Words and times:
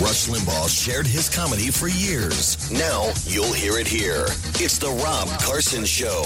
Rush 0.00 0.28
Limbaugh 0.28 0.66
shared 0.66 1.06
his 1.06 1.28
comedy 1.28 1.70
for 1.70 1.86
years. 1.86 2.70
Now 2.70 3.12
you'll 3.24 3.52
hear 3.52 3.78
it 3.78 3.86
here. 3.86 4.24
It's 4.54 4.78
the 4.78 4.88
Rob 4.88 5.28
Carson 5.42 5.84
Show. 5.84 6.24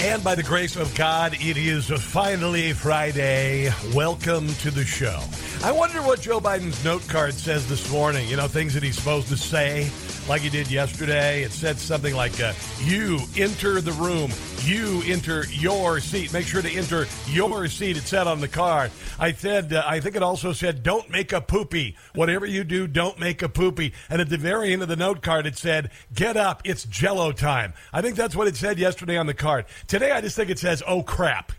And 0.00 0.24
by 0.24 0.34
the 0.34 0.42
grace 0.42 0.74
of 0.74 0.94
God, 0.94 1.34
it 1.34 1.58
is 1.58 1.90
finally 1.90 2.72
Friday. 2.72 3.70
Welcome 3.94 4.48
to 4.54 4.70
the 4.70 4.86
show. 4.86 5.20
I 5.62 5.70
wonder 5.70 6.00
what 6.00 6.22
Joe 6.22 6.40
Biden's 6.40 6.82
note 6.82 7.06
card 7.08 7.34
says 7.34 7.68
this 7.68 7.90
morning. 7.90 8.26
You 8.26 8.36
know, 8.36 8.48
things 8.48 8.72
that 8.72 8.82
he's 8.82 8.96
supposed 8.96 9.28
to 9.28 9.36
say, 9.36 9.90
like 10.30 10.42
he 10.42 10.48
did 10.48 10.70
yesterday. 10.70 11.42
It 11.42 11.50
said 11.50 11.76
something 11.76 12.14
like, 12.14 12.40
uh, 12.40 12.52
You 12.84 13.18
enter 13.36 13.80
the 13.80 13.90
room. 13.90 14.30
You 14.62 15.02
enter 15.04 15.44
your 15.46 15.98
seat. 15.98 16.32
Make 16.32 16.46
sure 16.46 16.62
to 16.62 16.70
enter 16.70 17.08
your 17.26 17.66
seat. 17.66 17.96
It 17.96 18.04
said 18.04 18.28
on 18.28 18.40
the 18.40 18.46
card. 18.46 18.92
I 19.18 19.32
said, 19.32 19.72
uh, 19.72 19.82
I 19.84 19.98
think 19.98 20.14
it 20.14 20.22
also 20.22 20.52
said, 20.52 20.84
Don't 20.84 21.10
make 21.10 21.32
a 21.32 21.40
poopy. 21.40 21.96
Whatever 22.14 22.46
you 22.46 22.62
do, 22.62 22.86
don't 22.86 23.18
make 23.18 23.42
a 23.42 23.48
poopy. 23.48 23.92
And 24.08 24.20
at 24.20 24.28
the 24.28 24.38
very 24.38 24.72
end 24.72 24.82
of 24.82 24.88
the 24.88 24.94
note 24.94 25.20
card, 25.20 25.46
it 25.46 25.58
said, 25.58 25.90
Get 26.14 26.36
up. 26.36 26.62
It's 26.64 26.84
jello 26.84 27.32
time. 27.32 27.72
I 27.92 28.00
think 28.00 28.14
that's 28.14 28.36
what 28.36 28.46
it 28.46 28.54
said 28.54 28.78
yesterday 28.78 29.16
on 29.16 29.26
the 29.26 29.34
card. 29.34 29.64
Today, 29.88 30.12
I 30.12 30.20
just 30.20 30.36
think 30.36 30.48
it 30.48 30.60
says, 30.60 30.80
Oh 30.86 31.02
crap. 31.02 31.50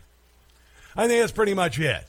I 0.96 1.08
think 1.08 1.20
that's 1.20 1.32
pretty 1.32 1.52
much 1.52 1.78
it. 1.78 2.06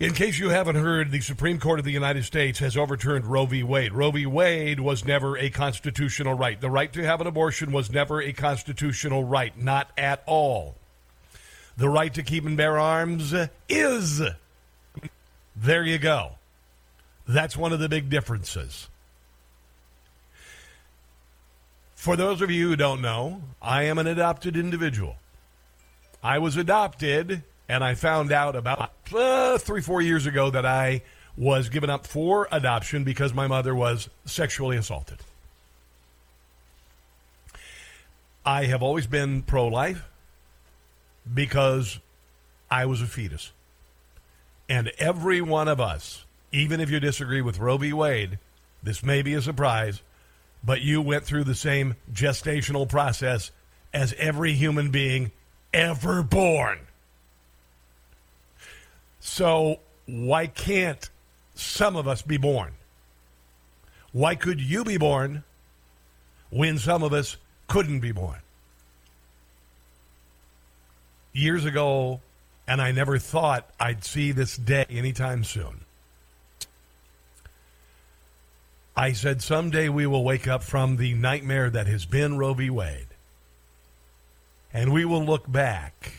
In 0.00 0.14
case 0.14 0.38
you 0.38 0.50
haven't 0.50 0.76
heard, 0.76 1.10
the 1.10 1.20
Supreme 1.20 1.58
Court 1.58 1.80
of 1.80 1.84
the 1.84 1.90
United 1.90 2.24
States 2.24 2.60
has 2.60 2.76
overturned 2.76 3.26
Roe 3.26 3.46
v. 3.46 3.64
Wade. 3.64 3.92
Roe 3.92 4.12
v. 4.12 4.26
Wade 4.26 4.78
was 4.78 5.04
never 5.04 5.36
a 5.36 5.50
constitutional 5.50 6.34
right. 6.34 6.60
The 6.60 6.70
right 6.70 6.92
to 6.92 7.04
have 7.04 7.20
an 7.20 7.26
abortion 7.26 7.72
was 7.72 7.90
never 7.90 8.22
a 8.22 8.32
constitutional 8.32 9.24
right, 9.24 9.58
not 9.60 9.90
at 9.98 10.22
all. 10.24 10.76
The 11.76 11.88
right 11.88 12.14
to 12.14 12.22
keep 12.22 12.46
and 12.46 12.56
bear 12.56 12.78
arms 12.78 13.34
is. 13.68 14.22
There 15.56 15.82
you 15.82 15.98
go. 15.98 16.32
That's 17.26 17.56
one 17.56 17.72
of 17.72 17.80
the 17.80 17.88
big 17.88 18.08
differences. 18.08 18.88
For 21.96 22.14
those 22.14 22.40
of 22.40 22.52
you 22.52 22.68
who 22.68 22.76
don't 22.76 23.02
know, 23.02 23.42
I 23.60 23.82
am 23.82 23.98
an 23.98 24.06
adopted 24.06 24.56
individual. 24.56 25.16
I 26.22 26.38
was 26.38 26.56
adopted 26.56 27.42
and 27.68 27.84
I 27.84 27.94
found 27.94 28.32
out 28.32 28.56
about 28.56 28.92
uh, 29.14 29.58
three, 29.58 29.80
four 29.80 30.00
years 30.00 30.26
ago 30.26 30.50
that 30.50 30.64
I 30.64 31.02
was 31.36 31.68
given 31.68 31.90
up 31.90 32.06
for 32.06 32.48
adoption 32.50 33.04
because 33.04 33.32
my 33.32 33.46
mother 33.46 33.74
was 33.74 34.08
sexually 34.24 34.76
assaulted. 34.76 35.18
I 38.44 38.64
have 38.64 38.82
always 38.82 39.06
been 39.06 39.42
pro 39.42 39.68
life 39.68 40.02
because 41.32 42.00
I 42.70 42.86
was 42.86 43.02
a 43.02 43.06
fetus. 43.06 43.52
And 44.68 44.90
every 44.98 45.40
one 45.40 45.68
of 45.68 45.80
us, 45.80 46.24
even 46.50 46.80
if 46.80 46.90
you 46.90 46.98
disagree 46.98 47.42
with 47.42 47.58
Roe 47.58 47.76
v. 47.76 47.92
Wade, 47.92 48.38
this 48.82 49.02
may 49.02 49.22
be 49.22 49.34
a 49.34 49.42
surprise, 49.42 50.02
but 50.64 50.80
you 50.80 51.00
went 51.00 51.24
through 51.24 51.44
the 51.44 51.54
same 51.54 51.96
gestational 52.12 52.88
process 52.88 53.50
as 53.92 54.14
every 54.14 54.54
human 54.54 54.90
being 54.90 55.30
ever 55.72 56.22
born. 56.22 56.87
So, 59.28 59.78
why 60.06 60.48
can't 60.48 61.08
some 61.54 61.94
of 61.94 62.08
us 62.08 62.22
be 62.22 62.38
born? 62.38 62.72
Why 64.10 64.34
could 64.34 64.60
you 64.60 64.82
be 64.82 64.96
born 64.96 65.44
when 66.50 66.78
some 66.78 67.04
of 67.04 67.12
us 67.12 67.36
couldn't 67.68 68.00
be 68.00 68.10
born? 68.10 68.40
Years 71.32 71.66
ago, 71.66 72.20
and 72.66 72.80
I 72.80 72.90
never 72.90 73.18
thought 73.18 73.68
I'd 73.78 74.02
see 74.02 74.32
this 74.32 74.56
day 74.56 74.86
anytime 74.90 75.44
soon. 75.44 75.84
I 78.96 79.12
said, 79.12 79.40
someday 79.40 79.88
we 79.88 80.06
will 80.06 80.24
wake 80.24 80.48
up 80.48 80.64
from 80.64 80.96
the 80.96 81.14
nightmare 81.14 81.70
that 81.70 81.86
has 81.86 82.06
been 82.06 82.38
Roe 82.38 82.54
v. 82.54 82.70
Wade. 82.70 83.06
And 84.72 84.92
we 84.92 85.04
will 85.04 85.24
look 85.24 85.50
back 85.50 86.14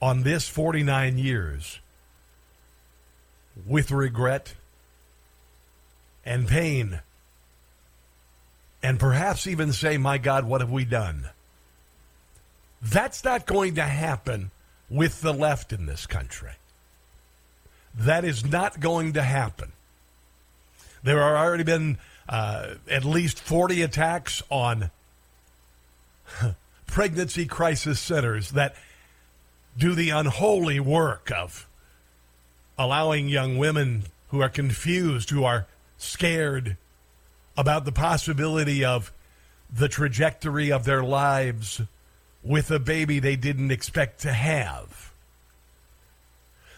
on 0.00 0.22
this 0.22 0.48
49 0.48 1.18
years 1.18 1.80
with 3.66 3.90
regret 3.90 4.54
and 6.24 6.46
pain, 6.46 7.00
and 8.82 8.98
perhaps 8.98 9.46
even 9.46 9.72
say, 9.72 9.98
My 9.98 10.18
God, 10.18 10.44
what 10.44 10.60
have 10.60 10.70
we 10.70 10.84
done? 10.84 11.28
That's 12.82 13.24
not 13.24 13.46
going 13.46 13.74
to 13.74 13.82
happen 13.82 14.50
with 14.88 15.20
the 15.20 15.34
left 15.34 15.72
in 15.72 15.86
this 15.86 16.06
country. 16.06 16.52
That 17.94 18.24
is 18.24 18.44
not 18.44 18.80
going 18.80 19.12
to 19.14 19.22
happen. 19.22 19.72
There 21.02 21.18
have 21.18 21.36
already 21.36 21.64
been 21.64 21.98
uh, 22.28 22.74
at 22.88 23.04
least 23.04 23.40
40 23.40 23.82
attacks 23.82 24.42
on 24.50 24.90
pregnancy 26.86 27.46
crisis 27.46 28.00
centers 28.00 28.52
that 28.52 28.74
do 29.76 29.94
the 29.94 30.10
unholy 30.10 30.80
work 30.80 31.30
of 31.30 31.66
allowing 32.78 33.28
young 33.28 33.58
women 33.58 34.04
who 34.28 34.40
are 34.40 34.48
confused, 34.48 35.30
who 35.30 35.44
are 35.44 35.66
scared 35.98 36.76
about 37.56 37.84
the 37.84 37.92
possibility 37.92 38.84
of 38.84 39.12
the 39.72 39.88
trajectory 39.88 40.72
of 40.72 40.84
their 40.84 41.02
lives 41.02 41.82
with 42.42 42.70
a 42.70 42.78
baby 42.78 43.18
they 43.18 43.36
didn't 43.36 43.70
expect 43.70 44.20
to 44.20 44.32
have. 44.32 45.12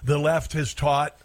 The 0.02 0.18
left 0.18 0.52
has 0.54 0.74
taught 0.74 1.16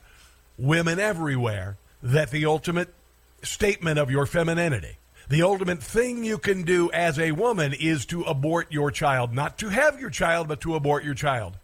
women 0.57 0.99
everywhere 0.99 1.77
that 2.03 2.29
the 2.29 2.45
ultimate 2.45 2.93
statement 3.41 3.97
of 3.97 4.11
your 4.11 4.25
femininity, 4.25 4.97
the 5.29 5.41
ultimate 5.41 5.83
thing 5.83 6.23
you 6.23 6.37
can 6.37 6.63
do 6.63 6.89
as 6.91 7.19
a 7.19 7.31
woman 7.31 7.73
is 7.73 8.05
to 8.07 8.23
abort 8.23 8.71
your 8.71 8.91
child, 8.91 9.33
not 9.33 9.57
to 9.59 9.69
have 9.69 9.99
your 9.99 10.09
child, 10.09 10.47
but 10.47 10.61
to 10.61 10.75
abort 10.75 11.03
your 11.03 11.13
child. 11.13 11.57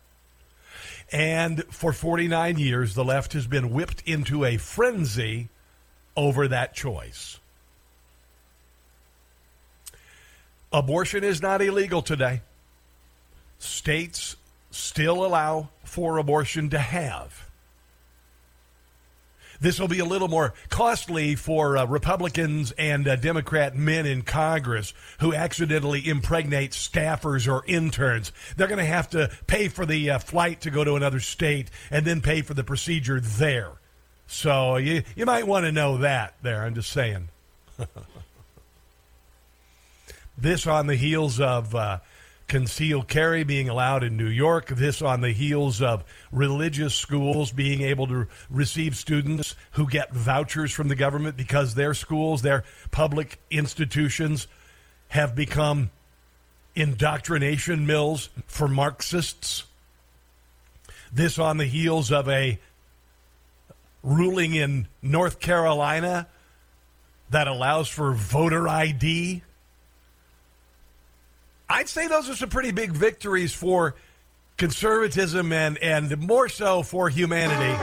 And 1.12 1.64
for 1.66 1.94
49 1.94 2.58
years, 2.58 2.96
the 2.96 3.06
left 3.06 3.34
has 3.34 3.48
been 3.48 3.72
whipped 3.72 4.02
into 4.06 4.44
a 4.44 4.58
frenzy 4.58 5.50
over 6.18 6.48
that 6.48 6.74
choice. 6.74 7.40
Abortion 10.72 11.24
is 11.24 11.42
not 11.42 11.62
illegal 11.62 12.02
today. 12.02 12.42
States 13.60 14.36
still 14.72 15.24
allow 15.24 15.70
for 15.84 16.18
abortion 16.18 16.70
to 16.72 16.80
have. 16.80 17.48
This 19.64 19.80
will 19.80 19.88
be 19.88 20.00
a 20.00 20.06
little 20.06 20.28
more 20.28 20.54
costly 20.68 21.36
for 21.36 21.78
uh, 21.78 21.86
Republicans 21.86 22.74
and 22.78 23.08
uh, 23.08 23.16
Democrat 23.16 23.78
men 23.78 24.06
in 24.06 24.22
Congress 24.22 24.94
who 25.22 25.34
accidentally 25.34 26.06
impregnate 26.06 26.72
staffers 26.72 27.50
or 27.50 27.64
interns. 27.66 28.34
They're 28.58 28.68
going 28.68 28.80
to 28.80 28.84
have 28.84 29.10
to 29.12 29.32
pay 29.48 29.70
for 29.70 29.86
the 29.86 30.10
uh, 30.10 30.20
flight 30.20 30.60
to 30.62 30.70
go 30.70 30.84
to 30.84 30.96
another 30.96 31.22
state 31.22 31.72
and 31.90 32.06
then 32.06 32.20
pay 32.20 32.42
for 32.42 32.54
the 32.54 32.66
procedure 32.66 33.22
there. 33.22 33.72
So 34.28 34.76
you, 34.76 35.04
you 35.16 35.26
might 35.26 35.48
want 35.48 35.66
to 35.66 35.72
know 35.72 36.00
that 36.00 36.36
there. 36.42 36.64
I'm 36.64 36.76
just 36.76 36.92
saying. 36.92 37.30
this 40.38 40.68
on 40.68 40.88
the 40.88 40.98
heels 40.98 41.40
of 41.40 41.74
uh, 41.74 42.00
concealed 42.54 43.08
carry 43.08 43.44
being 43.44 43.68
allowed 43.68 44.04
in 44.04 44.16
New 44.16 44.28
York. 44.28 44.68
This 44.68 45.02
on 45.02 45.22
the 45.22 45.32
heels 45.32 45.82
of 45.82 46.04
religious 46.32 46.94
schools 46.94 47.52
being 47.52 47.82
able 47.82 48.06
to 48.06 48.28
receive 48.48 48.96
students 48.96 49.56
who 49.72 49.90
get 49.90 50.14
vouchers 50.14 50.72
from 50.72 50.88
the 50.88 50.96
government 50.96 51.36
because 51.36 51.74
their 51.74 51.96
schools, 51.96 52.44
their 52.44 52.64
public 52.92 53.40
institutions, 53.50 54.46
have 55.08 55.34
become 55.34 55.90
indoctrination 56.76 57.88
mills 57.88 58.30
for 58.46 58.68
Marxists. 58.68 59.64
This 61.12 61.40
on 61.40 61.58
the 61.58 61.66
heels 61.66 62.12
of 62.12 62.30
a 62.30 62.60
ruling 64.04 64.54
in 64.54 64.88
North 65.02 65.40
Carolina 65.40 66.28
that 67.32 67.48
allows 67.48 67.88
for 67.88 68.14
voter 68.14 68.68
ID 68.68 69.42
I'd 71.70 71.90
say 71.90 72.08
those 72.08 72.30
are 72.30 72.36
some 72.36 72.50
pretty 72.50 72.72
big 72.72 72.92
victories 72.92 73.54
for 73.54 73.96
conservatism 74.58 75.52
and, 75.52 75.78
and 75.80 76.18
more 76.20 76.50
so 76.50 76.84
for 76.84 77.10
humanity. 77.10 77.78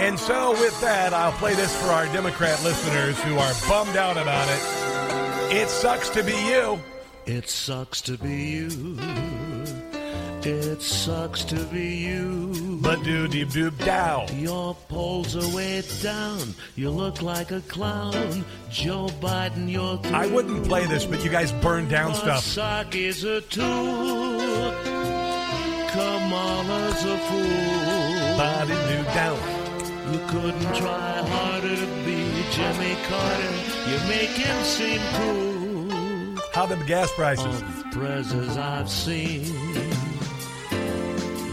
And 0.00 0.18
so, 0.18 0.52
with 0.52 0.80
that, 0.80 1.12
I'll 1.12 1.32
play 1.32 1.54
this 1.54 1.76
for 1.76 1.88
our 1.88 2.06
Democrat 2.06 2.62
listeners 2.64 3.20
who 3.22 3.36
are 3.36 3.52
bummed 3.68 3.96
out 3.96 4.16
about 4.16 4.48
it. 4.48 5.56
It 5.56 5.68
sucks 5.68 6.08
to 6.10 6.22
be 6.22 6.32
you. 6.32 6.80
It 7.26 7.50
sucks 7.50 8.00
to 8.02 8.16
be 8.16 8.34
you. 8.50 9.49
It 10.42 10.80
sucks 10.80 11.44
to 11.44 11.56
be 11.66 11.96
you. 11.96 12.78
But 12.80 13.02
do 13.04 13.28
deep 13.28 13.48
doop 13.48 13.76
down. 13.84 14.26
Your 14.38 14.74
polls 14.88 15.36
are 15.36 15.56
way 15.56 15.82
down. 16.02 16.54
You 16.76 16.90
look 16.90 17.20
like 17.20 17.50
a 17.50 17.60
clown. 17.62 18.44
Joe 18.70 19.08
Biden, 19.20 19.70
you're 19.70 19.98
through. 19.98 20.16
I 20.16 20.26
wouldn't 20.26 20.64
play 20.64 20.86
this, 20.86 21.04
but 21.04 21.22
you 21.22 21.30
guys 21.30 21.52
burn 21.52 21.88
down 21.88 22.14
stuff. 22.14 22.42
Psaki's 22.42 23.22
a 23.24 23.42
tool. 23.42 24.72
Kamala's 25.92 27.04
a 27.04 27.18
fool. 27.18 28.36
Body 28.38 28.74
do 28.88 29.04
down. 29.12 29.60
You 30.12 30.18
couldn't 30.28 30.74
try 30.74 31.22
harder 31.22 31.76
to 31.76 31.86
be 32.04 32.20
Jimmy 32.50 32.96
Carter. 33.08 33.52
You 33.90 33.98
make 34.08 34.30
him 34.30 34.64
seem 34.64 35.00
cool. 35.14 35.50
How 36.52 36.66
the 36.66 36.76
gas 36.86 37.12
prices? 37.12 37.62
Of 37.62 38.58
I've 38.58 38.88
seen, 38.88 39.44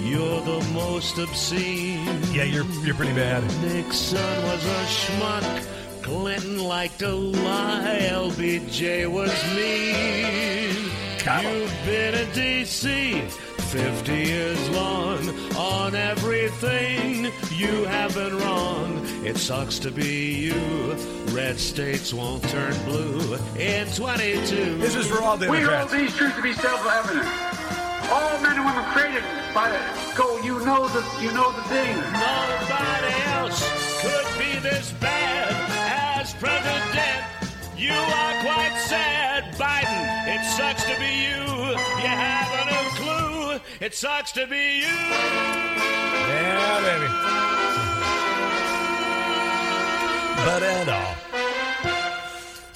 you're 0.10 0.42
the 0.42 0.62
most 0.74 1.18
obscene. 1.18 2.06
Yeah, 2.32 2.44
you're 2.44 2.66
you're 2.84 2.96
pretty 2.96 3.14
bad. 3.14 3.44
Nixon 3.62 4.44
was 4.44 4.66
a 4.66 4.84
schmuck. 4.86 6.04
Clinton 6.04 6.64
liked 6.64 7.00
to 7.00 7.10
lie. 7.10 8.08
LBJ 8.12 9.10
was 9.12 9.32
mean. 9.56 10.92
Got 11.24 11.44
'em. 11.46 11.62
You've 11.62 11.86
been 11.86 12.14
in 12.16 12.32
D.C. 12.34 13.22
50 13.68 14.14
years 14.14 14.70
long 14.70 15.28
on 15.58 15.94
everything 15.94 17.26
you 17.52 17.84
have 17.84 18.14
been 18.14 18.38
wrong. 18.38 19.06
It 19.26 19.36
sucks 19.38 19.78
to 19.80 19.92
be 19.92 20.36
you. 20.36 20.96
Red 21.36 21.60
states 21.60 22.14
won't 22.14 22.44
turn 22.44 22.74
blue 22.86 23.38
in 23.58 23.88
22. 23.88 24.78
This 24.78 24.96
is 24.96 25.06
for 25.08 25.22
all 25.22 25.36
the 25.36 25.50
We 25.52 25.60
hold 25.62 25.90
these 25.90 26.16
truths 26.16 26.38
to 26.38 26.42
be 26.42 26.54
self-evident. 26.54 27.67
All 28.10 28.40
men 28.42 28.56
and 28.56 28.66
women 28.66 28.86
created 28.94 29.24
by 29.54 29.70
the 29.70 29.80
go. 30.16 30.40
You 30.42 30.60
know 30.66 30.88
the 30.88 31.04
you 31.20 31.32
know 31.34 31.52
the 31.52 31.64
thing. 31.64 31.96
Nobody 31.98 33.14
else 33.36 33.60
could 34.02 34.28
be 34.40 34.60
this 34.60 34.94
bad 34.94 35.52
as 36.22 36.34
president. 36.34 37.24
You 37.76 37.92
are 37.92 38.34
quite 38.42 38.76
sad, 38.88 39.54
Biden. 39.56 40.04
It 40.34 40.44
sucks 40.56 40.84
to 40.86 40.96
be 40.98 41.12
you. 41.28 41.44
You 42.02 42.14
haven't 42.26 42.70
a 42.72 42.84
clue. 42.96 43.60
It 43.80 43.94
sucks 43.94 44.32
to 44.34 44.48
be 44.48 44.80
you. 44.80 44.98
Yeah, 46.32 46.82
baby. 46.88 47.10
But 50.46 50.64
and 50.64 50.90
all. 50.90 51.27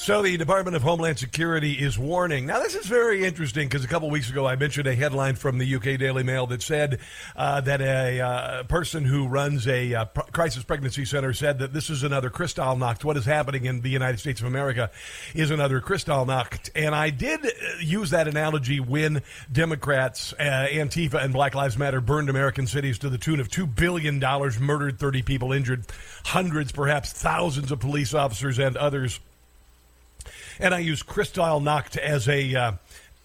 So 0.02 0.24
the 0.24 0.36
Department 0.36 0.76
of 0.76 0.82
Homeland 0.82 1.20
Security 1.20 1.74
is 1.74 1.96
warning. 1.96 2.48
Now 2.48 2.60
this 2.60 2.74
is 2.74 2.88
very 2.88 3.24
interesting 3.24 3.68
because 3.68 3.86
a 3.86 3.88
couple 3.88 4.10
weeks 4.10 4.32
ago 4.32 4.48
I 4.48 4.56
mentioned 4.56 4.88
a 4.88 4.96
headline 4.96 5.36
from 5.36 5.60
the 5.60 5.76
UK 5.76 6.00
Daily 6.00 6.24
Mail 6.24 6.48
that 6.48 6.64
said 6.64 6.98
uh, 7.36 7.62
that 7.62 7.82
a 7.82 8.20
uh, 8.20 8.64
person 8.64 9.06
who 9.06 9.28
runs 9.28 9.68
a 9.68 9.94
uh, 9.94 10.06
crisis 10.06 10.64
pregnancy 10.64 11.06
center 11.06 11.34
said 11.34 11.60
that 11.60 11.72
this 11.72 11.92
is 11.92 12.02
another 12.02 12.32
Kristallnacht. 12.32 13.04
What 13.04 13.16
is 13.16 13.26
happening 13.26 13.66
in 13.66 13.82
the 13.82 13.92
United 13.92 14.20
States 14.20 14.42
of 14.42 14.48
America 14.48 14.90
is 15.36 15.52
another 15.52 15.80
Kristallnacht. 15.80 16.72
And 16.74 16.96
I 16.96 17.12
did 17.12 17.46
uh, 17.46 17.50
use 17.80 18.10
that 18.10 18.28
analogy 18.28 18.80
when 18.80 19.22
Democrats, 19.52 20.34
uh, 20.40 20.68
Antifa, 20.72 21.24
and 21.24 21.32
Black 21.32 21.54
Lives 21.54 21.78
Matter 21.78 22.02
burned 22.02 22.32
American 22.32 22.66
cities 22.66 22.98
to 22.98 23.10
the 23.12 23.20
tune 23.20 23.40
of 23.40 23.50
$2 23.50 23.76
billion, 23.76 24.18
murdered 24.20 24.98
30 24.98 25.22
people, 25.22 25.54
injured 25.54 25.86
hundreds, 26.26 26.72
perhaps 26.72 27.14
thousands 27.14 27.72
of 27.72 27.80
police 27.80 28.16
officers 28.16 28.58
and 28.58 28.76
others 28.78 29.20
and 30.62 30.74
I 30.76 30.80
use 30.80 31.04
Kristallnacht 31.04 31.98
as 31.98 32.30
a 32.30 32.56
uh, 32.56 32.72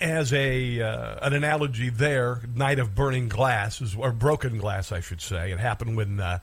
as 0.01 0.33
a 0.33 0.81
uh, 0.81 1.27
an 1.27 1.35
analogy 1.35 1.91
there. 1.91 2.41
Night 2.55 2.79
of 2.79 2.95
burning 2.95 3.29
glass 3.29 3.81
is 3.81 3.95
or 3.95 4.11
broken 4.13 4.59
glass, 4.59 4.91
I 4.91 5.01
should 5.01 5.21
say. 5.21 5.53
It 5.53 5.61
happened 5.61 5.97
when 5.97 6.19
uh, 6.19 6.39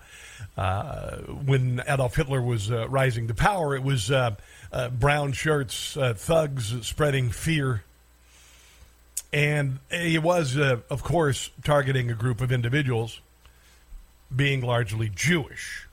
uh, 0.55 1.17
when 1.17 1.81
Adolf 1.87 2.15
Hitler 2.15 2.41
was 2.41 2.71
uh, 2.71 2.87
rising 2.87 3.27
to 3.27 3.33
power. 3.33 3.75
It 3.75 3.83
was 3.83 4.11
uh, 4.11 4.35
brown 4.91 5.33
shirts, 5.33 5.97
thugs 5.97 6.85
spreading 6.85 7.31
fear. 7.31 7.83
And 9.31 9.79
he 9.89 10.19
was, 10.19 10.55
of 10.57 11.01
course, 11.01 11.49
targeting 11.63 12.11
a 12.11 12.13
group 12.13 12.39
of 12.39 12.51
individuals, 12.51 13.19
being 14.35 14.61
largely 14.61 15.09
Jewish. 15.09 15.87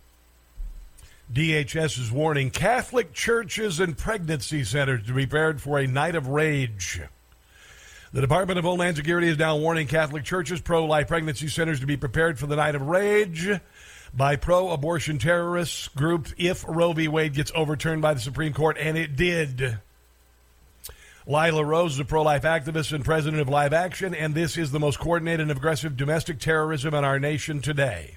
DHS 1.32 1.96
is 2.00 2.10
warning 2.10 2.50
Catholic 2.50 3.12
churches 3.12 3.78
and 3.78 3.96
pregnancy 3.96 4.64
centers 4.64 5.06
to 5.06 5.12
be 5.12 5.26
prepared 5.26 5.62
for 5.62 5.78
a 5.78 5.86
night 5.86 6.16
of 6.16 6.26
rage. 6.26 7.00
The 8.12 8.20
Department 8.20 8.58
of 8.58 8.64
Homeland 8.64 8.96
Security 8.96 9.28
is 9.28 9.38
now 9.38 9.56
warning 9.56 9.86
Catholic 9.86 10.24
churches, 10.24 10.60
pro 10.60 10.84
life 10.84 11.06
pregnancy 11.06 11.46
centers 11.46 11.78
to 11.80 11.86
be 11.86 11.96
prepared 11.96 12.40
for 12.40 12.48
the 12.48 12.56
night 12.56 12.74
of 12.74 12.82
rage 12.82 13.48
by 14.12 14.34
pro 14.34 14.70
abortion 14.70 15.20
terrorists 15.20 15.86
group 15.86 16.26
if 16.36 16.64
Roe 16.66 16.92
v. 16.94 17.06
Wade 17.06 17.34
gets 17.34 17.52
overturned 17.54 18.02
by 18.02 18.12
the 18.12 18.20
Supreme 18.20 18.52
Court, 18.52 18.76
and 18.80 18.98
it 18.98 19.14
did. 19.14 19.78
Lila 21.28 21.64
Rose 21.64 21.94
is 21.94 22.00
a 22.00 22.04
pro 22.04 22.22
life 22.22 22.42
activist 22.42 22.92
and 22.92 23.04
president 23.04 23.40
of 23.40 23.48
Live 23.48 23.72
Action, 23.72 24.16
and 24.16 24.34
this 24.34 24.58
is 24.58 24.72
the 24.72 24.80
most 24.80 24.98
coordinated 24.98 25.42
and 25.42 25.52
aggressive 25.52 25.96
domestic 25.96 26.40
terrorism 26.40 26.92
in 26.92 27.04
our 27.04 27.20
nation 27.20 27.60
today. 27.60 28.16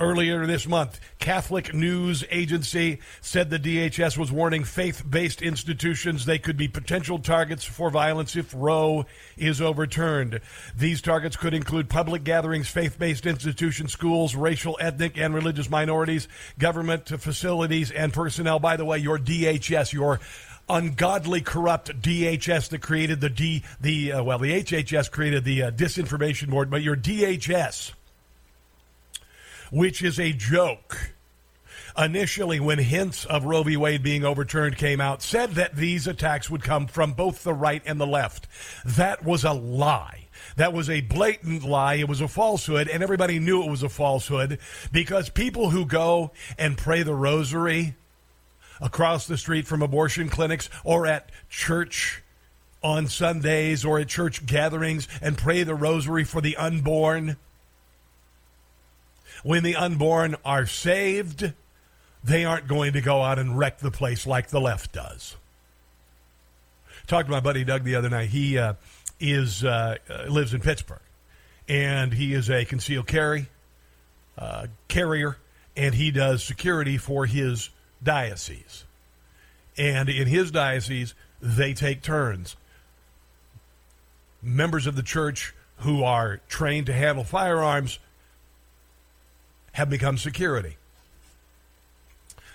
Earlier 0.00 0.44
this 0.46 0.66
month, 0.66 0.98
Catholic 1.20 1.72
News 1.72 2.24
Agency 2.30 2.98
said 3.20 3.48
the 3.48 3.58
DHS 3.58 4.18
was 4.18 4.32
warning 4.32 4.64
faith 4.64 5.04
based 5.08 5.40
institutions 5.40 6.24
they 6.24 6.38
could 6.38 6.56
be 6.56 6.66
potential 6.66 7.20
targets 7.20 7.64
for 7.64 7.90
violence 7.90 8.34
if 8.34 8.52
Roe 8.56 9.06
is 9.36 9.60
overturned. 9.60 10.40
These 10.76 11.00
targets 11.00 11.36
could 11.36 11.54
include 11.54 11.88
public 11.88 12.24
gatherings, 12.24 12.68
faith 12.68 12.98
based 12.98 13.24
institutions, 13.24 13.92
schools, 13.92 14.34
racial, 14.34 14.76
ethnic, 14.80 15.16
and 15.16 15.32
religious 15.32 15.70
minorities, 15.70 16.26
government 16.58 17.08
facilities, 17.08 17.92
and 17.92 18.12
personnel. 18.12 18.58
By 18.58 18.76
the 18.76 18.84
way, 18.84 18.98
your 18.98 19.18
DHS, 19.18 19.92
your 19.92 20.18
ungodly 20.68 21.40
corrupt 21.40 22.00
DHS 22.00 22.70
that 22.70 22.80
created 22.80 23.20
the 23.20 23.30
D 23.30 23.62
the 23.80 24.12
uh, 24.12 24.22
well 24.22 24.38
the 24.38 24.62
HHS 24.62 25.10
created 25.10 25.44
the 25.44 25.64
uh, 25.64 25.70
disinformation 25.70 26.48
board 26.48 26.70
but 26.70 26.82
your 26.82 26.96
DHS 26.96 27.92
which 29.74 30.04
is 30.04 30.20
a 30.20 30.32
joke. 30.32 31.10
Initially, 31.98 32.60
when 32.60 32.78
hints 32.78 33.24
of 33.24 33.44
Roe 33.44 33.64
v. 33.64 33.76
Wade 33.76 34.04
being 34.04 34.24
overturned 34.24 34.78
came 34.78 35.00
out, 35.00 35.20
said 35.20 35.50
that 35.52 35.74
these 35.74 36.06
attacks 36.06 36.48
would 36.48 36.62
come 36.62 36.86
from 36.86 37.12
both 37.12 37.42
the 37.42 37.52
right 37.52 37.82
and 37.84 38.00
the 38.00 38.06
left. 38.06 38.46
That 38.84 39.24
was 39.24 39.42
a 39.42 39.52
lie. 39.52 40.28
That 40.56 40.72
was 40.72 40.88
a 40.88 41.00
blatant 41.00 41.64
lie. 41.64 41.94
It 41.94 42.08
was 42.08 42.20
a 42.20 42.28
falsehood, 42.28 42.86
and 42.86 43.02
everybody 43.02 43.40
knew 43.40 43.64
it 43.64 43.70
was 43.70 43.82
a 43.82 43.88
falsehood 43.88 44.60
because 44.92 45.28
people 45.28 45.70
who 45.70 45.86
go 45.86 46.30
and 46.56 46.78
pray 46.78 47.02
the 47.02 47.14
rosary 47.14 47.96
across 48.80 49.26
the 49.26 49.36
street 49.36 49.66
from 49.66 49.82
abortion 49.82 50.28
clinics 50.28 50.70
or 50.84 51.04
at 51.04 51.30
church 51.48 52.22
on 52.80 53.08
Sundays 53.08 53.84
or 53.84 53.98
at 53.98 54.06
church 54.06 54.46
gatherings 54.46 55.08
and 55.20 55.36
pray 55.36 55.64
the 55.64 55.74
rosary 55.74 56.22
for 56.22 56.40
the 56.40 56.56
unborn 56.56 57.36
when 59.44 59.62
the 59.62 59.76
unborn 59.76 60.34
are 60.44 60.66
saved, 60.66 61.52
they 62.24 62.44
aren't 62.44 62.66
going 62.66 62.94
to 62.94 63.00
go 63.00 63.22
out 63.22 63.38
and 63.38 63.56
wreck 63.56 63.78
the 63.78 63.92
place 63.92 64.26
like 64.26 64.48
the 64.48 64.60
left 64.60 64.92
does. 64.92 65.36
Talked 67.06 67.28
to 67.28 67.30
my 67.30 67.40
buddy 67.40 67.62
Doug 67.62 67.84
the 67.84 67.94
other 67.94 68.08
night. 68.10 68.30
He 68.30 68.58
uh, 68.58 68.74
is 69.20 69.62
uh, 69.62 69.96
uh, 70.10 70.24
lives 70.28 70.54
in 70.54 70.60
Pittsburgh, 70.60 71.02
and 71.68 72.12
he 72.12 72.32
is 72.32 72.50
a 72.50 72.64
concealed 72.64 73.06
carry 73.06 73.46
uh, 74.38 74.66
carrier, 74.88 75.36
and 75.76 75.94
he 75.94 76.10
does 76.10 76.42
security 76.42 76.96
for 76.96 77.26
his 77.26 77.68
diocese. 78.02 78.84
And 79.76 80.08
in 80.08 80.26
his 80.26 80.50
diocese, 80.50 81.14
they 81.40 81.74
take 81.74 82.02
turns. 82.02 82.56
Members 84.42 84.86
of 84.86 84.96
the 84.96 85.02
church 85.02 85.54
who 85.78 86.02
are 86.02 86.40
trained 86.48 86.86
to 86.86 86.92
handle 86.92 87.24
firearms 87.24 87.98
have 89.74 89.90
become 89.90 90.16
security. 90.16 90.76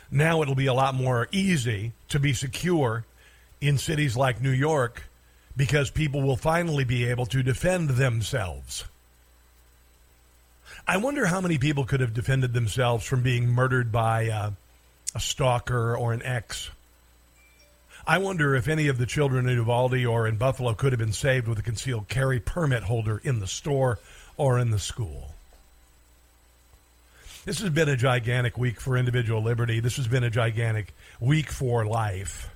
Now 0.10 0.42
it'll 0.42 0.56
be 0.56 0.66
a 0.66 0.74
lot 0.74 0.96
more 0.96 1.28
easy 1.32 1.92
to 2.08 2.20
be 2.20 2.34
secure 2.34 3.06
in 3.62 3.78
cities 3.78 4.18
like 4.18 4.42
New 4.42 4.52
York 4.52 5.04
because 5.56 5.92
people 5.92 6.22
will 6.22 6.38
finally 6.38 6.86
be 6.86 7.06
able 7.06 7.26
to 7.28 7.44
defend 7.44 7.92
themselves. 7.92 8.86
I 10.88 10.98
wonder 10.98 11.26
how 11.26 11.42
many 11.42 11.58
people 11.58 11.84
could 11.84 12.00
have 12.00 12.14
defended 12.14 12.54
themselves 12.54 13.06
from 13.06 13.22
being 13.22 13.48
murdered 13.50 13.92
by 13.92 14.30
uh, 14.30 14.52
a 15.14 15.20
stalker 15.20 15.96
or 15.96 16.14
an 16.14 16.24
ex. 16.24 16.70
I 18.08 18.18
wonder 18.18 18.56
if 18.56 18.70
any 18.70 18.88
of 18.88 18.98
the 18.98 19.06
children 19.06 19.48
in 19.50 19.58
Uvalde 19.58 20.06
or 20.06 20.26
in 20.26 20.38
Buffalo 20.38 20.74
could 20.74 20.94
have 20.94 21.00
been 21.00 21.12
saved 21.12 21.50
with 21.50 21.60
a 21.60 21.64
concealed 21.64 22.08
carry 22.08 22.40
permit 22.40 22.84
holder 22.84 23.20
in 23.24 23.40
the 23.40 23.46
store 23.46 24.00
or 24.38 24.58
in 24.58 24.72
the 24.72 24.80
school. 24.80 25.36
This 27.50 27.62
has 27.62 27.72
been 27.72 27.90
a 27.90 27.98
gigantic 27.98 28.60
week 28.60 28.80
for 28.80 28.96
individual 28.96 29.42
liberty. 29.42 29.80
This 29.80 29.98
has 29.98 30.08
been 30.08 30.24
a 30.24 30.30
gigantic 30.30 30.94
week 31.20 31.50
for 31.50 31.84
life. 31.84 32.54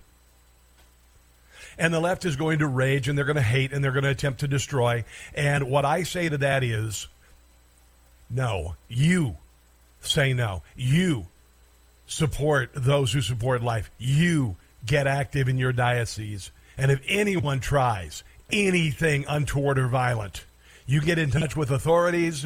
And 1.79 1.91
the 1.91 1.99
left 1.99 2.25
is 2.25 2.35
going 2.35 2.59
to 2.59 2.67
rage 2.67 3.09
and 3.09 3.17
they're 3.17 3.25
going 3.25 3.37
to 3.37 3.41
hate 3.41 3.73
and 3.73 3.83
they're 3.83 3.91
going 3.91 4.03
to 4.03 4.11
attempt 4.11 4.41
to 4.41 4.47
destroy. 4.47 5.03
And 5.33 5.67
what 5.67 5.83
I 5.83 6.03
say 6.03 6.29
to 6.29 6.37
that 6.37 6.63
is 6.63 7.07
no. 8.29 8.75
You 8.87 9.37
say 9.99 10.31
no. 10.31 10.61
You 10.75 11.25
support 12.05 12.69
those 12.75 13.13
who 13.13 13.21
support 13.21 13.63
life. 13.63 13.89
You 13.97 14.57
get 14.85 15.07
active 15.07 15.49
in 15.49 15.57
your 15.57 15.73
diocese. 15.73 16.51
And 16.77 16.91
if 16.91 17.01
anyone 17.07 17.61
tries 17.61 18.23
anything 18.51 19.25
untoward 19.27 19.79
or 19.79 19.87
violent, 19.87 20.45
you 20.85 21.01
get 21.01 21.17
in 21.17 21.31
touch 21.31 21.55
with 21.55 21.71
authorities 21.71 22.45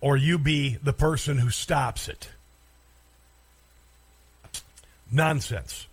or 0.00 0.16
you 0.16 0.38
be 0.38 0.78
the 0.82 0.92
person 0.92 1.38
who 1.38 1.50
stops 1.50 2.08
it. 2.08 2.28
Nonsense. 5.12 5.86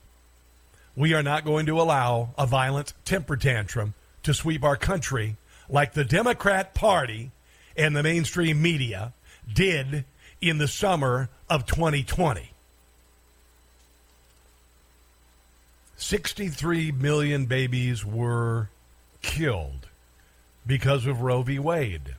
We 0.96 1.14
are 1.14 1.24
not 1.24 1.46
going 1.46 1.66
to 1.68 1.80
allow 1.80 2.30
a 2.38 2.48
violent 2.48 2.94
temper 3.06 3.38
tantrum 3.38 3.94
to 4.24 4.34
sweep 4.34 4.64
our 4.64 4.76
country 4.76 5.36
like 5.70 5.94
the 5.94 6.06
Democrat 6.06 6.74
Party 6.74 7.32
and 7.76 7.96
the 7.96 8.04
mainstream 8.04 8.62
media 8.62 9.14
did 9.52 10.06
in 10.42 10.58
the 10.58 10.68
summer 10.68 11.30
of 11.50 11.66
2020. 11.66 12.52
63 15.98 16.92
million 16.92 17.46
babies 17.46 18.06
were 18.06 18.70
killed 19.22 19.88
because 20.66 21.06
of 21.06 21.22
Roe 21.22 21.42
v. 21.42 21.58
Wade. 21.58 22.16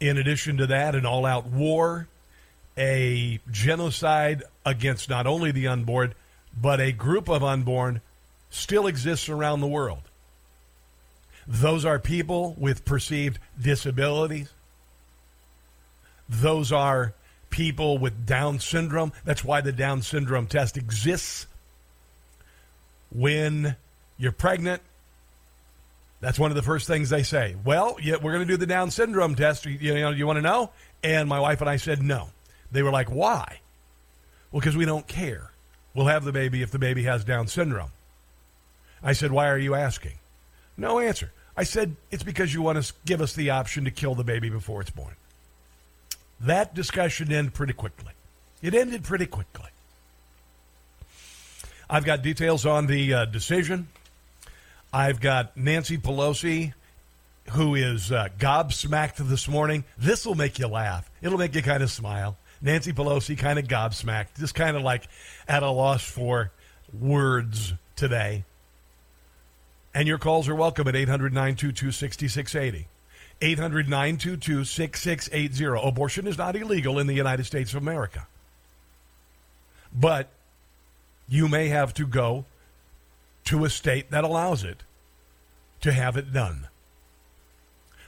In 0.00 0.16
addition 0.16 0.56
to 0.56 0.66
that, 0.66 0.94
an 0.94 1.04
all 1.04 1.26
out 1.26 1.46
war, 1.46 2.08
a 2.76 3.38
genocide 3.50 4.42
against 4.64 5.10
not 5.10 5.26
only 5.26 5.52
the 5.52 5.68
unborn, 5.68 6.14
but 6.58 6.80
a 6.80 6.90
group 6.90 7.28
of 7.28 7.44
unborn 7.44 8.00
still 8.48 8.86
exists 8.86 9.28
around 9.28 9.60
the 9.60 9.66
world. 9.66 10.02
Those 11.46 11.84
are 11.84 11.98
people 11.98 12.54
with 12.58 12.84
perceived 12.84 13.38
disabilities. 13.60 14.50
Those 16.28 16.72
are 16.72 17.12
people 17.50 17.98
with 17.98 18.24
Down 18.24 18.58
syndrome. 18.58 19.12
That's 19.24 19.44
why 19.44 19.60
the 19.60 19.72
Down 19.72 20.02
syndrome 20.02 20.46
test 20.46 20.76
exists. 20.76 21.46
When 23.10 23.76
you're 24.16 24.32
pregnant, 24.32 24.82
that's 26.20 26.38
one 26.38 26.50
of 26.50 26.54
the 26.54 26.62
first 26.62 26.86
things 26.86 27.08
they 27.08 27.22
say. 27.22 27.56
Well, 27.64 27.96
yeah, 28.00 28.16
we're 28.16 28.32
going 28.32 28.46
to 28.46 28.52
do 28.52 28.56
the 28.56 28.66
Down 28.66 28.90
syndrome 28.90 29.34
test. 29.34 29.64
You, 29.64 29.72
you 29.72 29.94
know, 29.94 30.10
you 30.10 30.26
want 30.26 30.36
to 30.36 30.42
know? 30.42 30.70
And 31.02 31.28
my 31.28 31.40
wife 31.40 31.60
and 31.60 31.70
I 31.70 31.76
said 31.76 32.02
no. 32.02 32.28
They 32.70 32.82
were 32.82 32.90
like, 32.90 33.10
why? 33.10 33.60
Well, 34.52 34.60
because 34.60 34.76
we 34.76 34.84
don't 34.84 35.06
care. 35.06 35.50
We'll 35.94 36.06
have 36.06 36.24
the 36.24 36.32
baby 36.32 36.62
if 36.62 36.70
the 36.70 36.78
baby 36.78 37.04
has 37.04 37.24
Down 37.24 37.48
syndrome. 37.48 37.90
I 39.02 39.14
said, 39.14 39.32
why 39.32 39.48
are 39.48 39.58
you 39.58 39.74
asking? 39.74 40.18
No 40.76 40.98
answer. 40.98 41.32
I 41.56 41.64
said, 41.64 41.96
it's 42.10 42.22
because 42.22 42.52
you 42.52 42.62
want 42.62 42.82
to 42.82 42.92
give 43.04 43.20
us 43.20 43.34
the 43.34 43.50
option 43.50 43.84
to 43.84 43.90
kill 43.90 44.14
the 44.14 44.24
baby 44.24 44.50
before 44.50 44.80
it's 44.82 44.90
born. 44.90 45.14
That 46.40 46.74
discussion 46.74 47.32
ended 47.32 47.54
pretty 47.54 47.72
quickly. 47.72 48.12
It 48.62 48.74
ended 48.74 49.04
pretty 49.04 49.26
quickly. 49.26 49.68
I've 51.88 52.04
got 52.04 52.22
details 52.22 52.66
on 52.66 52.86
the 52.86 53.14
uh, 53.14 53.24
decision. 53.24 53.88
I've 54.92 55.20
got 55.20 55.56
Nancy 55.56 55.98
Pelosi, 55.98 56.72
who 57.50 57.76
is 57.76 58.10
uh, 58.10 58.28
gobsmacked 58.38 59.16
this 59.16 59.46
morning. 59.46 59.84
This 59.96 60.26
will 60.26 60.34
make 60.34 60.58
you 60.58 60.66
laugh. 60.66 61.08
It'll 61.22 61.38
make 61.38 61.54
you 61.54 61.62
kind 61.62 61.82
of 61.82 61.90
smile. 61.90 62.36
Nancy 62.60 62.92
Pelosi 62.92 63.38
kind 63.38 63.58
of 63.58 63.66
gobsmacked, 63.66 64.38
just 64.38 64.54
kind 64.54 64.76
of 64.76 64.82
like 64.82 65.06
at 65.46 65.62
a 65.62 65.70
loss 65.70 66.02
for 66.02 66.50
words 66.98 67.72
today. 67.94 68.44
And 69.94 70.08
your 70.08 70.18
calls 70.18 70.48
are 70.48 70.54
welcome 70.54 70.88
at 70.88 70.96
800 70.96 71.32
922 71.32 71.92
6680. 71.92 72.88
800 73.40 73.88
922 73.88 74.64
6680. 74.64 75.88
Abortion 75.88 76.26
is 76.26 76.36
not 76.36 76.56
illegal 76.56 76.98
in 76.98 77.06
the 77.06 77.14
United 77.14 77.44
States 77.44 77.72
of 77.72 77.80
America. 77.80 78.26
But 79.92 80.28
you 81.28 81.48
may 81.48 81.68
have 81.68 81.94
to 81.94 82.06
go 82.06 82.44
to 83.50 83.64
a 83.64 83.68
state 83.70 84.12
that 84.12 84.22
allows 84.22 84.62
it 84.62 84.84
to 85.80 85.90
have 85.90 86.16
it 86.16 86.32
done. 86.32 86.68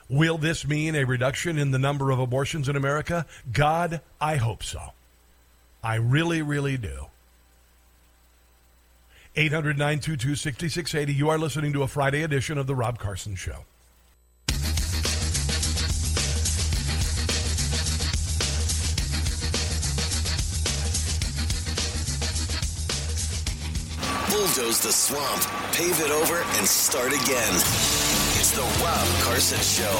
Will 0.08 0.38
this 0.38 0.64
mean 0.64 0.94
a 0.94 1.02
reduction 1.02 1.58
in 1.58 1.72
the 1.72 1.80
number 1.80 2.12
of 2.12 2.20
abortions 2.20 2.68
in 2.68 2.76
America? 2.76 3.26
God, 3.52 4.02
I 4.20 4.36
hope 4.36 4.62
so. 4.62 4.92
I 5.82 5.96
really, 5.96 6.42
really 6.42 6.76
do. 6.76 7.06
800 9.34 9.76
922 9.76 10.36
6680. 10.36 11.12
You 11.12 11.28
are 11.28 11.38
listening 11.38 11.72
to 11.72 11.82
a 11.82 11.88
Friday 11.88 12.22
edition 12.22 12.56
of 12.56 12.68
The 12.68 12.76
Rob 12.76 13.00
Carson 13.00 13.34
Show. 13.34 13.64
Bulldoze 24.72 24.80
the 24.80 24.92
swamp, 24.92 25.42
pave 25.74 26.00
it 26.00 26.10
over, 26.10 26.36
and 26.56 26.66
start 26.66 27.08
again. 27.08 27.54
It's 28.38 28.52
The 28.52 28.62
Rob 28.82 29.06
Carson 29.20 29.58
Show. 29.60 29.92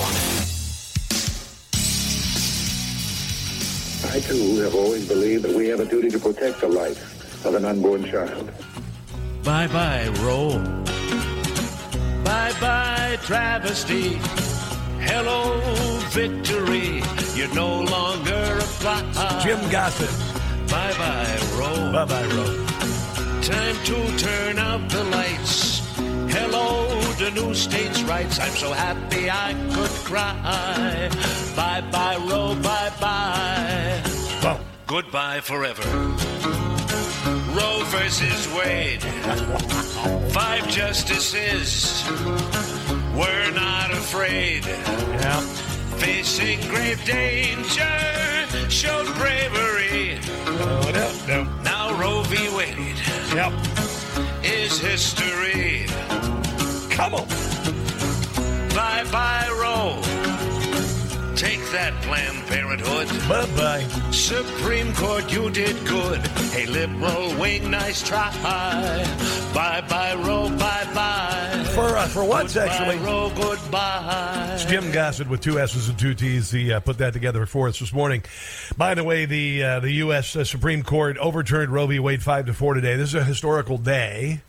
I 4.08 4.20
too 4.20 4.62
have 4.62 4.74
always 4.74 5.06
believed 5.06 5.44
that 5.44 5.54
we 5.54 5.68
have 5.68 5.80
a 5.80 5.84
duty 5.84 6.08
to 6.10 6.18
protect 6.18 6.60
the 6.62 6.68
life 6.68 7.44
of 7.44 7.54
an 7.54 7.66
unborn 7.66 8.04
child. 8.04 8.50
Bye 9.44 9.66
bye, 9.66 10.08
Roe. 10.22 10.58
Bye 12.24 12.54
bye, 12.58 13.18
travesty. 13.22 14.18
Hello, 15.00 15.60
victory. 16.12 17.02
You're 17.34 17.54
no 17.54 17.82
longer 17.82 18.58
apply. 18.58 19.40
Jim 19.44 19.60
Gossett. 19.70 20.08
Bye 20.70 20.94
bye, 20.96 21.38
Roe. 21.58 21.92
Bye 21.92 22.04
bye, 22.06 22.26
Roe. 22.34 22.71
Time 23.42 23.76
to 23.84 24.16
turn 24.18 24.58
out 24.58 24.88
the 24.88 25.02
lights. 25.04 25.80
Hello, 26.30 26.86
the 27.18 27.30
new 27.32 27.54
states' 27.54 28.02
rights. 28.04 28.38
I'm 28.38 28.52
so 28.54 28.72
happy 28.72 29.28
I 29.30 29.52
could 29.74 29.90
cry. 30.06 31.08
Bye 31.56 31.80
bye, 31.90 32.16
Roe. 32.28 32.54
Bye 32.62 32.92
bye. 33.00 34.02
Well, 34.42 34.60
Goodbye 34.86 35.40
forever. 35.40 35.82
Roe 37.56 37.82
versus 37.86 38.46
Wade. 38.54 39.02
Five 40.32 40.68
justices 40.68 42.04
were 43.16 43.50
not 43.54 43.90
afraid. 43.92 44.64
yeah. 44.66 45.40
Facing 45.98 46.60
grave 46.68 47.04
danger, 47.04 47.98
showed 48.68 49.06
bravery. 49.14 50.18
Oh, 50.46 50.90
no, 50.94 51.44
no. 51.44 51.62
Now 51.62 51.94
Roe 52.00 52.22
v. 52.24 52.36
Wade 52.56 52.91
Yep. 53.34 53.52
is 54.44 54.78
history. 54.78 55.86
Come 56.90 57.14
on. 57.14 57.26
Bye 58.74 59.04
bye, 59.10 59.48
Roe. 59.58 60.11
Take 61.42 61.72
that, 61.72 61.92
Planned 62.02 62.46
Parenthood. 62.46 63.08
Bye 63.28 63.46
bye. 63.56 63.82
Supreme 64.12 64.94
Court, 64.94 65.32
you 65.32 65.50
did 65.50 65.74
good. 65.84 66.20
Hey, 66.52 66.66
liberal 66.66 67.36
wing, 67.36 67.68
nice 67.68 68.00
try. 68.06 68.30
Bye 69.52 69.80
bye, 69.88 70.14
Roe, 70.14 70.48
bye 70.50 70.86
bye. 70.94 71.64
For, 71.74 71.96
uh, 71.96 72.06
for 72.06 72.24
once, 72.24 72.54
Goodbye, 72.54 72.68
actually. 72.72 72.98
Roe, 72.98 73.32
goodbye. 73.34 74.50
It's 74.54 74.64
Jim 74.66 74.92
Gossett 74.92 75.28
with 75.28 75.40
two 75.40 75.58
S's 75.58 75.88
and 75.88 75.98
two 75.98 76.14
T's. 76.14 76.48
He 76.52 76.72
uh, 76.72 76.78
put 76.78 76.98
that 76.98 77.12
together 77.12 77.44
for 77.44 77.66
us 77.66 77.80
this 77.80 77.92
morning. 77.92 78.22
By 78.76 78.94
the 78.94 79.02
way, 79.02 79.24
the 79.24 79.64
uh, 79.64 79.80
the 79.80 79.90
U.S. 79.94 80.36
Uh, 80.36 80.44
Supreme 80.44 80.84
Court 80.84 81.18
overturned 81.18 81.72
Roe 81.72 81.88
v. 81.88 81.98
Wade 81.98 82.22
five 82.22 82.46
to 82.46 82.54
four 82.54 82.74
today. 82.74 82.94
This 82.94 83.08
is 83.08 83.14
a 83.16 83.24
historical 83.24 83.78
day. 83.78 84.42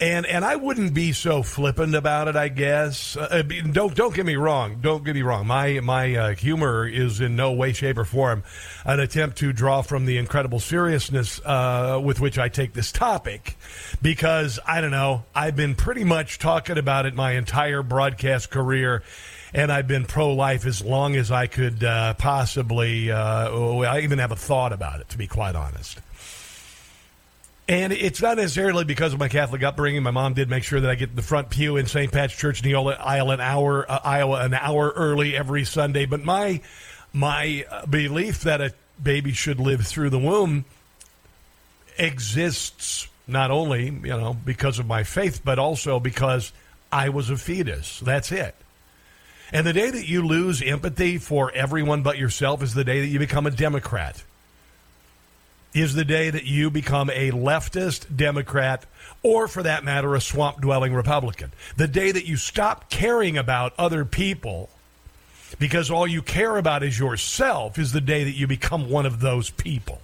And 0.00 0.24
and 0.24 0.46
I 0.46 0.56
wouldn't 0.56 0.94
be 0.94 1.12
so 1.12 1.42
flippant 1.42 1.94
about 1.94 2.26
it. 2.26 2.34
I 2.34 2.48
guess. 2.48 3.18
Uh, 3.18 3.42
don't 3.70 3.94
don't 3.94 4.14
get 4.14 4.24
me 4.24 4.36
wrong. 4.36 4.78
Don't 4.80 5.04
get 5.04 5.14
me 5.14 5.20
wrong. 5.20 5.46
My 5.46 5.80
my 5.80 6.14
uh, 6.16 6.34
humor 6.34 6.88
is 6.88 7.20
in 7.20 7.36
no 7.36 7.52
way, 7.52 7.74
shape, 7.74 7.98
or 7.98 8.06
form 8.06 8.42
an 8.86 8.98
attempt 8.98 9.36
to 9.38 9.52
draw 9.52 9.82
from 9.82 10.06
the 10.06 10.16
incredible 10.16 10.58
seriousness 10.58 11.38
uh, 11.44 12.00
with 12.02 12.18
which 12.18 12.38
I 12.38 12.48
take 12.48 12.72
this 12.72 12.92
topic, 12.92 13.58
because 14.00 14.58
I 14.66 14.80
don't 14.80 14.90
know. 14.90 15.24
I've 15.34 15.54
been 15.54 15.74
pretty 15.74 16.04
much 16.04 16.38
talking 16.38 16.78
about 16.78 17.04
it 17.04 17.14
my 17.14 17.32
entire 17.32 17.82
broadcast 17.82 18.50
career, 18.50 19.02
and 19.52 19.70
I've 19.70 19.86
been 19.86 20.06
pro 20.06 20.32
life 20.32 20.64
as 20.64 20.82
long 20.82 21.14
as 21.14 21.30
I 21.30 21.46
could 21.46 21.84
uh, 21.84 22.14
possibly. 22.14 23.10
Uh, 23.10 23.80
I 23.80 24.00
even 24.00 24.18
have 24.18 24.32
a 24.32 24.36
thought 24.36 24.72
about 24.72 25.00
it, 25.00 25.10
to 25.10 25.18
be 25.18 25.26
quite 25.26 25.56
honest. 25.56 26.00
And 27.70 27.92
it's 27.92 28.20
not 28.20 28.36
necessarily 28.36 28.82
because 28.82 29.12
of 29.12 29.20
my 29.20 29.28
Catholic 29.28 29.62
upbringing. 29.62 30.02
My 30.02 30.10
mom 30.10 30.34
did 30.34 30.50
make 30.50 30.64
sure 30.64 30.80
that 30.80 30.90
I 30.90 30.96
get 30.96 31.14
the 31.14 31.22
front 31.22 31.50
pew 31.50 31.76
in 31.76 31.86
St. 31.86 32.10
Pat's 32.10 32.34
Church, 32.34 32.62
Neola, 32.62 32.98
Iowa, 32.98 33.34
an 33.34 33.40
hour, 33.40 33.88
uh, 33.88 34.00
Iowa, 34.02 34.40
an 34.40 34.54
hour 34.54 34.92
early 34.96 35.36
every 35.36 35.64
Sunday. 35.64 36.04
But 36.04 36.24
my 36.24 36.62
my 37.12 37.64
uh, 37.70 37.86
belief 37.86 38.40
that 38.40 38.60
a 38.60 38.74
baby 39.00 39.30
should 39.30 39.60
live 39.60 39.86
through 39.86 40.10
the 40.10 40.18
womb 40.18 40.64
exists 41.96 43.06
not 43.28 43.52
only 43.52 43.84
you 43.84 44.00
know 44.00 44.36
because 44.44 44.80
of 44.80 44.88
my 44.88 45.04
faith, 45.04 45.42
but 45.44 45.60
also 45.60 46.00
because 46.00 46.50
I 46.90 47.10
was 47.10 47.30
a 47.30 47.36
fetus. 47.36 48.00
That's 48.00 48.32
it. 48.32 48.56
And 49.52 49.64
the 49.64 49.72
day 49.72 49.92
that 49.92 50.08
you 50.08 50.26
lose 50.26 50.60
empathy 50.60 51.18
for 51.18 51.52
everyone 51.52 52.02
but 52.02 52.18
yourself 52.18 52.64
is 52.64 52.74
the 52.74 52.82
day 52.82 53.00
that 53.02 53.06
you 53.06 53.20
become 53.20 53.46
a 53.46 53.52
Democrat 53.52 54.24
is 55.72 55.94
the 55.94 56.04
day 56.04 56.30
that 56.30 56.44
you 56.44 56.70
become 56.70 57.10
a 57.10 57.30
leftist 57.30 58.16
Democrat 58.16 58.84
or, 59.22 59.46
for 59.48 59.62
that 59.62 59.84
matter, 59.84 60.14
a 60.14 60.20
swamp 60.20 60.60
dwelling 60.60 60.94
Republican. 60.94 61.52
The 61.76 61.88
day 61.88 62.10
that 62.10 62.26
you 62.26 62.36
stop 62.36 62.90
caring 62.90 63.36
about 63.38 63.74
other 63.78 64.04
people 64.04 64.70
because 65.58 65.90
all 65.90 66.06
you 66.06 66.22
care 66.22 66.56
about 66.56 66.82
is 66.82 66.98
yourself 66.98 67.78
is 67.78 67.92
the 67.92 68.00
day 68.00 68.24
that 68.24 68.32
you 68.32 68.46
become 68.46 68.88
one 68.88 69.06
of 69.06 69.20
those 69.20 69.50
people. 69.50 70.00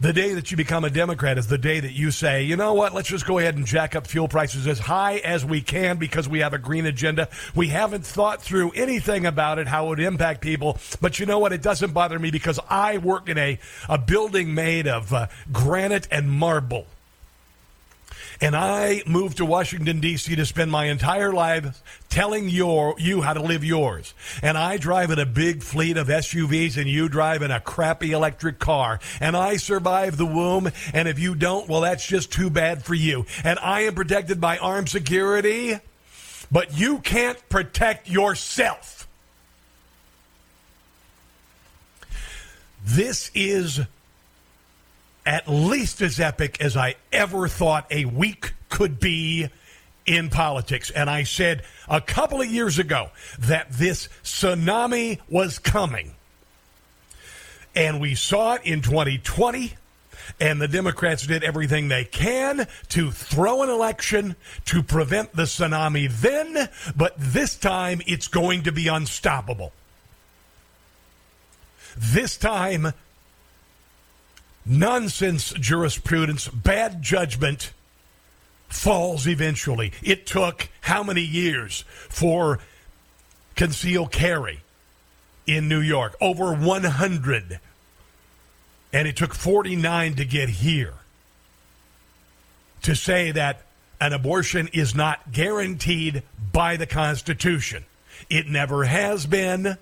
The 0.00 0.14
day 0.14 0.32
that 0.32 0.50
you 0.50 0.56
become 0.56 0.82
a 0.84 0.88
Democrat 0.88 1.36
is 1.36 1.48
the 1.48 1.58
day 1.58 1.78
that 1.78 1.92
you 1.92 2.10
say, 2.10 2.42
you 2.42 2.56
know 2.56 2.72
what, 2.72 2.94
let's 2.94 3.10
just 3.10 3.26
go 3.26 3.36
ahead 3.36 3.56
and 3.56 3.66
jack 3.66 3.94
up 3.94 4.06
fuel 4.06 4.28
prices 4.28 4.66
as 4.66 4.78
high 4.78 5.16
as 5.18 5.44
we 5.44 5.60
can 5.60 5.98
because 5.98 6.26
we 6.26 6.38
have 6.38 6.54
a 6.54 6.58
green 6.58 6.86
agenda. 6.86 7.28
We 7.54 7.68
haven't 7.68 8.06
thought 8.06 8.40
through 8.40 8.70
anything 8.70 9.26
about 9.26 9.58
it, 9.58 9.66
how 9.66 9.84
it 9.84 9.88
would 9.90 10.00
impact 10.00 10.40
people. 10.40 10.78
But 11.02 11.18
you 11.18 11.26
know 11.26 11.38
what? 11.38 11.52
It 11.52 11.60
doesn't 11.60 11.92
bother 11.92 12.18
me 12.18 12.30
because 12.30 12.58
I 12.70 12.96
work 12.96 13.28
in 13.28 13.36
a, 13.36 13.58
a 13.90 13.98
building 13.98 14.54
made 14.54 14.86
of 14.88 15.12
uh, 15.12 15.26
granite 15.52 16.08
and 16.10 16.30
marble. 16.30 16.86
And 18.42 18.56
I 18.56 19.02
moved 19.06 19.36
to 19.36 19.44
Washington, 19.44 20.00
D.C. 20.00 20.34
to 20.34 20.46
spend 20.46 20.70
my 20.70 20.86
entire 20.86 21.30
life 21.32 21.82
telling 22.08 22.48
your, 22.48 22.94
you 22.98 23.20
how 23.20 23.34
to 23.34 23.42
live 23.42 23.62
yours. 23.62 24.14
And 24.42 24.56
I 24.56 24.78
drive 24.78 25.10
in 25.10 25.18
a 25.18 25.26
big 25.26 25.62
fleet 25.62 25.98
of 25.98 26.08
SUVs 26.08 26.78
and 26.78 26.88
you 26.88 27.10
drive 27.10 27.42
in 27.42 27.50
a 27.50 27.60
crappy 27.60 28.12
electric 28.12 28.58
car. 28.58 28.98
And 29.20 29.36
I 29.36 29.56
survive 29.56 30.16
the 30.16 30.24
womb. 30.24 30.70
And 30.94 31.06
if 31.06 31.18
you 31.18 31.34
don't, 31.34 31.68
well, 31.68 31.82
that's 31.82 32.06
just 32.06 32.32
too 32.32 32.48
bad 32.48 32.82
for 32.82 32.94
you. 32.94 33.26
And 33.44 33.58
I 33.58 33.82
am 33.82 33.94
protected 33.94 34.40
by 34.40 34.56
armed 34.56 34.88
security, 34.88 35.78
but 36.50 36.78
you 36.78 36.98
can't 37.00 37.38
protect 37.50 38.08
yourself. 38.08 39.06
This 42.86 43.30
is 43.34 43.80
at 45.26 45.48
least 45.48 46.00
as 46.00 46.18
epic 46.18 46.60
as 46.60 46.76
I 46.76 46.96
ever 47.12 47.48
thought 47.48 47.86
a 47.90 48.04
week 48.04 48.54
could 48.68 48.98
be 49.00 49.48
in 50.06 50.30
politics. 50.30 50.90
And 50.90 51.08
I 51.08 51.24
said 51.24 51.62
a 51.88 52.00
couple 52.00 52.40
of 52.40 52.48
years 52.48 52.78
ago 52.78 53.10
that 53.38 53.70
this 53.70 54.08
tsunami 54.22 55.18
was 55.28 55.58
coming. 55.58 56.14
And 57.74 58.00
we 58.00 58.14
saw 58.14 58.54
it 58.54 58.62
in 58.64 58.82
2020. 58.82 59.74
And 60.38 60.60
the 60.60 60.68
Democrats 60.68 61.26
did 61.26 61.42
everything 61.42 61.88
they 61.88 62.04
can 62.04 62.68
to 62.90 63.10
throw 63.10 63.62
an 63.62 63.68
election 63.68 64.36
to 64.66 64.82
prevent 64.82 65.34
the 65.34 65.42
tsunami 65.42 66.08
then, 66.08 66.68
but 66.96 67.14
this 67.18 67.56
time 67.56 68.00
it's 68.06 68.28
going 68.28 68.62
to 68.62 68.72
be 68.72 68.86
unstoppable. 68.86 69.72
This 71.96 72.36
time, 72.36 72.92
nonsense 74.64 75.52
jurisprudence, 75.52 76.48
bad 76.48 77.02
judgment 77.02 77.72
falls 78.68 79.26
eventually. 79.26 79.92
It 80.02 80.26
took 80.26 80.68
how 80.82 81.02
many 81.02 81.22
years 81.22 81.84
for 82.08 82.60
concealed 83.56 84.12
carry 84.12 84.60
in 85.46 85.68
New 85.68 85.80
York? 85.80 86.16
Over 86.20 86.54
100. 86.54 87.60
And 88.92 89.08
it 89.08 89.16
took 89.16 89.34
49 89.34 90.16
to 90.16 90.24
get 90.24 90.48
here. 90.48 90.94
To 92.82 92.94
say 92.96 93.30
that 93.32 93.62
an 94.00 94.12
abortion 94.12 94.68
is 94.72 94.94
not 94.94 95.32
guaranteed 95.32 96.22
by 96.52 96.76
the 96.76 96.86
Constitution. 96.86 97.84
It 98.30 98.46
never 98.46 98.84
has 98.84 99.26
been. 99.26 99.76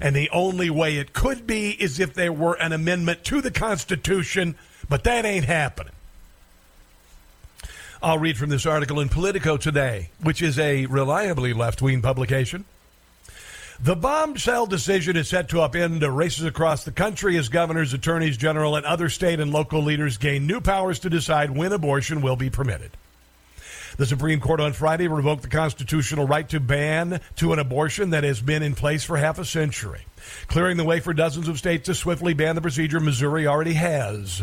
And 0.00 0.14
the 0.14 0.30
only 0.30 0.70
way 0.70 0.96
it 0.96 1.12
could 1.12 1.46
be 1.46 1.70
is 1.70 2.00
if 2.00 2.14
there 2.14 2.32
were 2.32 2.54
an 2.54 2.72
amendment 2.72 3.24
to 3.24 3.40
the 3.40 3.50
Constitution, 3.50 4.56
but 4.88 5.04
that 5.04 5.24
ain't 5.24 5.44
happening. 5.44 5.92
I'll 8.02 8.18
read 8.18 8.38
from 8.38 8.50
this 8.50 8.66
article 8.66 9.00
in 9.00 9.08
Politico 9.08 9.56
today, 9.56 10.10
which 10.22 10.40
is 10.40 10.58
a 10.58 10.86
reliably 10.86 11.52
left 11.52 11.82
wing 11.82 12.00
publication. 12.00 12.64
The 13.80 13.96
bombshell 13.96 14.66
decision 14.66 15.16
is 15.16 15.28
set 15.28 15.48
to 15.50 15.56
upend 15.56 16.02
races 16.16 16.44
across 16.44 16.84
the 16.84 16.90
country 16.90 17.36
as 17.36 17.48
governors, 17.48 17.92
attorneys 17.92 18.36
general, 18.36 18.74
and 18.74 18.84
other 18.84 19.08
state 19.08 19.38
and 19.38 19.52
local 19.52 19.82
leaders 19.82 20.16
gain 20.16 20.46
new 20.46 20.60
powers 20.60 20.98
to 21.00 21.10
decide 21.10 21.56
when 21.56 21.72
abortion 21.72 22.20
will 22.20 22.34
be 22.34 22.50
permitted. 22.50 22.90
The 23.98 24.06
Supreme 24.06 24.38
Court 24.38 24.60
on 24.60 24.74
Friday 24.74 25.08
revoked 25.08 25.42
the 25.42 25.48
constitutional 25.48 26.24
right 26.24 26.48
to 26.50 26.60
ban 26.60 27.20
to 27.34 27.52
an 27.52 27.58
abortion 27.58 28.10
that 28.10 28.22
has 28.22 28.40
been 28.40 28.62
in 28.62 28.76
place 28.76 29.02
for 29.02 29.16
half 29.16 29.40
a 29.40 29.44
century, 29.44 30.02
clearing 30.46 30.76
the 30.76 30.84
way 30.84 31.00
for 31.00 31.12
dozens 31.12 31.48
of 31.48 31.58
states 31.58 31.86
to 31.86 31.96
swiftly 31.96 32.32
ban 32.32 32.54
the 32.54 32.60
procedure 32.60 33.00
Missouri 33.00 33.44
already 33.48 33.72
has. 33.72 34.40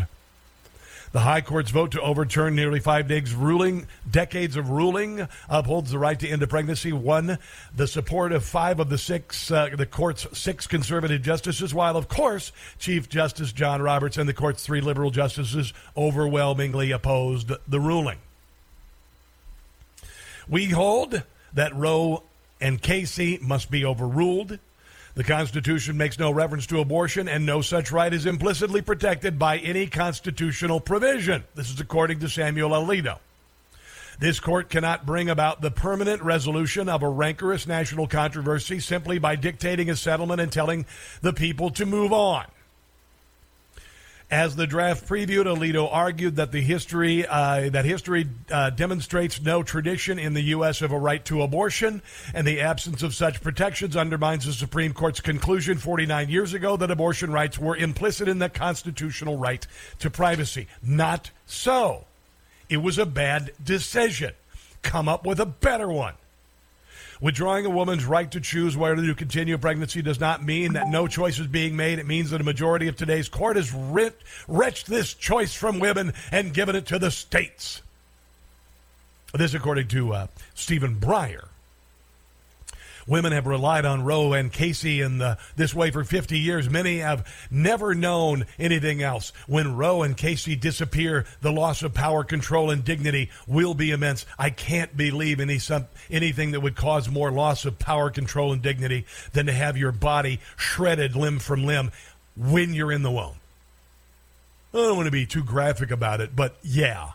The 1.14 1.22
High 1.22 1.40
Court's 1.40 1.72
vote 1.72 1.92
to 1.92 2.02
overturn 2.02 2.54
nearly 2.54 2.82
five 2.82 3.10
ruling, 3.34 3.88
decades 4.12 4.58
of 4.58 4.70
ruling, 4.70 5.26
upholds 5.48 5.90
the 5.90 6.00
right 6.00 6.20
to 6.20 6.28
end 6.28 6.44
a 6.44 6.48
pregnancy. 6.48 6.92
Won 6.92 7.38
the 7.74 7.88
support 7.88 8.34
of 8.34 8.44
five 8.44 8.82
of 8.82 8.90
the 8.90 8.98
six, 8.98 9.50
uh, 9.50 9.70
the 9.78 9.86
court's 9.86 10.28
six 10.38 10.68
conservative 10.68 11.22
justices, 11.22 11.74
while 11.74 11.96
of 11.96 12.10
course 12.10 12.52
Chief 12.78 13.08
Justice 13.08 13.54
John 13.54 13.82
Roberts 13.82 14.18
and 14.18 14.28
the 14.28 14.34
court's 14.34 14.66
three 14.66 14.82
liberal 14.82 15.12
justices 15.12 15.72
overwhelmingly 15.96 16.92
opposed 16.92 17.54
the 17.66 17.80
ruling. 17.80 18.18
We 20.48 20.66
hold 20.66 21.24
that 21.54 21.76
Roe 21.76 22.24
and 22.62 22.82
Casey 22.82 23.40
must 23.42 23.72
be 23.72 23.86
overruled. 23.86 24.60
The 25.16 25.24
Constitution 25.24 25.98
makes 25.98 26.20
no 26.20 26.30
reference 26.32 26.68
to 26.68 26.82
abortion, 26.82 27.30
and 27.30 27.46
no 27.46 27.62
such 27.62 27.92
right 27.92 28.14
is 28.14 28.26
implicitly 28.26 28.82
protected 28.82 29.40
by 29.40 29.60
any 29.60 29.88
constitutional 29.88 30.82
provision. 30.82 31.46
This 31.56 31.72
is 31.72 31.80
according 31.80 32.20
to 32.20 32.30
Samuel 32.30 32.72
Alito. 32.72 33.20
This 34.20 34.40
court 34.40 34.70
cannot 34.70 35.06
bring 35.06 35.30
about 35.30 35.62
the 35.62 35.72
permanent 35.72 36.22
resolution 36.22 36.88
of 36.88 37.02
a 37.02 37.10
rancorous 37.10 37.68
national 37.68 38.08
controversy 38.08 38.80
simply 38.80 39.20
by 39.20 39.36
dictating 39.36 39.90
a 39.90 39.96
settlement 39.96 40.42
and 40.42 40.52
telling 40.52 40.86
the 41.22 41.34
people 41.34 41.70
to 41.72 41.86
move 41.86 42.14
on. 42.14 42.46
As 44.36 44.58
the 44.58 44.68
draft 44.68 45.08
previewed, 45.08 45.46
Alito 45.46 45.88
argued 45.90 46.36
that 46.36 46.52
the 46.52 46.60
history 46.60 47.26
uh, 47.26 47.70
that 47.70 47.86
history 47.86 48.28
uh, 48.52 48.70
demonstrates 48.70 49.42
no 49.42 49.64
tradition 49.64 50.20
in 50.20 50.34
the 50.34 50.42
U.S. 50.42 50.82
of 50.82 50.92
a 50.92 51.00
right 51.00 51.24
to 51.24 51.42
abortion, 51.42 52.02
and 52.34 52.46
the 52.46 52.60
absence 52.60 53.02
of 53.02 53.16
such 53.16 53.42
protections 53.42 53.96
undermines 53.96 54.46
the 54.46 54.52
Supreme 54.52 54.92
Court's 54.92 55.22
conclusion 55.22 55.78
49 55.78 56.28
years 56.28 56.54
ago 56.54 56.76
that 56.76 56.92
abortion 56.92 57.32
rights 57.32 57.58
were 57.58 57.78
implicit 57.78 58.28
in 58.28 58.40
the 58.40 58.50
constitutional 58.50 59.38
right 59.38 59.66
to 60.00 60.10
privacy. 60.10 60.68
Not 60.84 61.32
so. 61.46 62.04
It 62.68 62.82
was 62.84 62.98
a 62.98 63.06
bad 63.06 63.54
decision. 63.64 64.34
Come 64.82 65.08
up 65.08 65.26
with 65.26 65.40
a 65.40 65.46
better 65.46 65.88
one. 65.88 66.16
Withdrawing 67.22 67.66
a 67.66 67.70
woman's 67.70 68.06
right 68.06 68.30
to 68.32 68.42
choose 68.42 68.76
whether 68.76 68.96
to 68.98 69.16
continue 69.16 69.56
a 69.56 69.58
pregnancy 69.58 70.02
does 70.02 70.20
not 70.20 70.44
mean 70.44 70.74
that 70.74 70.90
no 70.90 71.08
choice 71.08 71.40
is 71.40 71.48
being 71.48 71.76
made. 71.76 72.00
It 72.00 72.06
means 72.06 72.32
that 72.32 72.42
a 72.42 72.44
majority 72.44 72.88
of 72.88 72.96
today's 72.96 73.30
court 73.30 73.56
has 73.56 73.74
wrenched 73.74 74.88
this 74.88 75.14
choice 75.14 75.54
from 75.54 75.80
women 75.80 76.14
and 76.32 76.54
given 76.54 76.76
it 76.76 76.86
to 76.88 77.00
the 77.00 77.12
states. 77.12 77.82
This, 79.34 79.54
according 79.54 79.88
to 79.90 80.14
uh, 80.14 80.28
Stephen 80.54 80.96
Breyer, 80.96 81.48
Women 83.08 83.34
have 83.34 83.46
relied 83.46 83.86
on 83.86 84.04
Roe 84.04 84.34
and 84.34 84.52
Casey 84.52 85.02
in 85.02 85.20
the, 85.20 85.38
this 85.56 85.76
way 85.76 85.92
for 85.92 86.04
50 86.04 86.40
years. 86.40 86.70
Many 86.70 87.00
have 87.00 87.28
never 87.52 87.94
known 87.94 88.48
anything 88.58 89.04
else. 89.04 89.32
When 89.48 89.76
Roe 89.76 90.02
and 90.02 90.18
Casey 90.18 90.56
disappear, 90.56 91.26
the 91.42 91.52
loss 91.52 91.84
of 91.84 91.94
power, 91.94 92.24
control, 92.24 92.72
and 92.72 92.84
dignity 92.84 93.30
will 93.46 93.76
be 93.76 93.92
immense. 93.92 94.26
I 94.40 94.50
can't 94.50 94.98
believe 94.98 95.40
any 95.40 95.60
some, 95.60 95.86
anything 96.10 96.52
that 96.52 96.62
would 96.62 96.76
cause 96.76 97.08
more 97.08 97.32
loss 97.32 97.66
of 97.66 97.78
power, 97.78 98.10
control, 98.10 98.52
and 98.54 98.62
dignity 98.62 99.06
than 99.34 99.46
to 99.46 99.54
have 99.54 99.78
your 99.78 99.92
body 99.92 100.40
shredded 100.56 101.16
limb 101.16 101.38
from 101.38 101.64
limb 101.64 101.92
when 102.36 102.74
you're 102.74 102.92
in 102.92 103.04
the 103.04 103.12
womb. 103.12 103.36
I 104.74 104.78
don't 104.78 104.98
want 104.98 105.08
to 105.08 105.12
be 105.12 105.26
too 105.26 105.44
graphic 105.44 105.92
about 105.92 106.22
it, 106.22 106.36
but 106.36 106.58
yeah. 106.64 107.12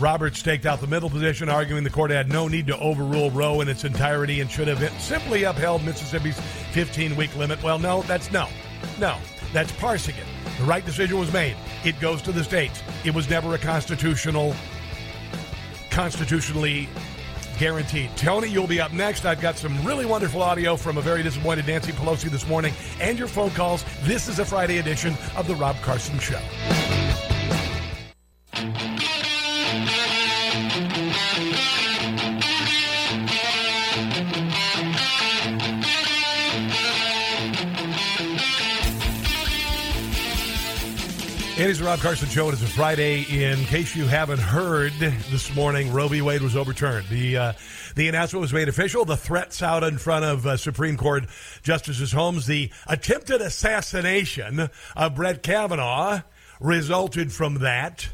Roberts 0.00 0.40
staked 0.40 0.66
out 0.66 0.80
the 0.80 0.86
middle 0.86 1.08
position, 1.08 1.48
arguing 1.48 1.84
the 1.84 1.90
court 1.90 2.10
had 2.10 2.28
no 2.28 2.48
need 2.48 2.66
to 2.66 2.78
overrule 2.78 3.30
Roe 3.30 3.60
in 3.60 3.68
its 3.68 3.84
entirety 3.84 4.40
and 4.40 4.50
should 4.50 4.68
have 4.68 5.00
simply 5.00 5.44
upheld 5.44 5.84
Mississippi's 5.84 6.38
15 6.72 7.14
week 7.16 7.34
limit. 7.36 7.62
Well, 7.62 7.78
no, 7.78 8.02
that's 8.02 8.32
no. 8.32 8.48
No, 8.98 9.16
that's 9.52 9.70
parsing 9.72 10.16
it. 10.16 10.58
The 10.58 10.64
right 10.64 10.84
decision 10.84 11.18
was 11.18 11.32
made. 11.32 11.56
It 11.84 11.98
goes 12.00 12.22
to 12.22 12.32
the 12.32 12.42
states. 12.42 12.82
It 13.04 13.14
was 13.14 13.30
never 13.30 13.54
a 13.54 13.58
constitutional, 13.58 14.54
constitutionally 15.90 16.88
guaranteed. 17.58 18.10
Tony, 18.16 18.48
you'll 18.48 18.66
be 18.66 18.80
up 18.80 18.92
next. 18.92 19.24
I've 19.24 19.40
got 19.40 19.56
some 19.56 19.84
really 19.84 20.06
wonderful 20.06 20.42
audio 20.42 20.76
from 20.76 20.98
a 20.98 21.00
very 21.00 21.22
disappointed 21.22 21.68
Nancy 21.68 21.92
Pelosi 21.92 22.30
this 22.30 22.48
morning 22.48 22.74
and 23.00 23.16
your 23.16 23.28
phone 23.28 23.50
calls. 23.50 23.84
This 24.02 24.28
is 24.28 24.40
a 24.40 24.44
Friday 24.44 24.78
edition 24.78 25.14
of 25.36 25.46
The 25.46 25.54
Rob 25.54 25.76
Carson 25.82 26.18
Show. 26.18 26.40
It 41.56 41.70
is 41.70 41.78
the 41.78 41.84
Rob 41.84 42.00
Carson 42.00 42.28
Show. 42.28 42.48
It 42.48 42.54
is 42.54 42.64
a 42.64 42.66
Friday. 42.66 43.22
In 43.30 43.64
case 43.66 43.94
you 43.94 44.06
haven't 44.06 44.40
heard 44.40 44.92
this 44.98 45.54
morning, 45.54 45.92
Roe 45.92 46.08
v. 46.08 46.20
Wade 46.20 46.42
was 46.42 46.56
overturned. 46.56 47.06
The 47.06 47.36
uh, 47.36 47.52
the 47.94 48.08
announcement 48.08 48.40
was 48.40 48.52
made 48.52 48.68
official. 48.68 49.04
The 49.04 49.16
threats 49.16 49.62
out 49.62 49.84
in 49.84 49.98
front 49.98 50.24
of 50.24 50.44
uh, 50.48 50.56
Supreme 50.56 50.96
Court 50.96 51.26
Justices 51.62 52.10
homes. 52.10 52.46
The 52.46 52.72
attempted 52.88 53.40
assassination 53.40 54.68
of 54.96 55.14
Brett 55.14 55.44
Kavanaugh 55.44 56.22
resulted 56.58 57.32
from 57.32 57.60
that. 57.60 58.08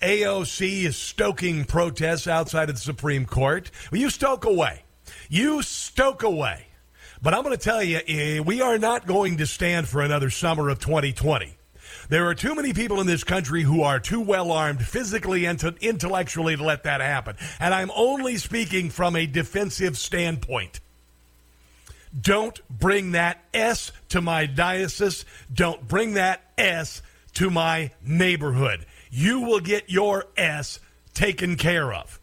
AOC 0.00 0.84
is 0.84 0.96
stoking 0.96 1.64
protests 1.64 2.28
outside 2.28 2.68
of 2.68 2.76
the 2.76 2.80
Supreme 2.80 3.26
Court. 3.26 3.72
Well, 3.90 4.00
you 4.00 4.08
stoke 4.08 4.44
away. 4.44 4.84
You 5.28 5.62
stoke 5.62 6.22
away. 6.22 6.66
But 7.20 7.34
I'm 7.34 7.42
going 7.42 7.56
to 7.56 7.62
tell 7.62 7.82
you, 7.82 8.00
eh, 8.06 8.38
we 8.38 8.60
are 8.60 8.78
not 8.78 9.04
going 9.04 9.38
to 9.38 9.46
stand 9.46 9.88
for 9.88 10.00
another 10.00 10.30
summer 10.30 10.68
of 10.68 10.78
2020. 10.78 11.53
There 12.08 12.26
are 12.26 12.34
too 12.34 12.54
many 12.54 12.72
people 12.72 13.00
in 13.00 13.06
this 13.06 13.24
country 13.24 13.62
who 13.62 13.82
are 13.82 13.98
too 13.98 14.20
well 14.20 14.52
armed 14.52 14.84
physically 14.84 15.46
and 15.46 15.62
intellectually 15.80 16.56
to 16.56 16.64
let 16.64 16.84
that 16.84 17.00
happen. 17.00 17.36
And 17.58 17.72
I'm 17.74 17.90
only 17.94 18.36
speaking 18.36 18.90
from 18.90 19.16
a 19.16 19.26
defensive 19.26 19.96
standpoint. 19.96 20.80
Don't 22.18 22.60
bring 22.68 23.12
that 23.12 23.42
S 23.52 23.90
to 24.10 24.20
my 24.20 24.46
diocese. 24.46 25.24
Don't 25.52 25.86
bring 25.88 26.14
that 26.14 26.42
S 26.56 27.02
to 27.34 27.50
my 27.50 27.90
neighborhood. 28.04 28.86
You 29.10 29.40
will 29.40 29.60
get 29.60 29.90
your 29.90 30.26
S 30.36 30.78
taken 31.14 31.56
care 31.56 31.92
of. 31.92 32.20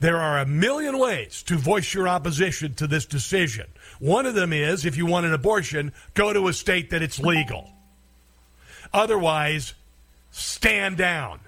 There 0.00 0.18
are 0.18 0.38
a 0.38 0.46
million 0.46 0.98
ways 0.98 1.42
to 1.44 1.56
voice 1.56 1.92
your 1.92 2.06
opposition 2.06 2.74
to 2.74 2.86
this 2.86 3.04
decision. 3.04 3.66
One 3.98 4.26
of 4.26 4.34
them 4.34 4.52
is 4.52 4.86
if 4.86 4.96
you 4.96 5.06
want 5.06 5.26
an 5.26 5.34
abortion, 5.34 5.92
go 6.14 6.32
to 6.32 6.46
a 6.48 6.52
state 6.52 6.90
that 6.90 7.02
it's 7.02 7.18
legal. 7.18 7.72
Otherwise, 8.92 9.74
stand 10.30 10.96
down. 10.96 11.40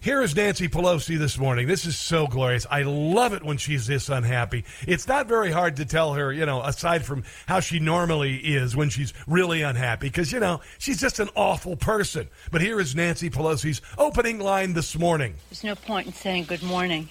Here 0.00 0.22
is 0.22 0.36
Nancy 0.36 0.68
Pelosi 0.68 1.18
this 1.18 1.38
morning. 1.38 1.66
This 1.66 1.84
is 1.84 1.98
so 1.98 2.28
glorious. 2.28 2.66
I 2.70 2.82
love 2.82 3.32
it 3.32 3.42
when 3.42 3.56
she's 3.56 3.88
this 3.88 4.08
unhappy. 4.08 4.64
It's 4.86 5.08
not 5.08 5.26
very 5.26 5.50
hard 5.50 5.74
to 5.76 5.84
tell 5.84 6.14
her, 6.14 6.32
you 6.32 6.46
know, 6.46 6.62
aside 6.62 7.04
from 7.04 7.24
how 7.46 7.58
she 7.58 7.80
normally 7.80 8.36
is 8.36 8.76
when 8.76 8.90
she's 8.90 9.12
really 9.26 9.62
unhappy, 9.62 10.06
because, 10.06 10.32
you 10.32 10.38
know, 10.38 10.60
she's 10.78 11.00
just 11.00 11.18
an 11.18 11.30
awful 11.34 11.74
person. 11.74 12.28
But 12.52 12.60
here 12.60 12.78
is 12.78 12.94
Nancy 12.94 13.28
Pelosi's 13.28 13.82
opening 13.98 14.38
line 14.38 14.74
this 14.74 14.96
morning. 14.96 15.34
There's 15.50 15.64
no 15.64 15.74
point 15.74 16.06
in 16.06 16.12
saying 16.12 16.44
good 16.44 16.62
morning, 16.62 17.08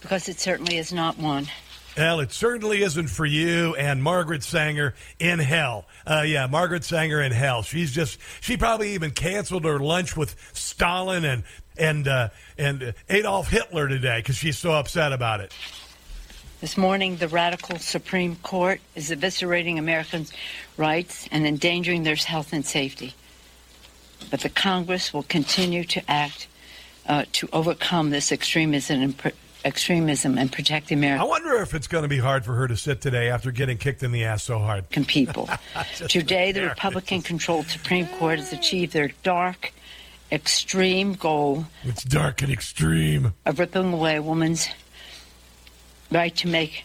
because 0.00 0.26
it 0.26 0.40
certainly 0.40 0.78
is 0.78 0.94
not 0.94 1.18
one. 1.18 1.48
Well, 1.96 2.20
it 2.20 2.30
certainly 2.30 2.82
isn't 2.82 3.08
for 3.08 3.24
you 3.24 3.74
and 3.76 4.02
Margaret 4.02 4.42
Sanger 4.42 4.94
in 5.18 5.38
hell. 5.38 5.86
Uh, 6.06 6.24
yeah, 6.26 6.46
Margaret 6.46 6.84
Sanger 6.84 7.22
in 7.22 7.32
hell. 7.32 7.62
She's 7.62 7.90
just, 7.90 8.18
she 8.42 8.58
probably 8.58 8.92
even 8.92 9.12
canceled 9.12 9.64
her 9.64 9.78
lunch 9.78 10.14
with 10.14 10.36
Stalin 10.52 11.24
and, 11.24 11.44
and, 11.78 12.06
uh, 12.06 12.28
and 12.58 12.92
Adolf 13.08 13.48
Hitler 13.48 13.88
today 13.88 14.18
because 14.18 14.36
she's 14.36 14.58
so 14.58 14.72
upset 14.72 15.14
about 15.14 15.40
it. 15.40 15.54
This 16.60 16.76
morning, 16.76 17.16
the 17.16 17.28
radical 17.28 17.78
Supreme 17.78 18.36
Court 18.36 18.80
is 18.94 19.10
eviscerating 19.10 19.78
Americans' 19.78 20.32
rights 20.76 21.26
and 21.32 21.46
endangering 21.46 22.02
their 22.02 22.16
health 22.16 22.52
and 22.52 22.64
safety. 22.64 23.14
But 24.30 24.40
the 24.40 24.50
Congress 24.50 25.14
will 25.14 25.22
continue 25.22 25.84
to 25.84 26.10
act 26.10 26.46
uh, 27.08 27.24
to 27.32 27.48
overcome 27.54 28.10
this 28.10 28.32
extremism 28.32 29.00
and 29.00 29.32
extremism 29.66 30.38
and 30.38 30.50
protect 30.50 30.92
American. 30.92 31.20
I 31.20 31.28
wonder 31.28 31.56
if 31.56 31.74
it's 31.74 31.88
going 31.88 32.02
to 32.02 32.08
be 32.08 32.18
hard 32.18 32.44
for 32.44 32.54
her 32.54 32.68
to 32.68 32.76
sit 32.76 33.00
today 33.00 33.28
after 33.28 33.50
getting 33.50 33.76
kicked 33.76 34.02
in 34.02 34.12
the 34.12 34.24
ass 34.24 34.44
so 34.44 34.58
hard. 34.58 34.88
People. 34.90 35.50
today, 36.08 36.52
the 36.52 36.62
Republican 36.62 37.20
controlled 37.20 37.66
Supreme 37.66 38.06
Court 38.06 38.38
has 38.38 38.52
achieved 38.52 38.92
their 38.92 39.10
dark, 39.24 39.72
extreme 40.30 41.14
goal. 41.14 41.66
It's 41.82 42.04
dark 42.04 42.42
and 42.42 42.52
extreme. 42.52 43.34
Of 43.44 43.58
ripping 43.58 43.92
away 43.92 44.16
a 44.16 44.22
woman's 44.22 44.68
right 46.12 46.34
to 46.36 46.48
make 46.48 46.84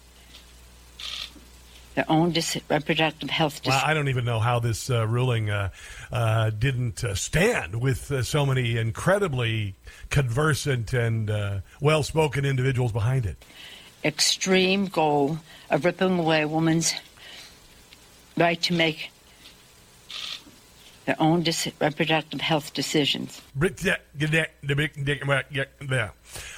their 1.95 2.05
own 2.09 2.31
dis- 2.31 2.57
reproductive 2.69 3.29
health. 3.29 3.61
Dis- 3.61 3.71
well, 3.71 3.81
I 3.83 3.93
don't 3.93 4.09
even 4.09 4.25
know 4.25 4.39
how 4.39 4.59
this 4.59 4.89
uh, 4.89 5.05
ruling 5.07 5.49
uh, 5.49 5.69
uh, 6.11 6.49
didn't 6.51 7.03
uh, 7.03 7.15
stand 7.15 7.81
with 7.81 8.11
uh, 8.11 8.23
so 8.23 8.45
many 8.45 8.77
incredibly 8.77 9.75
conversant 10.09 10.93
and 10.93 11.29
uh, 11.29 11.59
well 11.79 12.03
spoken 12.03 12.45
individuals 12.45 12.91
behind 12.91 13.25
it. 13.25 13.43
Extreme 14.03 14.87
goal 14.87 15.39
of 15.69 15.85
ripping 15.85 16.17
away 16.17 16.41
a 16.41 16.47
woman's 16.47 16.93
right 18.37 18.61
to 18.63 18.73
make 18.73 19.11
their 21.05 21.15
own 21.19 21.43
dis- 21.43 21.67
reproductive 21.79 22.41
health 22.41 22.73
decisions. 22.73 23.41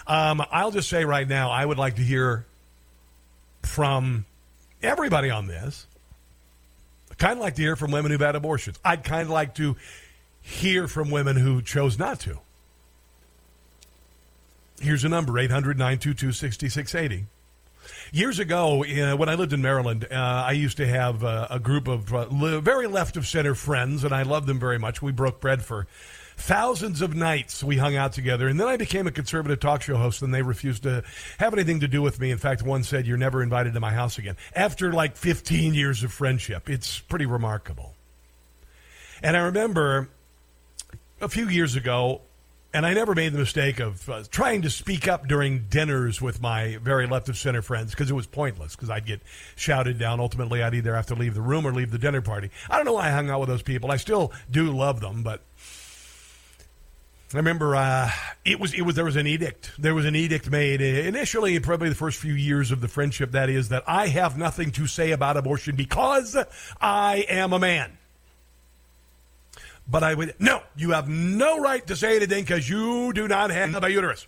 Um, 0.06 0.43
I'll 0.52 0.72
just 0.72 0.89
say 0.89 1.06
right 1.06 1.28
now, 1.28 1.50
I 1.50 1.65
would 1.65 1.78
like 1.78 1.96
to 1.96 2.02
hear 2.02 2.46
from 3.63 4.26
everybody 4.84 5.30
on 5.30 5.48
this. 5.48 5.88
I 7.12 7.15
kind 7.15 7.34
of 7.34 7.39
like 7.39 7.56
to 7.56 7.62
hear 7.62 7.76
from 7.76 7.91
women 7.91 8.12
who've 8.12 8.22
had 8.22 8.36
abortions. 8.36 8.80
I'd 8.84 9.04
kind 9.04 9.24
of 9.24 9.30
like 9.30 9.56
to 9.56 9.76
hear 10.41 10.88
from 10.88 11.10
women 11.10 11.38
who 11.38 11.62
chose 11.62 11.98
not 11.98 12.19
to. 12.22 12.39
Here's 14.80 15.04
a 15.04 15.10
number 15.10 15.38
800 15.39 15.78
922 15.78 16.32
6680. 16.34 17.26
Years 18.12 18.39
ago, 18.39 18.84
uh, 18.84 19.15
when 19.15 19.30
I 19.30 19.36
lived 19.36 19.54
in 19.54 19.62
Maryland, 19.62 20.08
uh, 20.10 20.15
I 20.15 20.52
used 20.52 20.78
to 20.78 20.88
have 20.88 21.24
uh, 21.24 21.48
a 21.50 21.60
group 21.60 21.88
of 21.88 22.13
uh, 22.13 22.28
li- 22.32 22.60
very 22.60 22.88
left 22.88 23.17
of 23.17 23.28
center 23.28 23.56
friends, 23.56 24.04
and 24.04 24.13
I 24.13 24.24
loved 24.24 24.48
them 24.48 24.60
very 24.60 24.80
much. 24.80 25.02
We 25.02 25.12
broke 25.12 25.39
bread 25.41 25.63
for 25.63 25.88
thousands 26.38 27.02
of 27.02 27.15
nights. 27.15 27.63
We 27.63 27.78
hung 27.78 27.96
out 27.96 28.13
together, 28.13 28.48
and 28.48 28.60
then 28.60 28.67
I 28.67 28.78
became 28.78 29.08
a 29.08 29.12
conservative 29.12 29.60
talk 29.60 29.82
show 29.82 29.98
host, 29.98 30.22
and 30.22 30.34
they 30.34 30.41
refused 30.41 30.84
to 30.84 31.04
have 31.39 31.54
anything 31.54 31.80
to 31.82 31.88
do 31.88 32.02
with 32.02 32.19
me. 32.19 32.32
In 32.32 32.38
fact, 32.38 32.63
one 32.63 32.84
said, 32.84 33.08
You're 33.08 33.17
never 33.17 33.41
invited 33.41 33.74
to 33.74 33.80
my 33.80 33.91
house 33.91 34.17
again. 34.17 34.38
After 34.56 34.91
like 34.91 35.15
15 35.15 35.74
years 35.74 36.04
of 36.04 36.12
friendship, 36.12 36.69
it's 36.69 37.00
pretty 37.00 37.26
remarkable. 37.26 37.93
And 39.22 39.38
I 39.38 39.41
remember 39.41 40.10
a 41.22 41.30
few 41.30 41.48
years 41.48 41.76
ago, 41.76 42.22
and 42.74 42.86
I 42.86 42.93
never 42.93 43.13
made 43.13 43.34
the 43.34 43.38
mistake 43.38 43.80
of 43.80 44.10
uh, 44.10 44.24
trying 44.32 44.63
to 44.63 44.69
speak 44.69 45.08
up 45.08 45.28
during 45.28 45.65
dinners 45.69 46.22
with 46.22 46.41
my 46.41 46.78
very 46.82 47.06
left 47.06 47.30
of 47.30 47.38
center 47.38 47.62
friends 47.62 47.91
because 47.91 48.10
it 48.10 48.15
was 48.15 48.26
pointless 48.26 48.76
because 48.76 48.89
I'd 48.89 49.06
get 49.06 49.22
shouted 49.56 50.00
down. 50.00 50.19
Ultimately, 50.19 50.63
I'd 50.63 50.74
either 50.74 50.96
have 50.96 51.06
to 51.08 51.15
leave 51.15 51.36
the 51.36 51.41
room 51.41 51.67
or 51.67 51.72
leave 51.72 51.91
the 51.91 52.00
dinner 52.00 52.22
party. 52.22 52.50
I 52.69 52.76
don't 52.76 52.86
know 52.86 52.93
why 52.93 53.08
I 53.08 53.12
hung 53.12 53.30
out 53.30 53.39
with 53.39 53.50
those 53.50 53.62
people. 53.62 53.91
I 53.91 53.98
still 53.98 54.34
do 54.50 54.76
love 54.76 55.02
them, 55.02 55.22
but 55.22 55.41
I 57.34 57.38
remember 57.38 57.76
uh, 57.76 58.12
it 58.46 58.60
was 58.60 58.74
it 58.74 58.82
was 58.82 58.96
there 58.96 59.06
was 59.06 59.15
an 59.15 59.26
edict. 59.26 59.72
There 59.80 59.96
was 59.96 60.06
an 60.06 60.15
edict 60.15 60.52
made 60.52 60.82
initially, 60.82 61.60
probably 61.60 61.89
the 61.89 61.96
first 61.96 62.19
few 62.19 62.34
years 62.34 62.72
of 62.72 62.80
the 62.80 62.88
friendship. 62.88 63.32
That 63.32 63.50
is 63.50 63.69
that 63.69 63.84
I 63.88 64.08
have 64.08 64.38
nothing 64.38 64.72
to 64.74 64.86
say 64.86 65.12
about 65.12 65.36
abortion 65.38 65.76
because 65.76 66.38
I 66.80 67.26
am 67.30 67.54
a 67.54 67.60
man. 67.60 67.98
But 69.88 70.04
I 70.04 70.13
would, 70.13 70.36
no, 70.39 70.62
you 70.76 70.91
have 70.91 71.10
no 71.10 71.60
right 71.60 71.86
to 71.88 71.96
say 71.96 72.15
anything 72.15 72.43
because 72.43 72.69
you 72.69 73.12
do 73.13 73.28
not 73.28 73.50
have 73.50 73.84
a 73.84 73.91
uterus. 73.91 74.28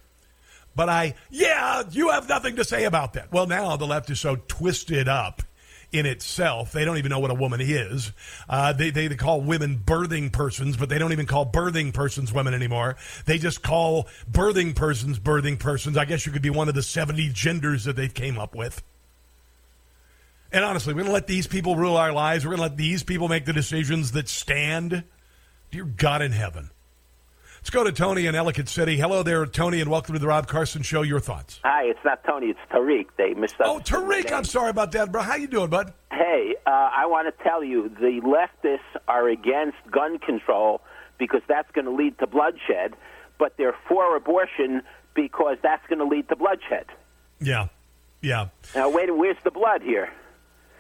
But 0.75 0.89
I, 0.89 1.15
yeah, 1.29 1.83
you 1.91 2.09
have 2.09 2.27
nothing 2.27 2.57
to 2.57 2.65
say 2.65 2.83
about 2.83 3.13
that. 3.13 3.31
Well, 3.31 3.47
now 3.47 3.77
the 3.77 3.87
left 3.87 4.09
is 4.09 4.19
so 4.19 4.35
twisted 4.35 5.07
up 5.07 5.41
in 5.97 6.05
itself. 6.05 6.71
They 6.71 6.83
don't 6.83 6.97
even 6.97 7.09
know 7.09 7.19
what 7.19 7.31
a 7.31 7.35
woman 7.35 7.61
is. 7.61 8.11
Uh, 8.49 8.73
they, 8.73 8.89
they, 8.89 9.07
they 9.07 9.15
call 9.15 9.41
women 9.41 9.81
birthing 9.83 10.31
persons, 10.31 10.77
but 10.77 10.89
they 10.89 10.99
don't 10.99 11.11
even 11.11 11.25
call 11.25 11.45
birthing 11.45 11.93
persons 11.93 12.33
women 12.33 12.53
anymore. 12.53 12.97
They 13.25 13.37
just 13.37 13.63
call 13.63 14.07
birthing 14.29 14.75
persons 14.75 15.19
birthing 15.19 15.57
persons. 15.57 15.97
I 15.97 16.05
guess 16.05 16.25
you 16.25 16.31
could 16.31 16.41
be 16.41 16.49
one 16.49 16.67
of 16.67 16.75
the 16.75 16.83
70 16.83 17.29
genders 17.29 17.85
that 17.85 17.95
they 17.95 18.09
came 18.09 18.37
up 18.37 18.55
with. 18.55 18.83
And 20.51 20.63
honestly, 20.63 20.93
we're 20.93 21.01
going 21.01 21.07
to 21.07 21.13
let 21.13 21.27
these 21.27 21.47
people 21.47 21.75
rule 21.75 21.97
our 21.97 22.13
lives. 22.13 22.45
We're 22.45 22.55
going 22.55 22.69
to 22.69 22.69
let 22.69 22.77
these 22.77 23.03
people 23.03 23.27
make 23.27 23.45
the 23.45 23.53
decisions 23.53 24.11
that 24.11 24.29
stand. 24.29 25.03
Dear 25.71 25.85
God 25.85 26.21
in 26.21 26.31
heaven. 26.31 26.69
Let's 27.65 27.73
go 27.73 27.83
to 27.83 27.91
Tony 27.91 28.27
in 28.27 28.35
Ellicott 28.35 28.69
City. 28.69 28.95
Hello 28.95 29.23
there, 29.23 29.43
Tony, 29.47 29.81
and 29.81 29.89
welcome 29.89 30.13
to 30.13 30.19
the 30.19 30.27
Rob 30.27 30.45
Carson 30.45 30.83
Show. 30.83 31.01
Your 31.01 31.19
thoughts? 31.19 31.59
Hi, 31.63 31.85
it's 31.85 31.99
not 32.05 32.23
Tony, 32.23 32.49
it's 32.49 32.59
Tariq. 32.71 33.07
They 33.17 33.33
missed 33.33 33.59
up. 33.59 33.65
Oh, 33.65 33.79
Tariq, 33.79 34.31
I'm 34.31 34.43
sorry 34.43 34.69
about 34.69 34.91
that, 34.91 35.11
bro. 35.11 35.23
How 35.23 35.33
you 35.33 35.47
doing, 35.47 35.71
bud? 35.71 35.91
Hey, 36.11 36.53
uh, 36.67 36.69
I 36.69 37.07
want 37.07 37.27
to 37.35 37.43
tell 37.43 37.63
you, 37.63 37.89
the 37.89 38.21
leftists 38.21 39.01
are 39.07 39.27
against 39.27 39.77
gun 39.89 40.19
control 40.19 40.81
because 41.17 41.41
that's 41.47 41.71
going 41.71 41.85
to 41.85 41.91
lead 41.91 42.19
to 42.19 42.27
bloodshed, 42.27 42.93
but 43.39 43.57
they're 43.57 43.75
for 43.87 44.15
abortion 44.15 44.83
because 45.15 45.57
that's 45.63 45.87
going 45.87 45.97
to 45.97 46.05
lead 46.05 46.29
to 46.29 46.35
bloodshed. 46.35 46.85
Yeah, 47.41 47.69
yeah. 48.21 48.49
Now, 48.75 48.91
wait, 48.91 49.09
where's 49.17 49.37
the 49.43 49.49
blood 49.49 49.81
here? 49.81 50.11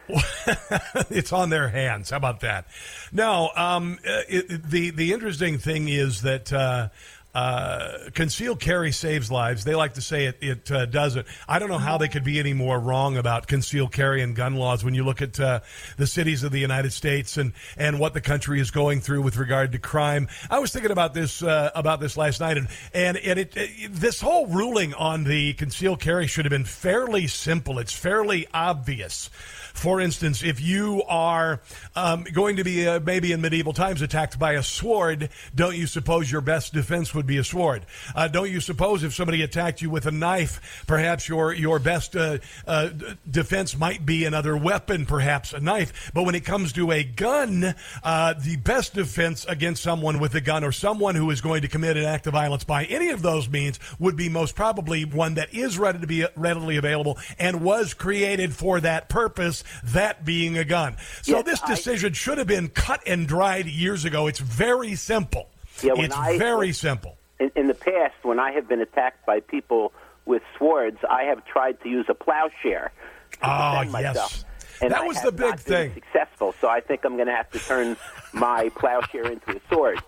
it's 1.09 1.33
on 1.33 1.49
their 1.49 1.69
hands. 1.69 2.09
How 2.09 2.17
about 2.17 2.41
that? 2.41 2.67
No, 3.11 3.49
um, 3.55 3.99
it, 4.03 4.69
the 4.69 4.91
the 4.91 5.13
interesting 5.13 5.57
thing 5.57 5.89
is 5.89 6.21
that 6.21 6.51
uh, 6.53 6.89
uh, 7.35 7.97
concealed 8.13 8.61
carry 8.61 8.93
saves 8.93 9.29
lives. 9.29 9.65
They 9.65 9.75
like 9.75 9.95
to 9.95 10.01
say 10.01 10.27
it, 10.27 10.37
it 10.39 10.71
uh, 10.71 10.85
doesn't. 10.85 11.27
I 11.49 11.59
don't 11.59 11.67
know 11.67 11.77
how 11.77 11.97
they 11.97 12.07
could 12.07 12.23
be 12.23 12.39
any 12.39 12.53
more 12.53 12.79
wrong 12.79 13.17
about 13.17 13.47
concealed 13.47 13.91
carry 13.91 14.21
and 14.21 14.33
gun 14.33 14.55
laws 14.55 14.85
when 14.85 14.95
you 14.95 15.03
look 15.03 15.21
at 15.21 15.37
uh, 15.37 15.59
the 15.97 16.07
cities 16.07 16.43
of 16.43 16.53
the 16.53 16.59
United 16.59 16.93
States 16.93 17.35
and, 17.35 17.51
and 17.75 17.99
what 17.99 18.13
the 18.13 18.21
country 18.21 18.61
is 18.61 18.71
going 18.71 19.01
through 19.01 19.21
with 19.21 19.35
regard 19.35 19.73
to 19.73 19.79
crime. 19.79 20.29
I 20.49 20.59
was 20.59 20.71
thinking 20.71 20.91
about 20.91 21.13
this 21.13 21.43
uh, 21.43 21.71
about 21.75 21.99
this 21.99 22.15
last 22.15 22.39
night, 22.39 22.57
and 22.57 22.69
and, 22.93 23.17
and 23.17 23.37
it, 23.37 23.57
it, 23.57 23.91
this 23.91 24.21
whole 24.21 24.47
ruling 24.47 24.93
on 24.93 25.25
the 25.25 25.53
concealed 25.55 25.99
carry 25.99 26.27
should 26.27 26.45
have 26.45 26.51
been 26.51 26.63
fairly 26.63 27.27
simple. 27.27 27.79
It's 27.79 27.93
fairly 27.93 28.47
obvious. 28.53 29.29
For 29.75 29.99
instance, 29.99 30.41
if 30.41 30.61
you 30.61 31.03
are 31.03 31.59
um, 31.95 32.23
going 32.23 32.55
to 32.55 32.63
be 32.63 32.87
uh, 32.87 33.01
maybe 33.01 33.33
in 33.33 33.41
medieval 33.41 33.73
times 33.73 34.01
attacked 34.01 34.39
by 34.39 34.53
a 34.53 34.63
sword, 34.63 35.29
don't 35.53 35.75
you 35.75 35.85
suppose 35.85 36.31
your 36.31 36.39
best 36.39 36.73
defense 36.73 37.13
would 37.13 37.27
be 37.27 37.37
a 37.37 37.43
sword? 37.43 37.85
Uh, 38.15 38.29
don't 38.29 38.49
you 38.49 38.61
suppose 38.61 39.03
if 39.03 39.13
somebody 39.13 39.41
attacked 39.43 39.81
you 39.81 39.89
with 39.89 40.05
a 40.05 40.11
knife, 40.11 40.83
perhaps 40.87 41.27
your 41.27 41.53
your 41.53 41.77
best 41.77 42.15
uh, 42.15 42.37
uh 42.65 42.89
defense 43.29 43.77
might 43.77 44.05
be 44.05 44.23
another 44.23 44.55
weapon, 44.55 45.05
perhaps 45.05 45.51
a 45.51 45.59
knife? 45.59 46.09
But 46.13 46.23
when 46.23 46.35
it 46.35 46.45
comes 46.45 46.71
to 46.73 46.91
a 46.91 47.03
gun, 47.03 47.75
uh, 48.01 48.33
the 48.33 48.55
best 48.55 48.93
defense 48.93 49.45
against 49.45 49.83
someone 49.83 50.19
with 50.19 50.33
a 50.35 50.41
gun 50.41 50.63
or 50.63 50.71
someone 50.71 51.15
who 51.15 51.29
is 51.31 51.41
going 51.41 51.63
to 51.63 51.67
commit 51.67 51.97
an 51.97 52.05
act 52.05 52.27
of 52.27 52.33
violence 52.33 52.63
by 52.63 52.85
any 52.85 53.09
of 53.09 53.21
those 53.21 53.49
means 53.49 53.77
would 53.99 54.15
be 54.15 54.29
most 54.29 54.55
probably 54.55 55.03
one 55.03 55.33
that 55.33 55.53
is 55.53 55.77
ready 55.77 55.99
to 55.99 56.07
be 56.07 56.25
readily 56.37 56.77
available 56.77 57.17
and 57.37 57.61
was 57.61 57.93
created 57.93 58.55
for 58.55 58.79
that 58.79 59.09
purpose 59.09 59.64
that 59.85 60.25
being 60.25 60.57
a 60.57 60.63
gun. 60.65 60.95
So 61.21 61.37
Yes, 61.37 61.45
this 61.45 61.63
I- 61.63 61.67
decision 61.67 62.13
should 62.13 62.37
have 62.37 62.47
been 62.47 62.69
cut 62.69 63.01
and 63.05 63.27
dried 63.27 63.65
years 63.67 64.05
ago. 64.05 64.27
It's 64.27 64.39
very 64.39 64.95
simple. 64.95 65.49
Yeah, 65.83 65.93
it's 65.97 66.15
I- 66.15 66.37
very 66.37 66.71
simple. 66.71 67.17
In, 67.39 67.51
in 67.55 67.67
the 67.67 67.73
past, 67.73 68.13
when 68.23 68.39
I 68.39 68.51
have 68.51 68.67
been 68.67 68.79
attacked 68.81 69.25
by 69.25 69.41
people 69.41 69.91
with 70.25 70.41
swords, 70.57 70.97
I 71.09 71.23
have 71.23 71.45
tried 71.45 71.81
to 71.81 71.89
use 71.89 72.05
a 72.07 72.13
plowshare 72.13 72.91
to 73.33 73.37
Ah, 73.41 73.81
yes. 73.99 74.45
And 74.81 74.91
That 74.91 75.01
I 75.01 75.05
was 75.07 75.21
the 75.21 75.31
big 75.31 75.57
thing. 75.59 75.93
Successful, 75.93 76.53
so 76.59 76.67
I 76.67 76.81
think 76.81 77.05
I'm 77.05 77.15
going 77.15 77.27
to 77.27 77.33
have 77.35 77.49
to 77.51 77.59
turn 77.59 77.95
my 78.33 78.69
plowshare 78.75 79.25
into 79.31 79.55
a 79.55 79.61
sword 79.69 79.99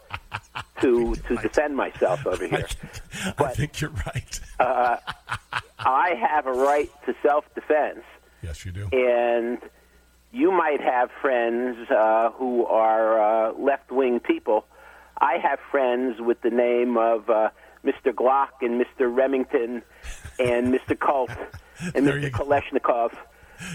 to 0.81 1.15
to 1.27 1.35
defend 1.37 1.75
myself 1.77 2.25
over 2.27 2.43
I, 2.43 2.47
here. 2.47 2.67
I 3.25 3.33
But- 3.37 3.55
think 3.55 3.79
you're 3.81 3.91
right. 3.91 4.39
I 5.79 6.15
have 6.19 6.47
a 6.47 6.51
right 6.53 6.89
to 7.05 7.15
self-defense, 7.21 8.03
yes, 8.41 8.65
you 8.65 8.71
do. 8.71 8.87
and 8.91 9.59
you 10.31 10.51
might 10.51 10.81
have 10.81 11.09
friends 11.21 11.77
uh, 11.89 12.31
who 12.31 12.65
are 12.65 13.49
uh, 13.49 13.53
left-wing 13.53 14.19
people. 14.19 14.65
I 15.19 15.37
have 15.41 15.59
friends 15.71 16.19
with 16.19 16.41
the 16.41 16.49
name 16.49 16.97
of 16.97 17.29
uh, 17.29 17.49
Mr. 17.83 18.13
Glock 18.13 18.61
and 18.61 18.79
Mr. 18.79 19.13
Remington 19.13 19.81
and 20.37 20.73
Mr. 20.73 20.99
Colt 20.99 21.31
and 21.95 22.05
Mr. 22.05 22.31
go. 22.31 22.43
Kalashnikov. 22.43 23.13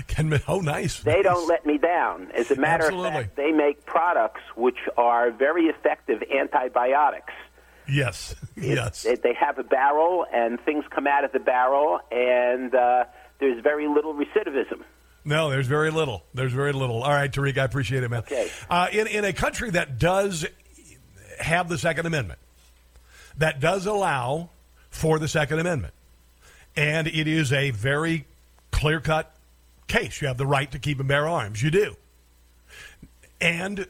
Can, 0.07 0.40
oh, 0.46 0.61
nice. 0.61 1.01
They 1.01 1.22
don't 1.22 1.48
let 1.48 1.66
me 1.66 1.79
down. 1.79 2.31
As 2.33 2.51
a 2.53 2.57
matter 2.57 2.85
Absolutely. 2.85 3.09
of 3.09 3.14
fact, 3.14 3.37
they 3.37 3.51
make 3.51 3.85
products 3.85 4.42
which 4.55 4.79
are 4.96 5.33
very 5.33 5.64
effective 5.64 6.22
antibiotics. 6.33 7.33
Yes, 7.88 8.37
yes. 8.57 9.03
They, 9.03 9.16
they 9.16 9.35
have 9.35 9.59
a 9.59 9.64
barrel, 9.64 10.25
and 10.33 10.61
things 10.61 10.85
come 10.88 11.09
out 11.09 11.25
of 11.25 11.33
the 11.33 11.40
barrel, 11.40 11.98
and 12.12 12.72
uh, 12.72 13.05
there's 13.43 13.63
very 13.63 13.89
little 13.89 14.15
recidivism. 14.15 14.83
No, 15.25 15.51
there's 15.51 15.67
very 15.67 15.91
little. 15.91 16.23
There's 16.33 16.53
very 16.53 16.73
little. 16.73 17.03
All 17.03 17.11
right, 17.11 17.31
Tariq, 17.31 17.59
I 17.59 17.65
appreciate 17.65 18.03
it, 18.03 18.09
man. 18.09 18.21
Okay. 18.21 18.49
Uh, 18.71 18.87
in, 18.93 19.07
in 19.09 19.25
a 19.25 19.33
country 19.33 19.71
that 19.71 19.99
does 19.99 20.47
have 21.39 21.69
the 21.69 21.77
Second 21.77 22.07
Amendment, 22.07 22.39
that 23.39 23.61
does 23.61 23.87
allow 23.87 24.51
for 24.91 25.19
the 25.19 25.29
Second 25.29 25.59
Amendment, 25.59 25.93
and 26.77 27.09
it 27.09 27.27
is 27.27 27.53
a 27.53 27.71
very 27.71 28.27
clear 28.71 29.01
cut 29.01 29.35
case. 29.89 30.21
You 30.23 30.29
have 30.29 30.39
the 30.39 30.47
right 30.47 30.71
to 30.71 30.79
keep 30.79 31.01
and 31.01 31.09
bear 31.09 31.29
arms. 31.29 31.63
You 31.63 31.71
do. 31.71 31.97
And 33.41 33.87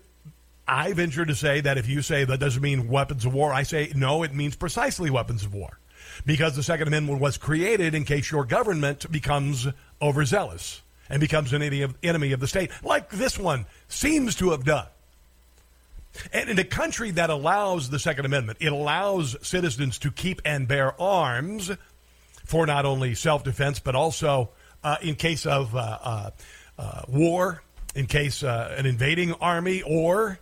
I 0.66 0.92
venture 0.94 1.26
to 1.26 1.34
say 1.34 1.60
that 1.60 1.76
if 1.76 1.88
you 1.88 2.00
say 2.00 2.24
that 2.24 2.40
doesn't 2.40 2.62
mean 2.62 2.88
weapons 2.88 3.26
of 3.26 3.34
war, 3.34 3.52
I 3.52 3.64
say 3.64 3.92
no, 3.94 4.22
it 4.22 4.34
means 4.34 4.56
precisely 4.56 5.10
weapons 5.10 5.44
of 5.44 5.52
war. 5.52 5.78
Because 6.24 6.56
the 6.56 6.62
Second 6.62 6.88
Amendment 6.88 7.20
was 7.20 7.36
created 7.36 7.94
in 7.94 8.04
case 8.04 8.30
your 8.30 8.44
government 8.44 9.10
becomes 9.10 9.66
overzealous 10.00 10.82
and 11.08 11.20
becomes 11.20 11.52
an 11.52 11.62
enemy 12.02 12.32
of, 12.32 12.40
the 12.40 12.46
state, 12.46 12.70
like 12.82 13.10
this 13.10 13.38
one 13.38 13.66
seems 13.88 14.34
to 14.36 14.50
have 14.50 14.64
done. 14.64 14.86
And 16.32 16.50
in 16.50 16.58
a 16.58 16.64
country 16.64 17.10
that 17.12 17.30
allows 17.30 17.90
the 17.90 17.98
Second 17.98 18.26
Amendment, 18.26 18.58
it 18.60 18.72
allows 18.72 19.36
citizens 19.46 19.98
to 20.00 20.10
keep 20.10 20.42
and 20.44 20.68
bear 20.68 21.00
arms 21.00 21.70
for 22.44 22.66
not 22.66 22.84
only 22.84 23.14
self 23.14 23.44
defense, 23.44 23.78
but 23.78 23.94
also 23.94 24.50
uh, 24.84 24.96
in 25.00 25.14
case 25.14 25.46
of 25.46 25.74
uh, 25.74 25.98
uh, 26.02 26.30
uh, 26.78 27.02
war, 27.08 27.62
in 27.94 28.06
case 28.06 28.42
uh, 28.42 28.74
an 28.76 28.86
invading 28.86 29.32
army 29.34 29.82
or 29.82 30.38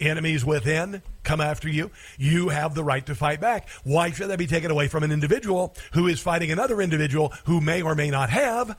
enemies 0.00 0.44
within 0.44 1.02
come 1.22 1.40
after 1.40 1.68
you, 1.68 1.90
you 2.18 2.48
have 2.48 2.74
the 2.74 2.84
right 2.84 3.04
to 3.06 3.14
fight 3.14 3.40
back. 3.40 3.68
Why 3.84 4.10
should 4.10 4.28
that 4.28 4.38
be 4.38 4.46
taken 4.46 4.70
away 4.70 4.88
from 4.88 5.02
an 5.02 5.12
individual 5.12 5.74
who 5.92 6.06
is 6.06 6.20
fighting 6.20 6.50
another 6.50 6.80
individual 6.80 7.32
who 7.44 7.60
may 7.60 7.82
or 7.82 7.94
may 7.94 8.10
not 8.10 8.30
have 8.30 8.78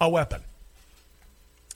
a 0.00 0.08
weapon? 0.08 0.42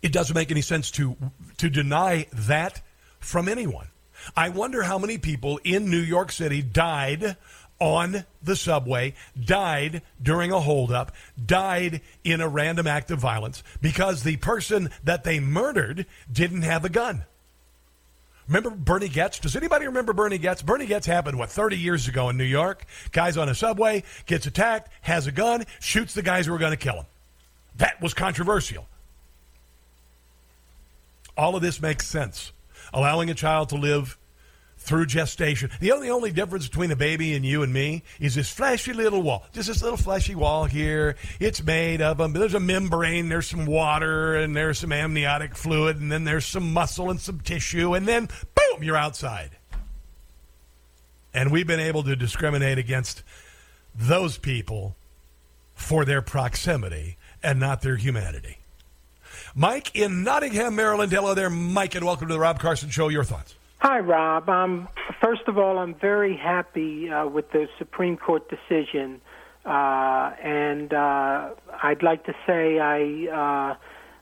It 0.02 0.12
doesn't 0.12 0.34
make 0.34 0.50
any 0.50 0.62
sense 0.62 0.90
to 0.92 1.16
to 1.58 1.70
deny 1.70 2.26
that 2.32 2.80
from 3.20 3.48
anyone. 3.48 3.88
I 4.36 4.50
wonder 4.50 4.82
how 4.82 4.98
many 4.98 5.18
people 5.18 5.60
in 5.64 5.90
New 5.90 6.00
York 6.00 6.32
City 6.32 6.62
died 6.62 7.36
on 7.78 8.24
the 8.42 8.56
subway, 8.56 9.14
died 9.38 10.02
during 10.22 10.52
a 10.52 10.60
holdup, 10.60 11.12
died 11.44 12.00
in 12.24 12.40
a 12.40 12.48
random 12.48 12.86
act 12.86 13.10
of 13.10 13.18
violence 13.18 13.62
because 13.80 14.22
the 14.22 14.36
person 14.36 14.90
that 15.04 15.24
they 15.24 15.40
murdered 15.40 16.06
didn't 16.32 16.62
have 16.62 16.84
a 16.84 16.88
gun. 16.88 17.24
Remember 18.48 18.70
Bernie 18.70 19.08
Goetz? 19.08 19.40
Does 19.40 19.56
anybody 19.56 19.86
remember 19.86 20.12
Bernie 20.12 20.38
Goetz? 20.38 20.62
Bernie 20.62 20.86
Goetz 20.86 21.06
happened, 21.06 21.38
what, 21.38 21.50
30 21.50 21.78
years 21.78 22.06
ago 22.06 22.28
in 22.28 22.36
New 22.36 22.44
York? 22.44 22.84
Guy's 23.10 23.36
on 23.36 23.48
a 23.48 23.54
subway, 23.54 24.04
gets 24.26 24.46
attacked, 24.46 24.90
has 25.02 25.26
a 25.26 25.32
gun, 25.32 25.64
shoots 25.80 26.14
the 26.14 26.22
guys 26.22 26.46
who 26.46 26.52
were 26.52 26.58
going 26.58 26.70
to 26.70 26.76
kill 26.76 26.94
him. 26.94 27.06
That 27.76 28.00
was 28.00 28.14
controversial. 28.14 28.86
All 31.36 31.56
of 31.56 31.62
this 31.62 31.82
makes 31.82 32.06
sense. 32.06 32.52
Allowing 32.92 33.30
a 33.30 33.34
child 33.34 33.68
to 33.70 33.74
live 33.76 34.16
through 34.86 35.06
gestation. 35.06 35.70
The 35.80 35.92
only 35.92 36.08
only 36.08 36.30
difference 36.30 36.68
between 36.68 36.90
a 36.90 36.96
baby 36.96 37.34
and 37.34 37.44
you 37.44 37.62
and 37.62 37.72
me 37.72 38.04
is 38.20 38.36
this 38.36 38.50
fleshy 38.50 38.92
little 38.92 39.20
wall. 39.20 39.44
Just 39.52 39.68
this 39.68 39.82
little 39.82 39.98
fleshy 39.98 40.34
wall 40.34 40.64
here. 40.64 41.16
It's 41.40 41.62
made 41.62 42.00
of 42.00 42.20
um, 42.20 42.32
there's 42.32 42.54
a 42.54 42.60
membrane, 42.60 43.28
there's 43.28 43.48
some 43.48 43.66
water, 43.66 44.36
and 44.36 44.56
there's 44.56 44.78
some 44.78 44.92
amniotic 44.92 45.56
fluid, 45.56 46.00
and 46.00 46.10
then 46.10 46.24
there's 46.24 46.46
some 46.46 46.72
muscle 46.72 47.10
and 47.10 47.20
some 47.20 47.40
tissue, 47.40 47.94
and 47.94 48.06
then 48.06 48.28
boom, 48.54 48.82
you're 48.82 48.96
outside. 48.96 49.50
And 51.34 51.50
we've 51.50 51.66
been 51.66 51.80
able 51.80 52.02
to 52.04 52.16
discriminate 52.16 52.78
against 52.78 53.22
those 53.94 54.38
people 54.38 54.96
for 55.74 56.04
their 56.04 56.22
proximity 56.22 57.18
and 57.42 57.60
not 57.60 57.82
their 57.82 57.96
humanity. 57.96 58.58
Mike 59.54 59.94
in 59.94 60.22
Nottingham, 60.22 60.76
Maryland. 60.76 61.12
Hello 61.12 61.34
there, 61.34 61.50
Mike, 61.50 61.94
and 61.94 62.06
welcome 62.06 62.28
to 62.28 62.34
the 62.34 62.40
Rob 62.40 62.60
Carson 62.60 62.88
Show. 62.88 63.08
Your 63.08 63.24
thoughts? 63.24 63.55
Hi, 63.78 63.98
Rob. 64.00 64.48
Um, 64.48 64.88
first 65.22 65.42
of 65.46 65.58
all, 65.58 65.78
I'm 65.78 65.94
very 65.94 66.36
happy 66.36 67.10
uh, 67.10 67.26
with 67.26 67.50
the 67.52 67.68
Supreme 67.78 68.16
Court 68.16 68.48
decision, 68.48 69.20
uh, 69.64 70.32
and 70.42 70.92
uh, 70.92 71.50
I'd 71.82 72.02
like 72.02 72.24
to 72.24 72.34
say 72.46 72.78
I 72.78 73.76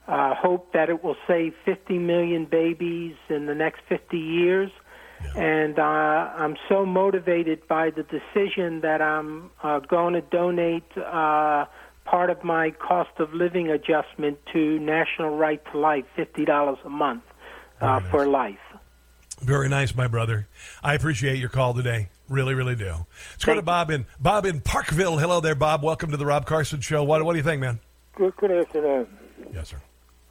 uh, 0.09 0.13
uh, 0.13 0.35
hope 0.35 0.73
that 0.73 0.91
it 0.91 1.05
will 1.05 1.17
save 1.27 1.55
50 1.65 1.99
million 1.99 2.47
babies 2.47 3.15
in 3.29 3.47
the 3.47 3.55
next 3.55 3.81
50 3.89 4.19
years. 4.19 4.71
And 5.37 5.79
uh, 5.79 5.83
I'm 5.83 6.57
so 6.69 6.85
motivated 6.85 7.67
by 7.67 7.91
the 7.91 8.03
decision 8.03 8.81
that 8.83 9.01
I'm 9.01 9.51
uh, 9.63 9.79
going 9.79 10.15
to 10.15 10.21
donate 10.21 10.85
uh, 10.99 11.65
part 12.05 12.29
of 12.29 12.45
my 12.45 12.71
cost 12.73 13.11
of 13.19 13.33
living 13.33 13.71
adjustment 13.71 14.39
to 14.53 14.79
National 14.81 15.37
Right 15.37 15.63
to 15.73 15.79
Life, 15.79 16.05
$50 16.19 16.85
a 16.85 16.89
month 16.91 17.23
uh, 17.81 17.87
nice. 17.87 18.11
for 18.11 18.27
life. 18.27 18.59
Very 19.41 19.69
nice, 19.69 19.95
my 19.95 20.07
brother. 20.07 20.49
I 20.83 20.95
appreciate 20.95 21.39
your 21.39 21.49
call 21.49 21.75
today. 21.75 22.09
Really, 22.29 22.55
really 22.55 22.77
do. 22.77 23.07
Let's 23.33 23.45
go 23.45 23.55
to 23.55 23.63
Bob 23.63 23.91
in 23.91 24.07
Bob 24.19 24.47
in 24.47 24.61
Parkville. 24.61 25.19
Hello 25.19 25.41
there, 25.41 25.55
Bob. 25.55 25.83
Welcome 25.83 26.11
to 26.13 26.17
the 26.17 26.25
Rob 26.25 26.47
Carson 26.47 26.81
Show. 26.81 27.05
What, 27.05 27.25
what 27.25 27.33
do 27.33 27.39
you 27.39 27.43
think, 27.43 27.61
man? 27.61 27.81
Good, 28.15 28.37
good 28.37 28.51
afternoon. 28.51 29.09
Yes, 29.53 29.69
sir. 29.69 29.83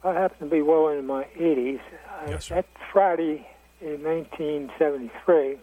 I 0.02 0.12
happen 0.14 0.48
to 0.48 0.54
be 0.54 0.62
well 0.62 0.88
into 0.88 1.02
my 1.02 1.24
80s. 1.38 1.80
Yes, 2.28 2.46
sir. 2.46 2.56
That 2.56 2.66
Friday 2.92 3.46
in 3.80 4.02
1973, 4.02 5.58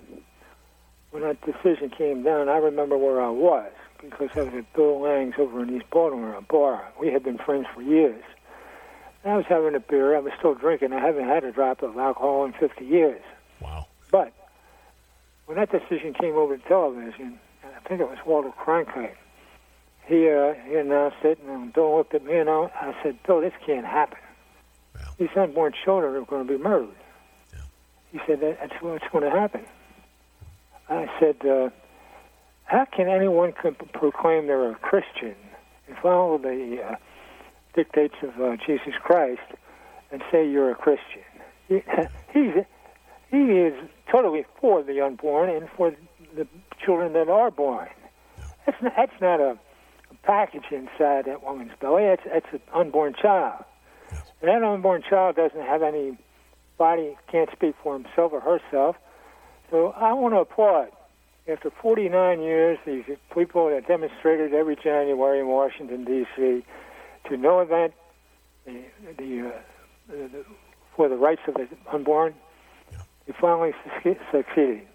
when 1.10 1.23
that 1.23 1.38
decision 1.41 1.89
came 1.89 2.23
down, 2.23 2.47
I 2.47 2.58
remember 2.58 2.97
where 2.97 3.21
I 3.21 3.30
was 3.30 3.71
because 4.01 4.30
I 4.36 4.43
was 4.43 4.54
at 4.54 4.73
Bill 4.73 5.01
Lang's 5.01 5.36
over 5.38 5.62
in 5.63 5.75
East 5.75 5.89
Baltimore, 5.91 6.36
a 6.36 6.41
bar. 6.41 6.88
We 6.99 7.12
had 7.12 7.23
been 7.23 7.38
friends 7.38 7.67
for 7.73 7.82
years. 7.82 8.23
I 9.23 9.36
was 9.36 9.45
having 9.47 9.75
a 9.75 9.80
beer. 9.80 10.15
I 10.15 10.19
was 10.19 10.34
still 10.39 10.56
drinking. 10.56 10.93
I 10.93 10.99
haven't 10.99 11.27
had 11.27 11.43
a 11.43 11.51
drop 11.51 11.84
of 11.84 11.97
alcohol 11.97 12.45
in 12.45 12.54
50 12.54 12.84
years. 12.86 13.21
Wow. 13.62 13.88
But 14.12 14.34
when 15.45 15.58
that 15.58 15.71
decision 15.71 16.13
came 16.13 16.36
over 16.36 16.58
to 16.58 16.67
television, 16.67 17.39
I 17.63 17.88
think 17.88 18.02
it 18.02 18.08
was 18.08 18.17
Walter 18.26 18.52
Cronkite, 18.63 19.15
he, 20.08 20.30
uh, 20.30 20.54
he 20.67 20.76
announced 20.76 21.17
it, 21.24 21.39
and 21.47 21.71
Bill 21.71 21.95
looked 21.97 22.13
at 22.13 22.26
me, 22.26 22.38
and 22.38 22.50
I, 22.50 22.69
I 22.76 22.95
said, 23.04 23.19
Bill, 23.26 23.41
this 23.41 23.54
can't 23.65 23.86
happen. 23.86 24.17
These 25.17 25.30
unborn 25.36 25.74
children 25.86 26.15
are 26.15 26.26
going 26.26 26.47
to 26.47 26.58
be 26.58 26.62
murdered. 26.62 26.89
He 28.12 28.19
said, 28.28 28.41
that's 28.41 28.74
what's 28.82 29.06
going 29.12 29.24
to 29.24 29.30
happen. 29.30 29.62
I 30.89 31.08
said, 31.19 31.45
uh, 31.47 31.69
how 32.65 32.86
can 32.86 33.08
anyone 33.08 33.54
can 33.54 33.76
proclaim 33.76 34.47
they're 34.47 34.71
a 34.71 34.76
Christian 34.76 35.36
and 35.88 35.97
follow 36.02 36.38
the 36.38 36.84
uh, 36.84 36.95
dictates 37.74 38.15
of 38.21 38.41
uh, 38.41 38.58
Jesus 38.65 38.93
Christ 39.02 39.41
and 40.12 40.21
say 40.32 40.50
you're 40.50 40.71
a 40.71 40.76
Christian? 40.76 41.24
He, 42.34 42.39
he's, 42.39 42.65
he 43.31 43.37
is 43.37 43.73
totally 44.11 44.45
for 44.59 44.83
the 44.83 45.01
unborn 45.01 45.49
and 45.49 45.69
for 45.75 45.95
the 46.35 46.47
children 46.83 47.13
that 47.13 47.29
are 47.29 47.49
born. 47.49 47.87
That's 48.65 48.81
not, 48.81 48.93
that's 48.95 49.21
not 49.21 49.39
a, 49.39 49.57
a 50.11 50.15
package 50.23 50.65
inside 50.71 51.25
that 51.25 51.41
woman's 51.41 51.71
belly. 51.79 52.03
That's, 52.03 52.23
that's 52.31 52.53
an 52.53 52.61
unborn 52.73 53.15
child. 53.19 53.63
And 54.41 54.49
that 54.49 54.61
unborn 54.63 55.03
child 55.09 55.37
doesn't 55.37 55.61
have 55.61 55.81
any 55.81 56.17
body, 56.77 57.15
can't 57.31 57.49
speak 57.51 57.75
for 57.81 57.93
himself 57.93 58.33
or 58.33 58.41
herself. 58.41 58.97
So 59.69 59.93
I 59.95 60.13
want 60.13 60.33
to 60.33 60.39
applaud. 60.39 60.89
After 61.47 61.71
49 61.81 62.41
years, 62.41 62.77
these 62.85 63.03
people 63.33 63.69
that 63.69 63.87
demonstrated 63.87 64.53
every 64.53 64.75
January 64.75 65.39
in 65.39 65.47
Washington, 65.47 66.05
D.C., 66.05 66.63
to 67.29 67.37
no 67.37 67.61
event 67.61 67.93
the, 68.65 68.83
the, 69.17 69.47
uh, 69.47 69.51
the, 70.07 70.45
for 70.95 71.09
the 71.09 71.15
rights 71.15 71.41
of 71.47 71.55
the 71.55 71.67
unborn, 71.91 72.35
they 73.31 73.37
finally 73.39 73.73
succeeded. 74.31 74.87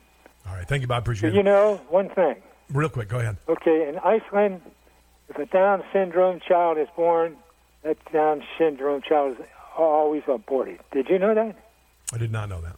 All 0.46 0.54
right. 0.54 0.66
Thank 0.66 0.82
you, 0.82 0.86
Bob. 0.86 1.02
Appreciate 1.02 1.32
you 1.32 1.40
it. 1.40 1.44
know, 1.44 1.80
one 1.88 2.08
thing. 2.10 2.36
Real 2.70 2.88
quick, 2.88 3.08
go 3.08 3.18
ahead. 3.18 3.36
Okay, 3.48 3.88
in 3.88 3.98
Iceland, 3.98 4.60
if 5.28 5.36
a 5.36 5.46
Down 5.46 5.82
syndrome 5.92 6.40
child 6.40 6.78
is 6.78 6.88
born, 6.96 7.36
that 7.82 7.96
Down 8.12 8.42
syndrome 8.58 9.02
child 9.02 9.36
is 9.38 9.46
always 9.76 10.22
aborted. 10.28 10.80
Did 10.92 11.08
you 11.08 11.18
know 11.18 11.34
that? 11.34 11.56
I 12.12 12.18
did 12.18 12.32
not 12.32 12.48
know 12.48 12.60
that. 12.60 12.76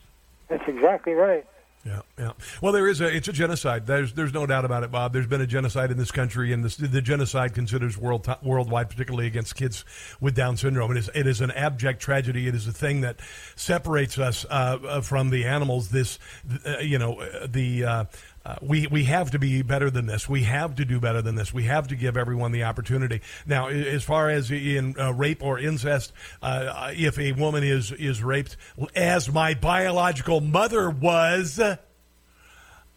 That's 0.49 0.65
exactly 0.67 1.13
right. 1.13 1.47
Yeah, 1.85 2.03
yeah. 2.19 2.33
Well, 2.61 2.73
there 2.73 2.89
is 2.89 3.01
a 3.01 3.07
it's 3.07 3.29
a 3.29 3.33
genocide. 3.33 3.87
There's 3.87 4.13
there's 4.13 4.35
no 4.35 4.47
doubt 4.47 4.65
about 4.65 4.83
it, 4.83 4.91
Bob. 4.91 5.13
There's 5.13 5.27
been 5.27 5.41
a 5.41 5.47
genocide 5.47 5.91
in 5.91 5.97
this 5.97 6.11
country, 6.11 6.53
and 6.53 6.65
this, 6.65 6.77
the 6.77 7.01
genocide 7.01 7.55
considers 7.55 7.97
world 7.97 8.29
worldwide, 8.43 8.91
particularly 8.91 9.27
against 9.27 9.55
kids 9.55 9.85
with 10.21 10.35
Down 10.35 10.57
syndrome. 10.57 10.91
It 10.91 10.97
is 10.99 11.11
it 11.15 11.27
is 11.27 11.41
an 11.41 11.51
abject 11.53 12.03
tragedy. 12.03 12.49
It 12.49 12.55
is 12.55 12.67
a 12.67 12.73
thing 12.73 13.03
that 13.03 13.21
separates 13.55 14.19
us 14.19 14.45
uh, 14.51 15.01
from 15.03 15.31
the 15.31 15.45
animals. 15.47 15.89
This, 15.89 16.19
uh, 16.67 16.79
you 16.79 16.99
know, 16.99 17.25
the. 17.47 18.07
Uh, 18.49 18.53
uh, 18.53 18.57
we 18.63 18.87
we 18.87 19.05
have 19.05 19.31
to 19.31 19.39
be 19.39 19.61
better 19.63 19.91
than 19.91 20.07
this. 20.07 20.27
We 20.27 20.45
have 20.45 20.75
to 20.77 20.85
do 20.85 20.99
better 20.99 21.21
than 21.21 21.35
this. 21.35 21.53
We 21.53 21.65
have 21.65 21.89
to 21.89 21.97
give 21.97 22.17
everyone 22.17 22.53
the 22.53 22.65
opportunity. 22.65 23.21
Now, 23.47 23.69
as 23.69 24.05
far 24.05 24.31
as 24.31 24.51
in 24.51 24.95
uh, 24.99 25.13
rape 25.13 25.43
or 25.43 25.59
incest, 25.59 26.15
uh, 26.41 26.93
if 26.95 27.19
a 27.19 27.33
woman 27.33 27.63
is 27.63 27.93
is 27.93 28.23
raped, 28.23 28.57
as 28.95 29.31
my 29.31 29.53
biological 29.53 30.41
mother 30.41 30.89
was, 30.89 31.61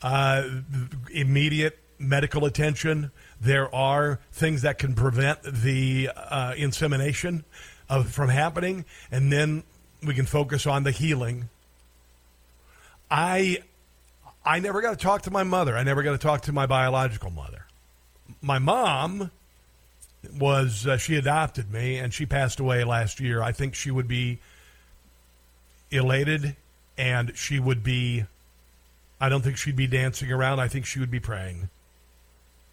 uh, 0.02 0.50
immediate 1.12 1.80
medical 2.00 2.46
attention. 2.46 3.12
There 3.42 3.74
are 3.76 4.20
things 4.32 4.62
that 4.62 4.78
can 4.78 4.94
prevent 4.94 5.42
the 5.44 6.12
uh, 6.16 6.54
insemination 6.56 7.44
of, 7.90 8.10
from 8.10 8.30
happening, 8.30 8.86
and 9.12 9.34
then 9.34 9.64
we 10.02 10.14
can 10.14 10.26
focus 10.26 10.66
on 10.66 10.84
the 10.84 10.92
healing. 10.92 11.50
I 13.10 13.64
I 14.44 14.60
never 14.60 14.82
got 14.82 14.92
to 14.92 15.04
talk 15.04 15.24
to 15.24 15.32
my 15.32 15.44
mother. 15.44 15.78
I 15.78 15.84
never 15.84 16.04
got 16.04 16.12
to 16.12 16.18
talk 16.18 16.42
to 16.44 16.52
my 16.52 16.66
biological 16.66 17.30
mother. 17.30 17.68
My 18.42 18.60
mom 18.60 19.32
was 20.38 20.88
uh, 20.88 20.98
she 20.98 21.16
adopted 21.16 21.72
me 21.72 21.98
and 21.98 22.14
she 22.14 22.26
passed 22.26 22.60
away 22.60 22.84
last 22.84 23.20
year. 23.20 23.42
I 23.42 23.52
think 23.52 23.76
she 23.76 23.92
would 23.92 24.08
be 24.08 24.40
elated 25.92 26.56
and 26.98 27.38
she 27.38 27.60
would 27.60 27.84
be 27.84 28.26
I 29.20 29.30
don't 29.30 29.44
think 29.44 29.58
she'd 29.58 29.76
be 29.76 29.88
dancing 29.88 30.32
around. 30.32 30.60
I 30.60 30.68
think 30.68 30.86
she 30.86 31.00
would 31.00 31.12
be 31.12 31.20
praying. 31.20 31.70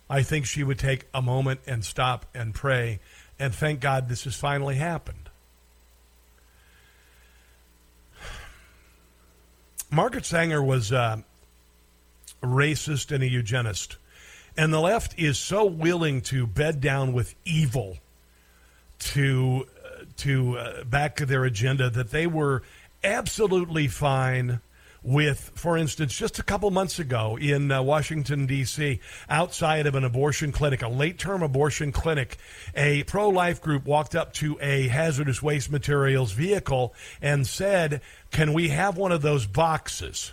I 0.08 0.22
think 0.22 0.46
she 0.46 0.64
would 0.64 0.78
take 0.78 1.04
a 1.12 1.20
moment 1.20 1.60
and 1.66 1.84
stop 1.84 2.24
and 2.34 2.54
pray 2.54 3.00
and 3.38 3.54
thank 3.54 3.80
God 3.80 4.08
this 4.08 4.24
has 4.24 4.34
finally 4.34 4.76
happened. 4.76 5.28
Margaret 9.90 10.26
Sanger 10.26 10.62
was 10.62 10.92
uh, 10.92 11.18
racist 12.42 13.12
and 13.12 13.22
a 13.22 13.28
eugenist. 13.28 13.96
And 14.56 14.72
the 14.72 14.80
left 14.80 15.18
is 15.18 15.38
so 15.38 15.64
willing 15.64 16.20
to 16.22 16.46
bed 16.46 16.80
down 16.80 17.12
with 17.12 17.34
evil 17.44 17.98
to 18.98 19.66
uh, 19.84 20.04
to 20.18 20.58
uh, 20.58 20.84
back 20.84 21.16
their 21.16 21.44
agenda 21.44 21.88
that 21.90 22.10
they 22.10 22.26
were 22.26 22.62
absolutely 23.04 23.86
fine 23.86 24.60
with, 25.02 25.52
for 25.54 25.76
instance, 25.76 26.14
just 26.14 26.38
a 26.38 26.42
couple 26.42 26.70
months 26.70 26.98
ago 26.98 27.36
in 27.36 27.70
uh, 27.70 27.80
Washington, 27.82 28.46
D.C., 28.46 29.00
outside 29.28 29.86
of 29.86 29.94
an 29.94 30.04
abortion 30.04 30.52
clinic, 30.52 30.82
a 30.82 30.88
late 30.88 31.18
term 31.18 31.42
abortion 31.42 31.92
clinic, 31.92 32.36
a 32.74 33.04
pro 33.04 33.28
life 33.28 33.62
group 33.62 33.84
walked 33.84 34.14
up 34.14 34.32
to 34.34 34.58
a 34.60 34.88
hazardous 34.88 35.42
waste 35.42 35.70
materials 35.70 36.32
vehicle 36.32 36.94
and 37.22 37.46
said, 37.46 38.00
Can 38.30 38.52
we 38.52 38.68
have 38.70 38.96
one 38.96 39.12
of 39.12 39.22
those 39.22 39.46
boxes? 39.46 40.32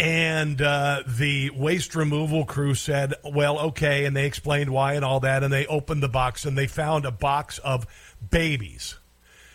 And 0.00 0.62
uh, 0.62 1.02
the 1.06 1.50
waste 1.50 1.94
removal 1.94 2.46
crew 2.46 2.74
said, 2.74 3.12
well, 3.22 3.58
okay. 3.58 4.06
And 4.06 4.16
they 4.16 4.24
explained 4.24 4.70
why 4.70 4.94
and 4.94 5.04
all 5.04 5.20
that. 5.20 5.44
And 5.44 5.52
they 5.52 5.66
opened 5.66 6.02
the 6.02 6.08
box 6.08 6.46
and 6.46 6.56
they 6.56 6.66
found 6.66 7.04
a 7.04 7.10
box 7.10 7.58
of 7.58 7.86
babies, 8.30 8.96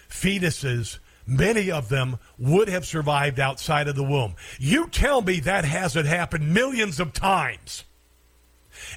fetuses. 0.08 0.99
Many 1.25 1.71
of 1.71 1.89
them 1.89 2.19
would 2.38 2.67
have 2.67 2.86
survived 2.86 3.39
outside 3.39 3.88
of 3.88 3.95
the 3.95 4.03
womb. 4.03 4.36
You 4.60 4.88
tell 4.88 5.23
me 5.23 5.39
that 5.39 5.65
hasn't 5.65 6.05
happened 6.05 6.53
millions 6.53 6.99
of 6.99 7.12
times. 7.12 7.84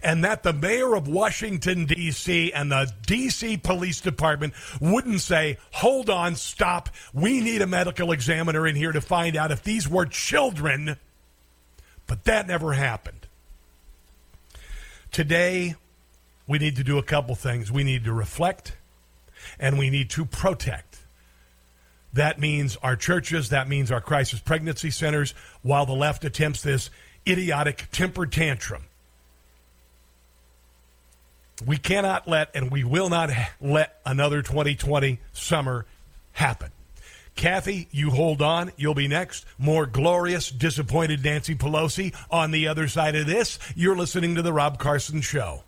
And 0.03 0.23
that 0.25 0.43
the 0.43 0.53
mayor 0.53 0.95
of 0.95 1.09
Washington, 1.09 1.87
D.C. 1.87 2.53
and 2.53 2.71
the 2.71 2.93
D.C. 3.07 3.57
Police 3.57 4.03
Department 4.03 4.53
wouldn't 4.83 5.23
say, 5.23 5.57
hold 5.71 6.11
on, 6.11 6.35
stop. 6.35 6.91
We 7.15 7.41
need 7.41 7.63
a 7.63 7.67
medical 7.67 8.13
examiner 8.13 8.67
in 8.67 8.77
here 8.77 8.93
to 8.93 9.01
find 9.01 9.35
out 9.35 9.51
if 9.51 9.63
these 9.63 9.89
were 9.89 10.05
children 10.05 10.99
but 12.09 12.25
that 12.25 12.49
never 12.49 12.73
happened. 12.73 13.29
Today, 15.13 15.77
we 16.49 16.59
need 16.59 16.75
to 16.77 16.83
do 16.83 16.99
a 16.99 17.03
couple 17.03 17.37
things. 17.37 17.71
We 17.71 17.85
need 17.85 18.03
to 18.05 18.13
reflect 18.13 18.77
and 19.61 19.79
we 19.79 19.91
need 19.91 20.11
to 20.11 20.25
protect. 20.25 20.99
That 22.13 22.41
means 22.41 22.77
our 22.83 22.97
churches, 22.97 23.51
that 23.51 23.69
means 23.69 23.93
our 23.93 24.01
crisis 24.01 24.41
pregnancy 24.41 24.91
centers, 24.91 25.35
while 25.63 25.87
the 25.87 25.93
left 25.93 26.25
attempts 26.25 26.63
this 26.63 26.91
idiotic 27.27 27.89
temper 27.93 28.27
tantrum. 28.27 28.85
We 31.65 31.77
cannot 31.77 32.27
let 32.27 32.51
and 32.55 32.71
we 32.71 32.83
will 32.83 33.11
not 33.11 33.31
let 33.61 34.01
another 34.07 34.43
2020 34.43 35.21
summer 35.33 35.87
happen. 36.33 36.71
Kathy, 37.39 37.87
you 37.93 38.11
hold 38.11 38.43
on. 38.43 38.73
You'll 38.77 38.95
be 38.95 39.07
next. 39.07 39.47
More 39.59 39.87
glorious, 39.87 40.51
disappointed 40.51 41.23
Nancy 41.23 41.55
Pelosi 41.55 42.13
on 42.33 42.51
the 42.51 42.67
other 42.67 42.89
side 42.89 43.15
of 43.15 43.27
this. 43.27 43.61
You're 43.77 43.95
listening 43.95 44.35
to 44.35 44.43
The 44.43 44.53
Rob 44.53 44.81
Carson 44.81 45.21
Show. 45.21 45.63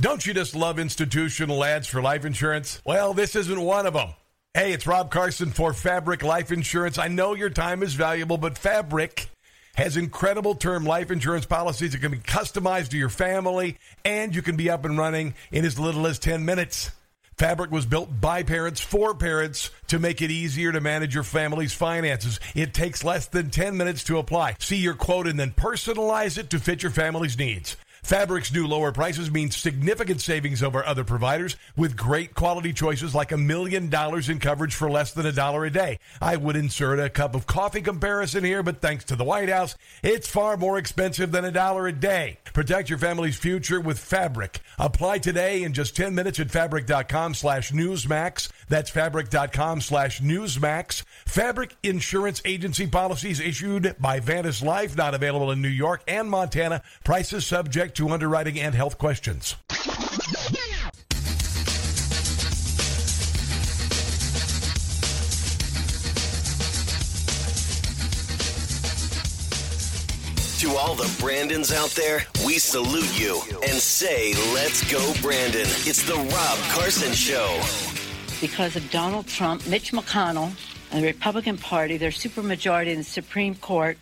Don't 0.00 0.24
you 0.24 0.32
just 0.32 0.54
love 0.54 0.78
institutional 0.78 1.64
ads 1.64 1.88
for 1.88 2.00
life 2.00 2.24
insurance? 2.24 2.80
Well, 2.84 3.12
this 3.12 3.34
isn't 3.34 3.60
one 3.60 3.84
of 3.84 3.94
them. 3.94 4.10
Hey, 4.54 4.72
it's 4.72 4.86
Rob 4.86 5.10
Carson 5.10 5.50
for 5.50 5.72
Fabric 5.72 6.22
Life 6.22 6.52
Insurance. 6.52 6.96
I 6.96 7.08
know 7.08 7.34
your 7.34 7.50
time 7.50 7.82
is 7.82 7.94
valuable, 7.94 8.38
but 8.38 8.56
Fabric 8.56 9.30
has 9.78 9.96
incredible 9.96 10.56
term 10.56 10.84
life 10.84 11.12
insurance 11.12 11.46
policies 11.46 11.92
that 11.92 12.00
can 12.00 12.10
be 12.10 12.18
customized 12.18 12.88
to 12.88 12.98
your 12.98 13.08
family, 13.08 13.78
and 14.04 14.34
you 14.34 14.42
can 14.42 14.56
be 14.56 14.68
up 14.68 14.84
and 14.84 14.98
running 14.98 15.34
in 15.52 15.64
as 15.64 15.78
little 15.78 16.08
as 16.08 16.18
10 16.18 16.44
minutes. 16.44 16.90
Fabric 17.36 17.70
was 17.70 17.86
built 17.86 18.20
by 18.20 18.42
parents 18.42 18.80
for 18.80 19.14
parents 19.14 19.70
to 19.86 20.00
make 20.00 20.20
it 20.20 20.32
easier 20.32 20.72
to 20.72 20.80
manage 20.80 21.14
your 21.14 21.22
family's 21.22 21.72
finances. 21.72 22.40
It 22.56 22.74
takes 22.74 23.04
less 23.04 23.28
than 23.28 23.50
10 23.50 23.76
minutes 23.76 24.02
to 24.04 24.18
apply. 24.18 24.56
See 24.58 24.78
your 24.78 24.94
quote 24.94 25.28
and 25.28 25.38
then 25.38 25.52
personalize 25.52 26.38
it 26.38 26.50
to 26.50 26.58
fit 26.58 26.82
your 26.82 26.90
family's 26.90 27.38
needs. 27.38 27.76
Fabric's 28.08 28.50
new 28.50 28.66
lower 28.66 28.90
prices 28.90 29.30
mean 29.30 29.50
significant 29.50 30.22
savings 30.22 30.62
over 30.62 30.82
other 30.82 31.04
providers 31.04 31.56
with 31.76 31.94
great 31.94 32.34
quality 32.34 32.72
choices 32.72 33.14
like 33.14 33.32
a 33.32 33.36
million 33.36 33.90
dollars 33.90 34.30
in 34.30 34.38
coverage 34.38 34.74
for 34.74 34.88
less 34.90 35.12
than 35.12 35.26
a 35.26 35.32
dollar 35.32 35.66
a 35.66 35.70
day. 35.70 35.98
I 36.18 36.36
would 36.36 36.56
insert 36.56 37.00
a 37.00 37.10
cup 37.10 37.34
of 37.34 37.46
coffee 37.46 37.82
comparison 37.82 38.44
here, 38.44 38.62
but 38.62 38.80
thanks 38.80 39.04
to 39.04 39.16
the 39.16 39.24
White 39.24 39.50
House, 39.50 39.76
it's 40.02 40.26
far 40.26 40.56
more 40.56 40.78
expensive 40.78 41.32
than 41.32 41.44
a 41.44 41.50
dollar 41.50 41.86
a 41.86 41.92
day. 41.92 42.38
Protect 42.54 42.88
your 42.88 42.98
family's 42.98 43.36
future 43.36 43.78
with 43.78 43.98
Fabric. 43.98 44.60
Apply 44.78 45.18
today 45.18 45.62
in 45.62 45.74
just 45.74 45.94
10 45.94 46.14
minutes 46.14 46.40
at 46.40 46.50
fabric.com 46.50 47.34
slash 47.34 47.72
newsmax. 47.72 48.48
That's 48.68 48.90
fabric.com 48.90 49.80
slash 49.80 50.20
newsmax. 50.20 51.04
Fabric 51.26 51.76
Insurance 51.82 52.42
Agency 52.44 52.86
policies 52.86 53.40
issued 53.40 53.96
by 53.98 54.20
Vantis 54.20 54.62
Life, 54.62 54.96
not 54.96 55.14
available 55.14 55.50
in 55.50 55.62
New 55.62 55.68
York 55.68 56.02
and 56.06 56.30
Montana. 56.30 56.82
Prices 57.04 57.46
subject 57.46 57.96
to 57.96 58.10
underwriting 58.10 58.58
and 58.60 58.74
health 58.74 58.98
questions. 58.98 59.56
To 70.58 70.76
all 70.76 70.96
the 70.96 71.10
Brandons 71.20 71.72
out 71.72 71.90
there, 71.90 72.24
we 72.44 72.58
salute 72.58 73.18
you 73.18 73.40
and 73.62 73.74
say, 73.78 74.34
let's 74.52 74.90
go, 74.90 75.14
Brandon. 75.22 75.62
It's 75.62 76.02
the 76.02 76.14
Rob 76.14 76.58
Carson 76.72 77.12
Show. 77.12 77.97
Because 78.40 78.76
of 78.76 78.88
Donald 78.90 79.26
Trump, 79.26 79.66
Mitch 79.66 79.92
McConnell, 79.92 80.52
and 80.92 81.02
the 81.02 81.08
Republican 81.08 81.58
Party, 81.58 81.96
their 81.96 82.10
supermajority 82.10 82.88
in 82.88 82.98
the 82.98 83.04
Supreme 83.04 83.56
Court, 83.56 83.98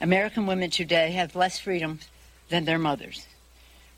American 0.00 0.46
women 0.46 0.68
today 0.68 1.12
have 1.12 1.34
less 1.34 1.58
freedom 1.58 1.98
than 2.50 2.66
their 2.66 2.78
mothers. 2.78 3.26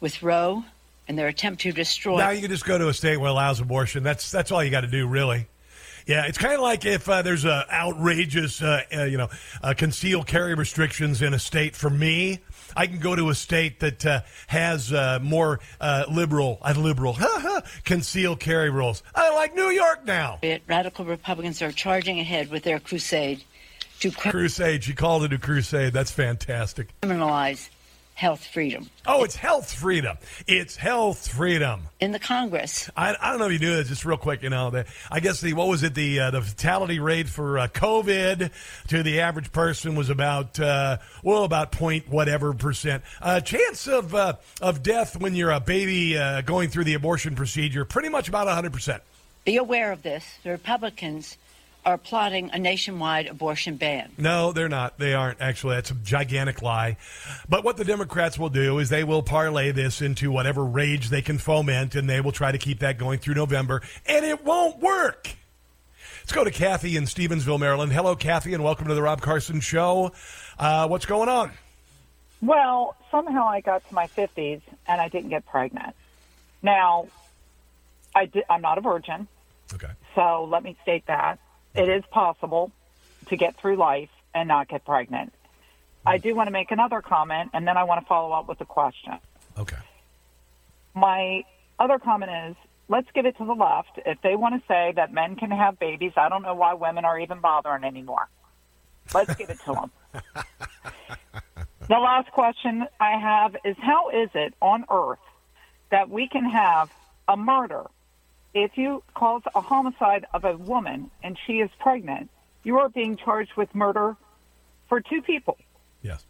With 0.00 0.22
Roe 0.22 0.62
and 1.08 1.18
their 1.18 1.26
attempt 1.26 1.62
to 1.62 1.72
destroy. 1.72 2.18
Now 2.18 2.30
you 2.30 2.40
can 2.40 2.50
just 2.50 2.64
go 2.64 2.78
to 2.78 2.88
a 2.88 2.94
state 2.94 3.16
where 3.16 3.30
allows 3.30 3.58
abortion. 3.58 4.04
That's 4.04 4.30
that's 4.30 4.52
all 4.52 4.62
you 4.62 4.70
got 4.70 4.82
to 4.82 4.86
do, 4.86 5.08
really. 5.08 5.48
Yeah, 6.06 6.26
it's 6.26 6.38
kind 6.38 6.54
of 6.54 6.60
like 6.60 6.86
if 6.86 7.08
uh, 7.08 7.20
there's 7.22 7.44
a 7.44 7.66
outrageous, 7.70 8.62
uh, 8.62 8.82
uh, 8.96 9.04
you 9.04 9.18
know, 9.18 9.28
uh, 9.62 9.74
concealed 9.76 10.26
carry 10.26 10.54
restrictions 10.54 11.20
in 11.20 11.34
a 11.34 11.38
state. 11.38 11.76
For 11.76 11.90
me, 11.90 12.38
I 12.76 12.86
can 12.86 12.98
go 12.98 13.14
to 13.14 13.28
a 13.30 13.34
state 13.34 13.80
that 13.80 14.04
uh, 14.04 14.20
has 14.48 14.92
uh, 14.92 15.18
more 15.22 15.60
liberal, 16.10 16.58
uh, 16.62 16.74
liberal 16.76 17.16
concealed 17.84 18.40
carry 18.40 18.70
rules. 18.70 19.02
I 19.14 19.34
like 19.34 19.54
New 19.54 19.70
York 19.70 20.04
now. 20.04 20.38
Radical 20.66 21.04
Republicans 21.04 21.62
are 21.62 21.72
charging 21.72 22.20
ahead 22.20 22.50
with 22.50 22.62
their 22.62 22.80
crusade 22.80 23.44
to 24.00 24.10
crusade. 24.10 24.84
She 24.84 24.94
called 24.94 25.24
it 25.24 25.32
a 25.32 25.38
crusade. 25.38 25.92
That's 25.92 26.10
fantastic. 26.10 26.88
Criminalize 27.02 27.68
health 28.18 28.44
freedom. 28.44 28.90
Oh, 29.06 29.22
it's 29.22 29.36
health 29.36 29.72
freedom. 29.72 30.18
It's 30.48 30.74
health 30.74 31.28
freedom 31.28 31.82
in 32.00 32.10
the 32.10 32.18
Congress. 32.18 32.90
I, 32.96 33.14
I 33.20 33.30
don't 33.30 33.38
know 33.38 33.46
if 33.46 33.52
you 33.52 33.60
knew 33.60 33.76
this. 33.76 33.86
Just 33.86 34.04
real 34.04 34.16
quick, 34.16 34.42
you 34.42 34.50
know, 34.50 34.70
the, 34.70 34.86
I 35.08 35.20
guess 35.20 35.40
the 35.40 35.52
what 35.52 35.68
was 35.68 35.84
it 35.84 35.94
the 35.94 36.18
uh, 36.18 36.30
the 36.32 36.42
fatality 36.42 36.98
rate 36.98 37.28
for 37.28 37.60
uh, 37.60 37.68
COVID 37.68 38.50
to 38.88 39.02
the 39.04 39.20
average 39.20 39.52
person 39.52 39.94
was 39.94 40.10
about 40.10 40.58
uh, 40.58 40.98
well 41.22 41.44
about 41.44 41.70
point 41.70 42.08
whatever 42.08 42.52
percent. 42.54 43.04
Uh, 43.22 43.38
chance 43.38 43.86
of 43.86 44.12
uh, 44.16 44.34
of 44.60 44.82
death 44.82 45.16
when 45.16 45.36
you're 45.36 45.52
a 45.52 45.60
baby 45.60 46.18
uh, 46.18 46.40
going 46.40 46.70
through 46.70 46.84
the 46.84 46.94
abortion 46.94 47.36
procedure 47.36 47.84
pretty 47.84 48.08
much 48.08 48.28
about 48.28 48.48
hundred 48.48 48.72
percent. 48.72 49.00
Be 49.44 49.58
aware 49.58 49.92
of 49.92 50.02
this. 50.02 50.24
The 50.42 50.50
Republicans 50.50 51.38
are 51.84 51.98
plotting 51.98 52.50
a 52.52 52.58
nationwide 52.58 53.26
abortion 53.26 53.76
ban. 53.76 54.10
No, 54.18 54.52
they're 54.52 54.68
not. 54.68 54.98
They 54.98 55.14
aren't, 55.14 55.40
actually. 55.40 55.76
That's 55.76 55.90
a 55.90 55.94
gigantic 55.94 56.60
lie. 56.60 56.96
But 57.48 57.64
what 57.64 57.76
the 57.76 57.84
Democrats 57.84 58.38
will 58.38 58.50
do 58.50 58.78
is 58.78 58.88
they 58.88 59.04
will 59.04 59.22
parlay 59.22 59.72
this 59.72 60.02
into 60.02 60.30
whatever 60.30 60.64
rage 60.64 61.08
they 61.08 61.22
can 61.22 61.38
foment, 61.38 61.94
and 61.94 62.08
they 62.08 62.20
will 62.20 62.32
try 62.32 62.52
to 62.52 62.58
keep 62.58 62.80
that 62.80 62.98
going 62.98 63.18
through 63.18 63.34
November, 63.34 63.82
and 64.06 64.24
it 64.24 64.44
won't 64.44 64.78
work. 64.80 65.30
Let's 66.20 66.32
go 66.32 66.44
to 66.44 66.50
Kathy 66.50 66.96
in 66.96 67.04
Stevensville, 67.04 67.58
Maryland. 67.58 67.90
Hello, 67.90 68.14
Kathy, 68.14 68.52
and 68.52 68.62
welcome 68.62 68.86
to 68.88 68.94
the 68.94 69.02
Rob 69.02 69.22
Carson 69.22 69.60
Show. 69.60 70.12
Uh, 70.58 70.86
what's 70.86 71.06
going 71.06 71.30
on? 71.30 71.52
Well, 72.42 72.96
somehow 73.10 73.48
I 73.48 73.62
got 73.62 73.88
to 73.88 73.94
my 73.94 74.08
50s 74.08 74.60
and 74.86 75.00
I 75.00 75.08
didn't 75.08 75.30
get 75.30 75.46
pregnant. 75.46 75.94
Now, 76.62 77.08
I 78.14 78.26
did, 78.26 78.44
I'm 78.50 78.60
not 78.60 78.76
a 78.78 78.80
virgin. 78.80 79.26
Okay. 79.72 79.88
So 80.14 80.44
let 80.44 80.62
me 80.62 80.76
state 80.82 81.06
that 81.06 81.38
it 81.78 81.88
is 81.88 82.04
possible 82.10 82.72
to 83.28 83.36
get 83.36 83.56
through 83.60 83.76
life 83.76 84.10
and 84.34 84.48
not 84.48 84.68
get 84.68 84.84
pregnant. 84.84 85.32
I 86.04 86.18
do 86.18 86.34
want 86.34 86.46
to 86.48 86.50
make 86.50 86.70
another 86.70 87.02
comment, 87.02 87.50
and 87.52 87.66
then 87.66 87.76
I 87.76 87.84
want 87.84 88.00
to 88.00 88.06
follow 88.06 88.32
up 88.32 88.48
with 88.48 88.60
a 88.60 88.64
question. 88.64 89.18
Okay. 89.58 89.76
My 90.94 91.44
other 91.78 91.98
comment 91.98 92.32
is 92.50 92.56
let's 92.88 93.08
give 93.14 93.26
it 93.26 93.36
to 93.38 93.44
the 93.44 93.52
left. 93.52 94.00
If 94.06 94.20
they 94.22 94.34
want 94.34 94.60
to 94.60 94.66
say 94.66 94.92
that 94.96 95.12
men 95.12 95.36
can 95.36 95.50
have 95.50 95.78
babies, 95.78 96.12
I 96.16 96.28
don't 96.28 96.42
know 96.42 96.54
why 96.54 96.74
women 96.74 97.04
are 97.04 97.18
even 97.18 97.40
bothering 97.40 97.84
anymore. 97.84 98.28
Let's 99.14 99.34
give 99.34 99.50
it 99.50 99.58
to 99.66 99.74
them. 99.74 99.90
the 101.88 101.98
last 101.98 102.30
question 102.32 102.86
I 102.98 103.18
have 103.18 103.56
is 103.64 103.76
how 103.78 104.10
is 104.10 104.30
it 104.34 104.54
on 104.60 104.84
earth 104.90 105.18
that 105.90 106.10
we 106.10 106.28
can 106.28 106.44
have 106.48 106.90
a 107.26 107.36
murder 107.36 107.84
if 108.54 108.76
you 108.76 109.02
cause 109.14 109.42
a 109.54 109.60
homicide 109.60 110.26
of 110.32 110.44
a 110.44 110.56
woman 110.56 111.10
and 111.22 111.38
she 111.46 111.54
is 111.54 111.70
pregnant, 111.78 112.30
you 112.64 112.78
are 112.78 112.88
being 112.88 113.16
charged 113.16 113.52
with 113.56 113.74
murder 113.74 114.16
for 114.88 115.00
two 115.00 115.22
people. 115.22 115.58
Yes. 116.02 116.24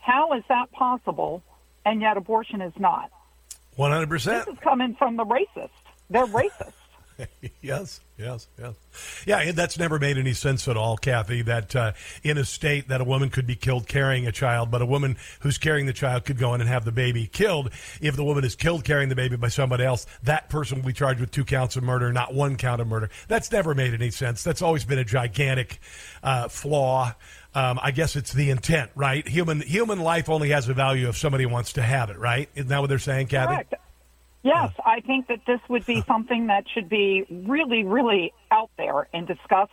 How 0.00 0.34
is 0.34 0.44
that 0.48 0.70
possible 0.72 1.42
and 1.84 2.00
yet 2.00 2.16
abortion 2.16 2.60
is 2.60 2.72
not? 2.78 3.10
100%. 3.78 4.24
This 4.24 4.54
is 4.54 4.60
coming 4.60 4.94
from 4.94 5.16
the 5.16 5.24
racist. 5.24 5.70
They're 6.10 6.26
racist. 6.26 6.72
yes, 7.62 8.00
yes, 8.18 8.48
yes. 8.58 8.74
Yeah, 9.26 9.52
that's 9.52 9.78
never 9.78 9.98
made 9.98 10.18
any 10.18 10.32
sense 10.32 10.66
at 10.68 10.76
all, 10.76 10.96
Kathy, 10.96 11.42
that 11.42 11.74
uh, 11.76 11.92
in 12.22 12.38
a 12.38 12.44
state 12.44 12.88
that 12.88 13.00
a 13.00 13.04
woman 13.04 13.30
could 13.30 13.46
be 13.46 13.54
killed 13.54 13.86
carrying 13.86 14.26
a 14.26 14.32
child, 14.32 14.70
but 14.70 14.82
a 14.82 14.86
woman 14.86 15.16
who's 15.40 15.58
carrying 15.58 15.86
the 15.86 15.92
child 15.92 16.24
could 16.24 16.38
go 16.38 16.54
in 16.54 16.60
and 16.60 16.68
have 16.68 16.84
the 16.84 16.92
baby 16.92 17.26
killed. 17.26 17.70
If 18.00 18.16
the 18.16 18.24
woman 18.24 18.44
is 18.44 18.54
killed 18.54 18.84
carrying 18.84 19.08
the 19.08 19.14
baby 19.14 19.36
by 19.36 19.48
somebody 19.48 19.84
else, 19.84 20.06
that 20.22 20.48
person 20.48 20.78
will 20.78 20.86
be 20.86 20.92
charged 20.92 21.20
with 21.20 21.30
two 21.30 21.44
counts 21.44 21.76
of 21.76 21.82
murder, 21.82 22.12
not 22.12 22.34
one 22.34 22.56
count 22.56 22.80
of 22.80 22.86
murder. 22.88 23.10
That's 23.28 23.50
never 23.52 23.74
made 23.74 23.94
any 23.94 24.10
sense. 24.10 24.42
That's 24.42 24.62
always 24.62 24.84
been 24.84 24.98
a 24.98 25.04
gigantic 25.04 25.78
uh, 26.22 26.48
flaw. 26.48 27.14
Um, 27.54 27.78
I 27.80 27.92
guess 27.92 28.16
it's 28.16 28.32
the 28.32 28.50
intent, 28.50 28.90
right? 28.96 29.26
Human 29.28 29.60
human 29.60 30.00
life 30.00 30.28
only 30.28 30.48
has 30.50 30.68
a 30.68 30.74
value 30.74 31.08
if 31.08 31.16
somebody 31.16 31.46
wants 31.46 31.74
to 31.74 31.82
have 31.82 32.10
it, 32.10 32.18
right? 32.18 32.48
Isn't 32.56 32.68
that 32.68 32.80
what 32.80 32.88
they're 32.88 32.98
saying, 32.98 33.28
Kathy? 33.28 33.54
Correct. 33.54 33.74
Yes, 34.44 34.72
I 34.84 35.00
think 35.00 35.28
that 35.28 35.40
this 35.46 35.60
would 35.70 35.86
be 35.86 36.02
something 36.02 36.48
that 36.48 36.64
should 36.72 36.88
be 36.88 37.24
really, 37.30 37.82
really 37.82 38.32
out 38.50 38.70
there 38.76 39.08
and 39.14 39.26
discussed 39.26 39.72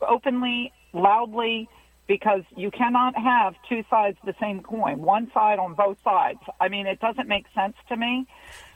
openly, 0.00 0.72
loudly, 0.92 1.68
because 2.06 2.42
you 2.56 2.70
cannot 2.70 3.16
have 3.16 3.54
two 3.68 3.82
sides 3.90 4.16
of 4.22 4.26
the 4.26 4.34
same 4.40 4.62
coin, 4.62 5.00
one 5.00 5.30
side 5.34 5.58
on 5.58 5.74
both 5.74 5.98
sides. 6.04 6.38
I 6.60 6.68
mean, 6.68 6.86
it 6.86 7.00
doesn't 7.00 7.28
make 7.28 7.46
sense 7.54 7.74
to 7.88 7.96
me. 7.96 8.26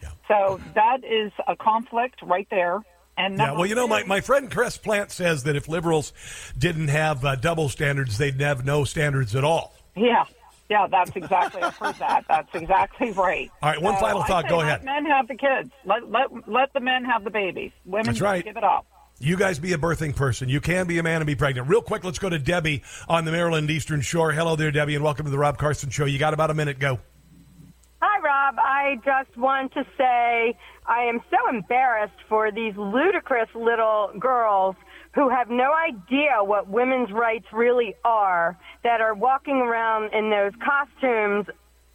Yeah. 0.03 0.11
So 0.27 0.61
that 0.75 1.05
is 1.05 1.31
a 1.47 1.55
conflict 1.55 2.21
right 2.23 2.49
there. 2.51 2.81
And 3.17 3.39
yeah, 3.39 3.53
well, 3.53 3.67
you 3.67 3.75
know, 3.75 3.87
my, 3.87 4.03
my 4.05 4.21
friend 4.21 4.51
Chris 4.51 4.77
Plant 4.77 5.13
says 5.13 5.45
that 5.45 5.55
if 5.55 5.69
liberals 5.69 6.13
didn't 6.59 6.89
have 6.89 7.25
uh, 7.25 7.37
double 7.37 7.69
standards, 7.69 8.19
they'd 8.19 8.41
have 8.41 8.65
no 8.65 8.85
standards 8.85 9.37
at 9.37 9.45
all. 9.45 9.75
Yeah, 9.95 10.25
yeah, 10.73 10.87
that's 10.91 11.15
exactly. 11.15 11.61
I've 11.61 11.77
heard 11.77 11.97
that. 11.97 12.25
That's 12.29 12.49
exactly 12.55 13.11
right. 13.11 13.51
All 13.61 13.71
right, 13.71 13.83
one 13.83 13.95
final 13.97 14.23
thought. 14.25 14.49
Go 14.49 14.63
ahead. 14.63 14.83
men 14.85 15.05
have 15.05 15.29
the 15.29 15.35
kids. 15.35 15.71
Let 15.85 16.11
let 16.11 16.49
let 16.49 16.73
the 16.73 16.81
men 16.81 17.05
have 17.05 17.25
the 17.25 17.31
babies. 17.31 17.73
Women, 17.85 18.07
that's 18.07 18.23
right. 18.23 18.43
Give 18.43 18.57
it 18.57 18.65
up. 18.65 18.87
You 19.19 19.37
guys 19.37 19.59
be 19.59 19.75
a 19.75 19.79
birthing 19.79 20.17
person. 20.17 20.49
You 20.49 20.61
can 20.63 20.87
be 20.87 20.99
a 20.99 21.03
man 21.03 21.17
and 21.17 21.27
be 21.27 21.35
pregnant. 21.35 21.69
Real 21.69 21.83
quick, 21.83 22.05
let's 22.05 22.19
go 22.19 22.31
to 22.31 22.39
Debbie 22.39 22.83
on 23.07 23.27
the 23.27 23.33
Maryland 23.33 23.71
Eastern 23.71 24.01
Shore. 24.01 24.33
Hello 24.33 24.57
there, 24.57 24.71
Debbie, 24.71 24.95
and 24.95 25.05
welcome 25.05 25.27
to 25.27 25.31
the 25.31 25.39
Rob 25.39 25.59
Carson 25.59 25.91
Show. 25.91 26.07
You 26.07 26.19
got 26.19 26.33
about 26.33 26.51
a 26.51 26.55
minute. 26.55 26.79
Go. 26.79 26.99
Hi, 28.01 28.21
Rob. 28.21 28.55
I 28.59 28.97
just 29.05 29.37
want 29.37 29.75
to 29.75 29.85
say 29.99 30.57
I 30.87 31.03
am 31.03 31.21
so 31.31 31.55
embarrassed 31.55 32.19
for 32.29 32.51
these 32.51 32.75
ludicrous 32.77 33.49
little 33.55 34.11
girls 34.19 34.75
who 35.15 35.29
have 35.29 35.51
no 35.51 35.73
idea 35.75 36.43
what 36.43 36.69
women's 36.69 37.13
rights 37.13 37.47
really 37.53 37.95
are, 38.05 38.59
that 38.83 39.01
are 39.01 39.15
walking 39.15 39.57
around 39.57 40.13
in 40.15 40.31
those 40.31 40.53
costumes 40.65 41.47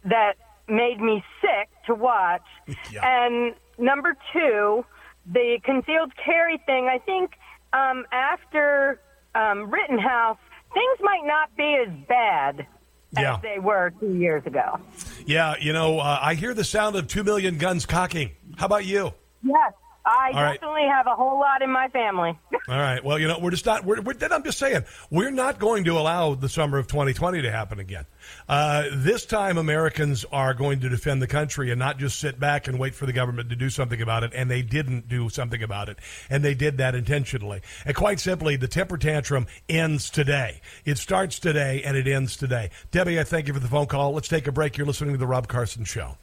that 0.04 0.34
made 0.68 1.00
me 1.00 1.24
sick 1.40 1.68
to 1.86 1.94
watch. 1.94 2.42
Yeah. 2.92 3.00
And 3.04 3.54
number 3.78 4.16
two, 4.32 4.84
the 5.30 5.58
concealed 5.64 6.12
carry 6.16 6.58
thing, 6.64 6.88
I 6.88 6.98
think 6.98 7.32
um, 7.72 8.04
after 8.12 9.00
um, 9.34 9.70
Rittenhouse, 9.70 10.38
things 10.72 10.98
might 11.00 11.24
not 11.24 11.54
be 11.56 11.82
as 11.86 11.92
bad 12.08 12.66
yeah. 13.12 13.36
as 13.36 13.42
they 13.42 13.58
were 13.58 13.92
two 14.00 14.14
years 14.14 14.44
ago. 14.46 14.78
Yeah, 15.26 15.54
you 15.60 15.72
know, 15.72 15.98
uh, 15.98 16.18
I 16.20 16.34
hear 16.34 16.54
the 16.54 16.64
sound 16.64 16.96
of 16.96 17.08
two 17.08 17.24
million 17.24 17.58
guns 17.58 17.86
cocking. 17.86 18.32
How 18.56 18.66
about 18.66 18.84
you? 18.84 19.12
Yes. 19.42 19.72
I 20.08 20.30
All 20.34 20.42
right. 20.42 20.54
definitely 20.54 20.86
have 20.88 21.06
a 21.06 21.14
whole 21.14 21.38
lot 21.38 21.60
in 21.60 21.70
my 21.70 21.88
family. 21.88 22.38
All 22.68 22.78
right. 22.78 23.04
Well, 23.04 23.18
you 23.18 23.28
know, 23.28 23.38
we're 23.38 23.50
just 23.50 23.66
not. 23.66 23.84
We're, 23.84 24.00
we're, 24.00 24.14
then 24.14 24.32
I'm 24.32 24.42
just 24.42 24.58
saying, 24.58 24.84
we're 25.10 25.30
not 25.30 25.58
going 25.58 25.84
to 25.84 25.98
allow 25.98 26.34
the 26.34 26.48
summer 26.48 26.78
of 26.78 26.86
2020 26.86 27.42
to 27.42 27.50
happen 27.50 27.78
again. 27.78 28.06
Uh, 28.48 28.84
this 28.94 29.26
time, 29.26 29.58
Americans 29.58 30.24
are 30.32 30.54
going 30.54 30.80
to 30.80 30.88
defend 30.88 31.20
the 31.20 31.26
country 31.26 31.70
and 31.70 31.78
not 31.78 31.98
just 31.98 32.18
sit 32.18 32.40
back 32.40 32.68
and 32.68 32.78
wait 32.78 32.94
for 32.94 33.04
the 33.04 33.12
government 33.12 33.50
to 33.50 33.56
do 33.56 33.68
something 33.68 34.00
about 34.00 34.24
it. 34.24 34.32
And 34.34 34.50
they 34.50 34.62
didn't 34.62 35.08
do 35.08 35.28
something 35.28 35.62
about 35.62 35.90
it, 35.90 35.98
and 36.30 36.42
they 36.42 36.54
did 36.54 36.78
that 36.78 36.94
intentionally. 36.94 37.60
And 37.84 37.94
quite 37.94 38.18
simply, 38.18 38.56
the 38.56 38.68
temper 38.68 38.96
tantrum 38.96 39.46
ends 39.68 40.08
today. 40.08 40.62
It 40.86 40.96
starts 40.96 41.38
today 41.38 41.82
and 41.82 41.96
it 41.96 42.08
ends 42.08 42.36
today. 42.36 42.70
Debbie, 42.90 43.20
I 43.20 43.24
thank 43.24 43.46
you 43.46 43.54
for 43.54 43.60
the 43.60 43.68
phone 43.68 43.86
call. 43.86 44.12
Let's 44.12 44.28
take 44.28 44.46
a 44.46 44.52
break. 44.52 44.78
You're 44.78 44.86
listening 44.86 45.12
to 45.12 45.18
the 45.18 45.26
Rob 45.26 45.48
Carson 45.48 45.84
Show. 45.84 46.16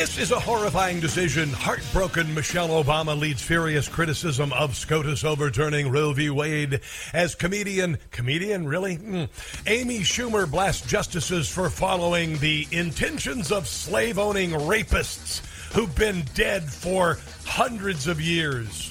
This 0.00 0.16
is 0.16 0.32
a 0.32 0.40
horrifying 0.40 0.98
decision. 0.98 1.50
Heartbroken 1.50 2.34
Michelle 2.34 2.70
Obama 2.82 3.16
leads 3.20 3.42
furious 3.42 3.86
criticism 3.86 4.50
of 4.54 4.74
SCOTUS 4.74 5.24
overturning 5.24 5.90
Roe 5.90 6.14
v. 6.14 6.30
Wade 6.30 6.80
as 7.12 7.34
comedian, 7.34 7.98
comedian, 8.10 8.66
really? 8.66 8.96
Mm. 8.96 9.28
Amy 9.66 9.98
Schumer 9.98 10.50
blasts 10.50 10.86
justices 10.86 11.50
for 11.50 11.68
following 11.68 12.38
the 12.38 12.66
intentions 12.72 13.52
of 13.52 13.68
slave 13.68 14.18
owning 14.18 14.52
rapists 14.52 15.42
who've 15.74 15.94
been 15.94 16.24
dead 16.32 16.64
for 16.72 17.18
hundreds 17.44 18.06
of 18.06 18.22
years. 18.22 18.89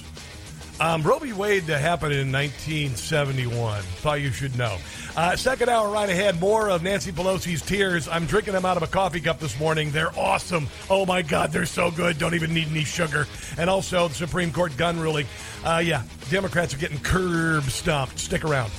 Um, 0.81 1.03
Roe 1.03 1.19
v. 1.19 1.33
Wade 1.33 1.63
happened 1.63 2.13
in 2.13 2.31
1971. 2.31 3.81
Thought 3.81 4.21
you 4.21 4.31
should 4.31 4.57
know. 4.57 4.77
Uh, 5.17 5.35
second 5.35 5.67
hour 5.67 5.89
right 5.89 6.09
ahead. 6.09 6.39
More 6.39 6.69
of 6.69 6.83
Nancy 6.83 7.11
Pelosi's 7.11 7.61
tears. 7.61 8.07
I'm 8.07 8.25
drinking 8.25 8.53
them 8.53 8.63
out 8.63 8.77
of 8.77 8.83
a 8.83 8.87
coffee 8.87 9.19
cup 9.19 9.39
this 9.39 9.59
morning. 9.59 9.91
They're 9.91 10.17
awesome. 10.17 10.69
Oh 10.89 11.05
my 11.05 11.21
God, 11.21 11.51
they're 11.51 11.65
so 11.65 11.91
good. 11.91 12.17
Don't 12.17 12.33
even 12.33 12.53
need 12.53 12.69
any 12.69 12.85
sugar. 12.85 13.27
And 13.57 13.69
also 13.69 14.07
the 14.07 14.13
Supreme 14.13 14.53
Court 14.53 14.75
gun 14.77 14.97
ruling. 14.99 15.25
Uh, 15.65 15.81
yeah, 15.83 16.03
Democrats 16.29 16.73
are 16.73 16.77
getting 16.77 16.99
curb 16.99 17.63
stomped. 17.63 18.17
Stick 18.17 18.45
around. 18.45 18.71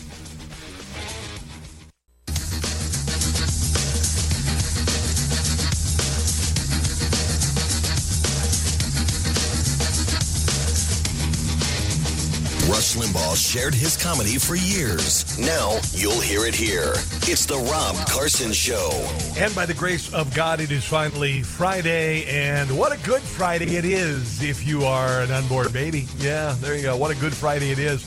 Rush 12.81 12.97
Limbaugh 12.97 13.37
shared 13.37 13.75
his 13.75 13.95
comedy 13.95 14.39
for 14.39 14.55
years. 14.55 15.39
Now 15.39 15.79
you'll 15.93 16.19
hear 16.19 16.47
it 16.47 16.55
here. 16.55 16.95
It's 17.29 17.45
the 17.45 17.59
Rob 17.59 17.95
Carson 18.09 18.55
Show. 18.55 18.89
And 19.37 19.55
by 19.55 19.67
the 19.67 19.75
grace 19.75 20.11
of 20.15 20.33
God, 20.33 20.61
it 20.61 20.71
is 20.71 20.83
finally 20.83 21.43
Friday. 21.43 22.25
And 22.25 22.75
what 22.79 22.91
a 22.91 22.97
good 23.05 23.21
Friday 23.21 23.77
it 23.77 23.85
is 23.85 24.43
if 24.43 24.67
you 24.67 24.87
are 24.87 25.21
an 25.21 25.31
unborn 25.31 25.71
baby. 25.73 26.07
Yeah, 26.17 26.57
there 26.61 26.75
you 26.75 26.85
go. 26.85 26.97
What 26.97 27.11
a 27.11 27.21
good 27.21 27.35
Friday 27.35 27.71
it 27.71 27.79
is. 27.79 28.03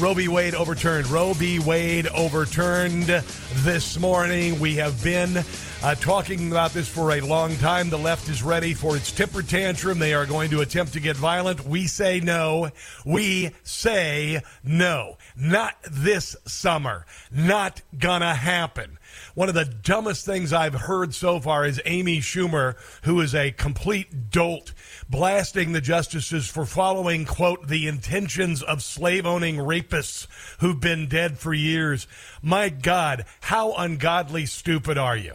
Roe 0.00 0.14
v. 0.14 0.28
Wade 0.28 0.54
overturned. 0.54 1.08
Roe 1.08 1.32
v. 1.32 1.58
Wade 1.58 2.06
overturned 2.08 3.06
this 3.06 3.98
morning. 3.98 4.60
We 4.60 4.76
have 4.76 5.02
been 5.02 5.38
uh, 5.82 5.94
talking 5.96 6.52
about 6.52 6.72
this 6.72 6.88
for 6.88 7.12
a 7.12 7.20
long 7.20 7.56
time. 7.56 7.90
The 7.90 7.98
left 7.98 8.28
is 8.28 8.42
ready 8.42 8.74
for 8.74 8.96
its 8.96 9.10
temper 9.10 9.42
tantrum. 9.42 9.98
They 9.98 10.14
are 10.14 10.24
going 10.24 10.50
to 10.50 10.60
attempt 10.60 10.92
to 10.92 11.00
get 11.00 11.16
violent. 11.16 11.66
We 11.66 11.88
say 11.88 12.20
no. 12.20 12.70
We 13.04 13.50
say 13.64 14.40
no. 14.62 15.18
Not 15.36 15.74
this 15.90 16.36
summer. 16.46 17.04
Not 17.32 17.82
gonna 17.98 18.34
happen. 18.34 18.97
One 19.34 19.48
of 19.48 19.54
the 19.54 19.64
dumbest 19.64 20.24
things 20.24 20.52
I've 20.52 20.74
heard 20.74 21.14
so 21.14 21.40
far 21.40 21.64
is 21.64 21.80
Amy 21.84 22.18
Schumer, 22.18 22.76
who 23.02 23.20
is 23.20 23.34
a 23.34 23.52
complete 23.52 24.30
dolt, 24.30 24.72
blasting 25.08 25.72
the 25.72 25.80
justices 25.80 26.48
for 26.48 26.64
following, 26.64 27.24
quote, 27.24 27.68
the 27.68 27.86
intentions 27.86 28.62
of 28.62 28.82
slave 28.82 29.26
owning 29.26 29.56
rapists 29.56 30.26
who've 30.60 30.80
been 30.80 31.08
dead 31.08 31.38
for 31.38 31.54
years. 31.54 32.06
My 32.42 32.68
God, 32.68 33.24
how 33.40 33.72
ungodly 33.74 34.46
stupid 34.46 34.98
are 34.98 35.16
you? 35.16 35.34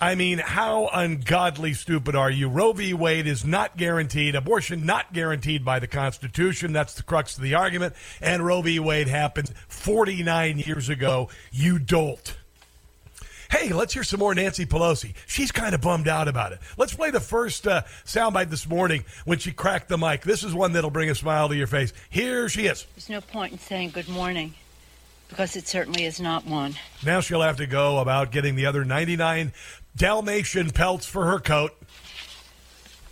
I 0.00 0.16
mean, 0.16 0.38
how 0.38 0.90
ungodly 0.92 1.72
stupid 1.72 2.14
are 2.14 2.30
you? 2.30 2.48
Roe 2.48 2.72
v. 2.72 2.92
Wade 2.92 3.26
is 3.26 3.44
not 3.44 3.76
guaranteed. 3.76 4.34
Abortion 4.34 4.84
not 4.84 5.12
guaranteed 5.12 5.64
by 5.64 5.78
the 5.78 5.86
Constitution. 5.86 6.72
That's 6.72 6.94
the 6.94 7.02
crux 7.02 7.36
of 7.36 7.42
the 7.42 7.54
argument. 7.54 7.94
And 8.20 8.44
Roe 8.44 8.60
v. 8.60 8.78
Wade 8.78 9.08
happened 9.08 9.52
49 9.68 10.58
years 10.58 10.88
ago. 10.88 11.30
You 11.50 11.78
dolt. 11.78 12.36
Hey, 13.50 13.72
let's 13.72 13.94
hear 13.94 14.04
some 14.04 14.20
more 14.20 14.34
Nancy 14.34 14.66
Pelosi. 14.66 15.14
She's 15.26 15.52
kind 15.52 15.74
of 15.74 15.80
bummed 15.80 16.08
out 16.08 16.28
about 16.28 16.52
it. 16.52 16.60
Let's 16.76 16.94
play 16.94 17.10
the 17.10 17.20
first 17.20 17.66
uh, 17.66 17.82
soundbite 18.04 18.50
this 18.50 18.68
morning 18.68 19.04
when 19.24 19.38
she 19.38 19.52
cracked 19.52 19.88
the 19.88 19.98
mic. 19.98 20.22
This 20.22 20.44
is 20.44 20.54
one 20.54 20.72
that'll 20.72 20.90
bring 20.90 21.10
a 21.10 21.14
smile 21.14 21.48
to 21.48 21.56
your 21.56 21.66
face. 21.66 21.92
Here 22.10 22.48
she 22.48 22.66
is. 22.66 22.86
There's 22.94 23.08
no 23.08 23.20
point 23.20 23.52
in 23.52 23.58
saying 23.58 23.90
good 23.90 24.08
morning 24.08 24.54
because 25.28 25.56
it 25.56 25.66
certainly 25.66 26.04
is 26.04 26.20
not 26.20 26.46
one. 26.46 26.74
Now 27.04 27.20
she'll 27.20 27.42
have 27.42 27.56
to 27.58 27.66
go 27.66 27.98
about 27.98 28.30
getting 28.30 28.54
the 28.54 28.66
other 28.66 28.84
99 28.84 29.52
Dalmatian 29.96 30.70
pelts 30.70 31.06
for 31.06 31.26
her 31.26 31.38
coat. 31.38 31.72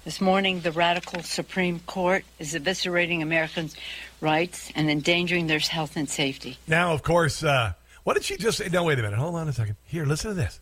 This 0.05 0.21
morning, 0.21 0.61
the 0.61 0.73
radical 0.73 1.23
Supreme 1.23 1.79
Court 1.81 2.25
is 2.41 2.55
eviscerating 2.55 3.23
Americans' 3.23 3.77
rights 4.21 4.73
and 4.75 4.91
endangering 4.91 5.47
their 5.47 5.61
health 5.61 5.97
and 5.97 6.11
safety. 6.11 6.59
Now, 6.67 6.93
of 6.93 7.05
course, 7.05 7.45
uh, 7.45 7.75
what 8.05 8.15
did 8.15 8.25
she 8.25 8.37
just 8.37 8.59
say? 8.59 8.69
No, 8.69 8.85
wait 8.85 8.99
a 8.99 9.03
minute. 9.03 9.19
Hold 9.19 9.35
on 9.35 9.49
a 9.49 9.53
second. 9.53 9.77
Here, 9.85 10.05
listen 10.05 10.31
to 10.31 10.35
this. 10.35 10.61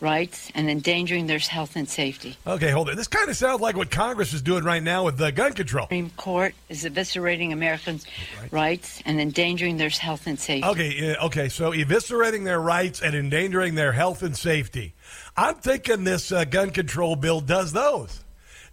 Rights 0.00 0.50
and 0.54 0.68
endangering 0.68 1.26
their 1.26 1.38
health 1.38 1.76
and 1.76 1.88
safety. 1.88 2.36
Okay, 2.46 2.70
hold 2.70 2.88
it. 2.88 2.96
This 2.96 3.06
kind 3.06 3.30
of 3.30 3.36
sounds 3.36 3.60
like 3.60 3.76
what 3.76 3.90
Congress 3.90 4.32
is 4.32 4.42
doing 4.42 4.64
right 4.64 4.82
now 4.82 5.04
with 5.04 5.16
the 5.16 5.30
gun 5.30 5.52
control. 5.52 5.84
Supreme 5.84 6.10
Court 6.10 6.54
is 6.68 6.84
eviscerating 6.84 7.52
Americans' 7.52 8.04
rights 8.50 9.00
and 9.06 9.20
endangering 9.20 9.76
their 9.76 9.88
health 9.88 10.26
and 10.26 10.38
safety. 10.38 10.68
Okay, 10.68 11.14
uh, 11.14 11.26
okay. 11.26 11.48
So 11.48 11.70
eviscerating 11.70 12.44
their 12.44 12.60
rights 12.60 13.00
and 13.00 13.14
endangering 13.14 13.76
their 13.76 13.92
health 13.92 14.22
and 14.22 14.36
safety. 14.36 14.94
I'm 15.36 15.54
thinking 15.54 16.04
this 16.04 16.32
uh, 16.32 16.44
gun 16.44 16.70
control 16.70 17.16
bill 17.16 17.40
does 17.40 17.72
those. 17.72 18.20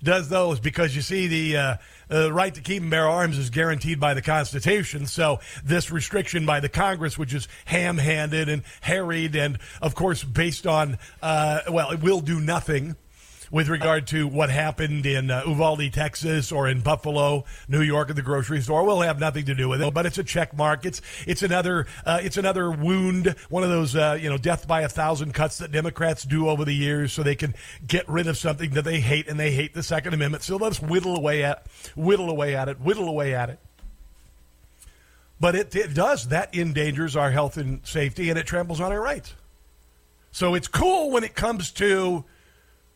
Does 0.03 0.29
those 0.29 0.59
because 0.59 0.95
you 0.95 1.03
see 1.03 1.27
the 1.27 1.57
uh, 1.57 1.77
uh, 2.11 2.31
right 2.31 2.53
to 2.53 2.61
keep 2.61 2.81
and 2.81 2.91
bear 2.91 3.07
arms 3.07 3.37
is 3.37 3.49
guaranteed 3.49 3.99
by 3.99 4.13
the 4.13 4.21
Constitution. 4.21 5.05
So 5.05 5.39
this 5.63 5.91
restriction 5.91 6.45
by 6.45 6.59
the 6.59 6.69
Congress, 6.69 7.17
which 7.17 7.33
is 7.33 7.47
ham-handed 7.65 8.49
and 8.49 8.63
harried, 8.81 9.35
and 9.35 9.59
of 9.81 9.95
course 9.95 10.23
based 10.23 10.67
on 10.67 10.97
uh, 11.21 11.61
well, 11.69 11.91
it 11.91 12.01
will 12.01 12.21
do 12.21 12.39
nothing 12.39 12.95
with 13.51 13.67
regard 13.67 14.07
to 14.07 14.27
what 14.27 14.49
happened 14.49 15.05
in 15.05 15.29
uh, 15.29 15.43
Uvalde, 15.45 15.91
Texas, 15.91 16.51
or 16.51 16.67
in 16.69 16.79
Buffalo, 16.81 17.43
New 17.67 17.81
York, 17.81 18.09
at 18.09 18.15
the 18.15 18.21
grocery 18.21 18.61
store. 18.61 18.83
we'll 18.85 19.01
have 19.01 19.19
nothing 19.19 19.45
to 19.45 19.53
do 19.53 19.67
with 19.67 19.81
it, 19.81 19.93
but 19.93 20.05
it's 20.05 20.17
a 20.17 20.23
check 20.23 20.55
mark. 20.55 20.85
It's 20.85 21.01
it's 21.27 21.43
another 21.43 21.85
uh, 22.05 22.19
it's 22.23 22.37
another 22.37 22.71
wound, 22.71 23.35
one 23.49 23.63
of 23.63 23.69
those 23.69 23.95
uh, 23.95 24.17
you 24.19 24.29
know 24.29 24.37
death 24.37 24.67
by 24.67 24.81
a 24.81 24.89
thousand 24.89 25.33
cuts 25.33 25.57
that 25.57 25.71
Democrats 25.71 26.23
do 26.23 26.47
over 26.47 26.63
the 26.63 26.73
years, 26.73 27.11
so 27.11 27.23
they 27.23 27.35
can 27.35 27.53
get 27.85 28.07
rid 28.07 28.27
of 28.27 28.37
something 28.37 28.71
that 28.71 28.85
they 28.85 29.01
hate, 29.01 29.27
and 29.27 29.39
they 29.39 29.51
hate 29.51 29.73
the 29.73 29.83
Second 29.83 30.13
Amendment. 30.13 30.43
So 30.43 30.55
let's 30.55 30.81
whittle 30.81 31.15
away 31.15 31.43
at 31.43 31.67
whittle 31.95 32.29
away 32.29 32.55
at 32.55 32.69
it, 32.69 32.79
whittle 32.79 33.09
away 33.09 33.35
at 33.35 33.49
it. 33.49 33.59
But 35.39 35.55
it, 35.55 35.75
it 35.75 35.93
does 35.95 36.27
that 36.27 36.55
endangers 36.55 37.15
our 37.15 37.31
health 37.31 37.57
and 37.57 37.85
safety, 37.85 38.29
and 38.29 38.37
it 38.37 38.45
tramples 38.45 38.79
on 38.79 38.91
our 38.91 39.01
rights. 39.01 39.33
So 40.31 40.53
it's 40.53 40.67
cool 40.67 41.11
when 41.11 41.23
it 41.23 41.35
comes 41.35 41.71
to 41.71 42.23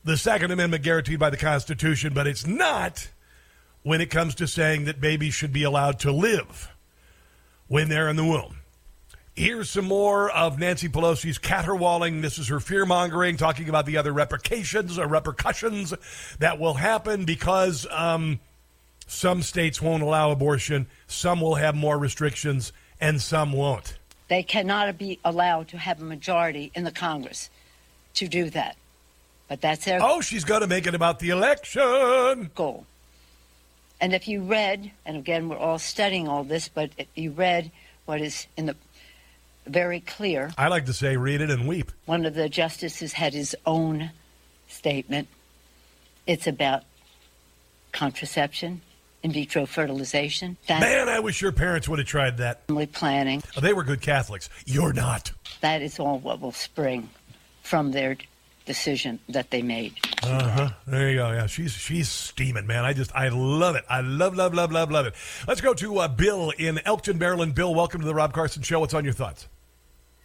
the 0.06 0.18
Second 0.18 0.52
Amendment 0.52 0.84
guaranteed 0.84 1.20
by 1.20 1.32
the 1.32 1.38
Constitution, 1.38 2.14
but 2.14 2.28
it's 2.28 2.46
not 2.46 3.10
when 3.82 4.02
it 4.02 4.12
comes 4.12 4.36
to 4.36 4.48
saying 4.48 4.86
that 4.86 5.02
babies 5.02 5.34
should 5.34 5.52
be 5.52 5.64
allowed 5.64 6.00
to 6.00 6.12
live 6.12 6.70
when 7.68 7.90
they're 7.90 8.08
in 8.08 8.16
the 8.16 8.24
womb. 8.24 8.58
Here's 9.36 9.70
some 9.70 9.86
more 9.86 10.30
of 10.32 10.60
Nancy 10.60 10.88
Pelosi's 10.88 11.40
caterwauling. 11.40 12.22
This 12.22 12.38
is 12.38 12.48
her 12.48 12.60
fear 12.60 12.86
mongering, 12.86 13.36
talking 13.36 13.68
about 13.68 13.86
the 13.88 13.98
other 13.98 14.14
repercussions 14.14 14.98
or 14.98 15.08
repercussions 15.08 15.94
that 16.40 16.60
will 16.60 16.76
happen 16.76 17.26
because 17.26 17.86
um, 17.90 18.40
some 19.08 19.42
states 19.42 19.82
won't 19.82 20.04
allow 20.04 20.32
abortion, 20.32 20.88
some 21.08 21.42
will 21.42 21.56
have 21.56 21.76
more 21.76 21.98
restrictions, 21.98 22.72
and 23.02 23.22
some 23.22 23.52
won't. 23.52 23.98
They 24.30 24.44
cannot 24.44 24.98
be 24.98 25.20
allowed 25.26 25.68
to 25.70 25.78
have 25.80 26.00
a 26.00 26.06
majority 26.06 26.72
in 26.76 26.84
the 26.84 26.92
Congress 26.92 27.50
to 28.14 28.28
do 28.28 28.50
that. 28.52 28.78
But 29.48 29.62
that's 29.62 29.86
their 29.86 30.00
Oh, 30.02 30.22
she's 30.22 30.44
going 30.44 30.62
to 30.62 30.68
make 30.68 30.88
it 30.88 30.96
about 30.96 31.20
the 31.20 31.30
election. 31.30 32.50
goal. 32.56 32.86
And 34.02 34.14
if 34.14 34.28
you 34.28 34.42
read, 34.42 34.92
and 35.06 35.18
again, 35.18 35.48
we're 35.50 35.58
all 35.58 35.80
studying 35.80 36.28
all 36.28 36.44
this, 36.44 36.68
but 36.68 36.90
if 36.98 37.08
you 37.16 37.32
read 37.32 37.72
what 38.06 38.22
is 38.22 38.48
in 38.58 38.66
the 38.66 38.76
very 39.68 40.00
clear, 40.00 40.52
I 40.58 40.68
like 40.68 40.86
to 40.88 40.94
say, 40.94 41.16
read 41.18 41.42
it 41.42 41.50
and 41.50 41.68
weep. 41.68 41.92
one 42.06 42.26
of 42.26 42.34
the 42.36 42.50
justices 42.50 43.14
had 43.14 43.34
his 43.34 43.56
own 43.66 44.12
statement. 44.68 45.28
It's 46.28 46.46
about 46.48 46.84
contraception, 47.92 48.82
in 49.24 49.32
vitro 49.32 49.66
fertilization, 49.66 50.58
that 50.68 50.82
Man, 50.82 51.08
I 51.10 51.20
wish 51.20 51.42
your 51.42 51.52
parents 51.52 51.88
would 51.88 52.00
have 52.00 52.08
tried 52.08 52.38
that. 52.38 52.68
family 52.68 52.86
planning. 52.86 53.42
Oh, 53.58 53.62
they 53.62 53.74
were 53.74 53.84
good 53.84 54.02
Catholics. 54.02 54.50
You're 54.66 54.94
not. 54.94 55.32
That 55.62 55.82
is 55.82 56.00
all 56.00 56.20
what 56.20 56.42
will 56.42 56.52
spring 56.52 57.10
from 57.64 57.92
their 57.92 58.18
decision 58.66 59.20
that 59.30 59.52
they 59.52 59.62
made. 59.62 59.94
Uh 60.24 60.50
huh. 60.50 60.70
There 60.88 61.10
you 61.10 61.18
go. 61.18 61.32
Yeah, 61.32 61.46
she's 61.48 61.72
she's 61.74 62.10
steaming, 62.10 62.68
man. 62.68 62.84
I 62.86 62.94
just 62.94 63.16
I 63.16 63.30
love 63.30 63.76
it. 63.76 63.84
I 63.90 64.02
love 64.02 64.36
love 64.36 64.54
love 64.54 64.72
love 64.72 64.92
love 64.92 65.06
it. 65.06 65.16
Let's 65.48 65.62
go 65.62 65.74
to 65.76 66.00
uh, 66.00 66.08
Bill 66.08 66.52
in 66.58 66.80
Elkton, 66.86 67.18
Maryland. 67.18 67.56
Bill, 67.56 67.74
welcome 67.74 68.02
to 68.02 68.08
the 68.08 68.16
Rob 68.16 68.34
Carson 68.34 68.64
Show. 68.64 68.80
What's 68.80 68.94
on 68.94 69.04
your 69.04 69.14
thoughts? 69.14 69.48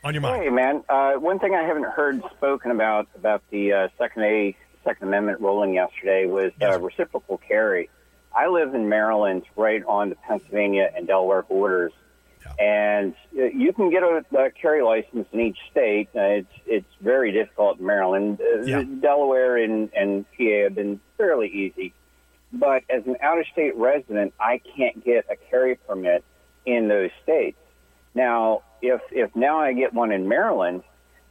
On 0.03 0.14
your 0.14 0.22
mind? 0.22 0.43
Hey, 0.43 0.49
man. 0.49 0.82
Uh, 0.88 1.12
one 1.14 1.38
thing 1.38 1.55
I 1.55 1.62
haven't 1.62 1.86
heard 1.86 2.22
spoken 2.36 2.70
about 2.70 3.09
about 3.14 3.43
the 3.51 3.72
uh, 3.72 3.88
Second 3.99 4.22
A 4.24 4.57
Second 4.84 5.09
Amendment 5.09 5.41
ruling 5.41 5.74
yesterday 5.74 6.24
was 6.26 6.53
uh, 6.62 6.80
reciprocal 6.80 7.38
carry. 7.38 7.91
I 8.34 8.47
live 8.49 8.74
in 8.74 8.88
Maryland, 8.88 9.43
right 9.57 9.84
on 9.84 10.09
the 10.09 10.14
Pennsylvania 10.14 10.91
and 10.97 11.07
Delaware 11.07 11.43
borders, 11.43 11.93
and 12.59 13.14
uh, 13.38 13.45
you 13.45 13.72
can 13.72 13.91
get 13.91 14.03
a, 14.03 14.24
a 14.38 14.51
carry 14.51 14.82
license 14.82 15.26
in 15.32 15.41
each 15.41 15.59
state. 15.70 16.09
Uh, 16.14 16.20
it's 16.20 16.53
it's 16.66 16.95
very 17.01 17.32
difficult 17.32 17.78
in 17.78 17.86
Maryland. 17.86 18.41
Uh, 18.41 18.82
Delaware 19.01 19.57
and, 19.57 19.91
and 19.95 20.24
PA 20.36 20.64
have 20.64 20.74
been 20.74 21.01
fairly 21.16 21.49
easy, 21.49 21.95
but 22.53 22.82
as 22.91 23.07
an 23.07 23.16
out-of-state 23.20 23.76
resident, 23.76 24.34
I 24.41 24.61
can't 24.76 25.05
get 25.05 25.26
a 25.30 25.36
carry 25.51 25.76
permit 25.76 26.24
in 26.66 26.88
those 26.88 27.11
states. 27.22 27.59
Now, 28.14 28.62
if 28.82 29.01
if 29.11 29.34
now 29.36 29.61
I 29.61 29.72
get 29.72 29.95
one 29.95 30.12
in 30.12 30.28
Maryland, 30.28 30.82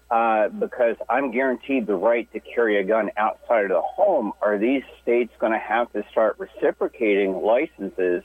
uh, 0.10 0.49
because 0.49 0.95
I'm 1.10 1.32
guaranteed 1.32 1.86
the 1.86 1.95
right 1.95 2.32
to 2.34 2.39
carry 2.39 2.80
a 2.80 2.84
gun 2.84 3.12
outside 3.18 3.66
of 3.66 3.70
the 3.70 3.82
home, 3.82 4.34
are 4.41 4.57
these 4.57 4.84
states 5.01 5.32
going 5.39 5.53
to 5.53 5.60
have 5.60 5.91
to 5.93 6.03
start 6.12 6.38
reciprocating 6.39 7.41
licenses, 7.43 8.24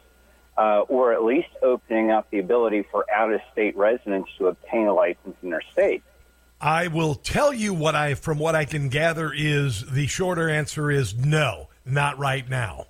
uh, 0.56 0.80
or 0.88 1.12
at 1.12 1.24
least 1.24 1.48
opening 1.62 2.10
up 2.10 2.30
the 2.30 2.38
ability 2.38 2.84
for 2.90 3.04
out-of-state 3.12 3.76
residents 3.76 4.30
to 4.38 4.46
obtain 4.46 4.86
a 4.86 4.94
license 4.94 5.36
in 5.42 5.50
their 5.50 5.62
state? 5.72 6.02
I 6.60 6.88
will 6.88 7.14
tell 7.14 7.52
you 7.52 7.74
what 7.74 7.94
I, 7.94 8.14
from 8.14 8.38
what 8.38 8.54
I 8.54 8.64
can 8.64 8.88
gather, 8.88 9.32
is 9.34 9.84
the 9.90 10.06
shorter 10.06 10.48
answer 10.48 10.90
is 10.90 11.14
no, 11.14 11.68
not 11.84 12.18
right 12.18 12.48
now. 12.48 12.86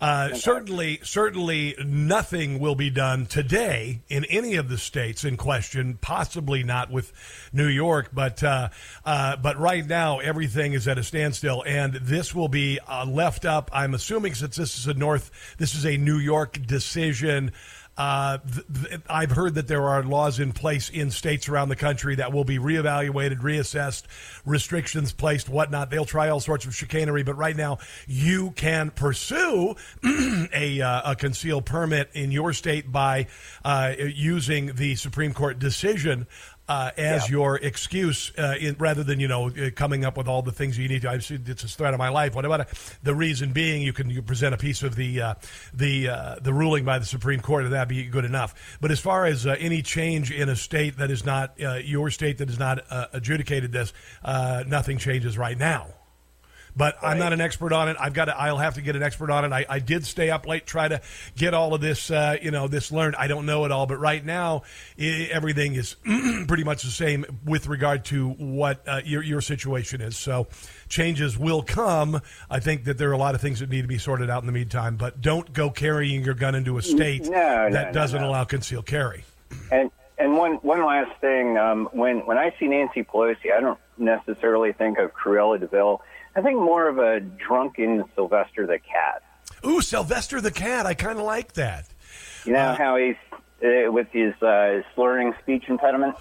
Uh, 0.00 0.32
certainly, 0.34 0.98
certainly, 1.02 1.74
nothing 1.84 2.58
will 2.58 2.74
be 2.74 2.88
done 2.88 3.26
today 3.26 4.00
in 4.08 4.24
any 4.26 4.56
of 4.56 4.70
the 4.70 4.78
states 4.78 5.24
in 5.24 5.36
question. 5.36 5.98
Possibly 6.00 6.62
not 6.62 6.90
with 6.90 7.12
New 7.52 7.66
York, 7.66 8.08
but 8.10 8.42
uh, 8.42 8.70
uh, 9.04 9.36
but 9.36 9.58
right 9.58 9.86
now 9.86 10.18
everything 10.20 10.72
is 10.72 10.88
at 10.88 10.96
a 10.96 11.04
standstill, 11.04 11.62
and 11.66 11.94
this 11.96 12.34
will 12.34 12.48
be 12.48 12.78
uh, 12.88 13.04
left 13.04 13.44
up. 13.44 13.70
I'm 13.74 13.92
assuming 13.92 14.34
since 14.34 14.56
this 14.56 14.78
is 14.78 14.86
a 14.86 14.94
North, 14.94 15.30
this 15.58 15.74
is 15.74 15.84
a 15.84 15.98
New 15.98 16.18
York 16.18 16.66
decision. 16.66 17.52
Uh, 18.00 18.38
th- 18.38 18.66
th- 18.88 19.00
I've 19.10 19.32
heard 19.32 19.56
that 19.56 19.68
there 19.68 19.86
are 19.86 20.02
laws 20.02 20.40
in 20.40 20.52
place 20.52 20.88
in 20.88 21.10
states 21.10 21.50
around 21.50 21.68
the 21.68 21.76
country 21.76 22.14
that 22.14 22.32
will 22.32 22.44
be 22.44 22.58
reevaluated, 22.58 23.40
reassessed, 23.40 24.04
restrictions 24.46 25.12
placed, 25.12 25.50
whatnot. 25.50 25.90
They'll 25.90 26.06
try 26.06 26.30
all 26.30 26.40
sorts 26.40 26.64
of 26.64 26.74
chicanery, 26.74 27.24
but 27.24 27.36
right 27.36 27.54
now 27.54 27.76
you 28.06 28.52
can 28.52 28.90
pursue 28.90 29.76
a, 30.54 30.80
uh, 30.80 31.10
a 31.12 31.14
concealed 31.14 31.66
permit 31.66 32.08
in 32.14 32.32
your 32.32 32.54
state 32.54 32.90
by 32.90 33.26
uh, 33.66 33.92
using 33.98 34.76
the 34.76 34.94
Supreme 34.94 35.34
Court 35.34 35.58
decision. 35.58 36.26
Uh, 36.70 36.92
as 36.96 37.28
your 37.28 37.56
excuse, 37.56 38.30
uh, 38.38 38.54
in, 38.60 38.76
rather 38.78 39.02
than 39.02 39.18
you 39.18 39.26
know 39.26 39.48
uh, 39.48 39.70
coming 39.74 40.04
up 40.04 40.16
with 40.16 40.28
all 40.28 40.40
the 40.40 40.52
things 40.52 40.78
you 40.78 40.88
need 40.88 41.02
to. 41.02 41.10
I 41.10 41.18
see 41.18 41.36
it's 41.44 41.64
a 41.64 41.68
threat 41.68 41.94
of 41.94 41.98
my 41.98 42.10
life. 42.10 42.36
What 42.36 42.44
about 42.44 42.60
it? 42.60 42.68
the 43.02 43.12
reason 43.12 43.52
being? 43.52 43.82
You 43.82 43.92
can 43.92 44.08
you 44.08 44.22
present 44.22 44.54
a 44.54 44.56
piece 44.56 44.84
of 44.84 44.94
the 44.94 45.20
uh, 45.20 45.34
the 45.74 46.10
uh, 46.10 46.36
the 46.40 46.52
ruling 46.52 46.84
by 46.84 47.00
the 47.00 47.04
Supreme 47.04 47.40
Court, 47.40 47.64
and 47.64 47.72
that'd 47.72 47.88
be 47.88 48.04
good 48.04 48.24
enough. 48.24 48.78
But 48.80 48.92
as 48.92 49.00
far 49.00 49.26
as 49.26 49.48
uh, 49.48 49.56
any 49.58 49.82
change 49.82 50.30
in 50.30 50.48
a 50.48 50.54
state 50.54 50.98
that 50.98 51.10
is 51.10 51.24
not 51.24 51.58
your 51.58 52.08
state 52.08 52.38
that 52.38 52.48
has 52.48 52.60
not 52.60 52.84
adjudicated 53.12 53.72
this, 53.72 53.92
nothing 54.24 54.98
changes 54.98 55.36
right 55.36 55.58
now. 55.58 55.88
But 56.76 56.96
I'm 57.02 57.18
not 57.18 57.32
an 57.32 57.40
expert 57.40 57.72
on 57.72 57.88
it. 57.88 57.96
I've 57.98 58.14
got 58.14 58.26
to, 58.26 58.38
I'll 58.38 58.58
have 58.58 58.74
to 58.74 58.80
get 58.80 58.96
an 58.96 59.02
expert 59.02 59.30
on 59.30 59.44
it. 59.44 59.52
I, 59.52 59.66
I 59.68 59.78
did 59.80 60.06
stay 60.06 60.30
up 60.30 60.46
late, 60.46 60.66
try 60.66 60.88
to 60.88 61.00
get 61.36 61.52
all 61.54 61.74
of 61.74 61.80
this, 61.80 62.10
uh, 62.10 62.36
you 62.40 62.50
know, 62.50 62.68
this 62.68 62.92
learned. 62.92 63.16
I 63.16 63.26
don't 63.26 63.46
know 63.46 63.64
it 63.64 63.72
all, 63.72 63.86
but 63.86 63.98
right 63.98 64.24
now 64.24 64.62
I- 64.98 65.28
everything 65.30 65.74
is 65.74 65.96
pretty 66.48 66.64
much 66.64 66.82
the 66.82 66.90
same 66.90 67.24
with 67.44 67.66
regard 67.66 68.04
to 68.06 68.30
what 68.30 68.86
uh, 68.86 69.00
your 69.04 69.22
your 69.22 69.40
situation 69.40 70.00
is. 70.00 70.16
So 70.16 70.46
changes 70.88 71.38
will 71.38 71.62
come. 71.62 72.20
I 72.48 72.60
think 72.60 72.84
that 72.84 72.98
there 72.98 73.10
are 73.10 73.14
a 73.14 73.18
lot 73.18 73.34
of 73.34 73.40
things 73.40 73.60
that 73.60 73.70
need 73.70 73.82
to 73.82 73.88
be 73.88 73.98
sorted 73.98 74.30
out 74.30 74.42
in 74.42 74.46
the 74.46 74.52
meantime. 74.52 74.96
But 74.96 75.20
don't 75.20 75.52
go 75.52 75.70
carrying 75.70 76.24
your 76.24 76.34
gun 76.34 76.54
into 76.54 76.78
a 76.78 76.82
state 76.82 77.24
No, 77.24 77.30
no, 77.30 77.70
that 77.72 77.86
no, 77.86 77.92
doesn't 77.92 78.22
allow 78.22 78.44
concealed 78.44 78.86
carry. 78.86 79.24
And 79.72 79.90
and 80.18 80.36
one 80.36 80.54
one 80.56 80.84
last 80.84 81.18
thing, 81.20 81.56
um, 81.56 81.88
when 81.92 82.20
when 82.26 82.38
I 82.38 82.54
see 82.58 82.68
Nancy 82.68 83.02
Pelosi, 83.02 83.52
I 83.56 83.60
don't 83.60 83.78
necessarily 83.98 84.72
think 84.72 84.98
of 84.98 85.12
Cruella 85.14 85.58
de 85.58 85.66
Vil. 85.66 86.02
I 86.36 86.42
think 86.42 86.58
more 86.58 86.88
of 86.88 86.98
a 86.98 87.20
drunken 87.20 88.04
Sylvester 88.14 88.66
the 88.66 88.78
cat. 88.78 89.22
Ooh, 89.66 89.80
Sylvester 89.80 90.40
the 90.40 90.50
cat. 90.50 90.86
I 90.86 90.94
kind 90.94 91.18
of 91.18 91.24
like 91.24 91.54
that. 91.54 91.86
You 92.44 92.52
know 92.52 92.74
how 92.74 92.96
he's 92.96 93.16
uh, 93.62 93.92
with 93.92 94.08
his 94.12 94.34
uh, 94.42 94.80
slurring 94.94 95.34
speech 95.42 95.64
impediment. 95.68 96.16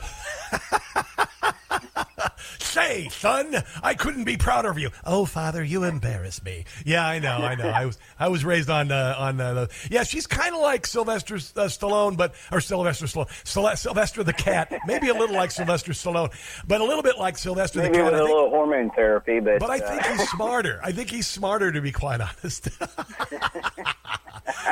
Say, 2.60 3.08
son, 3.10 3.56
I 3.84 3.94
couldn't 3.94 4.24
be 4.26 4.38
prouder 4.38 4.70
of 4.70 4.78
you. 4.80 4.90
Oh, 5.06 5.26
father, 5.26 5.64
you 5.64 5.84
embarrass 5.84 6.44
me. 6.44 6.66
Yeah, 6.86 7.06
I 7.06 7.20
know, 7.20 7.38
I 7.38 7.56
know. 7.56 7.68
I 7.70 7.86
was 7.86 7.98
I 8.20 8.28
was 8.28 8.44
raised 8.46 8.70
on 8.70 8.92
uh, 8.92 9.16
on 9.18 9.40
uh, 9.42 9.54
the 9.54 9.70
yeah. 9.90 10.04
She's 10.04 10.28
kind 10.28 10.54
of 10.56 10.62
like 10.62 10.86
Sylvester 10.88 11.36
uh, 11.36 11.68
Stallone, 11.68 12.18
but 12.18 12.34
or 12.52 12.62
Sylvester 12.62 13.06
Stallone, 13.06 13.30
Syl- 13.48 13.76
Sylvester 13.76 14.24
the 14.24 14.34
cat. 14.34 14.74
Maybe 14.86 15.10
a 15.10 15.14
little 15.14 15.36
like 15.36 15.52
Sylvester 15.52 15.92
Stallone, 15.94 16.32
but 16.68 16.82
a 16.82 16.84
little 16.84 17.04
bit 17.04 17.18
like 17.18 17.38
Sylvester 17.38 17.80
Maybe 17.80 17.98
the 17.98 18.04
cat. 18.04 18.12
with 18.12 18.14
I 18.14 18.18
a 18.18 18.20
think- 18.26 18.36
little 18.36 18.50
hormone 18.50 18.90
therapy, 18.92 19.40
but 19.40 19.60
but 19.60 19.70
I 19.70 19.80
uh, 19.80 19.90
think 19.90 20.06
he's 20.20 20.30
smarter. 20.30 20.80
I 20.84 20.92
think 20.92 21.10
he's 21.10 21.28
smarter, 21.28 21.72
to 21.72 21.82
be 21.82 21.92
quite 21.92 22.22
honest. 22.22 22.70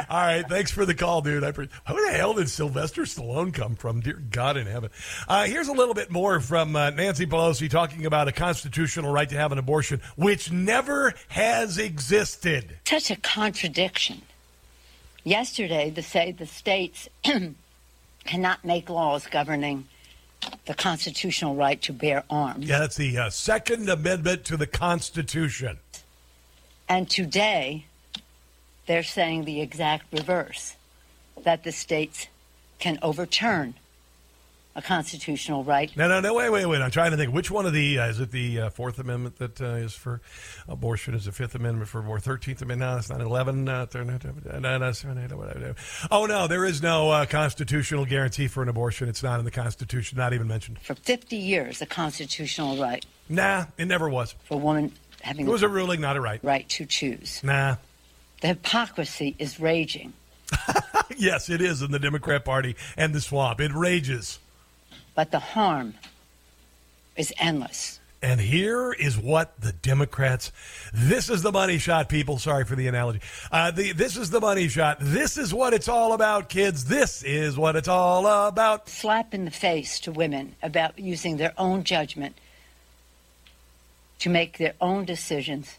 All 0.10 0.20
right, 0.22 0.46
thanks 0.48 0.72
for 0.72 0.86
the 0.86 0.96
call, 0.96 1.22
dude. 1.22 1.44
I 1.44 1.52
pre- 1.52 1.70
Who 1.88 2.06
the 2.06 2.12
hell 2.14 2.34
did 2.34 2.50
Sylvester 2.50 3.04
Stallone 3.04 3.54
come 3.54 3.76
from? 3.76 4.00
Dear 4.00 4.22
God 4.32 4.58
in 4.58 4.66
heaven. 4.66 4.90
Uh, 5.28 5.46
here's 5.46 5.68
a 5.68 5.74
little 5.74 5.94
bit 5.94 6.10
more 6.12 6.40
from 6.40 6.76
uh, 6.76 6.90
Nancy 6.92 7.26
Pelosi 7.38 7.70
talking 7.70 8.08
about 8.08 8.28
a 8.28 8.32
constitutional 8.32 9.12
right 9.12 9.30
to 9.30 9.36
have 9.36 9.52
an 9.52 9.60
abortion, 9.60 10.02
which 10.16 10.52
never 10.52 11.14
has 11.28 11.78
existed. 11.78 12.80
Such 12.86 13.12
a 13.12 13.16
contradiction. 13.16 14.24
Yesterday, 15.24 15.92
the 15.92 16.02
say 16.02 16.32
the 16.32 16.48
states 16.48 17.08
cannot 18.26 18.66
make 18.66 18.90
laws 18.90 19.28
governing 19.28 19.86
the 20.66 20.74
constitutional 20.74 21.56
right 21.56 21.80
to 21.84 21.94
bear 21.94 22.24
arms. 22.28 22.66
Yeah, 22.66 22.80
that's 22.80 22.96
the 22.96 23.16
uh, 23.16 23.30
Second 23.30 23.88
Amendment 23.88 24.44
to 24.46 24.58
the 24.58 24.68
Constitution. 24.68 25.78
And 26.90 27.08
today, 27.08 27.86
they're 28.88 29.04
saying 29.04 29.46
the 29.46 29.62
exact 29.62 30.12
reverse 30.12 30.76
that 31.44 31.64
the 31.64 31.72
states 31.72 32.28
can 32.80 32.98
overturn 33.04 33.76
a 34.78 34.82
constitutional 34.82 35.64
right. 35.64 35.92
No, 35.98 36.08
no, 36.08 36.20
no, 36.20 36.36
wait, 36.36 36.52
wait, 36.52 36.66
wait. 36.68 36.82
I'm 36.84 36.92
trying 36.92 37.10
to 37.12 37.18
think. 37.18 37.34
Which 37.34 37.50
one 37.50 37.66
of 37.66 37.74
the, 37.74 37.98
uh, 37.98 38.08
is 38.10 38.20
it 38.20 38.30
the 38.32 38.62
uh, 38.62 38.70
Fourth 38.70 39.00
Amendment 39.00 39.38
that 39.40 39.60
uh, 39.60 39.66
is 39.74 39.94
for 39.94 40.22
abortion? 40.70 41.16
Is 41.16 41.26
the 41.26 41.32
Fifth 41.32 41.56
Amendment 41.56 41.90
for 41.90 42.04
more? 42.04 42.20
13th 42.20 42.62
Amendment? 42.62 42.80
No, 42.80 42.98
it's 42.98 43.10
not 43.10 43.20
11. 43.20 43.66
Thir- 43.88 44.04
no, 44.04 44.60
no, 44.60 44.78
no, 44.78 44.92
seven, 44.92 45.18
eight, 45.18 45.36
whatever. 45.36 45.76
oh, 46.12 46.28
no, 46.28 46.48
there 46.48 46.64
is 46.64 46.82
no 46.84 47.10
uh, 47.10 47.26
constitutional 47.26 48.06
guarantee 48.06 48.48
for 48.48 48.62
an 48.62 48.70
abortion. 48.70 49.10
It's 49.10 49.24
not 49.24 49.40
in 49.40 49.46
the 49.46 49.52
Constitution, 49.52 50.18
not 50.20 50.34
even 50.34 50.48
mentioned. 50.48 50.78
For 50.80 50.94
50 50.94 51.36
years, 51.36 51.82
a 51.82 51.88
constitutional 51.88 52.78
right 52.78 53.04
Nah, 53.30 53.66
it 53.80 53.86
never 53.86 54.08
was. 54.08 54.36
for 54.44 54.54
a 54.54 54.58
woman 54.58 54.92
having 55.22 55.48
It 55.48 55.52
was 55.52 55.64
a 55.64 55.68
ruling, 55.68 56.02
not 56.02 56.16
a 56.18 56.22
right. 56.22 56.40
right 56.44 56.70
to 56.70 56.86
choose. 56.86 57.42
Nah. 57.44 57.78
The 58.42 58.50
hypocrisy 58.50 59.36
is 59.40 59.60
raging. 59.60 60.14
yes, 61.18 61.50
it 61.50 61.62
is 61.62 61.82
in 61.82 61.90
the 61.92 62.00
Democrat 62.00 62.46
Party 62.46 62.76
and 62.96 63.14
the 63.16 63.22
swamp. 63.22 63.60
It 63.60 63.74
rages. 63.74 64.38
But 65.18 65.32
the 65.32 65.40
harm 65.40 65.96
is 67.16 67.34
endless. 67.40 68.00
And 68.22 68.40
here 68.40 68.94
is 68.94 69.18
what 69.18 69.60
the 69.60 69.72
Democrats. 69.72 70.52
This 70.94 71.28
is 71.32 71.42
the 71.42 71.52
money 71.52 71.80
shot, 71.80 72.08
people. 72.08 72.38
Sorry 72.38 72.66
for 72.66 72.76
the 72.76 72.88
analogy. 72.88 73.22
Uh, 73.52 73.72
the, 73.72 73.94
this 73.94 74.16
is 74.16 74.30
the 74.30 74.40
money 74.40 74.68
shot. 74.68 75.00
This 75.02 75.36
is 75.36 75.52
what 75.52 75.74
it's 75.74 75.88
all 75.88 76.14
about, 76.14 76.50
kids. 76.50 76.86
This 76.86 77.24
is 77.24 77.58
what 77.58 77.76
it's 77.76 77.88
all 77.88 78.28
about. 78.48 78.90
Slap 78.90 79.34
in 79.34 79.46
the 79.46 79.52
face 79.52 80.00
to 80.02 80.12
women 80.12 80.56
about 80.62 81.00
using 81.00 81.38
their 81.38 81.54
own 81.58 81.84
judgment 81.84 82.38
to 84.20 84.30
make 84.30 84.60
their 84.60 84.76
own 84.80 85.04
decisions. 85.04 85.78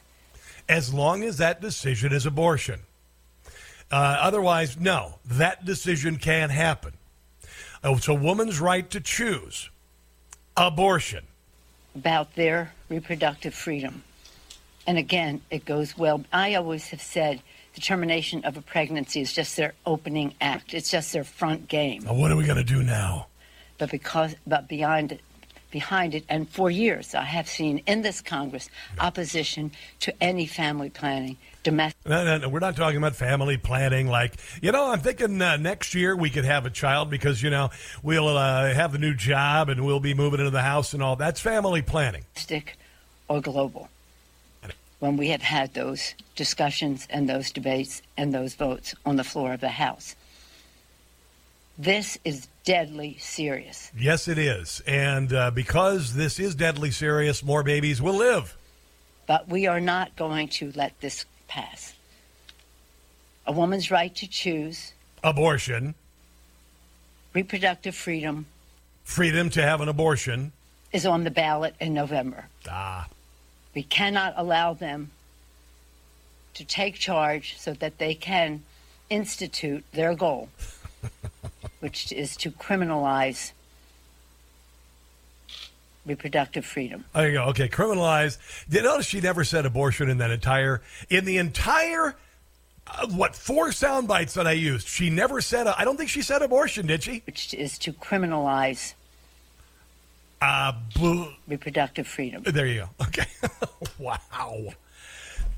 As 0.68 0.93
long 0.93 1.22
as 1.22 1.39
that 1.39 1.61
decision 1.61 2.12
is 2.12 2.26
abortion. 2.26 2.80
Uh, 3.89 4.18
otherwise, 4.20 4.76
no, 4.80 5.20
that 5.24 5.64
decision 5.64 6.16
can't 6.16 6.51
happen. 6.51 6.97
It's 7.85 8.09
a 8.09 8.14
woman's 8.14 8.61
right 8.61 8.89
to 8.91 9.01
choose 9.01 9.70
abortion. 10.57 11.24
about 11.95 12.35
their 12.35 12.72
reproductive 12.89 13.55
freedom. 13.55 14.03
And 14.87 14.99
again, 14.99 15.43
it 15.51 15.64
goes 15.64 15.97
well. 15.99 16.24
I 16.33 16.55
always 16.55 16.89
have 16.89 17.03
said 17.03 17.43
the 17.74 17.81
termination 17.81 18.45
of 18.45 18.57
a 18.57 18.62
pregnancy 18.62 19.20
is 19.20 19.33
just 19.33 19.57
their 19.57 19.74
opening 19.85 20.35
act. 20.41 20.74
It's 20.74 20.91
just 20.91 21.12
their 21.12 21.24
front 21.24 21.68
game. 21.68 22.03
Now, 22.05 22.14
what 22.14 22.31
are 22.31 22.37
we 22.37 22.45
going 22.45 22.57
to 22.59 22.64
do 22.64 22.83
now? 22.83 23.26
But 23.79 23.91
because, 23.91 24.35
but 24.47 24.66
beyond 24.68 25.18
behind 25.71 26.14
it, 26.14 26.25
and 26.29 26.49
for 26.49 26.71
years 26.71 27.14
I 27.14 27.25
have 27.25 27.49
seen 27.49 27.83
in 27.87 28.03
this 28.03 28.21
Congress 28.21 28.71
opposition 28.99 29.71
to 30.01 30.23
any 30.23 30.47
family 30.47 30.91
planning, 30.91 31.37
domestic. 31.62 32.07
No, 32.07 32.25
no, 32.25 32.39
no, 32.39 32.49
we're 32.49 32.61
not 32.61 32.77
talking 32.77 32.97
about 32.97 33.14
family 33.14 33.59
planning. 33.59 34.09
Like, 34.09 34.35
you 34.62 34.73
know, 34.73 34.91
I'm 34.91 35.01
thinking 35.01 35.41
uh, 35.41 35.57
next 35.57 35.95
year 35.95 36.16
we 36.16 36.31
could 36.31 36.45
have 36.45 36.66
a 36.66 36.71
child 36.71 37.11
because, 37.11 37.43
you 37.43 37.51
know, 37.51 37.71
we'll 38.03 38.29
uh, 38.29 38.73
have 38.73 38.93
the 38.93 38.99
new 38.99 39.14
job 39.14 39.69
and 39.69 39.85
we'll 39.85 40.01
be 40.01 40.14
moving 40.14 40.41
into 40.41 40.51
the 40.51 40.62
house 40.62 40.95
and 40.95 41.03
all. 41.03 41.16
That's 41.16 41.41
family 41.41 41.83
planning. 41.83 42.25
Stick 42.35 42.79
Or 43.29 43.41
global. 43.41 43.89
When 45.01 45.16
we 45.16 45.29
have 45.29 45.43
had 45.43 45.75
those 45.75 46.14
discussions 46.35 47.07
and 47.09 47.29
those 47.29 47.53
debates 47.53 48.03
and 48.16 48.35
those 48.35 48.55
votes 48.55 48.95
on 49.07 49.14
the 49.14 49.23
floor 49.23 49.53
of 49.53 49.61
the 49.61 49.69
House. 49.69 50.16
This 51.77 52.19
is 52.25 52.49
deadly 52.69 53.16
serious. 53.19 53.91
Yes, 53.97 54.29
it 54.29 54.37
is. 54.37 54.83
And 54.87 55.33
uh, 55.33 55.51
because 55.51 56.12
this 56.12 56.39
is 56.39 56.55
deadly 56.55 56.91
serious, 56.91 57.43
more 57.43 57.62
babies 57.62 58.03
will 58.03 58.16
live. 58.16 58.59
But 59.27 59.49
we 59.49 59.66
are 59.66 59.81
not 59.81 60.14
going 60.16 60.49
to 60.49 60.71
let 60.75 61.01
this 61.01 61.25
pass. 61.47 61.95
A 63.47 63.53
woman's 63.53 63.91
right 63.91 64.14
to 64.16 64.27
choose, 64.27 64.93
Abortion, 65.25 65.95
reproductive 67.33 67.95
freedom, 67.95 68.45
freedom 69.03 69.49
to 69.49 69.62
have 69.62 69.81
an 69.81 69.89
abortion. 69.89 70.53
is 70.93 71.07
on 71.07 71.25
the 71.25 71.31
ballot 71.31 71.75
in 71.81 71.95
November. 71.95 72.49
Ah. 72.71 73.09
We 73.75 73.83
cannot 73.83 74.35
allow 74.37 74.75
them 74.75 75.11
to 76.53 76.66
take 76.66 76.97
charge 76.97 77.57
so 77.59 77.73
that 77.73 77.97
they 77.97 78.14
can 78.14 78.62
institute 79.09 79.85
their 79.93 80.14
goal, 80.14 80.51
which 81.81 82.12
is 82.12 82.37
to 82.37 82.51
criminalize 82.51 83.53
reproductive 86.07 86.64
freedom. 86.64 87.05
There 87.14 87.29
you 87.29 87.35
go. 87.35 87.45
Okay, 87.47 87.68
criminalize. 87.68 88.39
Did 88.68 88.79
you 88.79 88.83
notice 88.83 89.07
she 89.07 89.20
never 89.20 89.45
said 89.45 89.66
abortion 89.66 90.09
in 90.09 90.18
that 90.18 90.31
entire 90.31 90.83
in 91.11 91.24
the 91.24 91.39
entire 91.39 92.16
uh, 92.87 93.07
what 93.09 93.37
four 93.37 93.72
sound 93.72 94.09
bites 94.09 94.35
that 94.35 94.47
I 94.47 94.53
used? 94.53 94.89
She 94.89 95.11
never 95.11 95.41
said. 95.41 95.66
I 95.66 95.85
don't 95.85 95.97
think 95.97 96.11
she 96.11 96.22
said 96.22 96.43
abortion, 96.43 96.87
did 96.87 97.03
she? 97.03 97.22
Which 97.26 97.53
is 97.55 97.79
to 97.81 97.93
criminalize 97.93 98.95
uh, 100.41 100.72
bl- 100.97 101.24
reproductive 101.47 102.07
freedom. 102.07 102.43
There 102.45 102.66
you 102.66 102.81
go. 102.81 102.89
Okay. 103.07 103.26
wow. 103.99 104.74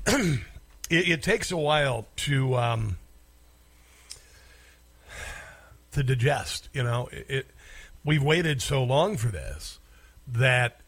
it, 0.07 0.39
it 0.89 1.23
takes 1.23 1.51
a 1.51 1.57
while 1.57 2.07
to 2.17 2.55
um, 2.55 2.97
to 5.91 6.03
digest. 6.03 6.69
You 6.73 6.83
know, 6.83 7.09
it, 7.11 7.25
it. 7.29 7.47
We've 8.03 8.23
waited 8.23 8.61
so 8.61 8.83
long 8.83 9.17
for 9.17 9.27
this 9.27 9.79
that 10.27 10.81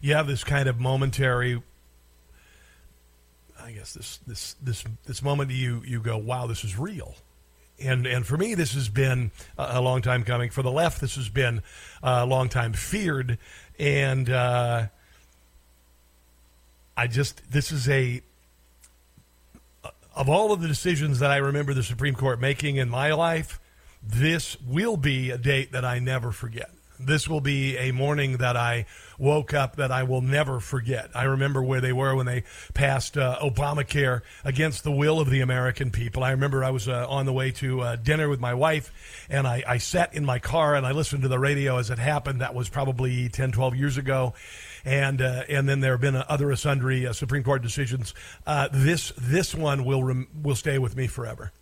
you 0.00 0.14
have 0.14 0.26
this 0.26 0.44
kind 0.44 0.68
of 0.68 0.78
momentary. 0.78 1.62
I 3.62 3.72
guess 3.72 3.94
this 3.94 4.18
this 4.26 4.56
this 4.62 4.84
this 5.06 5.22
moment 5.22 5.50
you 5.50 5.82
you 5.84 6.00
go, 6.00 6.16
wow, 6.16 6.46
this 6.46 6.64
is 6.64 6.78
real 6.78 7.16
and 7.80 8.06
and 8.06 8.26
for 8.26 8.36
me, 8.36 8.54
this 8.54 8.74
has 8.74 8.88
been 8.88 9.30
a, 9.58 9.80
long 9.80 10.02
time 10.02 10.24
coming. 10.24 10.50
For 10.50 10.62
the 10.62 10.70
left, 10.70 11.00
this 11.00 11.16
has 11.16 11.28
been 11.28 11.62
a 12.02 12.26
long 12.26 12.48
time 12.48 12.72
feared, 12.72 13.38
and 13.78 14.28
uh, 14.28 14.86
I 16.96 17.06
just 17.06 17.50
this 17.50 17.72
is 17.72 17.88
a 17.88 18.22
of 20.20 20.28
all 20.28 20.52
of 20.52 20.60
the 20.60 20.68
decisions 20.68 21.20
that 21.20 21.30
I 21.30 21.38
remember 21.38 21.72
the 21.72 21.82
Supreme 21.82 22.14
Court 22.14 22.42
making 22.42 22.76
in 22.76 22.90
my 22.90 23.14
life, 23.14 23.58
this 24.02 24.60
will 24.60 24.98
be 24.98 25.30
a 25.30 25.38
date 25.38 25.72
that 25.72 25.82
I 25.82 25.98
never 25.98 26.30
forget. 26.30 26.70
This 26.98 27.26
will 27.26 27.40
be 27.40 27.78
a 27.78 27.90
morning 27.92 28.36
that 28.36 28.54
I 28.54 28.84
woke 29.20 29.52
up 29.52 29.76
that 29.76 29.92
I 29.92 30.02
will 30.02 30.22
never 30.22 30.58
forget. 30.58 31.10
I 31.14 31.24
remember 31.24 31.62
where 31.62 31.80
they 31.80 31.92
were 31.92 32.16
when 32.16 32.26
they 32.26 32.44
passed 32.74 33.16
uh, 33.16 33.38
Obamacare 33.40 34.22
against 34.44 34.82
the 34.82 34.90
will 34.90 35.20
of 35.20 35.30
the 35.30 35.40
American 35.40 35.90
people. 35.90 36.24
I 36.24 36.30
remember 36.30 36.64
I 36.64 36.70
was 36.70 36.88
uh, 36.88 37.06
on 37.08 37.26
the 37.26 37.32
way 37.32 37.50
to 37.52 37.80
uh, 37.82 37.96
dinner 37.96 38.28
with 38.28 38.40
my 38.40 38.54
wife, 38.54 38.92
and 39.28 39.46
I, 39.46 39.62
I 39.66 39.78
sat 39.78 40.14
in 40.14 40.24
my 40.24 40.38
car 40.38 40.74
and 40.74 40.86
I 40.86 40.92
listened 40.92 41.22
to 41.22 41.28
the 41.28 41.38
radio 41.38 41.76
as 41.76 41.90
it 41.90 41.98
happened. 41.98 42.40
That 42.40 42.54
was 42.54 42.68
probably 42.68 43.28
10, 43.28 43.52
12 43.52 43.76
years 43.76 43.96
ago 43.96 44.34
and 44.84 45.20
uh, 45.20 45.44
and 45.48 45.68
then 45.68 45.80
there 45.80 45.92
have 45.92 46.00
been 46.00 46.16
uh, 46.16 46.24
other 46.28 46.54
sundry 46.56 47.06
uh, 47.06 47.12
Supreme 47.12 47.42
Court 47.42 47.62
decisions. 47.62 48.14
Uh, 48.46 48.68
this 48.72 49.12
this 49.18 49.54
one 49.54 49.84
will 49.84 50.02
rem- 50.02 50.28
will 50.42 50.54
stay 50.54 50.78
with 50.78 50.96
me 50.96 51.06
forever. 51.06 51.52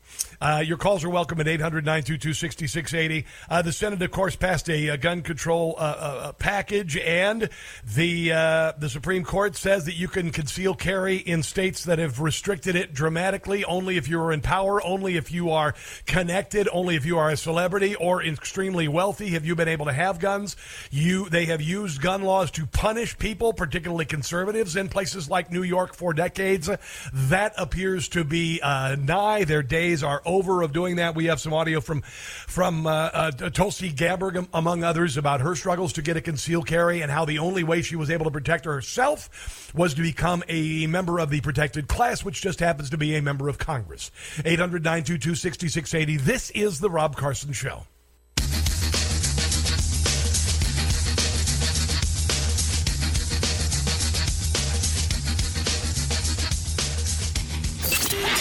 Uh, 0.40 0.62
your 0.64 0.76
calls 0.76 1.02
are 1.02 1.10
welcome 1.10 1.40
at 1.40 1.48
800 1.48 1.84
922 1.84 2.32
6680. 2.32 3.26
Uh, 3.50 3.62
the 3.62 3.72
Senate, 3.72 4.00
of 4.02 4.10
course, 4.12 4.36
passed 4.36 4.70
a, 4.70 4.88
a 4.88 4.96
gun 4.96 5.22
control 5.22 5.74
uh, 5.78 5.80
uh 5.80 6.32
package, 6.32 6.96
and 6.96 7.48
the, 7.84 8.32
uh, 8.32 8.72
the 8.78 8.88
Supreme 8.88 9.24
Court 9.24 9.56
says 9.56 9.84
that 9.86 9.94
you 9.94 10.06
can 10.06 10.30
conceal 10.30 10.74
carry 10.74 11.16
in 11.16 11.42
states 11.42 11.84
that 11.84 11.98
have 11.98 12.20
restricted 12.20 12.76
it 12.76 12.94
dramatically, 12.94 13.64
only 13.64 13.96
if 13.96 14.08
you 14.08 14.20
are 14.20 14.32
in 14.32 14.40
power, 14.40 14.84
only 14.84 15.16
if 15.16 15.32
you 15.32 15.50
are 15.50 15.74
connected, 16.06 16.68
only 16.72 16.94
if 16.94 17.04
you 17.04 17.18
are 17.18 17.30
a 17.30 17.36
celebrity 17.36 17.96
or 17.96 18.22
extremely 18.22 18.86
wealthy 18.86 19.30
have 19.30 19.44
you 19.44 19.56
been 19.56 19.68
able 19.68 19.86
to 19.86 19.92
have 19.92 20.20
guns. 20.20 20.56
You 20.90 21.28
They 21.28 21.46
have 21.46 21.60
used 21.60 22.00
gun 22.00 22.22
laws 22.22 22.50
to 22.52 22.66
punish 22.66 23.18
people, 23.18 23.52
particularly 23.52 24.04
conservatives, 24.04 24.76
in 24.76 24.88
places 24.88 25.28
like 25.28 25.50
New 25.50 25.64
York 25.64 25.94
for 25.94 26.12
decades. 26.14 26.70
That 27.12 27.54
appears 27.58 28.08
to 28.10 28.22
be 28.22 28.60
uh, 28.62 28.96
nigh. 28.96 29.44
Their 29.44 29.62
days 29.62 29.97
are 30.02 30.22
over 30.24 30.62
of 30.62 30.72
doing 30.72 30.96
that. 30.96 31.14
We 31.14 31.26
have 31.26 31.40
some 31.40 31.52
audio 31.52 31.80
from 31.80 32.02
from 32.02 32.86
uh, 32.86 32.90
uh, 32.90 33.30
Tulsi 33.50 33.90
Gabbard, 33.90 34.46
among 34.52 34.84
others, 34.84 35.16
about 35.16 35.40
her 35.40 35.54
struggles 35.54 35.92
to 35.94 36.02
get 36.02 36.16
a 36.16 36.20
concealed 36.20 36.66
carry 36.66 37.00
and 37.02 37.10
how 37.10 37.24
the 37.24 37.38
only 37.38 37.64
way 37.64 37.82
she 37.82 37.96
was 37.96 38.10
able 38.10 38.24
to 38.24 38.30
protect 38.30 38.64
herself 38.64 39.72
was 39.74 39.94
to 39.94 40.02
become 40.02 40.42
a 40.48 40.86
member 40.86 41.18
of 41.18 41.30
the 41.30 41.40
protected 41.40 41.88
class, 41.88 42.24
which 42.24 42.40
just 42.40 42.60
happens 42.60 42.90
to 42.90 42.98
be 42.98 43.16
a 43.16 43.22
member 43.22 43.48
of 43.48 43.58
Congress. 43.58 44.10
800 44.44 44.82
922 44.82 45.34
6680. 45.34 46.16
This 46.16 46.50
is 46.50 46.80
The 46.80 46.90
Rob 46.90 47.16
Carson 47.16 47.52
Show. 47.52 47.84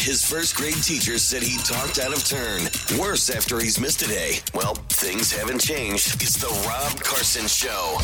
His 0.08 0.26
first 0.26 0.56
grade 0.56 0.82
teacher 0.82 1.18
said 1.18 1.44
he 1.44 1.58
talked 1.58 2.00
out 2.00 2.16
of 2.16 2.24
turn. 2.24 2.62
Worse 2.98 3.30
after 3.30 3.60
he's 3.60 3.78
missed 3.78 4.04
a 4.04 4.08
day. 4.08 4.36
Well, 4.54 4.76
things 4.88 5.34
haven't 5.34 5.60
changed. 5.60 6.24
It's 6.24 6.38
the 6.38 6.48
Rob 6.66 7.04
Carson 7.04 7.46
Show. 7.46 7.98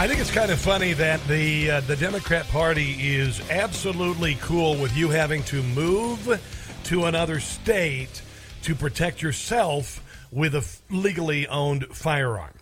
I 0.00 0.06
think 0.06 0.20
it's 0.20 0.30
kind 0.30 0.52
of 0.52 0.60
funny 0.60 0.92
that 0.92 1.20
the 1.26 1.72
uh, 1.72 1.80
the 1.80 1.96
Democrat 1.96 2.46
Party 2.46 3.16
is 3.16 3.40
absolutely 3.50 4.36
cool 4.36 4.80
with 4.80 4.96
you 4.96 5.08
having 5.08 5.42
to 5.44 5.60
move 5.64 6.40
to 6.84 7.06
another 7.06 7.40
state 7.40 8.22
to 8.62 8.76
protect 8.76 9.22
yourself 9.22 10.00
with 10.30 10.54
a 10.54 10.64
legally 10.88 11.48
owned 11.48 11.84
firearm. 11.86 12.54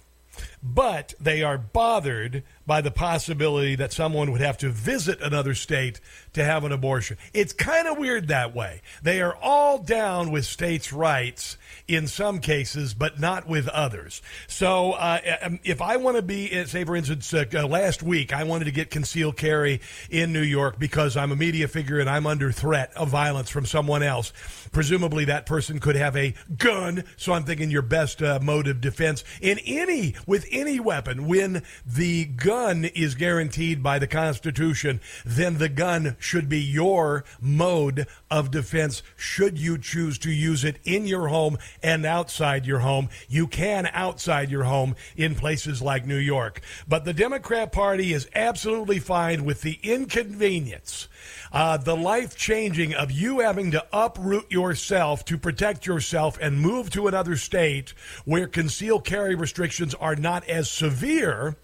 But 0.62 1.14
they 1.20 1.42
are 1.42 1.58
bothered 1.58 2.42
by 2.66 2.80
the 2.80 2.90
possibility 2.90 3.76
that 3.76 3.92
someone 3.92 4.32
would 4.32 4.40
have 4.40 4.58
to 4.58 4.68
visit 4.68 5.20
another 5.20 5.54
state 5.54 6.00
to 6.36 6.44
have 6.44 6.64
an 6.64 6.72
abortion. 6.72 7.16
It's 7.32 7.54
kind 7.54 7.88
of 7.88 7.96
weird 7.96 8.28
that 8.28 8.54
way. 8.54 8.82
They 9.02 9.22
are 9.22 9.34
all 9.42 9.78
down 9.78 10.30
with 10.30 10.44
states' 10.44 10.92
rights 10.92 11.56
in 11.88 12.06
some 12.06 12.40
cases, 12.40 12.92
but 12.92 13.18
not 13.18 13.48
with 13.48 13.68
others. 13.68 14.20
So 14.46 14.92
uh, 14.92 15.20
um, 15.42 15.60
if 15.64 15.80
I 15.80 15.96
want 15.96 16.16
to 16.16 16.22
be, 16.22 16.58
uh, 16.58 16.66
say, 16.66 16.84
for 16.84 16.94
instance, 16.94 17.32
uh, 17.32 17.44
uh, 17.54 17.66
last 17.66 18.02
week 18.02 18.34
I 18.34 18.44
wanted 18.44 18.66
to 18.66 18.70
get 18.70 18.90
concealed 18.90 19.38
carry 19.38 19.80
in 20.10 20.34
New 20.34 20.42
York 20.42 20.78
because 20.78 21.16
I'm 21.16 21.32
a 21.32 21.36
media 21.36 21.68
figure 21.68 22.00
and 22.00 22.10
I'm 22.10 22.26
under 22.26 22.52
threat 22.52 22.92
of 22.96 23.08
violence 23.08 23.48
from 23.48 23.64
someone 23.64 24.02
else. 24.02 24.32
Presumably 24.72 25.24
that 25.26 25.46
person 25.46 25.78
could 25.78 25.96
have 25.96 26.16
a 26.16 26.34
gun. 26.58 27.04
So 27.16 27.32
I'm 27.32 27.44
thinking 27.44 27.70
your 27.70 27.82
best 27.82 28.20
uh, 28.20 28.40
mode 28.42 28.68
of 28.68 28.82
defense 28.82 29.24
in 29.40 29.58
any, 29.60 30.16
with 30.26 30.46
any 30.50 30.80
weapon, 30.80 31.26
when 31.26 31.62
the 31.86 32.26
gun 32.26 32.84
is 32.84 33.14
guaranteed 33.14 33.82
by 33.82 33.98
the 33.98 34.06
Constitution, 34.06 35.00
then 35.24 35.56
the 35.56 35.70
gun 35.70 36.16
should 36.26 36.48
be 36.48 36.60
your 36.60 37.24
mode 37.40 38.06
of 38.30 38.50
defense 38.50 39.02
should 39.14 39.58
you 39.58 39.78
choose 39.78 40.18
to 40.18 40.30
use 40.30 40.64
it 40.64 40.78
in 40.84 41.06
your 41.06 41.28
home 41.28 41.56
and 41.82 42.04
outside 42.04 42.66
your 42.66 42.80
home. 42.80 43.08
You 43.28 43.46
can 43.46 43.88
outside 43.92 44.50
your 44.50 44.64
home 44.64 44.96
in 45.16 45.36
places 45.36 45.80
like 45.80 46.04
New 46.04 46.16
York. 46.16 46.60
But 46.88 47.04
the 47.04 47.14
Democrat 47.14 47.70
Party 47.72 48.12
is 48.12 48.28
absolutely 48.34 48.98
fine 48.98 49.44
with 49.44 49.62
the 49.62 49.78
inconvenience, 49.82 51.06
uh, 51.52 51.76
the 51.76 51.96
life 51.96 52.36
changing 52.36 52.92
of 52.92 53.12
you 53.12 53.40
having 53.40 53.70
to 53.70 53.86
uproot 53.92 54.50
yourself 54.50 55.24
to 55.26 55.38
protect 55.38 55.86
yourself 55.86 56.36
and 56.40 56.60
move 56.60 56.90
to 56.90 57.06
another 57.06 57.36
state 57.36 57.94
where 58.24 58.48
concealed 58.48 59.04
carry 59.04 59.34
restrictions 59.36 59.94
are 59.94 60.16
not 60.16 60.46
as 60.48 60.68
severe 60.68 61.56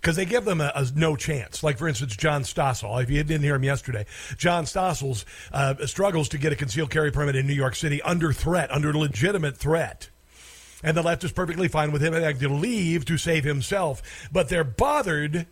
because 0.00 0.16
they 0.16 0.24
give 0.24 0.44
them 0.44 0.60
a, 0.60 0.72
a, 0.74 0.86
no 0.94 1.14
chance. 1.14 1.62
Like, 1.62 1.78
for 1.78 1.86
instance, 1.86 2.16
John 2.16 2.42
Stossel. 2.42 3.02
If 3.02 3.10
you 3.10 3.22
didn't 3.22 3.42
hear 3.42 3.56
him 3.56 3.64
yesterday, 3.64 4.06
John 4.36 4.64
Stossel's 4.64 5.26
uh, 5.52 5.86
struggles 5.86 6.28
to 6.30 6.38
get 6.38 6.52
a 6.52 6.56
concealed 6.56 6.90
carry 6.90 7.10
permit 7.10 7.36
in 7.36 7.46
New 7.46 7.54
York 7.54 7.76
City 7.76 8.00
under 8.02 8.32
threat, 8.32 8.70
under 8.70 8.92
legitimate 8.92 9.56
threat. 9.56 10.08
And 10.82 10.96
the 10.96 11.02
left 11.02 11.24
is 11.24 11.32
perfectly 11.32 11.68
fine 11.68 11.92
with 11.92 12.02
him 12.02 12.14
having 12.14 12.38
to 12.38 12.48
leave 12.48 13.04
to 13.04 13.18
save 13.18 13.44
himself. 13.44 14.02
But 14.32 14.48
they're 14.48 14.64
bothered 14.64 15.46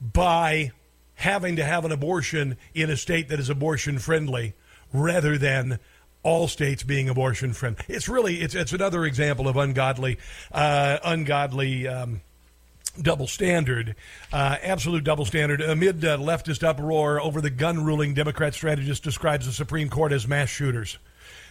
by 0.00 0.72
having 1.16 1.56
to 1.56 1.64
have 1.64 1.84
an 1.84 1.92
abortion 1.92 2.56
in 2.74 2.88
a 2.88 2.96
state 2.96 3.28
that 3.28 3.40
is 3.40 3.50
abortion 3.50 3.98
friendly 3.98 4.54
rather 4.92 5.36
than 5.36 5.78
all 6.22 6.48
states 6.48 6.82
being 6.82 7.08
abortion 7.08 7.52
friendly. 7.52 7.84
It's 7.88 8.08
really 8.08 8.40
it's 8.40 8.54
it's 8.54 8.72
another 8.72 9.04
example 9.04 9.46
of 9.48 9.56
ungodly 9.56 10.18
uh, 10.52 10.98
ungodly 11.04 11.86
um, 11.86 12.20
double 13.02 13.26
standard, 13.26 13.94
uh, 14.32 14.56
absolute 14.62 15.04
double 15.04 15.24
standard. 15.24 15.60
Amid 15.60 16.04
uh, 16.04 16.18
leftist 16.18 16.62
uproar 16.62 17.20
over 17.20 17.40
the 17.40 17.50
gun 17.50 17.84
ruling, 17.84 18.14
Democrat 18.14 18.54
strategist 18.54 19.02
describes 19.02 19.46
the 19.46 19.52
Supreme 19.52 19.88
Court 19.88 20.12
as 20.12 20.26
mass 20.26 20.48
shooters. 20.48 20.98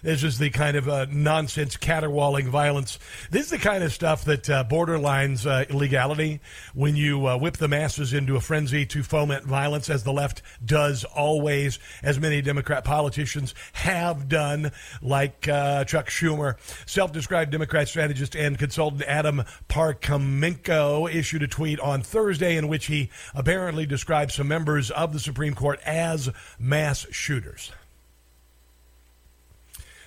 This 0.02 0.24
is 0.24 0.38
the 0.38 0.50
kind 0.50 0.78
of 0.78 0.88
uh, 0.88 1.08
nonsense, 1.10 1.78
caterwauling 1.78 2.50
violence. 2.50 3.00
This 3.32 3.46
is 3.46 3.50
the 3.52 3.58
kind 3.58 3.84
of 3.84 3.92
stuff 3.92 4.26
that 4.26 4.50
uh, 4.50 4.64
borderlines 4.64 5.46
uh, 5.46 5.66
illegality 5.70 6.42
when 6.74 6.96
you 6.96 7.28
uh, 7.28 7.38
whip 7.38 7.58
the 7.58 7.68
masses 7.68 8.14
into 8.14 8.36
a 8.36 8.42
frenzy 8.42 8.86
to 8.88 9.04
foment 9.04 9.46
violence, 9.46 9.90
as 9.90 10.04
the 10.04 10.14
left 10.14 10.42
does 10.64 11.04
always, 11.04 11.80
as 12.04 12.20
many 12.20 12.42
Democrat 12.42 12.84
politicians 12.84 13.54
have 13.74 14.28
done, 14.28 14.72
like 15.02 15.48
uh, 15.48 15.84
Chuck 15.86 16.08
Schumer. 16.08 16.56
Self 16.86 17.12
described 17.12 17.52
Democrat 17.52 17.88
strategist 17.88 18.36
and 18.36 18.58
consultant 18.58 19.04
Adam 19.04 19.44
Parkhomenko 19.70 21.14
issued 21.14 21.44
a 21.44 21.48
tweet 21.48 21.80
on 21.80 22.02
Thursday 22.02 22.58
in 22.58 22.68
which 22.68 22.88
he 22.88 23.10
apparently 23.34 23.86
described 23.86 24.32
some 24.32 24.48
members 24.48 24.92
of 24.92 25.14
the 25.14 25.20
Supreme 25.20 25.56
Court 25.56 25.80
as 25.86 26.30
mass 26.60 27.06
shooters. 27.12 27.72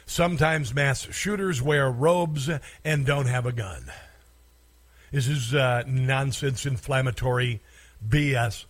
Sometimes 0.08 0.74
mass 0.74 1.02
shooters 1.14 1.60
wear 1.60 1.90
robes 1.90 2.48
and 2.82 3.04
don't 3.04 3.26
have 3.26 3.44
a 3.44 3.52
gun. 3.52 3.92
This 5.12 5.28
is 5.28 5.54
uh, 5.54 5.82
nonsense, 5.86 6.64
inflammatory 6.64 7.60
BS. 8.08 8.64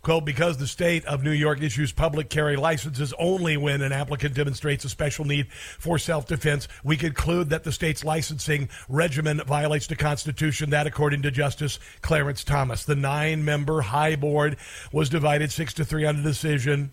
Quote, 0.00 0.24
because 0.24 0.56
the 0.56 0.66
state 0.66 1.04
of 1.04 1.22
New 1.22 1.32
York 1.32 1.60
issues 1.60 1.92
public 1.92 2.30
carry 2.30 2.56
licenses 2.56 3.12
only 3.18 3.58
when 3.58 3.82
an 3.82 3.92
applicant 3.92 4.34
demonstrates 4.34 4.86
a 4.86 4.88
special 4.88 5.26
need 5.26 5.52
for 5.52 5.98
self 5.98 6.26
defense, 6.26 6.66
we 6.82 6.96
conclude 6.96 7.50
that 7.50 7.64
the 7.64 7.72
state's 7.72 8.02
licensing 8.02 8.70
regimen 8.88 9.42
violates 9.46 9.86
the 9.86 9.96
Constitution. 9.96 10.70
That, 10.70 10.86
according 10.86 11.20
to 11.22 11.30
Justice 11.30 11.78
Clarence 12.00 12.42
Thomas. 12.42 12.84
The 12.84 12.96
nine 12.96 13.44
member 13.44 13.82
high 13.82 14.16
board 14.16 14.56
was 14.92 15.10
divided 15.10 15.52
six 15.52 15.74
to 15.74 15.84
three 15.84 16.06
on 16.06 16.16
the 16.16 16.22
decision. 16.22 16.92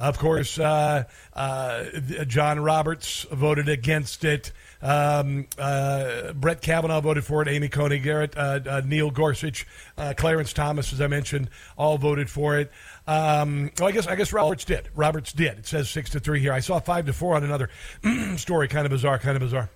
Of 0.00 0.18
course, 0.18 0.58
uh, 0.58 1.04
uh, 1.34 1.84
John 2.26 2.58
Roberts 2.60 3.26
voted 3.30 3.68
against 3.68 4.24
it. 4.24 4.50
Um, 4.80 5.46
uh, 5.58 6.32
Brett 6.32 6.62
Kavanaugh 6.62 7.02
voted 7.02 7.22
for 7.22 7.42
it. 7.42 7.48
Amy 7.48 7.68
Coney 7.68 7.98
Barrett, 8.00 8.34
uh, 8.34 8.60
uh, 8.66 8.82
Neil 8.82 9.10
Gorsuch, 9.10 9.66
uh, 9.98 10.14
Clarence 10.16 10.54
Thomas, 10.54 10.94
as 10.94 11.02
I 11.02 11.06
mentioned, 11.06 11.50
all 11.76 11.98
voted 11.98 12.30
for 12.30 12.58
it. 12.58 12.72
Um, 13.06 13.70
oh, 13.78 13.86
I 13.86 13.92
guess 13.92 14.06
I 14.06 14.14
guess 14.14 14.32
Roberts 14.32 14.64
did. 14.64 14.88
Roberts 14.94 15.34
did. 15.34 15.58
It 15.58 15.66
says 15.66 15.90
six 15.90 16.08
to 16.10 16.20
three 16.20 16.40
here. 16.40 16.54
I 16.54 16.60
saw 16.60 16.80
five 16.80 17.04
to 17.04 17.12
four 17.12 17.36
on 17.36 17.44
another 17.44 17.68
story. 18.36 18.68
Kind 18.68 18.86
of 18.86 18.90
bizarre. 18.90 19.18
Kind 19.18 19.36
of 19.36 19.42
bizarre. 19.42 19.68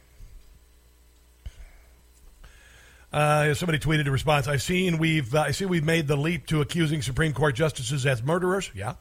Uh, 3.13 3.53
somebody 3.53 3.79
tweeted 3.79 4.07
a 4.07 4.11
response. 4.11 4.49
I've 4.49 4.63
seen 4.63 4.97
we've 4.97 5.35
uh, 5.35 5.43
I 5.43 5.51
see 5.51 5.67
we've 5.67 5.85
made 5.85 6.09
the 6.09 6.17
leap 6.17 6.47
to 6.47 6.63
accusing 6.63 7.03
Supreme 7.03 7.35
Court 7.35 7.55
justices 7.55 8.07
as 8.07 8.23
murderers. 8.23 8.71
Yeah, 8.75 8.95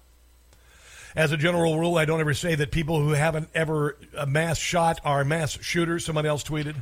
as 1.16 1.32
a 1.32 1.38
general 1.38 1.78
rule, 1.80 1.98
I 1.98 2.06
don't 2.06 2.20
ever 2.20 2.34
say 2.34 2.56
that 2.56 2.72
people 2.72 3.02
who 3.02 3.12
haven't 3.12 3.50
ever 3.54 3.98
mass 4.28 4.58
shot 4.58 5.00
are 5.04 5.24
mass 5.24 5.58
shooters. 5.62 6.06
Somebody 6.06 6.28
else 6.28 6.44
tweeted. 6.44 6.76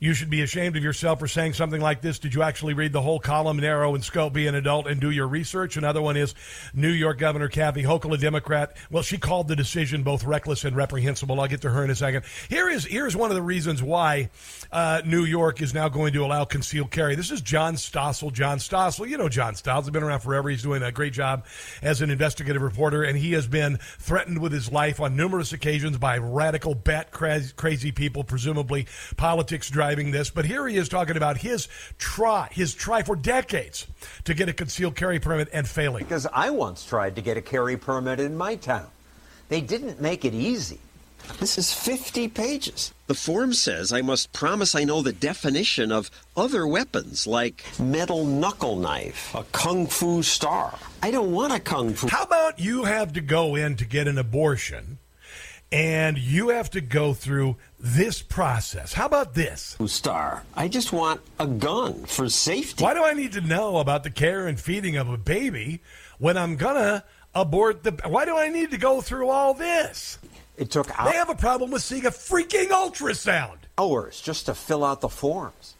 You 0.00 0.14
should 0.14 0.30
be 0.30 0.42
ashamed 0.42 0.76
of 0.76 0.82
yourself 0.82 1.18
for 1.18 1.28
saying 1.28 1.54
something 1.54 1.80
like 1.80 2.00
this. 2.00 2.18
Did 2.18 2.34
you 2.34 2.42
actually 2.42 2.74
read 2.74 2.92
the 2.92 3.02
whole 3.02 3.20
column, 3.20 3.58
narrow 3.58 3.94
and 3.94 4.04
scope, 4.04 4.32
be 4.32 4.46
an 4.46 4.54
adult, 4.54 4.86
and 4.86 5.00
do 5.00 5.10
your 5.10 5.26
research? 5.28 5.76
Another 5.76 6.02
one 6.02 6.16
is 6.16 6.34
New 6.74 6.90
York 6.90 7.18
Governor 7.18 7.48
Kathy 7.48 7.82
Hochul, 7.82 8.14
a 8.14 8.18
Democrat. 8.18 8.76
Well, 8.90 9.02
she 9.02 9.18
called 9.18 9.48
the 9.48 9.56
decision 9.56 10.02
both 10.02 10.24
reckless 10.24 10.64
and 10.64 10.76
reprehensible. 10.76 11.40
I'll 11.40 11.48
get 11.48 11.62
to 11.62 11.70
her 11.70 11.84
in 11.84 11.90
a 11.90 11.94
second. 11.94 12.24
Here 12.48 12.68
is 12.68 12.84
here's 12.84 13.16
one 13.16 13.30
of 13.30 13.36
the 13.36 13.42
reasons 13.42 13.82
why 13.82 14.30
uh, 14.72 15.02
New 15.04 15.24
York 15.24 15.62
is 15.62 15.74
now 15.74 15.88
going 15.88 16.12
to 16.14 16.24
allow 16.24 16.44
concealed 16.44 16.90
carry. 16.90 17.14
This 17.14 17.30
is 17.30 17.40
John 17.40 17.74
Stossel. 17.74 18.32
John 18.32 18.58
Stossel, 18.58 19.08
you 19.08 19.16
know 19.16 19.28
John 19.28 19.54
Stossel. 19.54 19.82
He's 19.82 19.90
been 19.90 20.02
around 20.02 20.20
forever. 20.20 20.48
He's 20.48 20.62
doing 20.62 20.82
a 20.82 20.92
great 20.92 21.12
job 21.12 21.44
as 21.82 22.02
an 22.02 22.10
investigative 22.10 22.62
reporter, 22.62 23.02
and 23.02 23.16
he 23.16 23.32
has 23.32 23.46
been 23.46 23.78
threatened 23.98 24.38
with 24.38 24.52
his 24.52 24.70
life 24.72 25.00
on 25.00 25.16
numerous 25.16 25.52
occasions 25.52 25.98
by 25.98 26.18
radical, 26.18 26.74
bat 26.74 27.10
crazy 27.10 27.92
people, 27.92 28.24
presumably 28.24 28.86
politics 29.16 29.70
driving 29.84 30.12
this, 30.12 30.30
but 30.30 30.46
here 30.46 30.66
he 30.66 30.78
is 30.78 30.88
talking 30.88 31.14
about 31.14 31.36
his 31.36 31.68
try, 31.98 32.48
his 32.50 32.72
try 32.72 33.02
for 33.02 33.14
decades 33.14 33.86
to 34.24 34.32
get 34.32 34.48
a 34.48 34.52
concealed 34.54 34.96
carry 34.96 35.20
permit 35.20 35.46
and 35.52 35.68
failing. 35.68 36.02
Because 36.04 36.26
I 36.32 36.48
once 36.48 36.86
tried 36.86 37.16
to 37.16 37.20
get 37.20 37.36
a 37.36 37.42
carry 37.42 37.76
permit 37.76 38.18
in 38.18 38.34
my 38.34 38.56
town. 38.56 38.86
They 39.50 39.60
didn't 39.60 40.00
make 40.00 40.24
it 40.24 40.32
easy. 40.32 40.78
This 41.38 41.58
is 41.58 41.74
50 41.74 42.28
pages. 42.28 42.94
The 43.08 43.14
form 43.14 43.52
says 43.52 43.92
I 43.92 44.00
must 44.00 44.32
promise 44.32 44.74
I 44.74 44.84
know 44.84 45.02
the 45.02 45.12
definition 45.12 45.92
of 45.92 46.10
other 46.34 46.66
weapons 46.66 47.26
like 47.26 47.62
metal 47.78 48.24
knuckle 48.24 48.76
knife, 48.76 49.34
a 49.34 49.44
kung 49.52 49.86
fu 49.86 50.22
star. 50.22 50.78
I 51.02 51.10
don't 51.10 51.32
want 51.32 51.52
a 51.52 51.60
kung 51.60 51.92
fu. 51.92 52.08
How 52.08 52.22
about 52.22 52.58
you 52.58 52.84
have 52.84 53.12
to 53.12 53.20
go 53.20 53.54
in 53.54 53.76
to 53.76 53.84
get 53.84 54.08
an 54.08 54.16
abortion 54.16 54.98
and 55.72 56.18
you 56.18 56.50
have 56.50 56.70
to 56.70 56.80
go 56.80 57.14
through 57.14 57.56
this 57.78 58.22
process. 58.22 58.92
How 58.92 59.06
about 59.06 59.34
this? 59.34 59.76
Star, 59.86 60.44
I 60.54 60.68
just 60.68 60.92
want 60.92 61.20
a 61.38 61.46
gun 61.46 62.04
for 62.04 62.28
safety. 62.28 62.82
Why 62.82 62.94
do 62.94 63.04
I 63.04 63.12
need 63.12 63.32
to 63.32 63.40
know 63.40 63.78
about 63.78 64.04
the 64.04 64.10
care 64.10 64.46
and 64.46 64.58
feeding 64.58 64.96
of 64.96 65.08
a 65.08 65.18
baby 65.18 65.80
when 66.18 66.36
I'm 66.36 66.56
gonna 66.56 67.04
abort 67.34 67.82
the? 67.82 67.92
Why 68.06 68.24
do 68.24 68.36
I 68.36 68.48
need 68.48 68.70
to 68.70 68.78
go 68.78 69.00
through 69.00 69.28
all 69.28 69.54
this? 69.54 70.18
It 70.56 70.70
took. 70.70 70.86
They 70.86 71.16
have 71.16 71.30
a 71.30 71.34
problem 71.34 71.70
with 71.70 71.82
seeing 71.82 72.06
a 72.06 72.10
freaking 72.10 72.68
ultrasound. 72.68 73.56
Hours 73.76 74.20
just 74.20 74.46
to 74.46 74.54
fill 74.54 74.84
out 74.84 75.00
the 75.00 75.08
forms. 75.08 75.74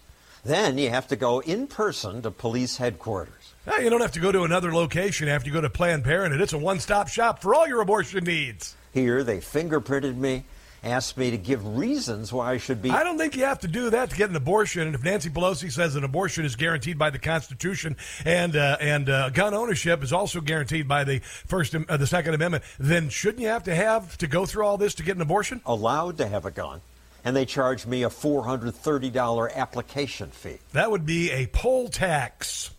Then 0.45 0.77
you 0.79 0.91
have 0.91 1.07
to 1.09 1.17
go 1.17 1.39
in 1.39 1.69
person 1.69 2.21
to 2.23 2.31
police 2.31 2.77
headquarters. 2.77 3.55
Now, 3.67 3.79
you 3.79 3.89
don't 3.89 4.03
have 4.03 4.13
to 4.13 4.21
go 4.21 4.31
to 4.31 4.43
another 4.43 4.75
location 4.75 5.29
after 5.29 5.49
you 5.49 5.55
go 5.55 5.63
to 5.63 5.71
Planned 5.71 6.05
Parenthood. 6.05 6.43
It's 6.43 6.53
a 6.53 6.59
one-stop 6.59 7.09
shop 7.09 7.41
for 7.41 7.55
all 7.55 7.67
your 7.67 7.81
abortion 7.81 8.25
needs. 8.25 8.77
Here, 8.95 9.25
they 9.25 9.39
fingerprinted 9.39 10.17
me, 10.17 10.45
asked 10.85 11.17
me 11.17 11.33
to 11.33 11.37
give 11.37 11.77
reasons 11.77 12.33
why 12.33 12.53
I 12.53 12.59
should 12.59 12.81
be. 12.81 12.91
I 12.91 13.03
don't 13.03 13.19
think 13.19 13.37
you 13.37 13.45
have 13.45 13.59
to 13.61 13.69
do 13.69 13.91
that 13.91 14.11
to 14.11 14.17
get 14.17 14.31
an 14.31 14.37
abortion. 14.37 14.83
And 14.83 14.95
if 14.95 15.03
Nancy 15.03 15.31
Pelosi 15.31 15.73
says 15.73 15.97
an 15.97 16.05
abortion 16.05 16.45
is 16.45 16.55
guaranteed 16.55 16.97
by 16.97 17.11
the 17.11 17.19
Constitution 17.19 17.97
and 18.25 18.55
uh, 18.55 18.77
and 18.81 19.11
uh, 19.11 19.31
gun 19.31 19.53
ownership 19.53 20.05
is 20.05 20.13
also 20.13 20.41
guaranteed 20.41 20.87
by 20.87 21.03
the 21.03 21.19
First 21.19 21.75
uh, 21.75 21.97
the 21.97 22.07
Second 22.07 22.35
Amendment, 22.35 22.63
then 22.79 23.09
shouldn't 23.09 23.43
you 23.43 23.49
have 23.49 23.65
to 23.65 23.75
have 23.75 24.17
to 24.19 24.29
go 24.29 24.47
through 24.47 24.65
all 24.65 24.79
this 24.79 24.95
to 24.95 25.03
get 25.03 25.17
an 25.17 25.23
abortion? 25.23 25.61
Allowed 25.67 26.19
to 26.19 26.29
have 26.29 26.47
a 26.47 26.53
gun. 26.53 26.81
And 27.25 27.35
they 27.35 27.47
charged 27.47 27.89
me 27.89 28.05
a 28.05 28.11
$430 28.11 29.57
application 29.57 30.31
fee. 30.31 30.59
That 30.73 30.91
would 30.93 31.05
be 31.05 31.33
a 31.33 31.47
poll 31.49 31.89
tax, 31.89 32.71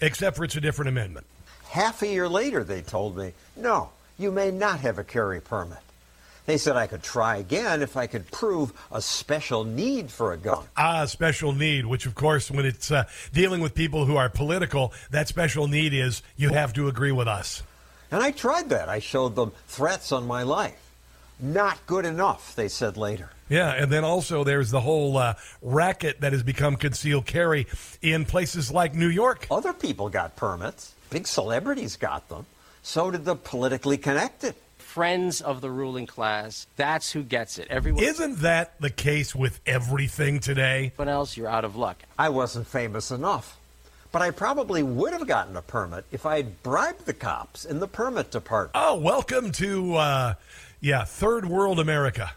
except 0.00 0.36
for 0.36 0.44
it's 0.44 0.54
a 0.54 0.60
different 0.60 0.90
amendment. 0.90 1.26
Half 1.70 2.02
a 2.02 2.06
year 2.06 2.28
later, 2.28 2.62
they 2.62 2.82
told 2.82 3.16
me, 3.16 3.32
no, 3.56 3.90
you 4.18 4.30
may 4.30 4.50
not 4.50 4.80
have 4.80 4.98
a 4.98 5.04
carry 5.04 5.40
permit. 5.40 5.78
They 6.46 6.56
said 6.56 6.76
I 6.76 6.86
could 6.86 7.02
try 7.02 7.36
again 7.36 7.82
if 7.82 7.96
I 7.96 8.06
could 8.06 8.30
prove 8.30 8.72
a 8.90 9.02
special 9.02 9.64
need 9.64 10.10
for 10.10 10.32
a 10.32 10.38
gun. 10.38 10.64
Ah, 10.78 11.04
special 11.04 11.52
need, 11.52 11.84
which 11.84 12.06
of 12.06 12.14
course, 12.14 12.50
when 12.50 12.64
it's 12.64 12.90
uh, 12.90 13.04
dealing 13.34 13.60
with 13.60 13.74
people 13.74 14.06
who 14.06 14.16
are 14.16 14.30
political, 14.30 14.94
that 15.10 15.28
special 15.28 15.68
need 15.68 15.92
is 15.92 16.22
you 16.36 16.48
have 16.48 16.72
to 16.72 16.88
agree 16.88 17.12
with 17.12 17.28
us. 17.28 17.62
And 18.10 18.22
I 18.22 18.30
tried 18.30 18.70
that. 18.70 18.88
I 18.88 18.98
showed 18.98 19.36
them 19.36 19.52
threats 19.66 20.10
on 20.10 20.26
my 20.26 20.42
life. 20.42 20.90
Not 21.38 21.86
good 21.86 22.06
enough, 22.06 22.56
they 22.56 22.68
said 22.68 22.96
later. 22.96 23.30
Yeah, 23.50 23.70
and 23.72 23.92
then 23.92 24.04
also 24.04 24.42
there's 24.42 24.70
the 24.70 24.80
whole 24.80 25.18
uh, 25.18 25.34
racket 25.60 26.22
that 26.22 26.32
has 26.32 26.42
become 26.42 26.76
concealed 26.76 27.26
carry 27.26 27.66
in 28.00 28.24
places 28.24 28.72
like 28.72 28.94
New 28.94 29.08
York. 29.08 29.46
Other 29.50 29.74
people 29.74 30.08
got 30.08 30.34
permits. 30.34 30.94
Big 31.10 31.26
celebrities 31.26 31.96
got 31.96 32.28
them. 32.30 32.46
So 32.82 33.10
did 33.10 33.24
the 33.24 33.36
politically 33.36 33.98
connected. 33.98 34.54
Friends 34.78 35.40
of 35.40 35.60
the 35.60 35.70
ruling 35.70 36.06
class, 36.06 36.66
that's 36.76 37.12
who 37.12 37.22
gets 37.22 37.58
it. 37.58 37.68
Everyone 37.70 38.02
Isn't 38.02 38.38
that 38.38 38.80
the 38.80 38.90
case 38.90 39.34
with 39.34 39.60
everything 39.66 40.40
today? 40.40 40.92
What 40.96 41.08
else? 41.08 41.36
You're 41.36 41.48
out 41.48 41.64
of 41.64 41.76
luck. 41.76 42.02
I 42.18 42.30
wasn't 42.30 42.66
famous 42.66 43.10
enough. 43.10 43.56
But 44.10 44.22
I 44.22 44.30
probably 44.30 44.82
would 44.82 45.12
have 45.12 45.26
gotten 45.26 45.56
a 45.56 45.62
permit 45.62 46.06
if 46.10 46.24
I 46.24 46.36
had 46.38 46.62
bribed 46.62 47.04
the 47.04 47.12
cops 47.12 47.66
in 47.66 47.78
the 47.78 47.86
permit 47.86 48.30
department. 48.30 48.72
Oh, 48.74 48.98
welcome 48.98 49.52
to, 49.52 49.94
uh, 49.96 50.34
yeah, 50.80 51.04
third 51.04 51.44
world 51.46 51.78
America. 51.78 52.32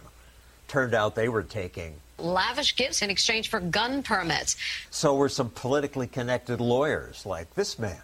Turned 0.67 0.93
out 0.93 1.15
they 1.15 1.29
were 1.29 1.43
taking 1.43 1.95
lavish 2.17 2.75
gifts 2.75 3.01
in 3.01 3.09
exchange 3.09 3.49
for 3.49 3.59
gun 3.59 4.03
permits. 4.03 4.55
So 4.89 5.15
were 5.15 5.29
some 5.29 5.49
politically 5.49 6.07
connected 6.07 6.61
lawyers 6.61 7.25
like 7.25 7.53
this 7.55 7.79
man. 7.79 8.01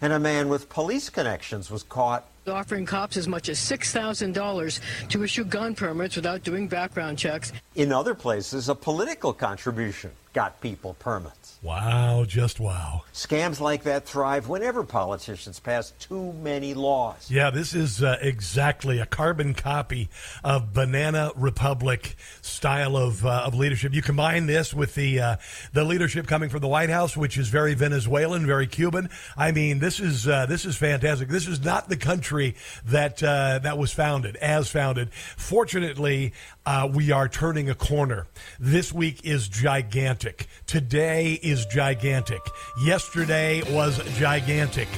And 0.00 0.12
a 0.12 0.18
man 0.18 0.48
with 0.48 0.68
police 0.68 1.10
connections 1.10 1.70
was 1.70 1.82
caught 1.82 2.24
offering 2.46 2.86
cops 2.86 3.16
as 3.16 3.28
much 3.28 3.48
as 3.48 3.58
$6,000 3.58 5.08
to 5.08 5.22
issue 5.22 5.44
gun 5.44 5.74
permits 5.74 6.16
without 6.16 6.42
doing 6.42 6.66
background 6.66 7.18
checks. 7.18 7.52
In 7.74 7.92
other 7.92 8.14
places, 8.14 8.68
a 8.70 8.74
political 8.74 9.32
contribution 9.34 10.10
got 10.32 10.60
people 10.60 10.94
permits. 10.98 11.58
Wow, 11.62 12.24
just 12.26 12.60
wow. 12.60 13.02
Scams 13.12 13.60
like 13.60 13.82
that 13.82 14.04
thrive 14.04 14.48
whenever 14.48 14.84
politicians 14.84 15.58
pass 15.58 15.90
too 15.98 16.32
many 16.34 16.74
laws. 16.74 17.30
Yeah, 17.30 17.50
this 17.50 17.74
is 17.74 18.02
uh, 18.02 18.16
exactly 18.20 19.00
a 19.00 19.06
carbon 19.06 19.54
copy 19.54 20.08
of 20.44 20.72
Banana 20.72 21.32
Republic 21.34 22.14
style 22.42 22.96
of, 22.96 23.26
uh, 23.26 23.42
of 23.46 23.54
leadership. 23.54 23.92
You 23.92 24.02
combine 24.02 24.46
this 24.46 24.72
with 24.72 24.94
the 24.94 25.20
uh, 25.20 25.36
the 25.72 25.84
leadership 25.84 26.26
coming 26.26 26.48
from 26.48 26.60
the 26.60 26.68
White 26.68 26.90
House, 26.90 27.16
which 27.16 27.36
is 27.36 27.48
very 27.48 27.74
Venezuelan, 27.74 28.46
very 28.46 28.66
Cuban. 28.66 29.10
I 29.36 29.50
mean, 29.50 29.80
this 29.80 29.98
is 29.98 30.28
uh, 30.28 30.46
this 30.46 30.64
is 30.64 30.76
fantastic. 30.76 31.28
This 31.28 31.48
is 31.48 31.64
not 31.64 31.88
the 31.88 31.96
country 31.96 32.54
that 32.84 33.22
uh, 33.22 33.58
that 33.62 33.78
was 33.78 33.92
founded 33.92 34.36
as 34.36 34.68
founded. 34.68 35.12
Fortunately, 35.12 36.32
uh, 36.66 36.88
we 36.92 37.10
are 37.10 37.28
turning 37.28 37.68
a 37.68 37.74
corner. 37.74 38.26
This 38.60 38.92
week 38.92 39.24
is 39.24 39.48
gigantic. 39.48 40.17
Today 40.66 41.38
is 41.42 41.64
gigantic. 41.66 42.40
Yesterday 42.82 43.62
was 43.72 43.98
gigantic. 44.18 44.88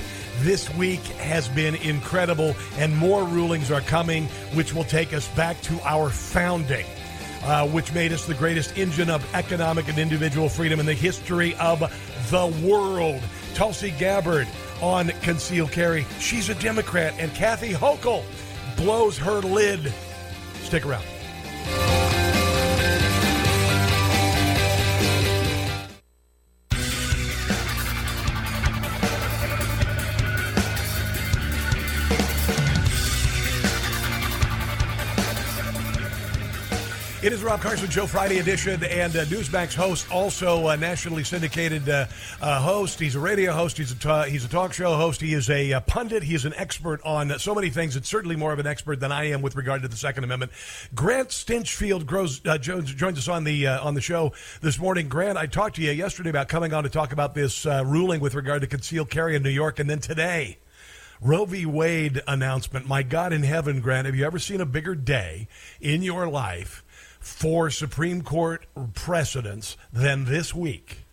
This 0.40 0.74
week 0.76 1.00
has 1.00 1.48
been 1.48 1.74
incredible, 1.74 2.56
and 2.76 2.96
more 2.96 3.24
rulings 3.24 3.70
are 3.70 3.82
coming, 3.82 4.24
which 4.54 4.72
will 4.72 4.84
take 4.84 5.12
us 5.12 5.28
back 5.28 5.60
to 5.62 5.78
our 5.82 6.08
founding. 6.08 6.86
Uh, 7.42 7.66
which 7.68 7.92
made 7.94 8.12
us 8.12 8.26
the 8.26 8.34
greatest 8.34 8.76
engine 8.76 9.08
of 9.08 9.26
economic 9.34 9.88
and 9.88 9.98
individual 9.98 10.46
freedom 10.46 10.78
in 10.78 10.84
the 10.84 10.92
history 10.92 11.54
of 11.54 11.80
the 12.30 12.66
world. 12.66 13.22
Tulsi 13.54 13.92
Gabbard 13.92 14.46
on 14.82 15.08
concealed 15.22 15.72
carry. 15.72 16.06
She's 16.18 16.50
a 16.50 16.54
Democrat, 16.56 17.14
and 17.18 17.32
Kathy 17.34 17.72
Hochul 17.72 18.24
blows 18.76 19.16
her 19.16 19.40
lid. 19.40 19.92
Stick 20.62 20.84
around. 20.84 21.04
It 37.22 37.34
is 37.34 37.42
Rob 37.42 37.60
Carson 37.60 37.90
Joe 37.90 38.06
Friday 38.06 38.38
edition, 38.38 38.82
and 38.82 39.14
uh, 39.14 39.26
Newsmax 39.26 39.74
host, 39.74 40.10
also 40.10 40.74
nationally 40.76 41.22
syndicated 41.22 41.86
uh, 41.86 42.06
uh, 42.40 42.62
host. 42.62 42.98
He's 42.98 43.14
a 43.14 43.20
radio 43.20 43.52
host. 43.52 43.76
He's 43.76 43.92
a 43.92 43.94
ta- 43.94 44.22
he's 44.22 44.46
a 44.46 44.48
talk 44.48 44.72
show 44.72 44.96
host. 44.96 45.20
He 45.20 45.34
is 45.34 45.50
a, 45.50 45.74
uh, 45.74 45.80
pundit. 45.80 46.22
He 46.22 46.34
is 46.34 46.46
an 46.46 46.54
expert 46.56 46.98
on 47.04 47.38
so 47.38 47.54
many 47.54 47.68
things, 47.68 47.94
and 47.94 48.06
certainly 48.06 48.36
more 48.36 48.54
of 48.54 48.58
an 48.58 48.66
expert 48.66 49.00
than 49.00 49.12
I 49.12 49.24
am 49.24 49.42
with 49.42 49.54
regard 49.54 49.82
to 49.82 49.88
the 49.88 49.98
Second 49.98 50.24
Amendment. 50.24 50.50
Grant 50.94 51.28
Stinchfield 51.28 52.06
grows, 52.06 52.40
uh, 52.46 52.56
joins, 52.56 52.94
joins 52.94 53.18
us 53.18 53.28
on 53.28 53.44
the 53.44 53.66
on 53.66 53.92
the 53.92 54.00
show 54.00 54.32
this 54.62 54.78
morning. 54.78 55.06
Grant, 55.06 55.36
I 55.36 55.44
talked 55.44 55.76
to 55.76 55.82
you 55.82 55.90
yesterday 55.90 56.30
about 56.30 56.48
coming 56.48 56.72
on 56.72 56.84
to 56.84 56.88
talk 56.88 57.12
about 57.12 57.34
this 57.34 57.66
ruling 57.66 58.20
with 58.20 58.34
regard 58.34 58.62
to 58.62 58.66
concealed 58.66 59.10
carry 59.10 59.36
in 59.36 59.42
New 59.42 59.50
York, 59.50 59.78
and 59.78 59.90
then 59.90 59.98
today. 60.00 60.56
Roe 61.22 61.44
v. 61.44 61.66
Wade 61.66 62.22
announcement. 62.26 62.88
My 62.88 63.02
God 63.02 63.34
in 63.34 63.42
heaven, 63.42 63.82
Grant, 63.82 64.06
have 64.06 64.14
you 64.14 64.24
ever 64.24 64.38
seen 64.38 64.62
a 64.62 64.64
bigger 64.64 64.94
day 64.94 65.48
in 65.78 66.02
your 66.02 66.26
life 66.26 66.82
for 67.20 67.70
Supreme 67.70 68.22
Court 68.22 68.66
precedents 68.94 69.76
than 69.92 70.24
this 70.24 70.54
week? 70.54 71.04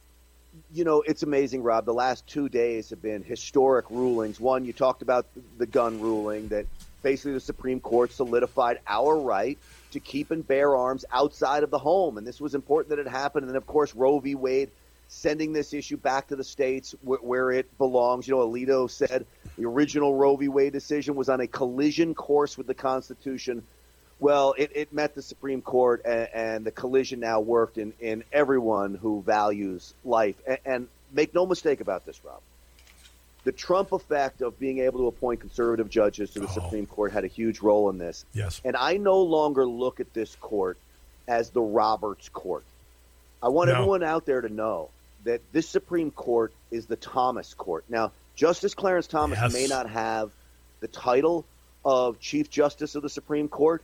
You 0.74 0.84
know, 0.84 1.02
it's 1.02 1.24
amazing, 1.24 1.64
Rob. 1.64 1.86
The 1.86 1.94
last 1.94 2.26
two 2.28 2.50
days 2.50 2.90
have 2.90 3.02
been 3.02 3.24
historic 3.24 3.90
rulings. 3.90 4.40
One, 4.40 4.66
you 4.66 4.74
talked 4.74 5.02
about 5.02 5.28
the 5.58 5.66
gun 5.66 6.00
ruling 6.02 6.48
that 6.50 6.66
basically 7.04 7.34
the 7.34 7.40
Supreme 7.40 7.80
Court 7.80 8.12
solidified 8.12 8.80
our 8.88 9.18
right 9.18 9.58
to 9.92 10.00
keep 10.00 10.32
and 10.32 10.46
bear 10.46 10.76
arms 10.76 11.06
outside 11.12 11.64
of 11.64 11.70
the 11.70 11.78
home. 11.78 12.18
And 12.18 12.28
this 12.28 12.42
was 12.42 12.56
important 12.56 12.90
that 12.90 13.00
it 13.00 13.08
happened. 13.08 13.44
And 13.44 13.50
then, 13.50 13.58
of 13.58 13.68
course, 13.68 13.96
Roe 13.96 14.20
v. 14.20 14.36
Wade 14.36 14.70
sending 15.08 15.54
this 15.54 15.74
issue 15.74 15.98
back 15.98 16.28
to 16.28 16.36
the 16.36 16.44
states 16.44 16.94
where, 17.02 17.20
where 17.20 17.52
it 17.52 17.78
belongs. 17.78 18.28
You 18.28 18.36
know, 18.36 18.48
Alito 18.48 18.90
said 18.90 19.26
the 19.58 19.66
original 19.66 20.16
Roe 20.16 20.36
v. 20.36 20.50
Wade 20.50 20.74
decision 20.74 21.16
was 21.16 21.30
on 21.30 21.40
a 21.40 21.48
collision 21.48 22.14
course 22.14 22.58
with 22.58 22.68
the 22.68 22.74
Constitution. 22.74 23.64
Well, 24.20 24.56
it, 24.58 24.72
it 24.74 24.94
met 24.94 25.14
the 25.14 25.22
Supreme 25.22 25.62
Court, 25.62 26.02
and, 26.04 26.28
and, 26.34 26.66
the 26.66 26.72
collision 26.72 27.20
now 27.20 27.40
worked 27.40 27.78
in, 27.78 27.94
in 28.00 28.24
everyone 28.34 28.96
who 28.96 29.22
values 29.22 29.94
life. 30.04 30.36
And, 30.48 30.58
and 30.66 30.88
make 31.12 31.36
no 31.36 31.46
mistake 31.46 31.82
about 31.82 32.06
this, 32.06 32.20
Rob. 32.26 32.42
The 33.44 33.52
Trump 33.52 33.92
effect 33.92 34.42
of 34.42 34.60
being 34.60 34.80
able 34.80 35.00
to 35.00 35.08
appoint 35.08 35.42
conservative 35.42 35.90
judges 35.90 36.32
to 36.32 36.40
the 36.40 36.48
oh. 36.48 36.52
Supreme 36.52 36.88
Court 36.88 37.12
had 37.12 37.26
a 37.26 37.28
huge 37.28 37.62
role 37.62 37.90
in 37.90 37.98
this. 37.98 38.26
Yes. 38.34 38.60
And 38.66 38.76
I 38.76 38.98
no 38.98 39.22
longer 39.22 39.66
look 39.66 40.00
at 40.00 40.14
this 40.14 40.36
court 40.36 40.78
as 41.28 41.52
the 41.52 41.62
Roberts 41.62 42.28
Court. 42.30 42.64
I 43.42 43.50
want 43.50 43.70
no. 43.70 43.76
everyone 43.76 44.04
out 44.04 44.26
there 44.26 44.42
to 44.42 44.50
know 44.50 44.90
that 45.26 45.42
this 45.52 45.70
Supreme 45.70 46.10
Court 46.10 46.54
is 46.72 46.88
the 46.88 46.96
Thomas 46.96 47.54
Court. 47.54 47.86
Now, 47.88 48.12
Justice 48.36 48.74
Clarence 48.74 49.08
Thomas 49.08 49.40
yes. 49.40 49.54
may 49.54 49.68
not 49.68 49.90
have 49.90 50.32
the 50.80 50.88
title 50.88 51.46
of 51.86 52.20
Chief 52.20 52.50
Justice 52.50 52.96
of 52.96 53.04
the 53.04 53.10
Supreme 53.10 53.48
Court, 53.48 53.84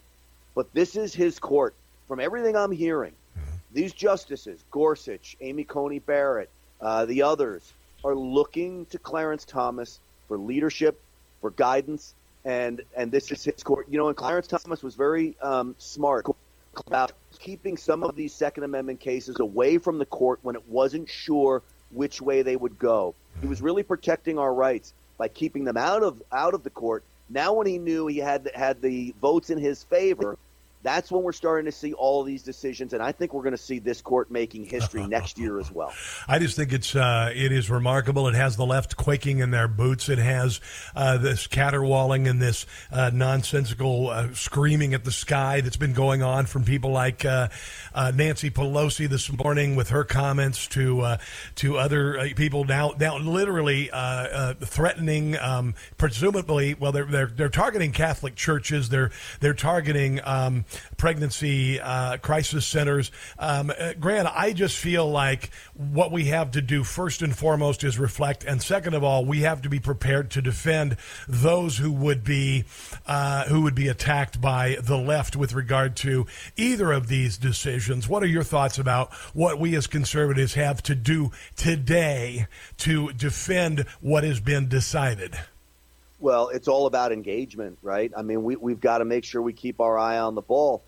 but 0.55 0.73
this 0.73 0.95
is 0.95 1.13
his 1.13 1.39
court. 1.39 1.73
From 2.07 2.19
everything 2.19 2.55
I'm 2.55 2.71
hearing, 2.71 3.11
mm-hmm. 3.11 3.55
these 3.71 3.93
justices, 3.93 4.63
Gorsuch, 4.71 5.37
Amy 5.41 5.63
Coney 5.63 5.99
Barrett, 5.99 6.49
uh, 6.81 7.05
the 7.05 7.23
others, 7.23 7.73
are 8.03 8.15
looking 8.15 8.85
to 8.87 8.99
Clarence 8.99 9.45
Thomas 9.45 9.99
for 10.27 10.37
leadership, 10.37 10.99
for 11.41 11.51
guidance, 11.51 12.13
and 12.45 12.81
and 12.95 13.11
this 13.11 13.31
is 13.31 13.43
his 13.43 13.63
court. 13.63 13.87
You 13.89 13.97
know, 13.97 14.07
and 14.09 14.17
Clarence 14.17 14.47
Thomas 14.47 14.83
was 14.83 14.95
very 14.95 15.35
um, 15.41 15.75
smart 15.77 16.25
about 16.87 17.13
keeping 17.39 17.77
some 17.77 18.03
of 18.03 18.15
these 18.15 18.33
Second 18.33 18.63
Amendment 18.63 18.99
cases 18.99 19.39
away 19.39 19.77
from 19.77 19.99
the 19.99 20.05
court 20.05 20.39
when 20.41 20.55
it 20.55 20.67
wasn't 20.67 21.09
sure 21.09 21.61
which 21.91 22.21
way 22.21 22.41
they 22.41 22.55
would 22.55 22.79
go. 22.79 23.13
He 23.41 23.47
was 23.47 23.61
really 23.61 23.83
protecting 23.83 24.39
our 24.39 24.53
rights 24.53 24.93
by 25.17 25.27
keeping 25.27 25.63
them 25.63 25.77
out 25.77 26.03
of 26.03 26.21
out 26.31 26.53
of 26.53 26.63
the 26.63 26.69
court. 26.69 27.03
Now, 27.33 27.53
when 27.53 27.65
he 27.65 27.79
knew 27.79 28.05
he 28.05 28.19
had 28.19 28.51
had 28.53 28.79
the 28.81 29.13
votes 29.19 29.49
in 29.49 29.57
his 29.57 29.83
favor, 29.83 30.37
that's 30.83 31.09
when 31.09 31.23
we're 31.23 31.31
starting 31.31 31.65
to 31.65 31.71
see 31.71 31.93
all 31.93 32.23
these 32.23 32.43
decisions, 32.43 32.93
and 32.93 33.01
I 33.01 33.13
think 33.13 33.33
we're 33.33 33.41
going 33.41 33.55
to 33.55 33.57
see 33.57 33.79
this 33.79 34.01
court 34.01 34.29
making 34.29 34.65
history 34.65 35.07
next 35.07 35.39
year 35.39 35.57
as 35.57 35.71
well. 35.71 35.93
I 36.27 36.39
just 36.39 36.57
think 36.57 36.73
it's 36.73 36.93
uh, 36.93 37.31
it 37.33 37.53
is 37.53 37.69
remarkable. 37.69 38.27
It 38.27 38.35
has 38.35 38.57
the 38.57 38.65
left 38.65 38.97
quaking 38.97 39.39
in 39.39 39.51
their 39.51 39.69
boots. 39.69 40.09
It 40.09 40.19
has 40.19 40.59
uh, 40.93 41.17
this 41.17 41.47
caterwauling 41.47 42.27
and 42.27 42.41
this 42.41 42.65
uh, 42.91 43.11
nonsensical 43.13 44.09
uh, 44.09 44.33
screaming 44.33 44.93
at 44.93 45.05
the 45.05 45.11
sky 45.11 45.61
that's 45.61 45.77
been 45.77 45.93
going 45.93 46.21
on 46.21 46.45
from 46.45 46.65
people 46.65 46.91
like 46.91 47.23
uh, 47.23 47.47
uh, 47.95 48.11
Nancy 48.13 48.51
Pelosi 48.51 49.07
this 49.07 49.31
morning 49.31 49.77
with 49.77 49.89
her 49.89 50.03
comments 50.03 50.67
to 50.67 51.17
to 51.55 51.77
other 51.77 52.29
people 52.35 52.65
now 52.65 52.91
now 52.99 53.17
literally 53.17 53.89
threatening, 54.59 55.37
um, 55.39 55.75
presumably, 55.97 56.73
well 56.73 56.91
they're, 56.91 57.05
they're 57.05 57.27
they're 57.27 57.49
targeting 57.49 57.93
Catholic 57.93 58.35
churches. 58.35 58.89
They're 58.89 59.11
they're 59.39 59.53
targeting. 59.53 60.19
Um, 60.25 60.65
pregnancy 60.97 61.79
uh, 61.79 62.17
crisis 62.17 62.65
centers. 62.65 63.11
Um, 63.39 63.71
uh, 63.77 63.93
Grant, 63.99 64.27
I 64.33 64.53
just 64.53 64.77
feel 64.77 65.09
like 65.09 65.49
what 65.73 66.11
we 66.11 66.25
have 66.25 66.51
to 66.51 66.61
do 66.61 66.83
first 66.83 67.21
and 67.21 67.35
foremost 67.35 67.83
is 67.83 67.99
reflect, 67.99 68.43
and 68.43 68.61
second 68.61 68.93
of 68.93 69.03
all, 69.03 69.25
we 69.25 69.41
have 69.41 69.61
to 69.63 69.69
be 69.69 69.79
prepared 69.79 70.31
to 70.31 70.41
defend 70.41 70.97
those 71.27 71.77
who 71.77 71.91
would 71.91 72.23
be 72.23 72.65
uh, 73.05 73.45
who 73.45 73.61
would 73.61 73.75
be 73.75 73.87
attacked 73.87 74.41
by 74.41 74.77
the 74.81 74.97
left 74.97 75.35
with 75.35 75.53
regard 75.53 75.95
to 75.97 76.25
either 76.55 76.91
of 76.91 77.07
these 77.07 77.37
decisions. 77.37 78.07
What 78.07 78.23
are 78.23 78.27
your 78.27 78.43
thoughts 78.43 78.77
about 78.77 79.13
what 79.33 79.59
we 79.59 79.75
as 79.75 79.87
conservatives 79.87 80.53
have 80.53 80.81
to 80.83 80.95
do 80.95 81.31
today 81.55 82.47
to 82.77 83.11
defend 83.13 83.85
what 84.01 84.23
has 84.23 84.39
been 84.39 84.67
decided? 84.67 85.37
Well, 86.23 86.47
it's 86.47 86.69
all 86.69 86.85
about 86.85 87.11
engagement, 87.11 87.79
right? 87.81 88.09
I 88.15 88.21
mean, 88.21 88.45
we, 88.45 88.55
we've 88.55 88.79
got 88.79 88.99
to 88.99 89.05
make 89.05 89.25
sure 89.25 89.41
we 89.41 89.51
keep 89.51 89.81
our 89.81 89.99
eye 89.99 90.19
on 90.19 90.35
the 90.35 90.41
ball. 90.41 90.81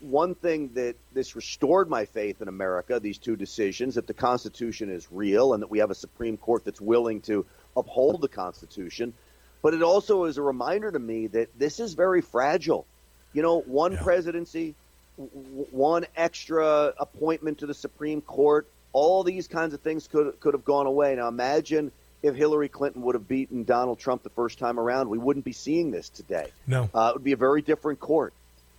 One 0.00 0.34
thing 0.34 0.70
that 0.76 0.96
this 1.12 1.36
restored 1.36 1.90
my 1.90 2.06
faith 2.06 2.40
in 2.40 2.48
America, 2.48 2.98
these 2.98 3.18
two 3.18 3.36
decisions, 3.36 3.96
that 3.96 4.06
the 4.06 4.14
Constitution 4.14 4.88
is 4.88 5.06
real 5.12 5.52
and 5.52 5.62
that 5.62 5.70
we 5.70 5.80
have 5.80 5.90
a 5.90 5.94
Supreme 5.94 6.38
Court 6.38 6.64
that's 6.64 6.80
willing 6.80 7.20
to 7.22 7.44
uphold 7.76 8.22
the 8.22 8.28
Constitution. 8.28 9.12
But 9.60 9.74
it 9.74 9.82
also 9.82 10.24
is 10.24 10.38
a 10.38 10.42
reminder 10.42 10.90
to 10.90 10.98
me 10.98 11.26
that 11.26 11.58
this 11.58 11.80
is 11.80 11.92
very 11.92 12.22
fragile. 12.22 12.86
You 13.34 13.42
know, 13.42 13.60
one 13.60 13.92
yeah. 13.92 14.02
presidency, 14.02 14.74
w- 15.18 15.66
one 15.70 16.06
extra 16.16 16.94
appointment 16.98 17.58
to 17.58 17.66
the 17.66 17.74
Supreme 17.74 18.22
Court, 18.22 18.66
all 18.94 19.22
these 19.22 19.48
kinds 19.48 19.74
of 19.74 19.80
things 19.82 20.08
could 20.08 20.40
could 20.40 20.54
have 20.54 20.64
gone 20.64 20.86
away. 20.86 21.14
Now 21.14 21.28
imagine 21.28 21.92
if 22.22 22.34
Hillary 22.34 22.68
Clinton 22.68 23.02
would 23.02 23.14
have 23.14 23.28
beaten 23.28 23.64
Donald 23.64 23.98
Trump 23.98 24.22
the 24.22 24.30
first 24.30 24.58
time 24.58 24.78
around, 24.78 25.08
we 25.08 25.18
wouldn't 25.18 25.44
be 25.44 25.52
seeing 25.52 25.90
this 25.90 26.08
today. 26.08 26.48
No. 26.66 26.90
Uh, 26.94 27.10
it 27.10 27.14
would 27.14 27.24
be 27.24 27.32
a 27.32 27.36
very 27.36 27.62
different 27.62 28.00
court. 28.00 28.32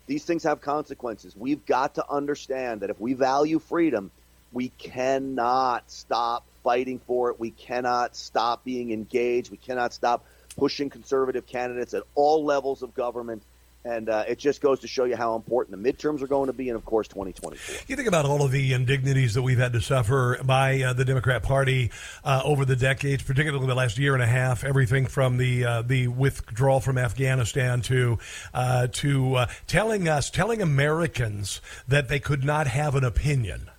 These 0.08 0.26
things 0.26 0.44
have 0.44 0.62
consequences. 0.62 1.36
We've 1.36 1.66
got 1.66 1.96
to 1.96 2.10
understand 2.10 2.82
that 2.82 2.90
if 2.90 3.00
we 3.00 3.14
value 3.14 3.60
freedom, 3.60 4.12
we 4.52 4.70
cannot 4.70 5.90
stop 5.92 6.44
fighting 6.64 7.00
for 7.06 7.30
it. 7.30 7.40
We 7.40 7.52
cannot 7.52 8.16
stop 8.16 8.66
being 8.66 8.92
engaged. 8.92 9.52
We 9.52 9.58
cannot 9.58 9.94
stop 9.94 10.26
pushing 10.58 10.90
conservative 10.90 11.46
candidates 11.46 11.94
at 11.94 12.04
all 12.16 12.44
levels 12.44 12.82
of 12.82 12.94
government. 12.94 13.44
And 13.86 14.10
uh, 14.10 14.26
it 14.28 14.38
just 14.40 14.62
goes 14.62 14.82
to 14.82 14.88
show 14.88 15.06
you 15.06 15.16
how 15.16 15.36
important 15.36 15.82
the 15.82 15.92
midterms 15.92 16.22
are 16.22 16.28
going 16.28 16.48
to 16.48 16.54
be, 16.54 16.68
and 16.68 16.76
of 16.76 16.84
course, 16.84 17.08
2024. 17.08 17.86
You 17.88 17.96
think 17.96 18.10
about 18.10 18.26
all 18.26 18.44
of 18.44 18.52
the 18.52 18.74
indignities 18.74 19.36
that 19.36 19.42
we've 19.42 19.58
had 19.58 19.72
to 19.74 19.82
suffer 19.82 20.38
by 20.44 20.82
uh, 20.82 20.94
the 20.94 21.06
Democrat 21.06 21.44
Party 21.44 21.90
uh, 22.26 22.42
over 22.44 22.66
the 22.66 22.76
decades, 22.76 23.24
particularly 23.24 23.66
the 23.68 23.76
last 23.76 23.98
year 23.98 24.14
and 24.14 24.22
a 24.22 24.28
half. 24.28 24.66
Everything 24.66 25.06
from 25.06 25.38
the 25.38 25.64
uh, 25.64 25.82
the 25.82 26.10
withdrawal 26.10 26.82
from 26.82 26.98
Afghanistan 26.98 27.82
to 27.84 28.20
uh, 28.54 28.88
to 28.88 29.36
uh, 29.36 29.48
telling 29.66 30.10
us, 30.10 30.30
telling 30.30 30.62
Americans 30.62 31.62
that 31.88 32.10
they 32.10 32.20
could 32.20 32.44
not 32.44 32.68
have 32.68 32.96
an 32.96 33.06
opinion. 33.06 33.70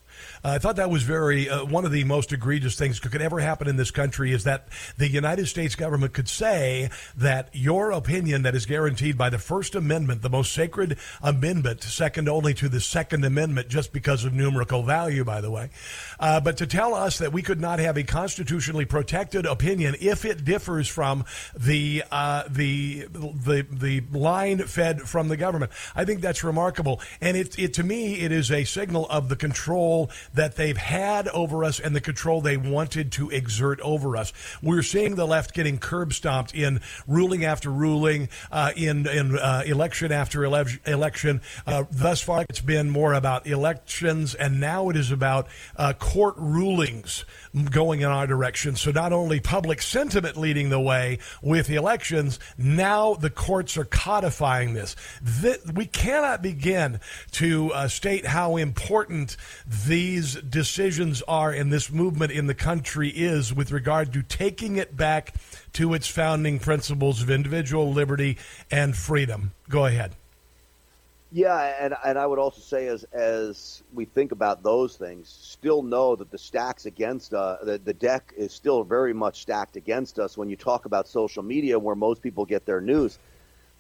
I 0.43 0.59
thought 0.59 0.77
that 0.77 0.91
was 0.91 1.03
very 1.03 1.51
uh, 1.51 1.65
one 1.67 1.85
of 1.85 1.93
the 1.93 2.05
most 2.05 2.33
egregious 2.33 2.75
things 2.77 2.99
that 2.99 3.13
could 3.13 3.21
ever 3.21 3.41
happen 3.41 3.69
in 3.69 3.77
this 3.77 3.91
country 3.91 4.33
is 4.33 4.45
that 4.45 4.69
the 4.97 5.09
United 5.09 5.47
States 5.47 5.75
government 5.75 6.15
could 6.15 6.29
say 6.29 6.89
that 7.17 7.51
your 7.53 7.91
opinion 7.91 8.43
that 8.43 8.55
is 8.55 8.65
guaranteed 8.65 9.19
by 9.19 9.29
the 9.29 9.39
First 9.39 9.75
Amendment, 9.75 10.23
the 10.23 10.31
most 10.31 10.53
sacred 10.53 10.97
amendment, 11.23 11.83
second 11.83 12.27
only 12.29 12.55
to 12.55 12.71
the 12.71 12.81
Second 12.81 13.25
Amendment, 13.25 13.69
just 13.69 13.93
because 13.93 14.25
of 14.25 14.33
numerical 14.33 14.83
value, 14.83 15.25
by 15.25 15.43
the 15.43 15.51
way, 15.51 15.69
uh, 16.19 16.41
but 16.41 16.57
to 16.57 16.67
tell 16.67 16.95
us 16.95 17.19
that 17.19 17.33
we 17.33 17.43
could 17.43 17.61
not 17.61 17.79
have 17.79 17.99
a 17.99 18.03
constitutionally 18.03 18.87
protected 18.87 19.45
opinion 19.45 19.95
if 20.01 20.25
it 20.25 20.45
differs 20.45 20.89
from 20.89 21.25
the 21.55 22.03
uh, 22.11 22.45
the 22.49 23.07
the 23.11 23.67
the 23.71 24.03
line 24.11 24.61
fed 24.61 25.03
from 25.03 25.29
the 25.29 25.37
government. 25.37 25.71
I 25.95 26.07
think 26.07 26.23
that's 26.23 26.43
remarkable, 26.43 27.01
and 27.21 27.37
it, 27.37 27.59
it 27.59 27.75
to 27.75 27.83
me 27.83 28.21
it 28.21 28.33
is 28.33 28.51
a 28.51 28.65
signal 28.65 29.07
of 29.11 29.29
the 29.29 29.37
control 29.37 30.11
that 30.35 30.57
they've 30.57 30.77
had 30.77 31.29
over 31.29 31.65
us 31.65 31.81
and 31.81 31.95
the 31.95 32.01
control 32.01 32.41
they 32.41 32.57
wanted 32.57 33.13
to 33.13 33.31
exert 33.31 33.81
over 33.81 34.17
us. 34.17 34.33
We're 34.63 34.83
seeing 34.83 35.15
the 35.15 35.27
left 35.27 35.55
getting 35.55 35.79
curb 35.79 36.13
stomped 36.13 36.55
in 36.55 36.81
ruling 37.07 37.45
after 37.45 37.71
ruling, 37.71 38.29
uh, 38.51 38.73
in 38.77 39.07
in 39.07 39.39
uh, 39.39 39.63
election 39.67 40.13
after 40.13 40.45
ele- 40.45 40.65
election. 40.87 41.41
Uh, 41.67 41.85
thus 41.91 42.21
far, 42.21 42.45
it's 42.49 42.61
been 42.61 42.91
more 42.91 43.15
about 43.15 43.47
elections, 43.47 44.35
and 44.35 44.61
now 44.61 44.89
it 44.91 44.97
is 44.97 45.11
about 45.11 45.49
uh, 45.77 45.93
court 45.95 46.35
rulings 46.37 47.25
going 47.71 48.01
in 48.01 48.07
our 48.07 48.27
direction. 48.27 48.77
So 48.77 48.91
not 48.91 49.13
only 49.13 49.41
public 49.41 49.83
sentiment 49.83 50.37
leading 50.37 50.71
the 50.71 50.81
way 50.81 51.19
with 51.43 51.67
the 51.67 51.77
elections, 51.77 52.39
now 52.57 53.15
the 53.15 53.31
courts 53.31 53.77
are 53.77 53.85
codifying 53.85 54.75
this. 54.75 54.95
we 55.75 55.87
cannot 55.87 56.43
begin 56.43 57.01
to 57.33 57.73
uh, 57.73 57.89
state 57.89 58.27
how 58.27 58.57
important 58.57 59.37
these 59.67 60.20
decisions 60.35 61.23
are 61.23 61.51
and 61.51 61.73
this 61.73 61.91
movement 61.91 62.33
in 62.33 62.47
the 62.47 62.55
country 62.55 63.09
is 63.09 63.53
with 63.53 63.73
regard 63.73 64.13
to 64.13 64.23
taking 64.23 64.77
it 64.77 64.97
back 64.97 65.35
to 65.75 65.95
its 65.95 66.07
founding 66.07 66.59
principles 66.59 67.23
of 67.23 67.31
individual 67.31 67.93
liberty 67.93 68.39
and 68.71 68.97
freedom. 68.97 69.53
Go 69.69 69.87
ahead. 69.87 70.15
Yeah, 71.33 71.77
and 71.81 71.95
and 72.05 72.19
I 72.19 72.27
would 72.27 72.41
also 72.41 72.61
say 72.61 72.89
as 72.89 73.05
as 73.13 73.85
we 73.95 74.05
think 74.05 74.33
about 74.33 74.65
those 74.65 74.97
things, 74.97 75.29
still 75.29 75.83
know 75.83 76.17
that 76.17 76.31
the 76.33 76.39
stacks 76.39 76.87
against 76.87 77.35
uh, 77.35 77.59
the 77.63 77.79
the 77.79 77.95
deck 77.95 78.33
is 78.37 78.53
still 78.53 78.83
very 78.83 79.13
much 79.13 79.43
stacked 79.43 79.77
against 79.77 80.19
us. 80.19 80.37
When 80.37 80.51
you 80.51 80.57
talk 80.57 80.87
about 80.87 81.07
social 81.07 81.45
media, 81.45 81.79
where 81.79 81.95
most 81.95 82.21
people 82.21 82.45
get 82.45 82.67
their 82.67 82.81
news, 82.81 83.21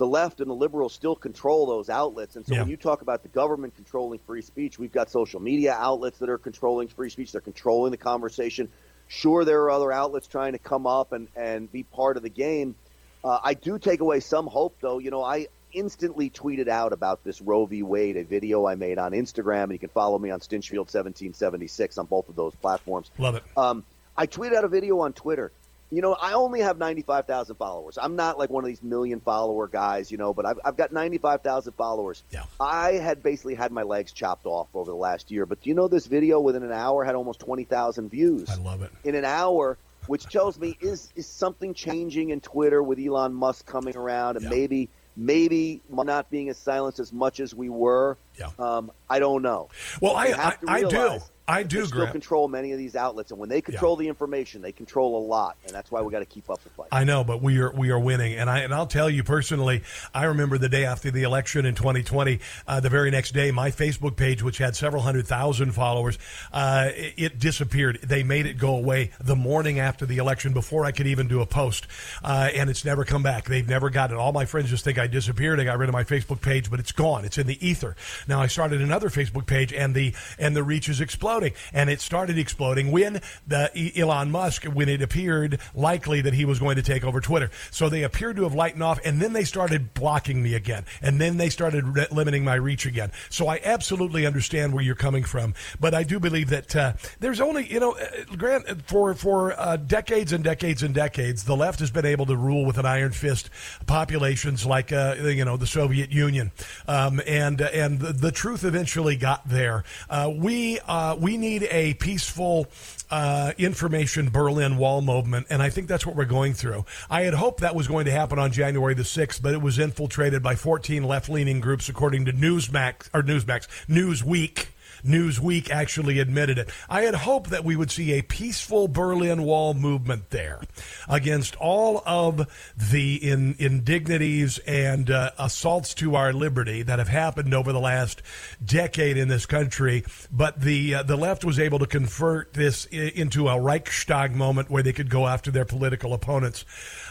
the 0.00 0.06
left 0.06 0.40
and 0.40 0.48
the 0.48 0.54
liberals 0.54 0.94
still 0.94 1.14
control 1.14 1.66
those 1.66 1.90
outlets. 1.90 2.34
And 2.34 2.46
so 2.46 2.54
yeah. 2.54 2.62
when 2.62 2.70
you 2.70 2.78
talk 2.78 3.02
about 3.02 3.22
the 3.22 3.28
government 3.28 3.76
controlling 3.76 4.18
free 4.20 4.40
speech, 4.40 4.78
we've 4.78 4.90
got 4.90 5.10
social 5.10 5.40
media 5.40 5.74
outlets 5.74 6.20
that 6.20 6.30
are 6.30 6.38
controlling 6.38 6.88
free 6.88 7.10
speech. 7.10 7.32
They're 7.32 7.42
controlling 7.42 7.90
the 7.90 7.98
conversation. 7.98 8.70
Sure, 9.08 9.44
there 9.44 9.60
are 9.64 9.70
other 9.70 9.92
outlets 9.92 10.26
trying 10.26 10.52
to 10.52 10.58
come 10.58 10.86
up 10.86 11.12
and 11.12 11.28
and 11.36 11.70
be 11.70 11.82
part 11.82 12.16
of 12.16 12.22
the 12.22 12.30
game. 12.30 12.76
Uh, 13.22 13.40
I 13.44 13.52
do 13.52 13.78
take 13.78 14.00
away 14.00 14.20
some 14.20 14.46
hope, 14.46 14.78
though. 14.80 15.00
You 15.00 15.10
know, 15.10 15.22
I 15.22 15.48
instantly 15.70 16.30
tweeted 16.30 16.68
out 16.68 16.94
about 16.94 17.22
this 17.22 17.42
Roe 17.42 17.66
v. 17.66 17.82
Wade, 17.82 18.16
a 18.16 18.24
video 18.24 18.66
I 18.66 18.76
made 18.76 18.96
on 18.96 19.12
Instagram, 19.12 19.64
and 19.64 19.72
you 19.72 19.78
can 19.78 19.90
follow 19.90 20.18
me 20.18 20.30
on 20.30 20.40
Stinchfield1776 20.40 21.98
on 21.98 22.06
both 22.06 22.30
of 22.30 22.36
those 22.36 22.54
platforms. 22.54 23.10
Love 23.18 23.34
it. 23.34 23.42
Um, 23.54 23.84
I 24.16 24.26
tweeted 24.26 24.54
out 24.54 24.64
a 24.64 24.68
video 24.68 25.00
on 25.00 25.12
Twitter. 25.12 25.52
You 25.90 26.02
know, 26.02 26.14
I 26.14 26.34
only 26.34 26.60
have 26.60 26.78
95,000 26.78 27.56
followers. 27.56 27.98
I'm 28.00 28.16
not 28.16 28.38
like 28.38 28.48
one 28.50 28.64
of 28.64 28.68
these 28.68 28.82
million 28.82 29.20
follower 29.20 29.66
guys, 29.66 30.10
you 30.10 30.18
know, 30.18 30.32
but 30.32 30.46
I've, 30.46 30.58
I've 30.64 30.76
got 30.76 30.92
95,000 30.92 31.72
followers. 31.72 32.22
Yeah. 32.30 32.44
I 32.60 32.92
had 32.92 33.22
basically 33.22 33.54
had 33.54 33.72
my 33.72 33.82
legs 33.82 34.12
chopped 34.12 34.46
off 34.46 34.68
over 34.74 34.90
the 34.90 34.96
last 34.96 35.30
year, 35.30 35.46
but 35.46 35.62
do 35.62 35.68
you 35.68 35.74
know 35.74 35.88
this 35.88 36.06
video 36.06 36.40
within 36.40 36.62
an 36.62 36.72
hour 36.72 37.04
had 37.04 37.14
almost 37.16 37.40
20,000 37.40 38.08
views? 38.08 38.48
I 38.48 38.56
love 38.56 38.82
it. 38.82 38.92
In 39.02 39.14
an 39.14 39.24
hour, 39.24 39.78
which 40.06 40.24
tells 40.24 40.58
me 40.58 40.76
is 40.80 41.12
is 41.14 41.26
something 41.26 41.74
changing 41.74 42.30
in 42.30 42.40
Twitter 42.40 42.82
with 42.82 42.98
Elon 42.98 43.34
Musk 43.34 43.66
coming 43.66 43.96
around 43.96 44.36
and 44.36 44.44
yeah. 44.44 44.50
maybe– 44.50 44.88
maybe 45.16 45.82
not 45.90 46.30
being 46.30 46.48
as 46.48 46.56
silenced 46.56 46.98
as 46.98 47.12
much 47.12 47.40
as 47.40 47.54
we 47.54 47.68
were. 47.68 48.16
Yeah. 48.38 48.50
Um, 48.58 48.90
I 49.08 49.18
don't 49.18 49.42
know. 49.42 49.68
Well, 50.00 50.16
I, 50.16 50.26
I, 50.28 50.56
I 50.66 50.82
do. 50.82 51.18
I 51.50 51.62
do, 51.64 51.84
still 51.84 52.06
control 52.06 52.46
many 52.46 52.70
of 52.72 52.78
these 52.78 52.94
outlets, 52.94 53.32
and 53.32 53.40
when 53.40 53.48
they 53.48 53.60
control 53.60 53.96
yeah. 53.96 54.04
the 54.04 54.08
information, 54.08 54.62
they 54.62 54.70
control 54.70 55.18
a 55.18 55.24
lot, 55.24 55.56
and 55.66 55.74
that's 55.74 55.90
why 55.90 56.00
we 56.00 56.12
got 56.12 56.20
to 56.20 56.24
keep 56.24 56.48
up 56.48 56.62
the 56.62 56.70
fight. 56.70 56.88
I 56.92 57.02
know, 57.02 57.24
but 57.24 57.42
we 57.42 57.58
are 57.58 57.72
we 57.72 57.90
are 57.90 57.98
winning, 57.98 58.34
and 58.34 58.48
I 58.48 58.60
and 58.60 58.72
I'll 58.72 58.86
tell 58.86 59.10
you 59.10 59.24
personally, 59.24 59.82
I 60.14 60.24
remember 60.24 60.58
the 60.58 60.68
day 60.68 60.84
after 60.84 61.10
the 61.10 61.24
election 61.24 61.66
in 61.66 61.74
2020, 61.74 62.38
uh, 62.68 62.80
the 62.80 62.88
very 62.88 63.10
next 63.10 63.32
day, 63.32 63.50
my 63.50 63.70
Facebook 63.72 64.16
page, 64.16 64.42
which 64.42 64.58
had 64.58 64.76
several 64.76 65.02
hundred 65.02 65.26
thousand 65.26 65.72
followers, 65.72 66.18
uh, 66.52 66.90
it, 66.94 67.14
it, 67.16 67.38
disappeared. 67.40 67.98
They 68.02 68.22
made 68.22 68.46
it 68.46 68.56
go 68.56 68.76
away 68.76 69.10
the 69.20 69.36
morning 69.36 69.80
after 69.80 70.06
the 70.06 70.18
election, 70.18 70.52
before 70.52 70.84
I 70.84 70.92
could 70.92 71.08
even 71.08 71.26
do 71.26 71.40
a 71.40 71.46
post, 71.46 71.88
uh, 72.22 72.50
and 72.54 72.70
it's 72.70 72.84
never 72.84 73.04
come 73.04 73.24
back. 73.24 73.46
They've 73.46 73.68
never 73.68 73.90
got 73.90 74.12
it. 74.12 74.16
All 74.16 74.32
my 74.32 74.44
friends 74.44 74.70
just 74.70 74.84
think 74.84 74.98
I 74.98 75.08
disappeared. 75.08 75.58
I 75.58 75.64
got 75.64 75.78
rid 75.78 75.88
of 75.88 75.92
my 75.94 76.04
Facebook 76.04 76.40
page, 76.40 76.70
but 76.70 76.78
it's 76.78 76.92
gone. 76.92 77.24
It's 77.24 77.38
in 77.38 77.48
the 77.48 77.66
ether. 77.66 77.96
Now 78.28 78.40
I 78.40 78.46
started 78.46 78.80
another 78.80 79.08
Facebook 79.08 79.46
page, 79.46 79.72
and 79.72 79.94
the 79.94 80.14
and 80.38 80.54
the 80.54 80.62
reach 80.62 80.88
is 80.88 81.00
exploding, 81.44 81.70
and 81.72 81.90
it 81.90 82.00
started 82.00 82.38
exploding 82.38 82.90
when 82.90 83.20
the 83.46 83.92
Elon 83.96 84.30
Musk, 84.30 84.64
when 84.64 84.88
it 84.88 85.02
appeared 85.02 85.58
likely 85.74 86.20
that 86.20 86.34
he 86.34 86.44
was 86.44 86.58
going 86.58 86.76
to 86.76 86.82
take 86.82 87.04
over 87.04 87.20
Twitter. 87.20 87.50
So 87.70 87.88
they 87.88 88.02
appeared 88.02 88.36
to 88.36 88.44
have 88.44 88.54
lightened 88.54 88.82
off, 88.82 89.00
and 89.04 89.20
then 89.20 89.32
they 89.32 89.44
started 89.44 89.94
blocking 89.94 90.42
me 90.42 90.54
again, 90.54 90.84
and 91.02 91.20
then 91.20 91.36
they 91.36 91.48
started 91.48 91.84
re- 91.86 92.06
limiting 92.10 92.44
my 92.44 92.54
reach 92.54 92.86
again. 92.86 93.12
So 93.28 93.48
I 93.48 93.60
absolutely 93.64 94.26
understand 94.26 94.72
where 94.72 94.82
you're 94.82 94.94
coming 94.94 95.24
from, 95.24 95.54
but 95.78 95.94
I 95.94 96.02
do 96.02 96.20
believe 96.20 96.50
that 96.50 96.76
uh, 96.76 96.92
there's 97.18 97.40
only, 97.40 97.70
you 97.72 97.80
know, 97.80 97.92
uh, 97.92 98.36
Grant, 98.36 98.82
for 98.86 99.14
for 99.14 99.58
uh, 99.58 99.76
decades 99.76 100.32
and 100.32 100.44
decades 100.44 100.82
and 100.82 100.94
decades, 100.94 101.44
the 101.44 101.56
left 101.56 101.80
has 101.80 101.90
been 101.90 102.06
able 102.06 102.26
to 102.26 102.36
rule 102.36 102.64
with 102.64 102.78
an 102.78 102.86
iron 102.86 103.12
fist 103.12 103.50
populations 103.86 104.66
like 104.66 104.92
uh, 104.92 105.16
you 105.20 105.44
know 105.44 105.56
the 105.56 105.66
Soviet 105.66 106.10
Union, 106.10 106.52
um, 106.86 107.20
and 107.26 107.60
and 107.60 107.98
the, 107.98 108.12
the, 108.12 108.30
truth 108.30 108.64
eventually 108.64 109.16
got 109.16 109.46
there. 109.48 109.84
Uh, 110.08 110.30
we 110.34 110.78
uh, 110.86 111.16
we 111.30 111.36
need 111.36 111.68
a 111.70 111.94
peaceful 111.94 112.66
uh, 113.08 113.52
information 113.56 114.30
Berlin 114.30 114.76
Wall 114.78 115.00
movement, 115.00 115.46
and 115.48 115.62
I 115.62 115.70
think 115.70 115.86
that's 115.86 116.04
what 116.04 116.16
we're 116.16 116.24
going 116.24 116.54
through. 116.54 116.84
I 117.08 117.22
had 117.22 117.34
hoped 117.34 117.60
that 117.60 117.76
was 117.76 117.86
going 117.86 118.06
to 118.06 118.10
happen 118.10 118.40
on 118.40 118.50
January 118.50 118.94
the 118.94 119.04
sixth, 119.04 119.40
but 119.40 119.54
it 119.54 119.62
was 119.62 119.78
infiltrated 119.78 120.42
by 120.42 120.56
14 120.56 121.04
left-leaning 121.04 121.60
groups, 121.60 121.88
according 121.88 122.24
to 122.24 122.32
Newsmax 122.32 123.08
or 123.14 123.22
Newsmax 123.22 123.68
Newsweek. 123.86 124.70
Newsweek 125.04 125.70
actually 125.70 126.18
admitted 126.18 126.58
it. 126.58 126.70
I 126.88 127.02
had 127.02 127.14
hoped 127.14 127.50
that 127.50 127.64
we 127.64 127.76
would 127.76 127.90
see 127.90 128.12
a 128.12 128.22
peaceful 128.22 128.88
Berlin 128.88 129.42
Wall 129.42 129.74
movement 129.74 130.30
there 130.30 130.60
against 131.08 131.56
all 131.56 132.02
of 132.06 132.46
the 132.76 133.16
in, 133.16 133.54
indignities 133.58 134.58
and 134.58 135.10
uh, 135.10 135.30
assaults 135.38 135.94
to 135.94 136.16
our 136.16 136.32
liberty 136.32 136.82
that 136.82 136.98
have 136.98 137.08
happened 137.08 137.54
over 137.54 137.72
the 137.72 137.80
last 137.80 138.22
decade 138.64 139.16
in 139.16 139.28
this 139.28 139.46
country. 139.46 140.04
But 140.30 140.60
the 140.60 140.94
uh, 140.96 141.02
the 141.02 141.16
left 141.16 141.44
was 141.44 141.58
able 141.58 141.78
to 141.80 141.86
convert 141.86 142.54
this 142.54 142.84
into 142.86 143.48
a 143.48 143.60
Reichstag 143.60 144.34
moment 144.34 144.70
where 144.70 144.82
they 144.82 144.92
could 144.92 145.10
go 145.10 145.26
after 145.26 145.50
their 145.50 145.64
political 145.64 146.14
opponents. 146.14 146.64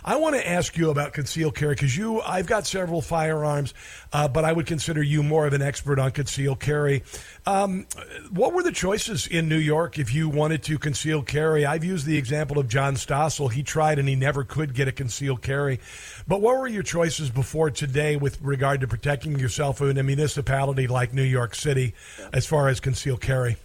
I 0.09 0.15
want 0.15 0.35
to 0.35 0.49
ask 0.49 0.75
you 0.75 0.89
about 0.89 1.13
concealed 1.13 1.53
carry 1.53 1.75
because 1.75 1.95
you, 1.95 2.19
I've 2.21 2.47
got 2.47 2.65
several 2.65 2.99
firearms, 2.99 3.75
uh, 4.11 4.27
but 4.27 4.43
I 4.43 4.51
would 4.51 4.65
consider 4.65 5.03
you 5.03 5.21
more 5.21 5.45
of 5.45 5.53
an 5.53 5.61
expert 5.61 5.99
on 5.99 6.09
concealed 6.09 6.59
carry. 6.59 7.03
Um, 7.45 7.85
what 8.31 8.53
were 8.53 8.63
the 8.63 8.71
choices 8.71 9.27
in 9.27 9.47
New 9.47 9.59
York 9.59 9.99
if 9.99 10.11
you 10.11 10.27
wanted 10.27 10.63
to 10.63 10.79
conceal 10.79 11.21
carry? 11.21 11.63
I've 11.63 11.83
used 11.83 12.07
the 12.07 12.17
example 12.17 12.57
of 12.57 12.67
John 12.67 12.95
Stossel. 12.95 13.51
He 13.51 13.61
tried 13.61 13.99
and 13.99 14.09
he 14.09 14.15
never 14.15 14.43
could 14.43 14.73
get 14.73 14.87
a 14.87 14.91
concealed 14.91 15.43
carry. 15.43 15.79
But 16.27 16.41
what 16.41 16.57
were 16.57 16.67
your 16.67 16.81
choices 16.81 17.29
before 17.29 17.69
today 17.69 18.15
with 18.15 18.41
regard 18.41 18.81
to 18.81 18.87
protecting 18.87 19.37
yourself 19.37 19.79
in 19.79 19.99
a 19.99 20.03
municipality 20.03 20.87
like 20.87 21.13
New 21.13 21.21
York 21.21 21.53
City 21.53 21.93
as 22.33 22.47
far 22.47 22.67
as 22.67 22.79
concealed 22.79 23.21
carry? 23.21 23.57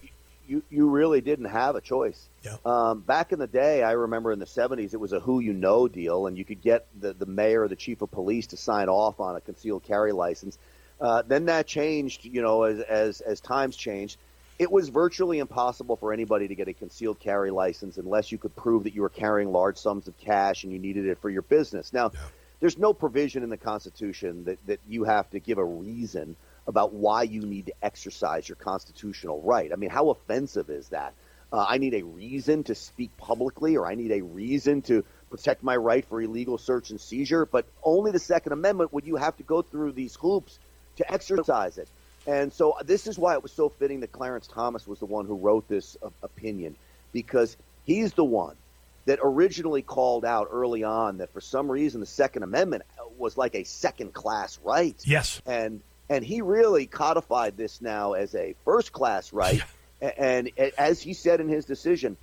You, 0.54 0.62
you 0.70 0.88
really 0.88 1.20
didn't 1.20 1.46
have 1.46 1.74
a 1.74 1.80
choice. 1.80 2.28
Yeah. 2.44 2.58
Um, 2.64 3.00
back 3.00 3.32
in 3.32 3.40
the 3.40 3.48
day, 3.48 3.82
I 3.82 3.92
remember 3.92 4.30
in 4.30 4.38
the 4.38 4.46
70s, 4.46 4.94
it 4.94 5.00
was 5.00 5.12
a 5.12 5.18
who 5.18 5.40
you 5.40 5.52
know 5.52 5.88
deal, 5.88 6.28
and 6.28 6.38
you 6.38 6.44
could 6.44 6.62
get 6.62 6.86
the, 7.00 7.12
the 7.12 7.26
mayor 7.26 7.62
or 7.62 7.68
the 7.68 7.74
chief 7.74 8.02
of 8.02 8.12
police 8.12 8.46
to 8.48 8.56
sign 8.56 8.88
off 8.88 9.18
on 9.18 9.34
a 9.34 9.40
concealed 9.40 9.82
carry 9.82 10.12
license. 10.12 10.56
Uh, 11.00 11.22
then 11.26 11.46
that 11.46 11.66
changed, 11.66 12.24
you 12.24 12.40
know, 12.40 12.62
as, 12.62 12.78
as 12.78 13.20
as 13.20 13.40
times 13.40 13.74
changed. 13.74 14.16
It 14.60 14.70
was 14.70 14.90
virtually 14.90 15.40
impossible 15.40 15.96
for 15.96 16.12
anybody 16.12 16.46
to 16.46 16.54
get 16.54 16.68
a 16.68 16.72
concealed 16.72 17.18
carry 17.18 17.50
license 17.50 17.98
unless 17.98 18.30
you 18.30 18.38
could 18.38 18.54
prove 18.54 18.84
that 18.84 18.94
you 18.94 19.02
were 19.02 19.08
carrying 19.08 19.50
large 19.50 19.76
sums 19.76 20.06
of 20.06 20.16
cash 20.18 20.62
and 20.62 20.72
you 20.72 20.78
needed 20.78 21.06
it 21.06 21.18
for 21.18 21.30
your 21.30 21.42
business. 21.42 21.92
Now, 21.92 22.12
there's 22.60 22.78
no 22.78 22.94
provision 22.94 23.42
in 23.42 23.50
the 23.50 23.56
Constitution 23.56 24.44
that, 24.44 24.64
that 24.68 24.78
you 24.88 25.02
have 25.02 25.28
to 25.30 25.40
give 25.40 25.58
a 25.58 25.64
reason 25.64 26.36
about 26.66 26.92
why 26.92 27.22
you 27.22 27.42
need 27.42 27.66
to 27.66 27.74
exercise 27.82 28.48
your 28.48 28.56
constitutional 28.56 29.40
right. 29.42 29.72
I 29.72 29.76
mean, 29.76 29.90
how 29.90 30.10
offensive 30.10 30.70
is 30.70 30.88
that? 30.88 31.14
Uh, 31.52 31.64
I 31.68 31.78
need 31.78 31.94
a 31.94 32.02
reason 32.02 32.64
to 32.64 32.74
speak 32.74 33.16
publicly, 33.16 33.76
or 33.76 33.86
I 33.86 33.94
need 33.94 34.10
a 34.10 34.22
reason 34.22 34.82
to 34.82 35.04
protect 35.30 35.62
my 35.62 35.76
right 35.76 36.04
for 36.04 36.20
illegal 36.20 36.58
search 36.58 36.90
and 36.90 37.00
seizure. 37.00 37.46
But 37.46 37.66
only 37.82 38.10
the 38.10 38.18
Second 38.18 38.52
Amendment 38.52 38.92
would 38.92 39.06
you 39.06 39.16
have 39.16 39.36
to 39.36 39.42
go 39.42 39.62
through 39.62 39.92
these 39.92 40.16
hoops 40.16 40.58
to 40.96 41.12
exercise 41.12 41.78
it. 41.78 41.88
And 42.26 42.52
so 42.52 42.76
this 42.84 43.06
is 43.06 43.18
why 43.18 43.34
it 43.34 43.42
was 43.42 43.52
so 43.52 43.68
fitting 43.68 44.00
that 44.00 44.10
Clarence 44.10 44.46
Thomas 44.46 44.86
was 44.86 44.98
the 44.98 45.06
one 45.06 45.26
who 45.26 45.36
wrote 45.36 45.68
this 45.68 45.96
uh, 46.02 46.08
opinion, 46.22 46.74
because 47.12 47.56
he's 47.84 48.14
the 48.14 48.24
one 48.24 48.56
that 49.04 49.18
originally 49.22 49.82
called 49.82 50.24
out 50.24 50.48
early 50.50 50.82
on 50.82 51.18
that 51.18 51.32
for 51.32 51.40
some 51.40 51.70
reason 51.70 52.00
the 52.00 52.06
Second 52.06 52.42
Amendment 52.42 52.82
was 53.18 53.36
like 53.36 53.54
a 53.54 53.64
second 53.64 54.14
class 54.14 54.58
right. 54.64 54.96
Yes. 55.04 55.42
And 55.46 55.82
and 56.08 56.24
he 56.24 56.42
really 56.42 56.86
codified 56.86 57.56
this 57.56 57.80
now 57.80 58.12
as 58.12 58.34
a 58.34 58.54
first 58.64 58.92
class 58.92 59.32
right. 59.32 59.62
and, 60.00 60.50
and 60.56 60.72
as 60.76 61.00
he 61.00 61.14
said 61.14 61.40
in 61.40 61.48
his 61.48 61.64
decision, 61.64 62.16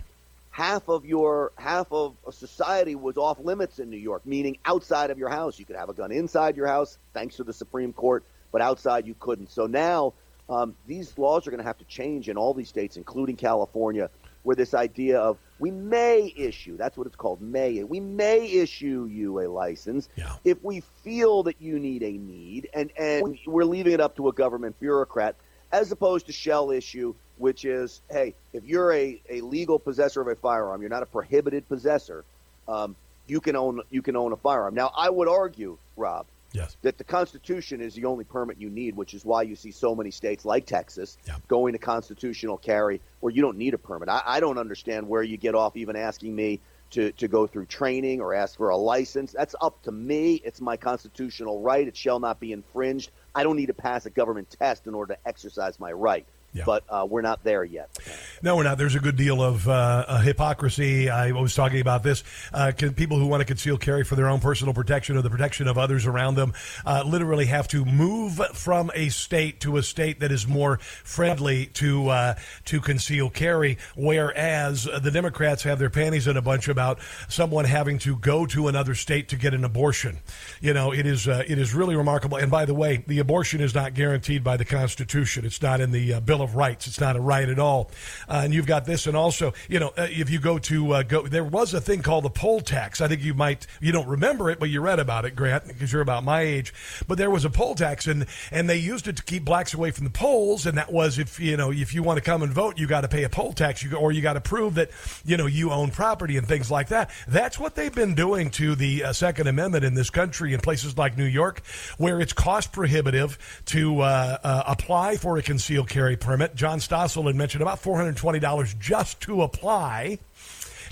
half 0.52 0.88
of 0.90 1.06
your 1.06 1.52
half 1.56 1.92
of 1.92 2.16
society 2.32 2.96
was 2.96 3.18
off 3.18 3.40
limits 3.40 3.80
in 3.80 3.90
New 3.90 3.98
York, 3.98 4.26
meaning 4.26 4.58
outside 4.66 5.10
of 5.10 5.18
your 5.18 5.30
house. 5.30 5.58
You 5.58 5.66
could 5.66 5.78
have 5.78 5.90
a 5.90 5.94
gun 5.94 6.12
inside 6.12 6.58
your 6.58 6.68
house, 6.68 6.98
thanks 7.14 7.38
to 7.38 7.44
the 7.44 7.54
Supreme 7.54 7.94
Court, 7.94 8.24
but 8.52 8.62
outside 8.62 9.08
you 9.08 9.16
couldn't. 9.20 9.50
So 9.50 9.66
now 9.66 10.14
um, 10.50 10.76
these 10.86 11.18
laws 11.18 11.48
are 11.48 11.52
going 11.52 11.62
to 11.62 11.68
have 11.68 11.78
to 11.80 11.86
change 11.86 12.30
in 12.30 12.38
all 12.38 12.54
these 12.54 12.70
states, 12.70 12.98
including 12.98 13.38
California, 13.38 14.10
where 14.44 14.56
this 14.56 14.74
idea 14.74 15.20
of 15.20 15.38
we 15.60 15.72
may 15.72 16.34
issue 16.36 16.78
that's 16.78 16.98
what 16.98 17.08
it's 17.08 17.16
called 17.16 17.42
may 17.42 17.84
we 17.84 18.00
may 18.00 18.46
issue 18.46 19.08
you 19.12 19.40
a 19.40 19.48
license 19.48 20.10
yeah. 20.16 20.34
if 20.44 20.62
we 20.64 20.82
feel 21.04 21.44
that 21.44 21.62
you 21.62 21.80
need 21.80 22.04
a 22.04 22.12
need 22.12 22.70
and 22.74 22.92
and 22.98 23.38
we're 23.46 23.66
leaving 23.66 23.94
it 23.94 24.02
up 24.02 24.16
to 24.16 24.28
a 24.28 24.34
government 24.34 24.78
bureaucrat 24.80 25.36
as 25.72 25.92
opposed 25.92 26.26
to 26.26 26.32
shall 26.32 26.72
issue 26.72 27.14
which 27.38 27.66
is 27.66 28.02
hey 28.10 28.34
if 28.54 28.64
you're 28.66 28.92
a, 28.94 29.22
a 29.30 29.42
legal 29.42 29.78
possessor 29.80 30.22
of 30.22 30.28
a 30.28 30.36
firearm 30.36 30.82
you're 30.82 30.90
not 30.90 31.04
a 31.04 31.08
prohibited 31.08 31.68
possessor 31.68 32.24
um, 32.68 32.96
you 33.28 33.40
can 33.40 33.56
own 33.56 33.82
you 33.90 34.02
can 34.02 34.16
own 34.16 34.32
a 34.32 34.38
firearm 34.38 34.74
now 34.74 34.92
i 34.98 35.10
would 35.10 35.28
argue 35.28 35.78
rob 35.96 36.26
Yes. 36.54 36.76
That 36.82 36.98
the 36.98 37.04
Constitution 37.04 37.82
is 37.82 37.94
the 37.94 38.06
only 38.06 38.26
permit 38.26 38.58
you 38.60 38.70
need, 38.70 38.96
which 38.96 39.14
is 39.14 39.24
why 39.26 39.44
you 39.44 39.56
see 39.56 39.72
so 39.72 39.96
many 39.96 40.12
states 40.12 40.44
like 40.44 40.66
Texas 40.66 41.18
going 41.48 41.74
to 41.74 41.80
constitutional 41.80 42.58
carry 42.58 43.02
where 43.22 43.32
you 43.32 43.42
don't 43.42 43.58
need 43.58 43.74
a 43.74 43.78
permit. 43.78 44.10
I, 44.10 44.22
I 44.26 44.40
don't 44.40 44.58
understand 44.58 45.08
where 45.08 45.24
you 45.24 45.38
get 45.38 45.56
off 45.56 45.78
even 45.78 45.96
asking 45.96 46.36
me 46.36 46.60
to, 46.92 47.12
to 47.14 47.28
go 47.28 47.48
through 47.48 47.66
training 47.66 48.22
or 48.22 48.34
ask 48.34 48.58
for 48.58 48.70
a 48.70 48.78
license. 48.78 49.32
That's 49.32 49.56
up 49.62 49.82
to 49.84 49.92
me. 49.92 50.42
It's 50.44 50.62
my 50.62 50.78
constitutional 50.78 51.62
right. 51.62 51.88
It 51.88 51.96
shall 51.96 52.20
not 52.20 52.40
be 52.40 52.52
infringed. 52.52 53.12
I 53.34 53.44
don't 53.44 53.56
need 53.56 53.68
to 53.68 53.74
pass 53.74 54.06
a 54.06 54.10
government 54.10 54.50
test 54.60 54.88
in 54.88 54.94
order 54.94 55.14
to 55.14 55.28
exercise 55.28 55.80
my 55.80 55.92
right. 55.94 56.26
Yeah. 56.54 56.64
But 56.66 56.84
uh, 56.90 57.08
we're 57.10 57.22
not 57.22 57.44
there 57.46 57.64
yet. 57.64 57.98
No, 58.44 58.58
we're 58.58 58.64
not. 58.64 58.78
There's 58.78 58.96
a 58.96 59.00
good 59.00 59.16
deal 59.16 59.42
of 59.42 59.68
uh, 59.70 60.20
hypocrisy. 60.20 61.10
I 61.10 61.32
was 61.32 61.56
talking 61.56 61.80
about 61.80 62.04
this. 62.04 62.26
Uh, 62.54 62.74
can, 62.78 62.94
people 62.94 63.18
who 63.18 63.28
want 63.28 63.40
to 63.40 63.46
conceal 63.46 63.78
carry 63.78 64.04
for 64.04 64.16
their 64.16 64.28
own 64.28 64.42
personal 64.42 64.74
protection 64.74 65.16
or 65.16 65.22
the 65.22 65.30
protection 65.30 65.70
of 65.70 65.78
others 65.78 66.06
around 66.06 66.36
them 66.36 66.54
uh, 66.86 67.04
literally 67.06 67.46
have 67.46 67.70
to 67.70 67.86
move 67.86 68.42
from 68.54 68.92
a 68.96 69.08
state 69.10 69.62
to 69.62 69.78
a 69.78 69.84
state 69.84 70.20
that 70.20 70.32
is 70.32 70.46
more 70.46 70.78
friendly 70.78 71.68
to 71.68 72.10
uh, 72.10 72.36
to 72.66 72.82
conceal 72.82 73.30
carry. 73.30 73.78
Whereas 73.96 74.84
the 74.84 75.12
Democrats 75.12 75.64
have 75.64 75.80
their 75.80 75.90
panties 75.90 76.28
in 76.28 76.36
a 76.36 76.42
bunch 76.42 76.68
about 76.68 77.00
someone 77.30 77.64
having 77.64 77.98
to 78.00 78.18
go 78.18 78.46
to 78.48 78.68
another 78.68 78.94
state 78.94 79.30
to 79.30 79.38
get 79.38 79.54
an 79.54 79.64
abortion. 79.64 80.20
You 80.60 80.74
know, 80.74 80.92
it 80.92 81.06
is 81.06 81.30
uh, 81.30 81.44
it 81.48 81.58
is 81.58 81.74
really 81.74 81.96
remarkable. 81.96 82.38
And 82.38 82.52
by 82.52 82.66
the 82.66 82.74
way, 82.74 83.06
the 83.08 83.20
abortion 83.20 83.62
is 83.62 83.74
not 83.74 83.94
guaranteed 83.94 84.44
by 84.44 84.58
the 84.58 84.66
Constitution. 84.66 85.46
It's 85.46 85.62
not 85.62 85.80
in 85.80 85.92
the 85.92 86.20
Bill 86.20 86.41
of 86.42 86.56
Rights. 86.56 86.88
It's 86.88 87.00
not 87.00 87.16
a 87.16 87.20
right 87.20 87.48
at 87.48 87.60
all. 87.60 87.92
Uh, 88.28 88.42
and 88.44 88.54
you've 88.54 88.66
got 88.66 88.86
this, 88.86 89.08
and 89.08 89.16
also, 89.16 89.54
you 89.70 89.80
know, 89.80 89.94
uh, 89.98 90.08
if 90.10 90.30
you 90.30 90.40
go 90.40 90.58
to 90.60 90.94
uh, 90.94 91.04
go, 91.04 91.28
there 91.28 91.44
was 91.44 91.74
a 91.74 91.82
thing 91.82 92.02
called 92.02 92.24
the 92.24 92.30
poll 92.30 92.62
tax. 92.62 93.02
I 93.02 93.08
think 93.08 93.24
you 93.24 93.34
might, 93.34 93.68
you 93.80 93.92
don't 93.92 94.08
remember 94.08 94.50
it, 94.50 94.60
but 94.60 94.70
you 94.70 94.82
read 94.82 95.00
about 95.00 95.26
it, 95.26 95.36
Grant, 95.36 95.68
because 95.68 95.92
you're 95.92 96.02
about 96.02 96.24
my 96.24 96.42
age. 96.42 96.74
But 97.08 97.18
there 97.18 97.30
was 97.30 97.46
a 97.46 97.50
poll 97.50 97.76
tax, 97.76 98.08
and 98.08 98.26
and 98.52 98.70
they 98.70 98.78
used 98.78 99.08
it 99.08 99.18
to 99.18 99.24
keep 99.24 99.46
blacks 99.46 99.74
away 99.74 99.92
from 99.92 100.06
the 100.06 100.12
polls. 100.12 100.66
And 100.66 100.78
that 100.78 100.92
was 100.92 101.20
if 101.20 101.40
you 101.40 101.58
know 101.58 101.72
if 101.72 101.94
you 101.94 102.04
want 102.04 102.18
to 102.18 102.24
come 102.24 102.42
and 102.42 102.52
vote, 102.52 102.78
you 102.78 102.88
got 102.88 103.02
to 103.02 103.08
pay 103.08 103.24
a 103.24 103.30
poll 103.30 103.54
tax, 103.54 103.84
you, 103.84 103.96
or 103.96 104.12
you 104.12 104.22
got 104.22 104.34
to 104.34 104.42
prove 104.42 104.76
that 104.76 104.92
you 105.26 105.38
know 105.38 105.46
you 105.46 105.72
own 105.72 105.92
property 105.92 106.38
and 106.38 106.48
things 106.48 106.72
like 106.72 106.90
that. 106.90 107.12
That's 107.28 107.60
what 107.60 107.76
they've 107.76 107.94
been 107.94 108.16
doing 108.16 108.50
to 108.52 108.76
the 108.76 109.04
uh, 109.04 109.14
Second 109.14 109.48
Amendment 109.48 109.86
in 109.86 109.94
this 109.94 110.10
country 110.10 110.54
in 110.54 110.60
places 110.60 110.98
like 110.98 111.18
New 111.18 111.26
York, 111.26 111.62
where 111.98 112.20
it's 112.20 112.34
cost 112.34 112.72
prohibitive 112.72 113.38
to 113.66 114.02
uh, 114.02 114.38
uh, 114.44 114.64
apply 114.68 115.18
for 115.18 115.38
a 115.38 115.42
concealed 115.42 115.90
carry 115.90 116.18
permit. 116.18 116.31
John 116.56 116.80
Stossel 116.80 117.26
had 117.26 117.36
mentioned 117.36 117.62
about 117.62 117.82
$420 117.82 118.80
just 118.80 119.22
to 119.22 119.42
apply. 119.42 120.20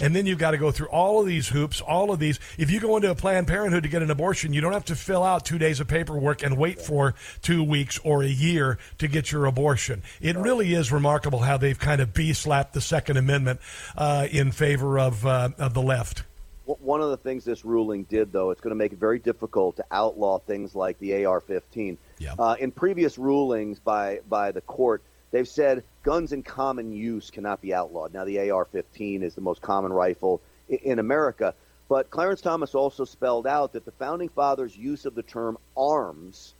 And 0.01 0.15
then 0.15 0.25
you've 0.25 0.39
got 0.39 0.51
to 0.51 0.57
go 0.57 0.71
through 0.71 0.87
all 0.87 1.19
of 1.19 1.27
these 1.27 1.49
hoops, 1.49 1.81
all 1.81 2.11
of 2.11 2.19
these. 2.19 2.39
If 2.57 2.71
you 2.71 2.79
go 2.79 2.95
into 2.95 3.11
a 3.11 3.15
Planned 3.15 3.47
Parenthood 3.47 3.83
to 3.83 3.89
get 3.89 4.01
an 4.01 4.09
abortion, 4.09 4.53
you 4.53 4.61
don't 4.61 4.73
have 4.73 4.85
to 4.85 4.95
fill 4.95 5.23
out 5.23 5.45
two 5.45 5.57
days 5.57 5.79
of 5.79 5.87
paperwork 5.87 6.41
and 6.41 6.57
wait 6.57 6.81
for 6.81 7.15
two 7.41 7.63
weeks 7.63 7.99
or 8.03 8.23
a 8.23 8.27
year 8.27 8.77
to 8.99 9.07
get 9.07 9.31
your 9.31 9.45
abortion. 9.45 10.03
It 10.21 10.37
really 10.37 10.73
is 10.73 10.91
remarkable 10.91 11.39
how 11.39 11.57
they've 11.57 11.77
kind 11.77 11.99
of 11.99 12.13
bee 12.13 12.33
slapped 12.33 12.73
the 12.73 12.81
Second 12.81 13.17
Amendment 13.17 13.59
uh, 13.97 14.27
in 14.31 14.51
favor 14.51 14.97
of, 14.97 15.25
uh, 15.25 15.49
of 15.57 15.73
the 15.73 15.81
left. 15.81 16.23
One 16.65 17.01
of 17.01 17.09
the 17.09 17.17
things 17.17 17.43
this 17.45 17.65
ruling 17.65 18.03
did, 18.03 18.31
though, 18.31 18.51
it's 18.51 18.61
going 18.61 18.69
to 18.71 18.75
make 18.75 18.93
it 18.93 18.99
very 18.99 19.17
difficult 19.17 19.77
to 19.77 19.85
outlaw 19.89 20.37
things 20.37 20.75
like 20.75 20.99
the 20.99 21.25
AR-15. 21.25 21.97
Yeah. 22.19 22.35
Uh, 22.37 22.55
in 22.59 22.71
previous 22.71 23.17
rulings 23.17 23.79
by 23.79 24.19
by 24.29 24.51
the 24.51 24.61
court, 24.61 25.01
they've 25.31 25.47
said 25.47 25.83
guns 26.03 26.31
in 26.31 26.43
common 26.43 26.91
use 26.91 27.29
cannot 27.29 27.61
be 27.61 27.73
outlawed. 27.73 28.13
Now, 28.13 28.25
the 28.25 28.49
AR-15 28.49 29.23
is 29.23 29.35
the 29.35 29.41
most 29.41 29.61
common 29.61 29.93
rifle 29.93 30.41
in, 30.67 30.77
in 30.77 30.99
America, 30.99 31.53
but 31.87 32.09
Clarence 32.09 32.41
Thomas 32.41 32.75
also 32.75 33.05
spelled 33.05 33.47
out 33.47 33.73
that 33.73 33.85
the 33.85 33.91
founding 33.91 34.29
fathers' 34.29 34.77
use 34.77 35.05
of 35.05 35.15
the 35.15 35.23
term 35.23 35.57
arms 35.75 36.53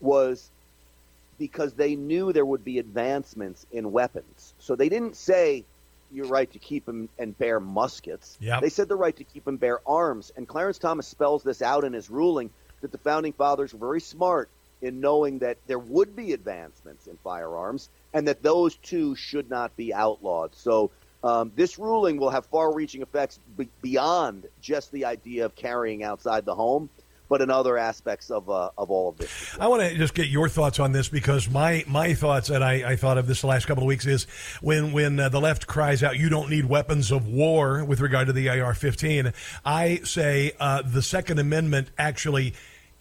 was 0.00 0.50
because 1.38 1.72
they 1.72 1.96
knew 1.96 2.32
there 2.32 2.44
would 2.44 2.64
be 2.64 2.78
advancements 2.78 3.66
in 3.72 3.92
weapons. 3.92 4.54
So 4.58 4.76
they 4.76 4.88
didn't 4.88 5.16
say 5.16 5.64
your 6.12 6.26
right 6.26 6.50
to 6.52 6.58
keep 6.58 6.86
and, 6.86 7.08
and 7.18 7.36
bear 7.36 7.58
muskets. 7.58 8.36
Yep. 8.40 8.60
They 8.60 8.68
said 8.68 8.88
the 8.88 8.96
right 8.96 9.16
to 9.16 9.24
keep 9.24 9.46
and 9.46 9.58
bear 9.58 9.80
arms. 9.86 10.32
And 10.36 10.46
Clarence 10.46 10.78
Thomas 10.78 11.08
spells 11.08 11.42
this 11.42 11.60
out 11.60 11.84
in 11.84 11.92
his 11.92 12.08
ruling 12.08 12.50
that 12.82 12.92
the 12.92 12.98
founding 12.98 13.32
fathers 13.32 13.72
were 13.72 13.80
very 13.80 14.00
smart 14.00 14.48
in 14.80 15.00
knowing 15.00 15.40
that 15.40 15.56
there 15.66 15.78
would 15.78 16.14
be 16.14 16.32
advancements 16.32 17.06
in 17.06 17.16
firearms 17.24 17.88
and 18.14 18.28
that 18.28 18.42
those 18.42 18.76
two 18.76 19.14
should 19.16 19.50
not 19.50 19.76
be 19.76 19.92
outlawed. 19.92 20.54
So 20.54 20.90
um, 21.24 21.52
this 21.56 21.78
ruling 21.78 22.16
will 22.16 22.30
have 22.30 22.46
far-reaching 22.46 23.02
effects 23.02 23.40
be- 23.56 23.68
beyond 23.82 24.46
just 24.60 24.92
the 24.92 25.04
idea 25.04 25.44
of 25.44 25.54
carrying 25.56 26.04
outside 26.04 26.44
the 26.44 26.54
home, 26.54 26.88
but 27.28 27.40
in 27.40 27.50
other 27.50 27.76
aspects 27.76 28.30
of 28.30 28.48
uh, 28.48 28.70
of 28.76 28.90
all 28.90 29.08
of 29.08 29.16
this. 29.16 29.56
I 29.58 29.66
want 29.66 29.82
to 29.82 29.96
just 29.96 30.14
get 30.14 30.28
your 30.28 30.48
thoughts 30.48 30.78
on 30.78 30.92
this 30.92 31.08
because 31.08 31.50
my 31.50 31.82
my 31.88 32.14
thoughts 32.14 32.50
and 32.50 32.62
I, 32.62 32.92
I 32.92 32.96
thought 32.96 33.18
of 33.18 33.26
this 33.26 33.40
the 33.40 33.46
last 33.46 33.66
couple 33.66 33.82
of 33.82 33.88
weeks 33.88 34.06
is 34.06 34.26
when 34.60 34.92
when 34.92 35.18
uh, 35.18 35.30
the 35.30 35.40
left 35.40 35.66
cries 35.66 36.02
out 36.02 36.18
you 36.18 36.28
don't 36.28 36.50
need 36.50 36.66
weapons 36.66 37.10
of 37.10 37.26
war 37.26 37.84
with 37.84 38.00
regard 38.00 38.26
to 38.26 38.34
the 38.34 38.50
AR-15. 38.50 39.32
I 39.64 40.00
say 40.04 40.52
uh, 40.60 40.82
the 40.82 41.02
Second 41.02 41.38
Amendment 41.38 41.90
actually 41.96 42.54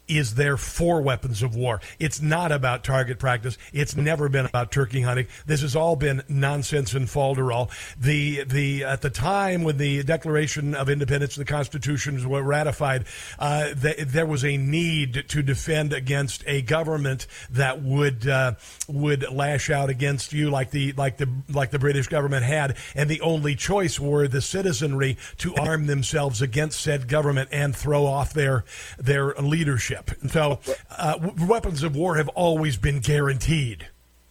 is 0.07 0.35
there 0.35 0.57
for 0.57 1.01
weapons 1.01 1.41
of 1.41 1.55
war. 1.55 1.79
It's 1.99 2.21
not 2.21 2.51
about 2.51 2.83
target 2.83 3.19
practice. 3.19 3.57
It's 3.71 3.95
never 3.95 4.29
been 4.29 4.45
about 4.45 4.71
turkey 4.71 5.01
hunting. 5.01 5.27
This 5.45 5.61
has 5.61 5.75
all 5.75 5.95
been 5.95 6.23
nonsense 6.27 6.93
and 6.93 7.07
falderall. 7.07 7.71
The 7.97 8.43
the 8.43 8.83
at 8.83 9.01
the 9.01 9.09
time 9.09 9.63
when 9.63 9.77
the 9.77 10.03
Declaration 10.03 10.75
of 10.75 10.89
Independence, 10.89 11.37
and 11.37 11.45
the 11.45 11.51
Constitution 11.51 12.15
was 12.29 12.43
ratified, 12.43 13.05
uh, 13.39 13.73
th- 13.73 14.07
there 14.07 14.25
was 14.25 14.43
a 14.43 14.57
need 14.57 15.25
to 15.29 15.41
defend 15.41 15.93
against 15.93 16.43
a 16.47 16.61
government 16.61 17.27
that 17.51 17.81
would 17.81 18.27
uh, 18.27 18.53
would 18.87 19.31
lash 19.31 19.69
out 19.69 19.89
against 19.89 20.33
you 20.33 20.49
like 20.49 20.71
the 20.71 20.91
like 20.93 21.17
the 21.17 21.29
like 21.49 21.71
the 21.71 21.79
British 21.79 22.07
government 22.07 22.43
had, 22.43 22.77
and 22.95 23.09
the 23.09 23.21
only 23.21 23.55
choice 23.55 23.99
were 23.99 24.27
the 24.27 24.41
citizenry 24.41 25.17
to 25.37 25.55
arm 25.55 25.87
themselves 25.87 26.41
against 26.41 26.81
said 26.81 27.07
government 27.07 27.49
and 27.51 27.75
throw 27.75 28.05
off 28.05 28.33
their 28.33 28.65
their 28.97 29.33
leadership. 29.35 29.92
And 30.21 30.31
so, 30.31 30.59
uh, 30.97 31.17
w- 31.17 31.47
weapons 31.47 31.83
of 31.83 31.95
war 31.95 32.15
have 32.15 32.29
always 32.29 32.77
been 32.77 32.99
guaranteed. 32.99 33.87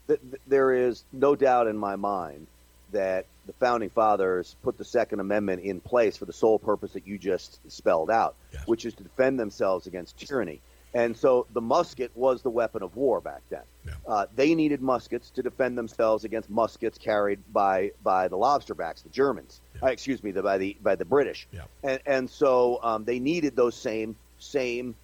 Th- 0.09 0.21
th- 0.21 0.43
There 0.47 0.73
is 0.73 1.05
no 1.13 1.35
doubt 1.37 1.67
in 1.69 1.77
my 1.77 1.97
mind 1.97 2.47
that 2.93 3.27
the 3.47 3.53
founding 3.55 3.91
fathers 3.91 4.55
put 4.63 4.77
the 4.79 4.85
Second 4.85 5.21
Amendment 5.21 5.63
in 5.63 5.81
place 5.81 6.17
for 6.17 6.27
the 6.27 6.33
sole 6.33 6.59
purpose 6.59 6.93
that 6.93 7.07
you 7.07 7.19
just 7.19 7.59
spelled 7.71 8.11
out, 8.11 8.35
which 8.67 8.85
is 8.85 8.95
to 8.95 9.03
defend 9.03 9.41
themselves 9.41 9.87
against 9.87 10.17
tyranny. 10.19 10.61
And 10.95 11.17
so 11.17 11.47
the 11.55 11.61
musket 11.63 12.11
was 12.15 12.43
the 12.43 12.51
weapon 12.51 12.83
of 12.83 12.95
war 12.97 13.23
back 13.23 13.41
then. 13.49 13.63
Uh, 14.07 14.27
they 14.37 14.55
needed 14.55 14.83
muskets 14.83 15.31
to 15.31 15.43
defend 15.43 15.79
themselves 15.79 16.25
against 16.25 16.51
muskets 16.51 16.99
carried 16.99 17.39
by 17.51 17.93
by 18.05 18.29
the 18.29 18.37
lobsterbacks, 18.37 19.03
the 19.03 19.09
Germans. 19.09 19.61
Uh, 19.83 19.87
excuse 19.87 20.23
me, 20.23 20.33
the, 20.33 20.43
by 20.43 20.59
the 20.59 20.77
by 20.83 20.95
the 20.95 21.07
British. 21.07 21.49
And 21.83 21.99
and 22.05 22.29
so 22.31 22.79
um, 22.83 23.05
they 23.05 23.19
needed 23.21 23.57
those 23.57 23.75
same 23.75 24.17
same 24.39 24.95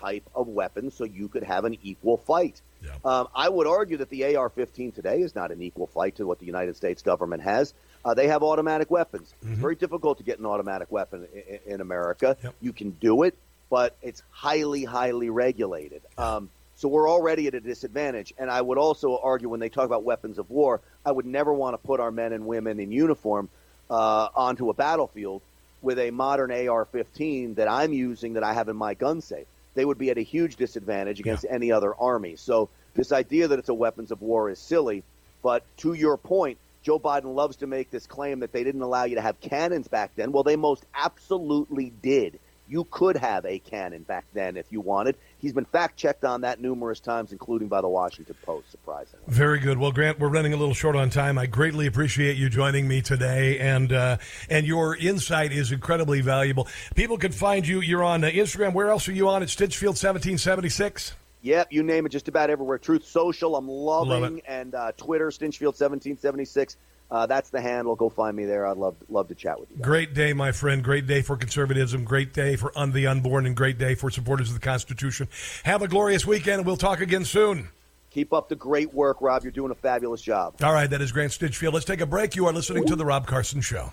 type 0.00 0.24
of 0.34 0.48
weapons 0.48 0.94
so 0.94 1.04
you 1.04 1.28
could 1.28 1.42
have 1.42 1.64
an 1.64 1.76
equal 1.82 2.16
fight. 2.16 2.60
Um, 3.04 3.28
I 3.34 3.48
would 3.48 3.66
argue 3.66 3.98
that 3.98 4.08
the 4.08 4.36
AR-15 4.36 4.94
today 4.94 5.20
is 5.20 5.34
not 5.34 5.50
an 5.50 5.60
equal 5.62 5.86
fight 5.86 6.16
to 6.16 6.26
what 6.26 6.38
the 6.38 6.46
United 6.46 6.76
States 6.76 7.02
government 7.02 7.42
has. 7.42 7.74
Uh, 8.04 8.14
they 8.14 8.28
have 8.28 8.42
automatic 8.42 8.90
weapons. 8.90 9.34
It's 9.42 9.50
very 9.60 9.74
difficult 9.74 10.18
to 10.18 10.24
get 10.24 10.38
an 10.38 10.46
automatic 10.46 10.90
weapon 10.90 11.28
in, 11.34 11.74
in 11.74 11.80
America. 11.80 12.36
You 12.60 12.72
can 12.72 12.90
do 12.92 13.24
it, 13.24 13.36
but 13.68 13.96
it's 14.00 14.22
highly, 14.30 14.84
highly 14.84 15.28
regulated. 15.28 16.02
Um, 16.16 16.48
so 16.76 16.88
we're 16.88 17.10
already 17.10 17.46
at 17.46 17.54
a 17.54 17.60
disadvantage. 17.60 18.32
And 18.38 18.50
I 18.50 18.62
would 18.62 18.78
also 18.78 19.18
argue 19.22 19.50
when 19.50 19.60
they 19.60 19.68
talk 19.68 19.84
about 19.84 20.02
weapons 20.02 20.38
of 20.38 20.48
war, 20.48 20.80
I 21.04 21.12
would 21.12 21.26
never 21.26 21.52
want 21.52 21.74
to 21.74 21.86
put 21.86 22.00
our 22.00 22.10
men 22.10 22.32
and 22.32 22.46
women 22.46 22.80
in 22.80 22.90
uniform 22.90 23.50
uh, 23.90 24.28
onto 24.34 24.70
a 24.70 24.74
battlefield 24.74 25.42
with 25.82 25.98
a 25.98 26.10
modern 26.10 26.50
AR-15 26.50 27.56
that 27.56 27.68
I'm 27.68 27.92
using 27.92 28.34
that 28.34 28.42
I 28.42 28.54
have 28.54 28.68
in 28.70 28.76
my 28.76 28.94
gun 28.94 29.20
safe. 29.20 29.46
They 29.74 29.84
would 29.84 29.98
be 29.98 30.10
at 30.10 30.18
a 30.18 30.22
huge 30.22 30.56
disadvantage 30.56 31.20
against 31.20 31.46
any 31.48 31.72
other 31.72 31.94
army. 31.94 32.36
So 32.36 32.68
this 32.94 33.12
idea 33.12 33.48
that 33.48 33.58
it's 33.58 33.68
a 33.68 33.74
weapons 33.74 34.10
of 34.10 34.20
war 34.20 34.50
is 34.50 34.58
silly. 34.58 35.04
But 35.42 35.64
to 35.78 35.94
your 35.94 36.16
point, 36.16 36.58
Joe 36.82 36.98
Biden 36.98 37.34
loves 37.34 37.56
to 37.56 37.66
make 37.66 37.90
this 37.90 38.06
claim 38.06 38.40
that 38.40 38.52
they 38.52 38.64
didn't 38.64 38.82
allow 38.82 39.04
you 39.04 39.16
to 39.16 39.20
have 39.20 39.40
cannons 39.40 39.88
back 39.88 40.12
then. 40.16 40.32
Well, 40.32 40.42
they 40.42 40.56
most 40.56 40.84
absolutely 40.94 41.92
did. 42.02 42.38
You 42.68 42.84
could 42.90 43.16
have 43.16 43.44
a 43.44 43.58
cannon 43.58 44.02
back 44.02 44.24
then 44.32 44.56
if 44.56 44.66
you 44.70 44.80
wanted. 44.80 45.16
He's 45.40 45.52
been 45.52 45.64
fact 45.64 45.96
checked 45.96 46.24
on 46.24 46.42
that 46.42 46.60
numerous 46.60 47.00
times, 47.00 47.32
including 47.32 47.68
by 47.68 47.80
the 47.80 47.88
Washington 47.88 48.36
Post, 48.42 48.70
surprisingly. 48.70 49.24
Very 49.28 49.58
good. 49.58 49.78
Well, 49.78 49.90
Grant, 49.92 50.18
we're 50.18 50.28
running 50.28 50.52
a 50.52 50.56
little 50.56 50.74
short 50.74 50.96
on 50.96 51.08
time. 51.10 51.38
I 51.38 51.46
greatly 51.46 51.86
appreciate 51.86 52.36
you 52.36 52.48
joining 52.50 52.86
me 52.86 53.00
today, 53.00 53.58
and 53.58 53.92
uh, 53.92 54.18
and 54.48 54.66
your 54.66 54.96
insight 54.96 55.52
is 55.52 55.72
incredibly 55.72 56.20
valuable. 56.20 56.68
People 56.94 57.16
can 57.18 57.32
find 57.32 57.66
you. 57.66 57.80
You're 57.80 58.04
on 58.04 58.22
uh, 58.22 58.28
Instagram. 58.28 58.74
Where 58.74 58.90
else 58.90 59.08
are 59.08 59.12
you 59.12 59.28
on? 59.28 59.42
At 59.42 59.48
Stinchfield 59.48 59.96
seventeen 59.96 60.36
seventy 60.38 60.68
six. 60.68 61.14
Yep, 61.42 61.68
you 61.72 61.82
name 61.82 62.04
it, 62.04 62.10
just 62.10 62.28
about 62.28 62.50
everywhere. 62.50 62.76
Truth 62.76 63.06
Social, 63.06 63.56
I'm 63.56 63.66
loving, 63.66 64.38
it. 64.38 64.44
and 64.46 64.74
uh, 64.74 64.92
Twitter, 64.98 65.28
Stinchfield1776. 65.28 66.76
Uh, 67.10 67.26
that's 67.26 67.50
the 67.50 67.60
handle. 67.60 67.96
Go 67.96 68.08
find 68.08 68.36
me 68.36 68.44
there. 68.44 68.66
I'd 68.66 68.76
love 68.76 68.96
love 69.08 69.28
to 69.28 69.34
chat 69.34 69.58
with 69.58 69.70
you. 69.70 69.78
Great 69.82 70.14
day, 70.14 70.32
my 70.32 70.52
friend. 70.52 70.82
Great 70.82 71.06
day 71.06 71.22
for 71.22 71.36
conservatism. 71.36 72.04
Great 72.04 72.32
day 72.32 72.56
for 72.56 72.76
un- 72.78 72.92
the 72.92 73.06
unborn, 73.06 73.46
and 73.46 73.56
great 73.56 73.78
day 73.78 73.94
for 73.94 74.10
supporters 74.10 74.48
of 74.48 74.54
the 74.54 74.60
Constitution. 74.60 75.28
Have 75.64 75.82
a 75.82 75.88
glorious 75.88 76.24
weekend. 76.24 76.64
We'll 76.64 76.76
talk 76.76 77.00
again 77.00 77.24
soon. 77.24 77.68
Keep 78.10 78.32
up 78.32 78.48
the 78.48 78.56
great 78.56 78.92
work, 78.92 79.18
Rob. 79.20 79.44
You're 79.44 79.52
doing 79.52 79.70
a 79.70 79.74
fabulous 79.76 80.20
job. 80.20 80.56
All 80.62 80.72
right, 80.72 80.90
that 80.90 81.00
is 81.00 81.12
Grant 81.12 81.32
Stinchfield. 81.32 81.72
Let's 81.72 81.84
take 81.84 82.00
a 82.00 82.06
break. 82.06 82.34
You 82.34 82.46
are 82.46 82.52
listening 82.52 82.84
to 82.86 82.96
the 82.96 83.04
Rob 83.04 83.26
Carson 83.26 83.60
Show. 83.60 83.92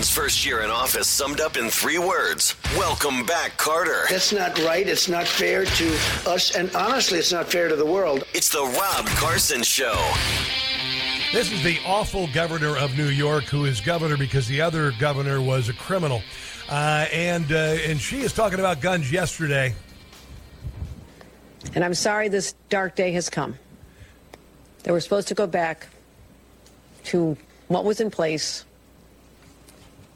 Biden's 0.00 0.10
first 0.10 0.46
year 0.46 0.62
in 0.62 0.70
office 0.70 1.06
summed 1.06 1.40
up 1.40 1.58
in 1.58 1.68
three 1.68 1.98
words 1.98 2.54
Welcome 2.74 3.26
back, 3.26 3.58
Carter. 3.58 4.04
That's 4.08 4.32
not 4.32 4.58
right. 4.60 4.88
It's 4.88 5.10
not 5.10 5.26
fair 5.26 5.66
to 5.66 5.98
us. 6.26 6.56
And 6.56 6.74
honestly, 6.74 7.18
it's 7.18 7.32
not 7.32 7.50
fair 7.50 7.68
to 7.68 7.76
the 7.76 7.84
world. 7.84 8.24
It's 8.32 8.48
the 8.48 8.62
Rob 8.62 9.06
Carson 9.18 9.62
Show. 9.62 9.94
This 11.34 11.52
is 11.52 11.62
the 11.62 11.78
awful 11.86 12.28
governor 12.32 12.78
of 12.78 12.96
New 12.96 13.08
York, 13.08 13.44
who 13.44 13.66
is 13.66 13.82
governor 13.82 14.16
because 14.16 14.48
the 14.48 14.62
other 14.62 14.92
governor 14.98 15.42
was 15.42 15.68
a 15.68 15.74
criminal, 15.74 16.22
uh, 16.70 17.06
and 17.12 17.52
uh, 17.52 17.76
and 17.86 18.00
she 18.00 18.20
is 18.20 18.32
talking 18.32 18.58
about 18.58 18.80
guns 18.80 19.12
yesterday. 19.12 19.74
And 21.74 21.84
I'm 21.84 21.94
sorry 21.94 22.28
this 22.28 22.54
dark 22.70 22.96
day 22.96 23.12
has 23.12 23.28
come. 23.28 23.58
That 24.84 24.92
we're 24.92 25.00
supposed 25.00 25.28
to 25.28 25.34
go 25.34 25.46
back 25.46 25.88
to 27.04 27.36
what 27.68 27.84
was 27.84 28.00
in 28.00 28.10
place 28.10 28.64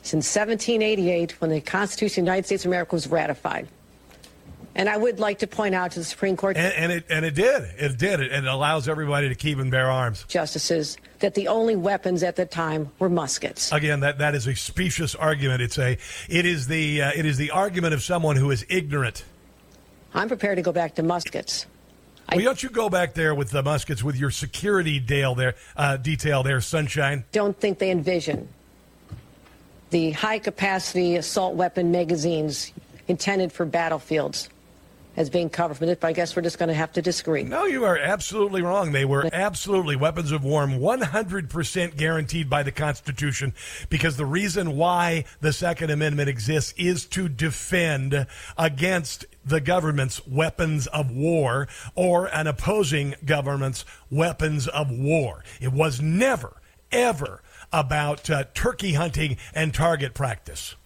since 0.04 0.26
1788 0.36 1.40
when 1.40 1.50
the 1.50 1.60
Constitution 1.60 2.22
of 2.22 2.26
the 2.26 2.30
United 2.30 2.46
States 2.46 2.64
of 2.64 2.70
America 2.70 2.94
was 2.94 3.08
ratified. 3.08 3.66
And 4.76 4.88
I 4.88 4.96
would 4.96 5.18
like 5.18 5.38
to 5.38 5.46
point 5.46 5.74
out 5.74 5.92
to 5.92 6.00
the 6.00 6.04
Supreme 6.04 6.36
Court 6.36 6.56
And, 6.56 6.74
and 6.74 6.92
it 6.92 7.06
and 7.08 7.24
it 7.24 7.34
did. 7.34 7.62
It 7.78 7.96
did. 7.96 8.20
It, 8.20 8.32
it 8.32 8.44
allows 8.44 8.88
everybody 8.88 9.28
to 9.28 9.34
keep 9.34 9.58
and 9.58 9.70
bear 9.70 9.90
arms. 9.90 10.24
justices 10.28 10.98
that 11.20 11.34
the 11.34 11.48
only 11.48 11.76
weapons 11.76 12.22
at 12.22 12.36
the 12.36 12.44
time 12.44 12.90
were 12.98 13.08
muskets. 13.08 13.72
Again, 13.72 14.00
that, 14.00 14.18
that 14.18 14.34
is 14.34 14.46
a 14.46 14.54
specious 14.54 15.14
argument. 15.14 15.62
It's 15.62 15.78
a 15.78 15.96
it 16.28 16.44
is 16.44 16.66
the 16.66 17.02
uh, 17.02 17.12
it 17.14 17.24
is 17.24 17.38
the 17.38 17.52
argument 17.52 17.94
of 17.94 18.02
someone 18.02 18.36
who 18.36 18.50
is 18.50 18.66
ignorant. 18.68 19.24
I'm 20.12 20.28
prepared 20.28 20.56
to 20.56 20.62
go 20.62 20.72
back 20.72 20.96
to 20.96 21.02
muskets. 21.02 21.66
Well, 22.30 22.40
don't 22.40 22.62
you 22.62 22.68
go 22.68 22.88
back 22.88 23.14
there 23.14 23.34
with 23.34 23.50
the 23.50 23.62
muskets 23.62 24.02
with 24.02 24.16
your 24.16 24.30
security 24.30 24.98
dale 24.98 25.34
there 25.34 25.54
uh, 25.76 25.98
detail 25.98 26.42
there, 26.42 26.60
sunshine? 26.60 27.24
Don't 27.32 27.58
think 27.58 27.78
they 27.78 27.90
envision 27.90 28.48
the 29.94 30.10
high 30.10 30.40
capacity 30.40 31.14
assault 31.14 31.54
weapon 31.54 31.92
magazines 31.92 32.72
intended 33.06 33.52
for 33.52 33.64
battlefields 33.64 34.48
as 35.16 35.30
being 35.30 35.48
covered 35.48 35.76
from 35.76 35.88
it, 35.88 36.00
but 36.00 36.08
I 36.08 36.12
guess 36.12 36.34
we're 36.34 36.42
just 36.42 36.58
going 36.58 36.68
to 36.68 36.74
have 36.74 36.92
to 36.94 37.00
disagree. 37.00 37.44
No, 37.44 37.66
you 37.66 37.84
are 37.84 37.96
absolutely 37.96 38.60
wrong. 38.60 38.90
They 38.90 39.04
were 39.04 39.30
absolutely 39.32 39.94
weapons 39.94 40.32
of 40.32 40.42
war, 40.42 40.66
100% 40.66 41.96
guaranteed 41.96 42.50
by 42.50 42.64
the 42.64 42.72
Constitution, 42.72 43.54
because 43.88 44.16
the 44.16 44.26
reason 44.26 44.76
why 44.76 45.26
the 45.40 45.52
Second 45.52 45.90
Amendment 45.90 46.28
exists 46.28 46.74
is 46.76 47.06
to 47.06 47.28
defend 47.28 48.26
against 48.58 49.26
the 49.44 49.60
government's 49.60 50.26
weapons 50.26 50.88
of 50.88 51.12
war 51.12 51.68
or 51.94 52.26
an 52.34 52.48
opposing 52.48 53.14
government's 53.24 53.84
weapons 54.10 54.66
of 54.66 54.90
war. 54.90 55.44
It 55.60 55.72
was 55.72 56.00
never, 56.02 56.60
ever 56.90 57.43
about 57.74 58.30
uh, 58.30 58.44
turkey 58.54 58.94
hunting 58.94 59.36
and 59.52 59.74
target 59.74 60.14
practice. 60.14 60.76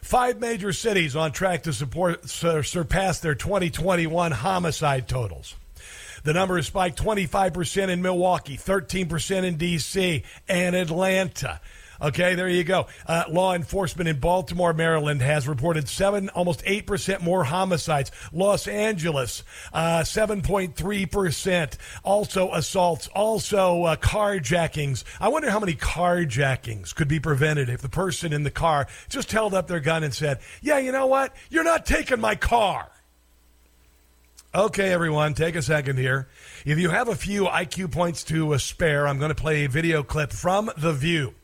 Five 0.00 0.40
major 0.40 0.72
cities 0.72 1.14
on 1.14 1.32
track 1.32 1.64
to 1.64 1.72
support, 1.72 2.28
sur- 2.28 2.62
surpass 2.62 3.20
their 3.20 3.34
2021 3.34 4.32
homicide 4.32 5.08
totals. 5.08 5.56
The 6.22 6.32
number 6.32 6.60
spiked 6.62 7.02
25% 7.02 7.88
in 7.88 8.02
Milwaukee, 8.02 8.56
13% 8.56 9.44
in 9.44 9.56
D.C., 9.56 10.24
and 10.48 10.74
Atlanta. 10.74 11.60
Okay, 12.00 12.34
there 12.34 12.48
you 12.48 12.64
go. 12.64 12.86
Uh, 13.06 13.24
law 13.30 13.54
enforcement 13.54 14.08
in 14.08 14.18
Baltimore, 14.20 14.72
Maryland 14.72 15.22
has 15.22 15.48
reported 15.48 15.88
seven, 15.88 16.28
almost 16.30 16.62
eight 16.66 16.86
percent 16.86 17.22
more 17.22 17.44
homicides. 17.44 18.10
Los 18.32 18.68
Angeles, 18.68 19.42
uh, 19.72 20.04
seven 20.04 20.42
point 20.42 20.76
three 20.76 21.06
percent. 21.06 21.78
Also 22.04 22.52
assaults, 22.52 23.08
also 23.08 23.84
uh, 23.84 23.96
carjackings. 23.96 25.04
I 25.20 25.28
wonder 25.28 25.50
how 25.50 25.60
many 25.60 25.74
carjackings 25.74 26.94
could 26.94 27.08
be 27.08 27.20
prevented 27.20 27.68
if 27.68 27.80
the 27.80 27.88
person 27.88 28.32
in 28.32 28.42
the 28.42 28.50
car 28.50 28.86
just 29.08 29.32
held 29.32 29.54
up 29.54 29.66
their 29.66 29.80
gun 29.80 30.04
and 30.04 30.12
said, 30.12 30.40
"Yeah, 30.60 30.78
you 30.78 30.92
know 30.92 31.06
what? 31.06 31.34
You're 31.50 31.64
not 31.64 31.86
taking 31.86 32.20
my 32.20 32.34
car." 32.34 32.90
Okay, 34.54 34.90
everyone, 34.90 35.34
take 35.34 35.54
a 35.54 35.60
second 35.60 35.98
here. 35.98 36.28
If 36.64 36.78
you 36.78 36.88
have 36.88 37.08
a 37.08 37.14
few 37.14 37.44
IQ 37.44 37.92
points 37.92 38.24
to 38.24 38.54
uh, 38.54 38.58
spare, 38.58 39.06
I'm 39.06 39.18
going 39.18 39.28
to 39.28 39.34
play 39.34 39.66
a 39.66 39.68
video 39.68 40.02
clip 40.02 40.32
from 40.32 40.70
The 40.78 40.94
View. 40.94 41.34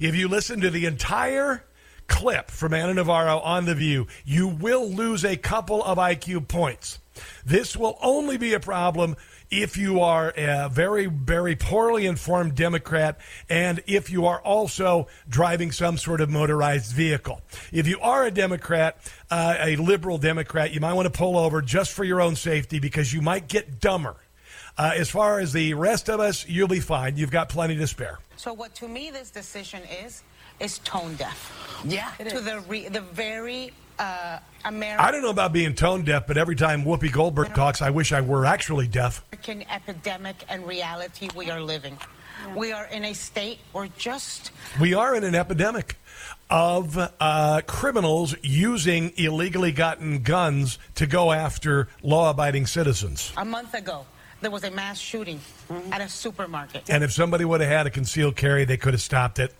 If 0.00 0.14
you 0.14 0.28
listen 0.28 0.60
to 0.60 0.70
the 0.70 0.86
entire 0.86 1.64
clip 2.06 2.50
from 2.50 2.74
Ana 2.74 2.94
Navarro 2.94 3.38
on 3.40 3.64
The 3.64 3.74
View, 3.74 4.06
you 4.24 4.48
will 4.48 4.88
lose 4.88 5.24
a 5.24 5.36
couple 5.36 5.82
of 5.82 5.98
IQ 5.98 6.48
points. 6.48 6.98
This 7.44 7.76
will 7.76 7.98
only 8.02 8.36
be 8.36 8.54
a 8.54 8.60
problem 8.60 9.16
if 9.50 9.76
you 9.76 10.00
are 10.00 10.32
a 10.36 10.68
very, 10.68 11.06
very 11.06 11.54
poorly 11.54 12.06
informed 12.06 12.56
Democrat 12.56 13.20
and 13.48 13.80
if 13.86 14.10
you 14.10 14.26
are 14.26 14.40
also 14.40 15.06
driving 15.28 15.70
some 15.70 15.96
sort 15.96 16.20
of 16.20 16.28
motorized 16.28 16.92
vehicle. 16.92 17.40
If 17.72 17.86
you 17.86 18.00
are 18.00 18.24
a 18.24 18.30
Democrat, 18.32 18.98
uh, 19.30 19.56
a 19.60 19.76
liberal 19.76 20.18
Democrat, 20.18 20.72
you 20.72 20.80
might 20.80 20.94
want 20.94 21.06
to 21.06 21.16
pull 21.16 21.36
over 21.38 21.62
just 21.62 21.92
for 21.92 22.02
your 22.02 22.20
own 22.20 22.34
safety 22.34 22.80
because 22.80 23.12
you 23.12 23.22
might 23.22 23.48
get 23.48 23.80
dumber. 23.80 24.16
Uh, 24.76 24.92
as 24.96 25.08
far 25.08 25.38
as 25.38 25.52
the 25.52 25.74
rest 25.74 26.08
of 26.08 26.18
us, 26.20 26.48
you'll 26.48 26.68
be 26.68 26.80
fine. 26.80 27.16
You've 27.16 27.30
got 27.30 27.48
plenty 27.48 27.76
to 27.76 27.86
spare. 27.86 28.18
So 28.36 28.52
what 28.52 28.74
to 28.76 28.88
me 28.88 29.10
this 29.10 29.30
decision 29.30 29.82
is 30.04 30.22
is 30.60 30.78
tone 30.78 31.14
deaf. 31.16 31.82
Yeah, 31.84 32.10
to 32.28 32.40
the 32.40 32.60
re, 32.68 32.88
the 32.88 33.00
very 33.00 33.72
uh, 33.98 34.38
American 34.64 35.04
I 35.04 35.10
don't 35.10 35.22
know 35.22 35.30
about 35.30 35.52
being 35.52 35.74
tone 35.74 36.02
deaf, 36.04 36.26
but 36.26 36.36
every 36.36 36.56
time 36.56 36.84
Whoopi 36.84 37.12
Goldberg 37.12 37.54
talks, 37.54 37.82
I 37.82 37.90
wish 37.90 38.12
I 38.12 38.20
were 38.20 38.44
actually 38.46 38.88
deaf. 38.88 39.24
American 39.32 39.62
epidemic 39.70 40.44
and 40.48 40.66
reality 40.66 41.28
we 41.36 41.50
are 41.50 41.60
living. 41.60 41.96
We 42.56 42.72
are 42.72 42.86
in 42.86 43.04
a 43.04 43.14
state 43.14 43.58
where 43.72 43.88
just 43.96 44.50
We 44.80 44.92
are 44.94 45.14
in 45.14 45.24
an 45.24 45.34
epidemic 45.34 45.96
of 46.50 46.98
uh, 47.20 47.60
criminals 47.66 48.34
using 48.42 49.12
illegally 49.16 49.72
gotten 49.72 50.22
guns 50.22 50.78
to 50.96 51.06
go 51.06 51.32
after 51.32 51.88
law 52.02 52.30
abiding 52.30 52.66
citizens. 52.66 53.32
a 53.36 53.44
month 53.44 53.74
ago, 53.74 54.04
there 54.44 54.50
was 54.50 54.62
a 54.64 54.70
mass 54.70 54.98
shooting 54.98 55.40
at 55.90 56.02
a 56.02 56.08
supermarket. 56.08 56.90
And 56.90 57.02
if 57.02 57.12
somebody 57.12 57.46
would 57.46 57.62
have 57.62 57.70
had 57.70 57.86
a 57.86 57.90
concealed 57.90 58.36
carry, 58.36 58.66
they 58.66 58.76
could 58.76 58.92
have 58.92 59.00
stopped 59.00 59.38
it 59.38 59.54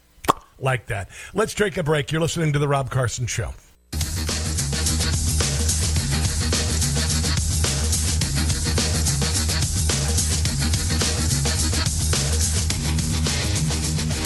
like 0.58 0.86
that. 0.86 1.08
Let's 1.32 1.54
take 1.54 1.78
a 1.78 1.82
break. 1.82 2.12
You're 2.12 2.20
listening 2.20 2.52
to 2.52 2.58
The 2.58 2.68
Rob 2.68 2.90
Carson 2.90 3.26
Show. 3.26 3.54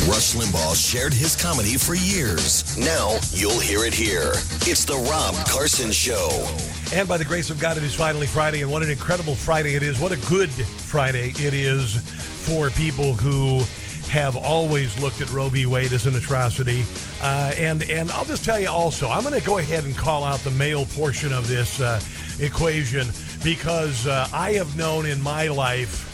Rush 0.09 0.35
Limbaugh 0.35 0.75
shared 0.75 1.15
his 1.15 1.37
comedy 1.37 1.77
for 1.77 1.95
years. 1.95 2.77
Now 2.77 3.19
you'll 3.31 3.61
hear 3.61 3.85
it 3.85 3.95
here. 3.95 4.33
It's 4.63 4.85
The 4.85 4.97
Rob 4.97 5.37
Carson 5.47 5.93
Show. 5.93 6.78
And 6.93 7.07
by 7.07 7.19
the 7.19 7.25
grace 7.25 7.51
of 7.51 7.61
God, 7.61 7.77
it 7.77 7.83
is 7.83 7.95
finally 7.95 8.27
Friday, 8.27 8.63
and 8.63 8.73
what 8.73 8.83
an 8.83 8.91
incredible 8.91 9.35
Friday 9.35 9.75
it 9.75 9.83
is. 9.83 10.01
What 10.01 10.11
a 10.11 10.17
good 10.27 10.49
Friday 10.51 11.31
it 11.37 11.53
is 11.53 11.97
for 12.47 12.71
people 12.71 13.13
who 13.13 13.59
have 14.09 14.37
always 14.37 14.99
looked 14.99 15.21
at 15.21 15.31
Roe 15.31 15.51
v. 15.51 15.67
Wade 15.67 15.93
as 15.93 16.07
an 16.07 16.17
atrocity. 16.17 16.85
Uh, 17.21 17.53
and, 17.59 17.83
and 17.91 18.11
I'll 18.13 18.25
just 18.25 18.43
tell 18.43 18.59
you 18.59 18.71
also, 18.71 19.11
I'm 19.11 19.23
going 19.23 19.39
to 19.39 19.47
go 19.47 19.59
ahead 19.59 19.85
and 19.85 19.95
call 19.95 20.25
out 20.25 20.41
the 20.41 20.51
male 20.53 20.87
portion 20.87 21.31
of 21.31 21.47
this 21.47 21.79
uh, 21.79 22.01
equation 22.41 23.07
because 23.45 24.07
uh, 24.07 24.27
I 24.33 24.53
have 24.53 24.75
known 24.79 25.05
in 25.05 25.21
my 25.21 25.49
life 25.49 26.08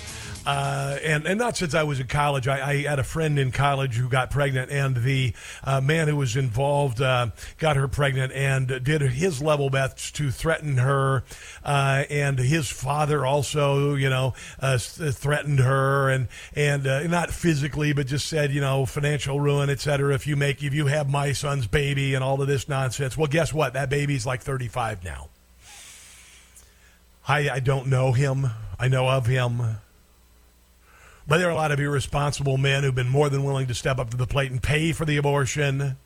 uh, 0.47 0.99
and, 1.03 1.27
and 1.27 1.39
not 1.39 1.57
since 1.57 1.75
I 1.75 1.83
was 1.83 2.01
in 2.01 2.07
college. 2.07 2.47
I, 2.49 2.71
I, 2.71 2.77
had 2.83 2.99
a 2.99 3.05
friend 3.05 3.39
in 3.39 3.51
college 3.51 3.97
who 3.97 4.09
got 4.09 4.31
pregnant, 4.31 4.71
and 4.71 4.97
the 4.97 5.35
uh, 5.63 5.81
man 5.81 6.09
who 6.09 6.17
was 6.17 6.37
involved 6.37 7.01
uh, 7.01 7.29
got 7.59 7.77
her 7.77 7.89
pregnant 7.89 8.33
and 8.33 8.67
did 8.85 9.01
his 9.01 9.43
level 9.43 9.71
best 9.71 10.15
to 10.17 10.31
threaten 10.31 10.79
her. 10.79 11.25
Uh, 11.65 12.05
and 12.11 12.39
his 12.39 12.69
father 12.71 13.25
also, 13.25 13.95
you 13.95 14.11
know, 14.11 14.35
uh, 14.61 14.79
threatened 14.79 15.61
her, 15.61 16.11
and 16.11 16.29
and 16.55 16.87
uh, 16.87 17.07
not 17.07 17.31
physically, 17.31 17.93
but 17.93 18.07
just 18.07 18.27
said, 18.27 18.53
you 18.53 18.61
know, 18.61 18.85
financial 18.87 19.41
ruin, 19.41 19.71
et 19.71 19.81
cetera. 19.81 20.15
If 20.15 20.27
you 20.27 20.37
make, 20.37 20.63
if 20.63 20.75
you 20.75 20.87
have 20.87 21.09
my 21.09 21.33
son's 21.33 21.67
baby, 21.67 22.15
and 22.15 22.23
all 22.23 22.41
of 22.41 22.49
this 22.49 22.69
nonsense. 22.69 23.17
Well, 23.17 23.29
guess 23.29 23.53
what? 23.53 23.75
That 23.75 23.91
baby's 23.91 24.27
like 24.27 24.43
35 24.43 25.05
now. 25.05 25.29
I, 27.27 27.49
I 27.49 27.61
don't 27.61 27.87
know 27.87 28.13
him. 28.13 28.47
I 28.79 28.89
know 28.89 29.09
of 29.09 29.27
him. 29.27 29.79
But 31.27 31.39
there 31.39 31.49
are 31.49 31.53
a 31.53 31.57
lot 31.57 31.73
of 31.73 31.81
irresponsible 31.81 32.59
men 32.59 32.83
who've 32.83 32.95
been 32.95 33.09
more 33.09 33.31
than 33.31 33.45
willing 33.45 33.67
to 33.69 33.75
step 33.75 33.99
up 33.99 34.11
to 34.11 34.17
the 34.17 34.27
plate 34.27 34.51
and 34.51 34.63
pay 34.63 34.93
for 34.93 35.05
the 35.05 35.17
abortion. 35.17 35.97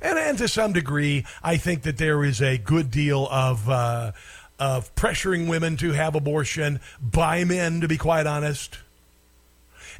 And, 0.00 0.18
and 0.18 0.38
to 0.38 0.46
some 0.46 0.72
degree, 0.72 1.24
I 1.42 1.56
think 1.56 1.82
that 1.82 1.98
there 1.98 2.22
is 2.22 2.40
a 2.40 2.56
good 2.58 2.90
deal 2.90 3.26
of, 3.30 3.68
uh, 3.68 4.12
of 4.58 4.94
pressuring 4.94 5.48
women 5.48 5.76
to 5.78 5.92
have 5.92 6.14
abortion 6.14 6.80
by 7.00 7.44
men, 7.44 7.80
to 7.80 7.88
be 7.88 7.96
quite 7.96 8.26
honest. 8.26 8.78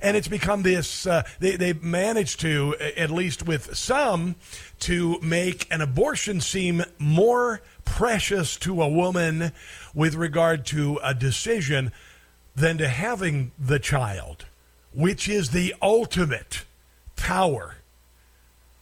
And 0.01 0.17
it's 0.17 0.29
become 0.29 0.63
this, 0.63 1.07
uh, 1.07 1.23
they, 1.41 1.57
they've 1.57 1.83
managed 1.83 2.41
to, 2.41 2.77
at 2.97 3.11
least 3.11 3.47
with 3.47 3.75
some, 3.75 4.37
to 4.81 5.19
make 5.21 5.67
an 5.73 5.81
abortion 5.81 6.41
seem 6.41 6.85
more 6.99 7.63
precious 7.85 8.57
to 8.59 8.83
a 8.83 8.89
woman 8.89 9.53
with 9.95 10.15
regard 10.15 10.67
to 10.67 11.01
a 11.03 11.15
decision 11.15 11.93
than 12.57 12.79
to 12.79 12.89
having 12.89 13.53
the 13.59 13.79
child, 13.79 14.47
which 14.93 15.29
is 15.29 15.51
the 15.51 15.75
ultimate 15.83 16.65
power, 17.15 17.77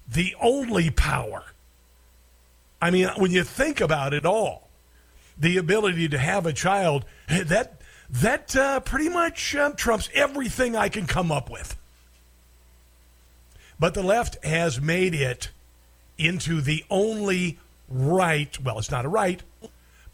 the 0.08 0.34
only 0.40 0.90
power. 0.90 1.42
I 2.80 2.90
mean, 2.90 3.08
when 3.16 3.32
you 3.32 3.42
think 3.42 3.80
about 3.80 4.14
it 4.14 4.24
all, 4.24 4.68
the 5.36 5.56
ability 5.56 6.08
to 6.08 6.18
have 6.18 6.46
a 6.46 6.52
child, 6.52 7.04
that 7.28 7.80
that 8.10 8.54
uh, 8.54 8.80
pretty 8.80 9.08
much 9.08 9.56
um, 9.56 9.74
trumps 9.74 10.08
everything 10.14 10.76
I 10.76 10.88
can 10.88 11.06
come 11.06 11.32
up 11.32 11.50
with. 11.50 11.76
But 13.80 13.94
the 13.94 14.02
left 14.02 14.42
has 14.44 14.80
made 14.80 15.14
it 15.14 15.48
into 16.16 16.60
the 16.60 16.84
only 16.90 17.58
right, 17.88 18.56
well, 18.62 18.78
it's 18.78 18.90
not 18.90 19.04
a 19.04 19.08
right, 19.08 19.42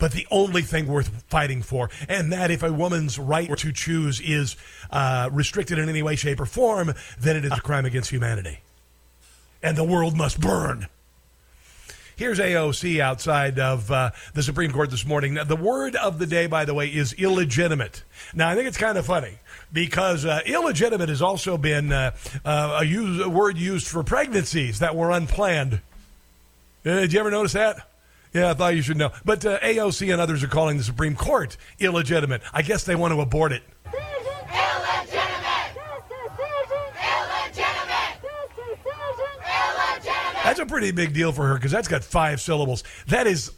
but 0.00 0.12
the 0.12 0.26
only 0.30 0.62
thing 0.62 0.88
worth 0.88 1.22
fighting 1.28 1.62
for. 1.62 1.90
And 2.08 2.32
that 2.32 2.50
if 2.50 2.64
a 2.64 2.72
woman's 2.72 3.18
right 3.18 3.56
to 3.58 3.72
choose 3.72 4.20
is 4.20 4.56
uh, 4.90 5.28
restricted 5.30 5.78
in 5.78 5.88
any 5.88 6.02
way, 6.02 6.16
shape, 6.16 6.40
or 6.40 6.46
form, 6.46 6.94
then 7.20 7.36
it 7.36 7.44
is 7.44 7.52
a 7.52 7.60
crime 7.60 7.84
against 7.84 8.10
humanity. 8.10 8.60
And 9.62 9.76
the 9.76 9.84
world 9.84 10.16
must 10.16 10.40
burn. 10.40 10.88
Here's 12.16 12.38
AOC 12.38 13.00
outside 13.00 13.58
of 13.58 13.90
uh, 13.90 14.10
the 14.34 14.42
Supreme 14.42 14.72
Court 14.72 14.90
this 14.90 15.06
morning. 15.06 15.34
Now, 15.34 15.44
the 15.44 15.56
word 15.56 15.96
of 15.96 16.18
the 16.18 16.26
day, 16.26 16.46
by 16.46 16.66
the 16.66 16.74
way, 16.74 16.88
is 16.88 17.14
illegitimate. 17.14 18.02
Now, 18.34 18.50
I 18.50 18.54
think 18.54 18.68
it's 18.68 18.76
kind 18.76 18.98
of 18.98 19.06
funny 19.06 19.38
because 19.72 20.26
uh, 20.26 20.40
illegitimate 20.44 21.08
has 21.08 21.22
also 21.22 21.56
been 21.56 21.92
uh, 21.92 22.14
uh 22.44 22.78
a, 22.80 22.84
use, 22.84 23.24
a, 23.24 23.28
word 23.28 23.56
used 23.56 23.88
for 23.88 24.02
pregnancies 24.02 24.80
that 24.80 24.94
were 24.96 25.10
unplanned. 25.10 25.80
Uh, 26.84 27.00
did 27.00 27.14
you 27.14 27.20
ever 27.20 27.30
notice 27.30 27.52
that? 27.52 27.89
Yeah, 28.32 28.50
I 28.50 28.54
thought 28.54 28.76
you 28.76 28.82
should 28.82 28.96
know. 28.96 29.10
But 29.24 29.44
uh, 29.44 29.58
AOC 29.60 30.12
and 30.12 30.20
others 30.20 30.44
are 30.44 30.48
calling 30.48 30.76
the 30.76 30.84
Supreme 30.84 31.16
Court 31.16 31.56
illegitimate. 31.78 32.42
I 32.52 32.62
guess 32.62 32.84
they 32.84 32.94
want 32.94 33.12
to 33.12 33.20
abort 33.20 33.52
it. 33.52 33.62
That's 40.44 40.58
a 40.58 40.66
pretty 40.66 40.90
big 40.90 41.12
deal 41.12 41.32
for 41.32 41.46
her 41.46 41.54
because 41.54 41.70
that's 41.70 41.86
got 41.86 42.02
five 42.02 42.40
syllables. 42.40 42.82
That 43.08 43.26
is 43.26 43.52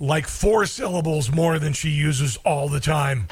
like 0.00 0.26
four 0.26 0.66
syllables 0.66 1.30
more 1.30 1.58
than 1.58 1.72
she 1.72 1.90
uses 1.90 2.36
all 2.38 2.68
the 2.68 2.80
time. 2.80 3.28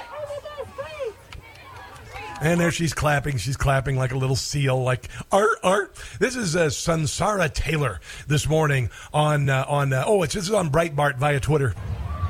And 2.40 2.60
there 2.60 2.70
she's 2.70 2.92
clapping. 2.92 3.38
She's 3.38 3.56
clapping 3.56 3.96
like 3.96 4.12
a 4.12 4.18
little 4.18 4.36
seal, 4.36 4.82
like 4.82 5.08
art, 5.32 5.58
art. 5.62 5.96
This 6.20 6.36
is 6.36 6.54
uh, 6.54 6.66
Sunsara 6.66 7.52
Taylor 7.52 8.00
this 8.26 8.46
morning 8.46 8.90
on 9.12 9.48
uh, 9.48 9.64
on. 9.68 9.92
Uh, 9.92 10.04
oh, 10.06 10.22
it's 10.22 10.34
this 10.34 10.44
is 10.44 10.52
on 10.52 10.70
Breitbart 10.70 11.16
via 11.16 11.40
Twitter. 11.40 11.74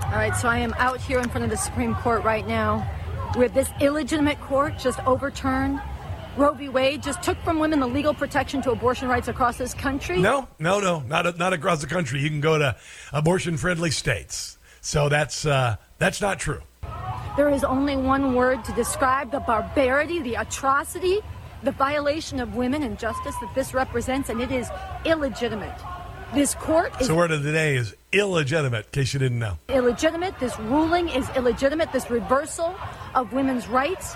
All 0.05 0.13
right, 0.13 0.37
so 0.37 0.49
I 0.49 0.59
am 0.59 0.73
out 0.75 1.01
here 1.01 1.19
in 1.19 1.29
front 1.29 1.45
of 1.45 1.51
the 1.51 1.57
Supreme 1.57 1.95
Court 1.97 2.23
right 2.23 2.47
now, 2.47 2.89
with 3.37 3.53
this 3.55 3.69
illegitimate 3.81 4.41
court 4.41 4.79
just 4.79 5.01
overturned. 5.07 5.81
Roe 6.37 6.53
v. 6.53 6.69
Wade 6.69 7.03
just 7.03 7.23
took 7.23 7.39
from 7.39 7.59
women 7.59 7.81
the 7.81 7.89
legal 7.89 8.15
protection 8.15 8.63
to 8.63 8.71
abortion 8.71 9.09
rights 9.09 9.27
across 9.27 9.57
this 9.57 9.75
country. 9.75 10.21
No, 10.21 10.47
no, 10.59 10.79
no, 10.81 11.01
not 11.01 11.37
not 11.39 11.53
across 11.53 11.81
the 11.81 11.89
country. 11.89 12.21
You 12.21 12.29
can 12.29 12.41
go 12.41 12.59
to 12.59 12.77
abortion-friendly 13.13 13.91
states. 13.91 14.59
So 14.83 15.09
that's 15.09 15.45
uh, 15.45 15.77
that's 15.99 16.21
not 16.21 16.39
true. 16.39 16.63
There 17.37 17.51
is 17.51 17.65
only 17.65 17.97
one 17.99 18.35
word 18.35 18.65
to 18.65 18.73
describe 18.73 19.31
the 19.31 19.41
barbarity, 19.41 20.23
the 20.23 20.37
atrocity, 20.37 21.21
the 21.63 21.71
violation 21.71 22.41
of 22.41 22.55
women 22.55 22.83
and 22.83 22.99
justice 22.99 23.35
that 23.43 23.55
this 23.55 23.75
represents, 23.75 24.31
and 24.31 24.41
it 24.41 24.51
is 24.51 24.71
illegitimate. 25.05 25.79
This 26.33 26.55
court 26.55 26.99
is. 26.99 27.09
So, 27.09 27.15
word 27.15 27.33
of 27.33 27.43
the 27.43 27.53
day 27.53 27.77
is 27.77 27.95
illegitimate, 28.11 28.87
in 28.87 28.91
case 28.91 29.13
you 29.13 29.21
didn't 29.21 29.39
know. 29.39 29.59
Illegitimate. 29.69 30.39
This 30.41 30.59
ruling 30.59 31.11
is 31.11 31.29
illegitimate. 31.37 31.93
This 31.93 32.11
reversal 32.11 32.75
of 33.15 33.35
women's 33.35 33.69
rights 33.69 34.15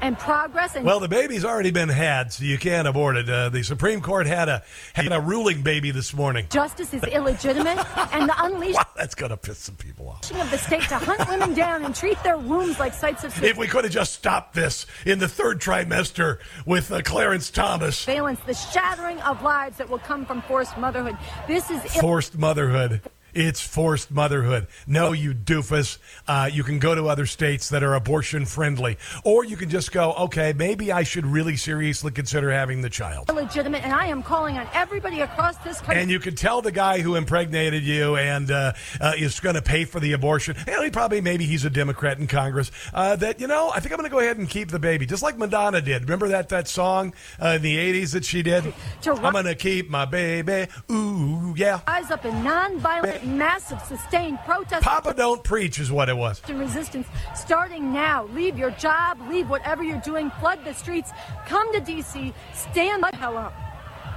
and 0.00 0.18
progress. 0.18 0.74
And 0.74 0.84
well, 0.84 1.00
the 1.00 1.08
baby's 1.08 1.44
already 1.44 1.70
been 1.70 1.88
had, 1.88 2.32
so 2.32 2.44
you 2.44 2.58
can't 2.58 2.86
abort 2.88 3.16
it. 3.16 3.28
Uh, 3.28 3.48
the 3.48 3.62
Supreme 3.62 4.00
Court 4.00 4.26
had 4.26 4.48
a 4.48 4.62
had 4.94 5.12
a 5.12 5.20
ruling 5.20 5.62
baby 5.62 5.90
this 5.90 6.14
morning. 6.14 6.46
Justice 6.50 6.94
is 6.94 7.02
illegitimate, 7.04 7.78
and 8.12 8.28
the 8.28 8.34
unleashing 8.38 8.74
wow, 8.76 8.86
that's 8.96 9.14
gonna 9.14 9.36
piss 9.36 9.58
some 9.58 9.76
people 9.76 10.08
off. 10.08 10.30
Of 10.30 10.50
the 10.50 10.58
state 10.58 10.82
to 10.82 10.96
hunt 10.96 11.28
women 11.28 11.54
down 11.54 11.84
and 11.84 11.94
treat 11.94 12.22
their 12.22 12.38
wombs 12.38 12.78
like 12.78 12.94
sites 12.94 13.24
of. 13.24 13.42
If 13.42 13.56
we 13.56 13.66
could 13.66 13.84
have 13.84 13.92
just 13.92 14.12
stopped 14.12 14.54
this 14.54 14.86
in 15.04 15.18
the 15.18 15.28
third 15.28 15.60
trimester 15.60 16.38
with 16.66 16.92
uh, 16.92 17.02
Clarence 17.02 17.50
Thomas. 17.50 18.04
Valence, 18.04 18.40
the 18.46 18.54
shattering 18.54 19.20
of 19.20 19.42
lives 19.42 19.78
that 19.78 19.88
will 19.88 19.98
come 19.98 20.24
from 20.24 20.42
forced 20.42 20.76
motherhood. 20.78 21.16
This 21.46 21.70
is 21.70 21.82
forced 21.96 22.36
motherhood. 22.38 23.02
It's 23.34 23.60
forced 23.60 24.10
motherhood. 24.10 24.66
No, 24.86 25.12
you 25.12 25.34
doofus. 25.34 25.98
Uh, 26.26 26.48
you 26.52 26.62
can 26.64 26.78
go 26.78 26.94
to 26.94 27.08
other 27.08 27.26
states 27.26 27.68
that 27.70 27.82
are 27.82 27.94
abortion 27.94 28.44
friendly. 28.44 28.98
Or 29.24 29.44
you 29.44 29.56
can 29.56 29.70
just 29.70 29.92
go, 29.92 30.12
okay, 30.14 30.52
maybe 30.56 30.92
I 30.92 31.02
should 31.02 31.26
really 31.26 31.56
seriously 31.56 32.10
consider 32.10 32.50
having 32.50 32.82
the 32.82 32.90
child. 32.90 33.28
Legitimate, 33.28 33.84
and 33.84 33.92
I 33.92 34.06
am 34.06 34.22
calling 34.22 34.56
on 34.56 34.66
everybody 34.72 35.20
across 35.20 35.56
this 35.58 35.80
country. 35.80 36.02
And 36.02 36.10
you 36.10 36.18
can 36.18 36.34
tell 36.34 36.62
the 36.62 36.72
guy 36.72 37.00
who 37.00 37.14
impregnated 37.14 37.82
you 37.82 38.16
and 38.16 38.50
uh, 38.50 38.72
uh, 39.00 39.12
is 39.16 39.40
going 39.40 39.54
to 39.54 39.62
pay 39.62 39.84
for 39.84 40.00
the 40.00 40.12
abortion, 40.12 40.56
and 40.66 40.84
he 40.84 40.90
probably, 40.90 41.20
maybe 41.20 41.44
he's 41.44 41.64
a 41.64 41.70
Democrat 41.70 42.18
in 42.18 42.26
Congress, 42.26 42.70
uh, 42.94 43.16
that, 43.16 43.40
you 43.40 43.46
know, 43.46 43.70
I 43.74 43.80
think 43.80 43.92
I'm 43.92 43.98
going 43.98 44.10
to 44.10 44.14
go 44.14 44.20
ahead 44.20 44.38
and 44.38 44.48
keep 44.48 44.70
the 44.70 44.78
baby, 44.78 45.06
just 45.06 45.22
like 45.22 45.36
Madonna 45.38 45.80
did. 45.80 46.02
Remember 46.02 46.28
that, 46.28 46.48
that 46.48 46.68
song 46.68 47.14
uh, 47.40 47.54
in 47.56 47.62
the 47.62 47.76
80s 47.76 48.12
that 48.12 48.24
she 48.24 48.42
did? 48.42 48.72
I'm 49.06 49.32
going 49.32 49.44
to 49.44 49.54
keep 49.54 49.90
my 49.90 50.04
baby. 50.04 50.66
Ooh, 50.90 51.54
yeah. 51.56 51.80
Rise 51.86 52.10
up 52.10 52.24
in 52.24 52.34
nonviolent 52.36 53.17
massive 53.24 53.80
sustained 53.82 54.38
protest. 54.44 54.82
Papa 54.82 55.14
don't 55.14 55.42
preach 55.44 55.78
is 55.78 55.90
what 55.92 56.08
it 56.08 56.16
was. 56.16 56.40
Resistance 56.48 57.06
starting 57.34 57.92
now. 57.92 58.24
Leave 58.26 58.58
your 58.58 58.70
job, 58.72 59.18
leave 59.28 59.48
whatever 59.48 59.82
you're 59.82 60.00
doing, 60.00 60.30
flood 60.40 60.58
the 60.64 60.72
streets, 60.74 61.10
come 61.46 61.72
to 61.72 61.80
DC, 61.80 62.32
stand 62.54 63.02
the 63.02 63.16
hell 63.16 63.36
up. 63.36 63.54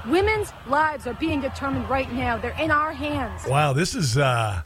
Women's 0.08 0.52
lives 0.68 1.06
are 1.06 1.14
being 1.14 1.42
determined 1.42 1.88
right 1.90 2.12
now. 2.12 2.38
They're 2.38 2.60
in 2.60 2.72
our 2.72 2.92
hands. 2.92 3.46
Wow, 3.48 3.74
this 3.74 3.94
is 3.94 4.18
uh 4.18 4.64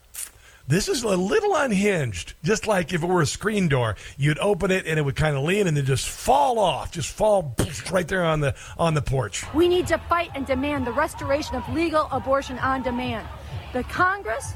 This 0.68 0.88
is 0.88 1.04
a 1.04 1.10
little 1.10 1.56
unhinged, 1.56 2.34
just 2.44 2.66
like 2.66 2.92
if 2.94 3.04
it 3.04 3.06
were 3.08 3.22
a 3.22 3.26
screen 3.26 3.68
door. 3.68 3.98
You'd 4.18 4.40
open 4.40 4.72
it 4.72 4.88
and 4.88 4.98
it 4.98 5.04
would 5.04 5.16
kind 5.18 5.36
of 5.36 5.44
lean 5.44 5.68
and 5.68 5.76
then 5.78 5.86
just 5.86 6.08
fall 6.10 6.58
off, 6.58 6.92
just 6.92 7.10
fall 7.12 7.54
right 7.92 8.08
there 8.08 8.24
on 8.24 8.40
the 8.40 8.56
on 8.78 8.94
the 8.94 9.02
porch. 9.02 9.44
We 9.54 9.68
need 9.68 9.88
to 9.88 9.98
fight 10.10 10.32
and 10.36 10.46
demand 10.46 10.88
the 10.88 10.94
restoration 10.94 11.56
of 11.56 11.68
legal 11.74 12.08
abortion 12.12 12.58
on 12.60 12.82
demand. 12.82 13.28
The 13.76 13.84
Congress, 13.84 14.54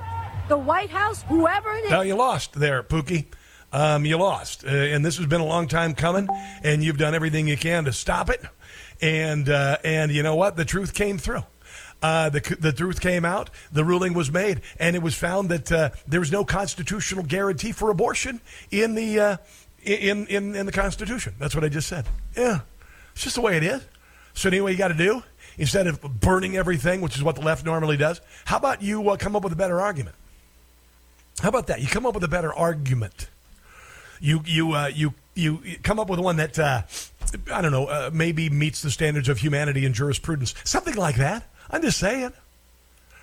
the 0.47 0.57
White 0.57 0.89
House, 0.89 1.23
whoever 1.23 1.73
it 1.73 1.83
is. 1.83 1.91
Now 1.91 1.99
you 1.99 2.15
lost 2.15 2.53
there, 2.53 2.81
Pookie. 2.81 3.25
Um, 3.73 4.05
you 4.05 4.15
lost, 4.15 4.63
uh, 4.63 4.69
and 4.69 5.03
this 5.03 5.17
has 5.17 5.25
been 5.25 5.41
a 5.41 5.45
long 5.45 5.67
time 5.67 5.93
coming, 5.93 6.29
and 6.63 6.81
you've 6.81 6.97
done 6.97 7.13
everything 7.13 7.45
you 7.45 7.57
can 7.57 7.83
to 7.83 7.91
stop 7.91 8.29
it. 8.29 8.41
And 9.01 9.49
uh, 9.49 9.75
and 9.83 10.09
you 10.09 10.23
know 10.23 10.35
what? 10.35 10.55
The 10.55 10.63
truth 10.63 10.93
came 10.93 11.17
through. 11.17 11.43
Uh, 12.01 12.29
the, 12.29 12.57
the 12.61 12.71
truth 12.71 13.01
came 13.01 13.25
out, 13.25 13.49
the 13.73 13.83
ruling 13.83 14.13
was 14.13 14.31
made, 14.31 14.61
and 14.79 14.95
it 14.95 15.01
was 15.01 15.15
found 15.15 15.49
that 15.49 15.69
uh, 15.69 15.89
there 16.07 16.21
was 16.21 16.31
no 16.31 16.45
constitutional 16.45 17.25
guarantee 17.25 17.73
for 17.73 17.89
abortion 17.89 18.39
in 18.71 18.95
the 18.95 19.19
uh, 19.19 19.37
in, 19.83 20.27
in 20.27 20.55
in 20.55 20.65
the 20.65 20.71
Constitution. 20.71 21.35
That's 21.39 21.53
what 21.53 21.65
I 21.65 21.67
just 21.67 21.89
said. 21.89 22.05
Yeah, 22.37 22.61
it's 23.11 23.23
just 23.23 23.35
the 23.35 23.41
way 23.41 23.57
it 23.57 23.63
is. 23.63 23.85
So 24.33 24.47
anyway, 24.47 24.71
you 24.71 24.77
got 24.77 24.87
to 24.87 24.93
do 24.93 25.23
instead 25.59 25.85
of 25.85 26.01
burning 26.01 26.57
everything, 26.57 27.01
which 27.01 27.15
is 27.15 27.21
what 27.21 27.35
the 27.35 27.41
left 27.41 27.65
normally 27.65 27.97
does. 27.97 28.21
How 28.45 28.57
about 28.57 28.81
you 28.81 29.07
uh, 29.09 29.17
come 29.17 29.35
up 29.35 29.43
with 29.43 29.53
a 29.53 29.57
better 29.57 29.79
argument? 29.79 30.15
How 31.41 31.49
about 31.49 31.67
that? 31.67 31.81
You 31.81 31.87
come 31.87 32.05
up 32.05 32.15
with 32.15 32.23
a 32.23 32.27
better 32.27 32.51
argument. 32.51 33.27
You 34.19 34.41
you 34.45 34.73
uh, 34.73 34.87
you 34.87 35.13
you 35.35 35.59
come 35.83 35.99
up 35.99 36.09
with 36.09 36.19
one 36.19 36.37
that 36.37 36.57
uh, 36.57 36.81
I 37.53 37.61
don't 37.61 37.71
know 37.71 37.85
uh, 37.85 38.09
maybe 38.11 38.49
meets 38.49 38.81
the 38.81 38.89
standards 38.89 39.29
of 39.29 39.37
humanity 39.37 39.85
and 39.85 39.93
jurisprudence, 39.93 40.55
something 40.63 40.95
like 40.95 41.17
that. 41.17 41.43
I'm 41.69 41.81
just 41.81 41.99
saying. 41.99 42.33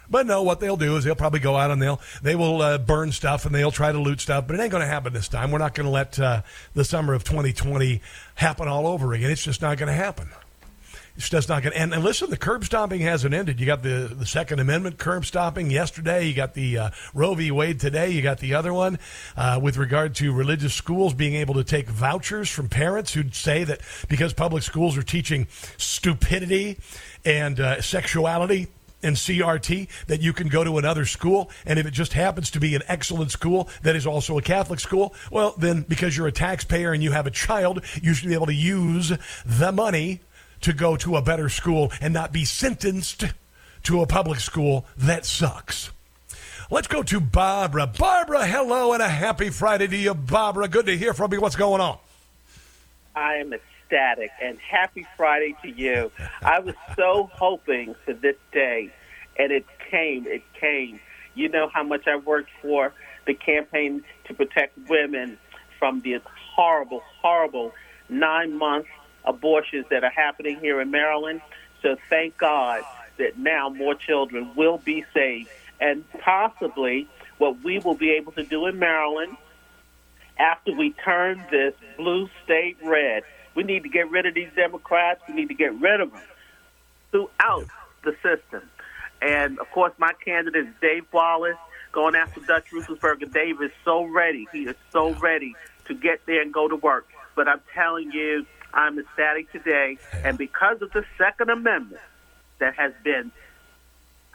But 0.09 0.27
no, 0.27 0.43
what 0.43 0.61
they'll 0.61 0.77
do 0.77 0.97
is 0.97 1.03
they'll 1.05 1.17
probably 1.17 1.41
go 1.41 1.57
out 1.57 1.71
and 1.71 1.83
they'll 1.83 2.01
they 2.23 2.37
will 2.37 2.63
uh, 2.63 2.79
burn 2.79 3.13
stuff 3.13 3.45
and 3.45 3.55
they'll 3.55 3.73
try 3.73 3.93
to 3.93 3.99
loot 3.99 4.21
stuff. 4.21 4.47
But 4.47 4.59
it 4.59 4.63
ain't 4.63 4.71
going 4.71 4.83
to 4.83 4.89
happen 4.89 5.13
this 5.13 5.29
time. 5.29 5.51
We're 5.51 5.59
not 5.59 5.75
going 5.75 5.87
to 5.87 5.91
let 5.91 6.19
uh, 6.21 6.43
the 6.75 6.85
summer 6.85 7.13
of 7.13 7.25
2020 7.25 8.01
happen 8.37 8.69
all 8.69 8.87
over 8.87 9.13
again. 9.15 9.31
It's 9.31 9.43
just 9.43 9.61
not 9.61 9.79
going 9.79 9.89
to 9.89 9.95
happen. 9.95 10.29
Just 11.19 11.49
not 11.49 11.63
going 11.63 11.73
to. 11.73 11.79
And, 11.79 11.95
and 11.95 12.05
listen, 12.05 12.29
the 12.31 12.37
curb 12.37 12.65
stomping 12.65 13.01
hasn't 13.01 13.33
ended. 13.33 13.59
You 13.59 13.67
got 13.67 13.83
the 13.83 14.15
the 14.17 14.27
Second 14.27 14.61
Amendment 14.61 14.99
curb 14.99 15.25
stomping 15.25 15.71
yesterday. 15.71 16.27
You 16.27 16.35
got 16.35 16.55
the 16.55 16.79
uh, 16.79 16.91
Roe 17.15 17.35
v. 17.35 17.51
Wade 17.51 17.81
today. 17.81 18.11
You 18.11 18.23
got 18.23 18.39
the 18.39 18.55
other 18.55 18.73
one 18.73 18.99
uh, 19.37 19.59
with 19.63 19.79
regard 19.79 20.15
to 20.17 20.33
religious 20.33 20.75
schools 20.75 21.15
being 21.15 21.35
able 21.35 21.55
to 21.55 21.65
take 21.65 21.89
vouchers 21.89 22.51
from 22.51 22.69
parents 22.69 23.15
who'd 23.15 23.35
say 23.35 23.65
that 23.65 23.81
because 24.09 24.35
public 24.35 24.63
schools 24.63 24.97
are 24.99 25.03
teaching 25.03 25.47
stupidity 25.79 26.79
and 27.25 27.61
uh, 27.61 27.81
sexuality 27.81 28.69
and 29.03 29.17
CRT 29.17 29.89
that 30.07 30.21
you 30.21 30.33
can 30.33 30.49
go 30.49 30.65
to 30.65 30.79
another 30.79 31.05
school. 31.05 31.51
And 31.65 31.79
if 31.79 31.87
it 31.87 31.93
just 31.93 32.13
happens 32.13 32.51
to 32.51 32.61
be 32.61 32.75
an 32.75 32.83
excellent 32.89 33.31
school 33.31 33.69
that 33.83 33.97
is 33.97 34.07
also 34.07 34.37
a 34.39 34.43
Catholic 34.43 34.81
school, 34.81 35.15
well, 35.31 35.55
then 35.57 35.83
because 35.83 36.17
you're 36.17 36.27
a 36.27 36.33
taxpayer 36.33 36.93
and 36.93 37.03
you 37.03 37.13
have 37.13 37.27
a 37.27 37.31
child, 37.31 37.83
you 38.03 38.15
should 38.15 38.29
be 38.29 38.35
able 38.35 38.47
to 38.47 38.55
use 38.55 39.13
the 39.45 39.73
money 39.73 40.21
to 40.63 40.73
go 40.73 40.97
to 40.97 41.17
a 41.17 41.23
better 41.23 41.49
school 41.49 41.93
and 42.01 42.13
not 42.13 42.33
be 42.33 42.45
sentenced 42.45 43.25
to 43.85 44.01
a 44.01 44.07
public 44.07 44.41
school 44.41 44.87
that 44.97 45.25
sucks. 45.25 45.91
Let's 46.71 46.89
go 46.89 47.05
to 47.05 47.21
Barbara. 47.21 47.87
Barbara, 47.87 48.45
hello 48.47 48.93
and 48.93 49.01
a 49.01 49.09
happy 49.09 49.51
Friday 49.51 49.87
to 49.87 49.97
you, 49.97 50.15
Barbara. 50.15 50.67
Good 50.67 50.87
to 50.87 50.97
hear 50.97 51.15
from 51.15 51.33
you. 51.33 51.41
What's 51.41 51.55
going 51.55 51.81
on? 51.81 51.99
I 53.15 53.37
am 53.37 53.53
ecstatic 53.53 54.31
and 54.43 54.59
happy 54.59 55.07
Friday 55.17 55.55
to 55.63 55.69
you. 55.69 56.11
I 56.43 56.59
was 56.59 56.75
so 56.97 57.31
hoping 57.33 57.95
for 58.05 58.15
this 58.15 58.37
day, 58.53 58.93
and 59.39 59.53
it 59.53 59.65
came. 59.91 60.27
It 60.27 60.43
came. 60.61 60.99
You 61.37 61.49
know 61.49 61.69
how 61.73 61.85
much 61.85 62.09
I 62.09 62.17
worked 62.17 62.51
for 62.61 62.93
the 63.27 63.35
campaign 63.35 64.03
to 64.25 64.35
protect 64.35 64.77
women 64.89 65.39
from 65.79 66.01
the 66.01 66.21
horrible, 66.55 67.03
horrible 67.21 67.73
nine 68.09 68.57
month 68.59 68.87
abortions 69.27 69.87
that 69.91 70.05
are 70.05 70.11
happening 70.11 70.59
here 70.61 70.81
in 70.81 70.91
Maryland. 70.91 71.41
So 71.83 71.97
thank 72.09 72.37
God 72.39 72.83
that 73.19 73.39
now 73.39 73.69
more 73.69 73.95
children 73.95 74.51
will 74.57 74.79
be 74.79 75.05
saved. 75.15 75.51
And 75.81 76.05
possibly 76.21 77.09
what 77.39 77.63
we 77.63 77.79
will 77.79 77.95
be 77.95 78.13
able 78.13 78.33
to 78.33 78.43
do 78.43 78.67
in 78.67 78.79
Maryland 78.79 79.37
after 80.39 80.73
we 80.73 80.93
turn 80.93 81.43
this 81.51 81.75
blue 81.97 82.29
state 82.45 82.77
red 82.83 83.25
we 83.57 83.65
need 83.65 83.83
to 83.83 83.89
get 83.89 84.09
rid 84.11 84.27
of 84.27 84.35
these 84.35 84.51
Democrats. 84.55 85.23
We 85.27 85.35
need 85.35 85.49
to 85.49 85.55
get 85.55 85.75
rid 85.81 86.01
of 86.01 86.13
them 86.13 86.21
throughout 87.11 87.67
the 88.05 88.15
system. 88.23 88.69
And 89.21 89.59
of 89.59 89.69
course, 89.71 89.95
my 89.99 90.13
candidate 90.25 90.67
is 90.67 90.75
Dave 90.81 91.07
Wallace 91.11 91.57
going 91.91 92.15
after 92.15 92.41
Dutch 92.41 92.67
Ruppersberger. 92.71 93.33
Dave 93.33 93.63
is 93.63 93.71
so 93.83 94.05
ready. 94.05 94.47
He 94.53 94.65
is 94.67 94.77
so 94.93 95.15
ready 95.15 95.57
to 95.87 95.95
get 95.95 96.21
there 96.27 96.43
and 96.43 96.53
go 96.53 96.69
to 96.69 96.77
work. 96.77 97.09
But 97.35 97.49
I'm 97.49 97.63
telling 97.75 98.13
you, 98.13 98.45
I'm 98.75 98.99
ecstatic 98.99 99.51
today. 99.53 99.99
And 100.25 100.37
because 100.37 100.83
of 100.83 100.93
the 100.93 101.05
Second 101.19 101.51
Amendment 101.51 102.03
that 102.59 102.75
has 102.75 102.93
been, 103.05 103.31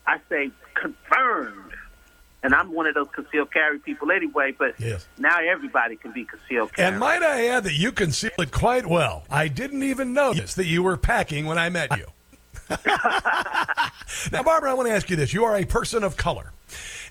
I 0.08 0.20
say, 0.30 0.52
confirmed 0.74 1.74
and 2.44 2.56
I'm 2.56 2.74
one 2.74 2.88
of 2.88 2.96
those 2.96 3.08
concealed 3.14 3.52
carry 3.52 3.80
people 3.80 4.12
anyway, 4.12 4.56
but 4.58 4.80
yes. 4.80 5.08
now 5.18 5.38
everybody 5.40 5.96
can 5.96 6.12
be 6.12 6.26
concealed 6.26 6.74
carry. 6.74 6.90
And 6.90 7.00
might 7.00 7.22
I 7.22 7.48
add 7.48 7.66
that 7.66 7.74
you 7.74 7.92
conceal 7.92 8.32
it 8.40 8.52
quite 8.52 8.88
well. 8.88 9.26
I 9.30 9.48
didn't 9.48 9.84
even 9.84 10.14
notice 10.14 10.56
that 10.56 10.66
you 10.66 10.82
were 10.82 10.98
packing 10.98 11.46
when 11.46 11.60
I 11.60 11.70
met 11.70 11.96
you. 11.98 12.06
now, 14.32 14.44
Barbara, 14.44 14.72
I 14.72 14.74
want 14.74 14.88
to 14.88 14.94
ask 14.94 15.10
you 15.10 15.16
this. 15.16 15.34
You 15.34 15.44
are 15.44 15.56
a 15.56 15.66
person 15.66 16.04
of 16.04 16.18
color. 16.18 16.52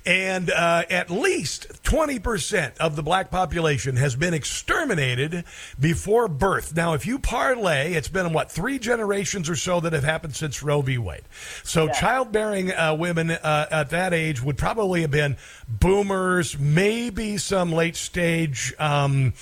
And 0.06 0.50
uh, 0.50 0.84
at 0.88 1.10
least 1.10 1.82
20% 1.82 2.78
of 2.78 2.96
the 2.96 3.02
black 3.02 3.30
population 3.30 3.96
has 3.96 4.16
been 4.16 4.34
exterminated 4.34 5.44
before 5.78 6.28
birth. 6.28 6.74
Now, 6.74 6.94
if 6.94 7.06
you 7.06 7.18
parlay, 7.18 7.92
it's 7.92 8.08
been, 8.08 8.32
what, 8.32 8.50
three 8.50 8.78
generations 8.78 9.50
or 9.50 9.56
so 9.56 9.80
that 9.80 9.92
have 9.92 10.04
happened 10.04 10.34
since 10.36 10.62
Roe 10.62 10.80
v. 10.82 10.98
Wade. 10.98 11.22
So, 11.62 11.86
yeah. 11.86 11.92
childbearing 11.92 12.72
uh, 12.72 12.94
women 12.94 13.30
uh, 13.30 13.66
at 13.70 13.90
that 13.90 14.14
age 14.14 14.42
would 14.42 14.56
probably 14.56 15.02
have 15.02 15.10
been 15.10 15.36
boomers, 15.68 16.58
maybe 16.58 17.36
some 17.36 17.72
late 17.72 17.96
stage. 17.96 18.74
Um, 18.78 19.34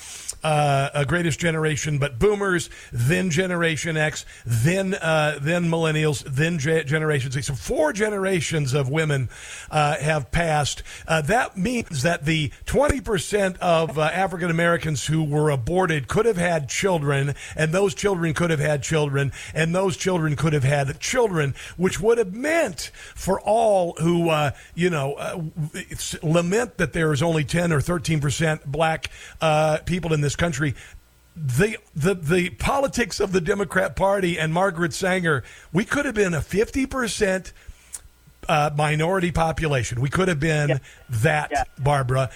uh, 0.43 0.89
a 0.93 1.05
greatest 1.05 1.39
generation, 1.39 1.97
but 1.97 2.19
boomers, 2.19 2.69
then 2.91 3.29
Generation 3.29 3.97
X, 3.97 4.25
then 4.45 4.93
uh, 4.93 5.37
then 5.41 5.65
millennials, 5.65 6.23
then 6.23 6.59
Ge- 6.59 6.85
Generation 6.85 7.31
Z. 7.31 7.41
So 7.41 7.53
four 7.53 7.93
generations 7.93 8.73
of 8.73 8.89
women 8.89 9.29
uh, 9.69 9.97
have 9.97 10.31
passed. 10.31 10.83
Uh, 11.07 11.21
that 11.21 11.57
means 11.57 12.03
that 12.03 12.25
the 12.25 12.51
20% 12.65 13.57
of 13.57 13.97
uh, 13.97 14.03
African 14.03 14.49
Americans 14.49 15.07
who 15.07 15.23
were 15.23 15.49
aborted 15.49 16.07
could 16.07 16.25
have 16.25 16.37
had 16.37 16.69
children, 16.69 17.35
and 17.55 17.73
those 17.73 17.93
children 17.93 18.33
could 18.33 18.49
have 18.49 18.59
had 18.59 18.81
children, 18.81 19.31
and 19.53 19.75
those 19.75 19.97
children 19.97 20.35
could 20.35 20.53
have 20.53 20.63
had 20.63 20.99
children, 20.99 21.53
which 21.77 21.99
would 21.99 22.17
have 22.17 22.33
meant 22.33 22.91
for 23.15 23.41
all 23.41 23.93
who, 23.99 24.29
uh, 24.29 24.51
you 24.75 24.89
know, 24.89 25.51
lament 26.23 26.77
that 26.77 26.93
there 26.93 27.11
is 27.11 27.21
only 27.21 27.43
10 27.43 27.71
or 27.73 27.81
13% 27.81 28.65
black 28.65 29.09
people 29.85 30.13
in 30.13 30.21
this 30.21 30.28
this 30.29 30.35
country 30.35 30.75
the 31.35 31.77
the 31.95 32.13
the 32.13 32.49
politics 32.51 33.19
of 33.19 33.31
the 33.31 33.41
Democrat 33.41 33.95
Party 33.95 34.37
and 34.37 34.53
Margaret 34.53 34.93
Sanger, 34.93 35.43
we 35.71 35.85
could 35.85 36.05
have 36.05 36.15
been 36.15 36.33
a 36.33 36.41
fifty 36.41 36.85
percent 36.85 37.53
uh, 38.47 38.69
minority 38.75 39.31
population. 39.31 40.01
We 40.01 40.09
could 40.09 40.27
have 40.27 40.39
been 40.39 40.81
that. 41.09 41.69
Barbara, 41.79 42.29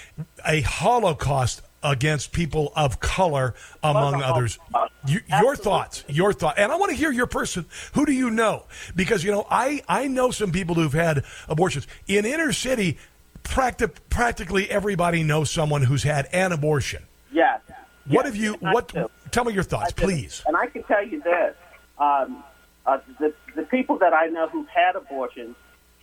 a 0.48 0.62
Holocaust 0.62 1.62
against 1.84 2.32
people 2.32 2.72
of 2.78 3.02
color, 3.02 3.56
among 3.84 4.22
others. 4.22 4.58
You, 5.06 5.20
your 5.42 5.58
thoughts, 5.58 6.06
your 6.08 6.32
thought, 6.32 6.58
and 6.58 6.72
I 6.72 6.78
want 6.78 6.92
to 6.92 6.96
hear 6.96 7.12
your 7.12 7.28
person. 7.28 7.66
Who 7.94 8.06
do 8.06 8.14
you 8.14 8.30
know? 8.30 8.64
Because 8.96 9.24
you 9.24 9.32
know, 9.32 9.46
I 9.52 9.82
I 9.90 10.08
know 10.08 10.32
some 10.32 10.52
people 10.52 10.76
who've 10.76 10.94
had 10.94 11.26
abortions 11.50 11.88
in 12.08 12.26
inner 12.26 12.54
city. 12.54 12.98
Practi- 13.44 13.94
practically 14.10 14.70
everybody 14.70 15.22
knows 15.24 15.52
someone 15.52 15.82
who's 15.82 16.04
had 16.04 16.30
an 16.32 16.54
abortion. 16.54 17.04
Yes. 17.34 17.60
What 18.08 18.26
have 18.26 18.36
you? 18.36 18.54
What? 18.60 18.94
Tell 19.32 19.46
me 19.46 19.54
your 19.54 19.64
thoughts, 19.64 19.94
please. 19.94 20.44
And 20.46 20.56
I 20.58 20.68
can 20.68 20.84
tell 20.84 21.06
you 21.06 21.22
this: 21.22 21.56
um, 21.98 22.44
uh, 22.86 23.00
the 23.20 23.34
the 23.56 23.64
people 23.64 23.98
that 24.00 24.14
I 24.14 24.28
know 24.28 24.48
who've 24.50 24.68
had 24.68 24.96
abortions 24.96 25.56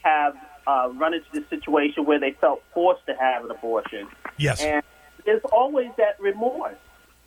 have 0.03 0.35
uh, 0.67 0.91
run 0.95 1.15
into 1.15 1.27
this 1.33 1.45
situation 1.51 2.05
where 2.05 2.19
they 2.19 2.33
felt 2.33 2.63
forced 2.73 3.05
to 3.07 3.15
have 3.15 3.45
an 3.45 3.51
abortion. 3.51 4.09
Yes. 4.39 4.63
And 4.63 4.83
there's 5.25 5.43
always 5.53 5.91
that 5.99 6.21
remorse 6.21 6.77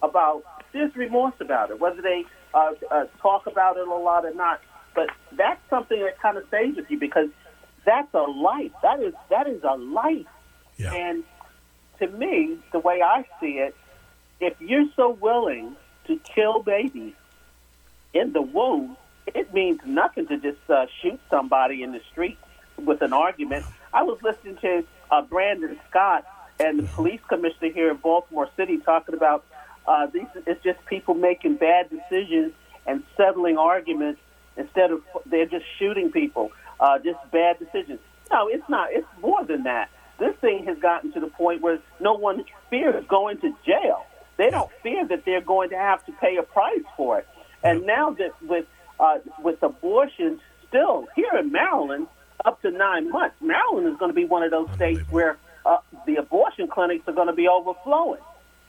about. 0.02 0.44
There's 0.72 0.96
remorse 0.96 1.36
about 1.40 1.70
it, 1.70 1.80
whether 1.80 2.02
they 2.02 2.26
uh, 2.54 2.72
uh, 2.90 3.06
talk 3.22 3.46
about 3.46 3.78
it 3.78 3.88
a 3.88 3.94
lot 3.94 4.26
or 4.26 4.34
not. 4.34 4.60
But 4.96 5.10
that's 5.32 5.62
something 5.70 6.00
that 6.02 6.20
kind 6.20 6.38
of 6.38 6.48
stays 6.48 6.76
with 6.76 6.90
you 6.90 7.00
because 7.00 7.30
that's 7.86 8.12
a 8.14 8.22
life. 8.22 8.72
That 8.82 9.00
is 9.02 9.14
that 9.30 9.48
is 9.48 9.62
a 9.64 9.76
life. 9.76 10.26
Yeah. 10.78 10.94
And 10.94 11.24
to 12.00 12.08
me, 12.08 12.58
the 12.72 12.80
way 12.80 13.02
I 13.04 13.26
see 13.40 13.60
it, 13.60 13.76
if 14.40 14.60
you're 14.60 14.90
so 14.96 15.10
willing 15.10 15.76
to 16.08 16.20
kill 16.36 16.62
babies 16.62 17.14
in 18.14 18.34
the 18.34 18.42
womb, 18.42 18.98
it 19.28 19.54
means 19.54 19.80
nothing 19.86 20.28
to 20.28 20.38
just 20.38 20.70
uh, 20.70 20.86
shoot 21.02 21.20
somebody 21.30 21.84
in 21.84 21.92
the 21.92 22.02
street 22.12 22.38
with 22.78 23.02
an 23.02 23.14
argument. 23.14 23.66
I 23.94 24.04
was 24.04 24.18
listening 24.22 24.58
to 24.58 24.84
uh, 25.12 25.22
Brandon 25.22 25.80
Scott 25.90 26.26
and 26.60 26.80
the 26.80 26.84
police 26.84 27.22
commissioner 27.28 27.72
here 27.72 27.90
in 27.90 27.98
Baltimore 27.98 28.50
City 28.58 28.78
talking 28.78 29.16
about 29.16 29.46
uh, 29.88 30.08
these. 30.08 30.28
It's 30.46 30.64
just 30.64 30.86
people 30.86 31.14
making 31.14 31.56
bad 31.56 31.90
decisions 31.90 32.54
and 32.86 33.04
settling 33.16 33.58
arguments 33.58 34.20
instead 34.58 34.92
of 34.92 35.02
they're 35.26 35.46
just 35.46 35.66
shooting 35.80 36.12
people. 36.12 36.52
Uh, 36.80 37.00
just 37.00 37.20
bad 37.32 37.60
decisions. 37.60 38.00
No, 38.32 38.48
it's 38.48 38.68
not. 38.68 38.90
It's 38.92 39.08
more 39.22 39.46
than 39.46 39.64
that. 39.64 39.90
This 40.20 40.36
thing 40.38 40.66
has 40.66 40.78
gotten 40.80 41.12
to 41.14 41.20
the 41.20 41.28
point 41.28 41.62
where 41.62 41.80
no 42.00 42.14
one 42.14 42.44
fears 42.70 43.06
going 43.08 43.38
to 43.40 43.56
jail. 43.66 44.06
They 44.38 44.50
don't 44.50 44.72
fear 44.82 45.08
that 45.08 45.26
they're 45.26 45.42
going 45.42 45.70
to 45.70 45.78
have 45.78 46.06
to 46.06 46.12
pay 46.14 46.38
a 46.38 46.44
price 46.44 46.84
for 46.98 47.20
it. 47.20 47.28
And 47.64 47.86
now 47.86 48.12
that 48.12 48.32
with 48.42 48.66
uh, 49.00 49.20
with 49.40 49.62
abortion 49.64 50.40
still 50.68 51.08
here 51.16 51.32
in 51.40 51.52
Maryland 51.52 52.08
up 52.46 52.62
to 52.62 52.72
nine 52.72 53.10
months, 53.10 53.36
Maryland 53.42 53.88
is 53.88 53.98
going 53.98 54.10
to 54.10 54.16
be 54.16 54.26
one 54.26 54.44
of 54.44 54.52
those 54.52 54.70
states 54.76 55.02
where 55.10 55.38
uh, 55.66 55.78
the 56.06 56.18
abortion 56.18 56.68
clinics 56.68 57.08
are 57.08 57.14
going 57.14 57.28
to 57.28 57.34
be 57.34 57.48
overflowing. 57.48 58.20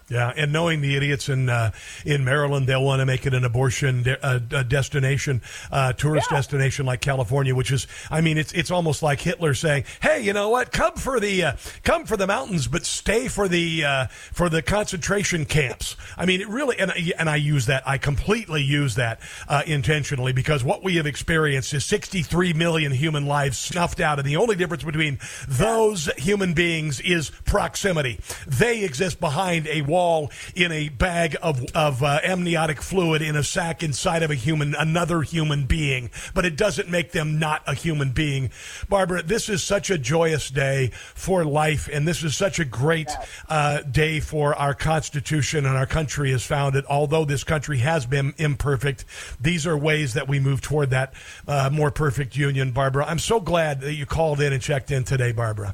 Yeah, 0.09 0.35
and 0.37 0.53
knowing 0.53 0.83
the 0.83 0.97
idiots 0.97 1.31
in 1.31 1.49
uh, 1.49 1.71
in 2.05 2.25
Maryland, 2.25 2.67
they'll 2.67 2.85
want 2.85 3.01
to 3.01 3.07
make 3.07 3.25
it 3.25 3.33
an 3.33 3.43
abortion 3.43 4.03
de- 4.03 4.27
uh, 4.27 4.39
destination, 4.63 5.41
uh, 5.73 5.95
tourist 5.95 6.29
yeah. 6.31 6.37
destination 6.37 6.85
like 6.85 7.01
California, 7.01 7.55
which 7.55 7.71
is, 7.71 7.87
I 8.11 8.21
mean, 8.21 8.37
it's 8.37 8.53
it's 8.53 8.71
almost 8.71 9.03
like 9.03 9.21
Hitler 9.21 9.55
saying, 9.55 9.85
"Hey, 10.03 10.21
you 10.21 10.35
know 10.35 10.51
what? 10.51 10.73
Come 10.73 10.93
for 10.95 11.19
the 11.21 11.45
uh, 11.45 11.53
come 11.85 12.05
for 12.05 12.19
the 12.19 12.27
mountains, 12.27 12.69
but 12.69 12.85
stay 12.85 13.29
for 13.29 13.49
the 13.49 13.85
uh, 13.85 14.07
for 14.33 14.51
the 14.51 14.61
concentration 14.61 15.47
camps." 15.47 15.97
I 16.19 16.27
mean, 16.27 16.43
it 16.43 16.49
really, 16.49 16.79
and 16.79 16.93
and 17.19 17.31
I 17.31 17.37
use 17.37 17.65
that, 17.67 17.89
I 17.89 17.97
completely 17.97 18.63
use 18.63 18.97
that 18.97 19.21
uh, 19.49 19.63
intentionally 19.67 20.35
because 20.35 20.63
what 20.63 20.85
we 20.85 20.97
have 20.97 21.07
experienced 21.07 21.73
is 21.73 21.83
63 21.87 22.53
million 22.53 22.93
human 22.93 23.25
lives 23.25 23.57
snuffed 23.57 24.01
out, 24.01 24.19
and 24.19 24.29
the 24.29 24.37
only 24.37 24.55
difference 24.55 24.85
between 24.85 25.19
those 25.49 26.11
human 26.19 26.53
beings 26.53 27.01
is 27.01 27.31
proximity. 27.47 28.21
They 28.47 28.85
exist 28.85 29.19
behind 29.19 29.67
a 29.67 29.81
wall 29.95 30.31
in 30.57 30.73
a 30.73 30.89
bag 30.89 31.37
of, 31.41 31.65
of 31.73 32.03
uh, 32.03 32.19
amniotic 32.25 32.83
fluid 32.83 33.23
in 33.23 33.37
a 33.37 33.45
sack 33.45 33.83
inside 33.85 34.25
of 34.25 34.31
a 34.31 34.35
human, 34.35 34.75
another 34.75 35.23
human 35.23 35.67
being, 35.67 36.11
but 36.35 36.45
it 36.45 36.57
doesn't 36.57 36.91
make 36.91 37.13
them 37.13 37.39
not 37.39 37.63
a 37.69 37.75
human 37.75 38.11
being. 38.11 38.51
Barbara, 38.89 39.23
this 39.23 39.49
is 39.49 39.63
such 39.63 39.91
a 39.91 39.99
joyous 39.99 40.51
day 40.51 40.91
for 41.15 41.45
life, 41.45 41.89
and 41.93 42.09
this 42.09 42.25
is 42.25 42.37
such 42.37 42.59
a 42.59 42.65
great 42.65 43.11
uh, 43.49 43.83
day 43.83 44.19
for 44.19 44.55
our 44.57 44.75
Constitution 44.75 45.65
and 45.65 45.77
our 45.77 45.87
country 45.87 46.33
is 46.33 46.45
founded. 46.45 46.85
Although 46.89 47.25
this 47.25 47.45
country 47.45 47.79
has 47.79 48.05
been 48.05 48.35
imperfect, 48.37 49.05
these 49.41 49.65
are 49.65 49.79
ways 49.79 50.15
that 50.15 50.27
we 50.27 50.41
move 50.41 50.61
toward 50.61 50.91
that 50.91 51.15
uh, 51.47 51.71
more 51.73 51.93
perfect 51.93 52.37
union, 52.37 52.73
Barbara. 52.73 53.07
I'm 53.07 53.21
so 53.21 53.39
glad 53.41 53.81
that 53.83 53.95
you 53.95 54.07
called 54.07 54.41
in 54.41 54.53
and 54.53 54.61
checked 54.61 54.91
in 54.91 55.05
today, 55.05 55.31
Barbara. 55.31 55.73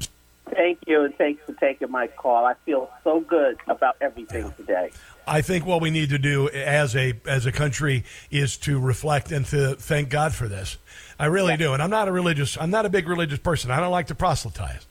Thank 0.53 0.79
you, 0.85 1.03
and 1.03 1.15
thanks 1.15 1.41
for 1.45 1.53
taking 1.53 1.89
my 1.91 2.07
call. 2.07 2.45
I 2.45 2.55
feel 2.65 2.89
so 3.03 3.21
good 3.21 3.57
about 3.67 3.95
everything 4.01 4.45
yeah. 4.45 4.51
today. 4.51 4.91
I 5.25 5.41
think 5.41 5.65
what 5.65 5.81
we 5.81 5.91
need 5.91 6.09
to 6.09 6.17
do 6.17 6.49
as 6.49 6.95
a 6.95 7.13
as 7.25 7.45
a 7.45 7.51
country 7.51 8.03
is 8.29 8.57
to 8.57 8.79
reflect 8.79 9.31
and 9.31 9.45
to 9.47 9.75
thank 9.75 10.09
God 10.09 10.33
for 10.33 10.47
this. 10.47 10.77
I 11.17 11.27
really 11.27 11.53
yeah. 11.53 11.57
do, 11.57 11.73
and 11.73 11.81
I'm 11.81 11.89
not 11.89 12.07
a 12.07 12.11
religious. 12.11 12.57
I'm 12.57 12.71
not 12.71 12.85
a 12.85 12.89
big 12.89 13.07
religious 13.07 13.39
person. 13.39 13.71
I 13.71 13.79
don't 13.79 13.91
like 13.91 14.07
to 14.07 14.15
proselytize, 14.15 14.85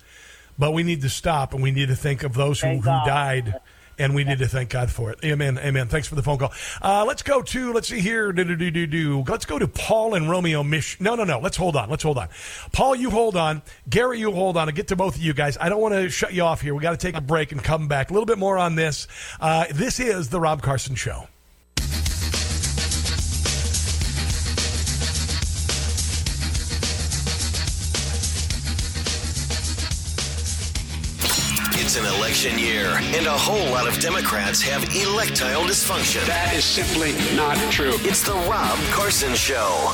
but 0.58 0.72
we 0.72 0.82
need 0.82 1.02
to 1.02 1.10
stop 1.10 1.52
and 1.52 1.62
we 1.62 1.70
need 1.70 1.88
to 1.88 1.96
think 1.96 2.22
of 2.22 2.34
those 2.34 2.60
who, 2.60 2.68
who 2.68 2.82
died 2.82 3.60
and 4.00 4.14
we 4.14 4.24
need 4.24 4.38
to 4.38 4.48
thank 4.48 4.70
God 4.70 4.90
for 4.90 5.10
it. 5.10 5.18
Amen. 5.24 5.58
Amen. 5.58 5.86
Thanks 5.86 6.08
for 6.08 6.14
the 6.14 6.22
phone 6.22 6.38
call. 6.38 6.52
Uh, 6.82 7.04
let's 7.06 7.22
go 7.22 7.42
to 7.42 7.72
let's 7.72 7.88
see 7.88 8.00
here. 8.00 8.32
Do, 8.32 8.44
do, 8.44 8.56
do, 8.56 8.86
do, 8.86 9.24
Let's 9.28 9.44
go 9.44 9.58
to 9.58 9.68
Paul 9.68 10.14
and 10.14 10.28
Romeo. 10.30 10.62
Mich. 10.62 11.00
No, 11.00 11.14
no, 11.14 11.24
no. 11.24 11.38
Let's 11.38 11.56
hold 11.56 11.76
on. 11.76 11.90
Let's 11.90 12.02
hold 12.02 12.18
on. 12.18 12.28
Paul, 12.72 12.96
you 12.96 13.10
hold 13.10 13.36
on. 13.36 13.62
Gary, 13.88 14.18
you 14.18 14.32
hold 14.32 14.56
on. 14.56 14.68
I'll 14.68 14.74
get 14.74 14.88
to 14.88 14.96
both 14.96 15.16
of 15.16 15.22
you 15.22 15.34
guys. 15.34 15.56
I 15.60 15.68
don't 15.68 15.80
want 15.80 15.94
to 15.94 16.08
shut 16.08 16.32
you 16.32 16.42
off 16.42 16.60
here. 16.60 16.74
We 16.74 16.80
got 16.80 16.98
to 16.98 17.06
take 17.06 17.16
a 17.16 17.20
break 17.20 17.52
and 17.52 17.62
come 17.62 17.88
back 17.88 18.10
a 18.10 18.12
little 18.12 18.26
bit 18.26 18.38
more 18.38 18.58
on 18.58 18.74
this. 18.74 19.06
Uh, 19.40 19.66
this 19.72 20.00
is 20.00 20.30
the 20.30 20.40
Rob 20.40 20.62
Carson 20.62 20.94
Show. 20.94 21.26
It's 31.90 31.98
an 31.98 32.20
election 32.20 32.56
year, 32.56 32.86
and 32.86 33.26
a 33.26 33.36
whole 33.36 33.68
lot 33.72 33.88
of 33.88 33.98
Democrats 33.98 34.62
have 34.62 34.80
electile 34.90 35.64
dysfunction. 35.64 36.24
That 36.24 36.54
is 36.54 36.64
simply 36.64 37.10
not 37.34 37.56
true. 37.72 37.94
It's 38.02 38.22
the 38.22 38.34
Rob 38.48 38.78
Carson 38.92 39.34
Show. 39.34 39.92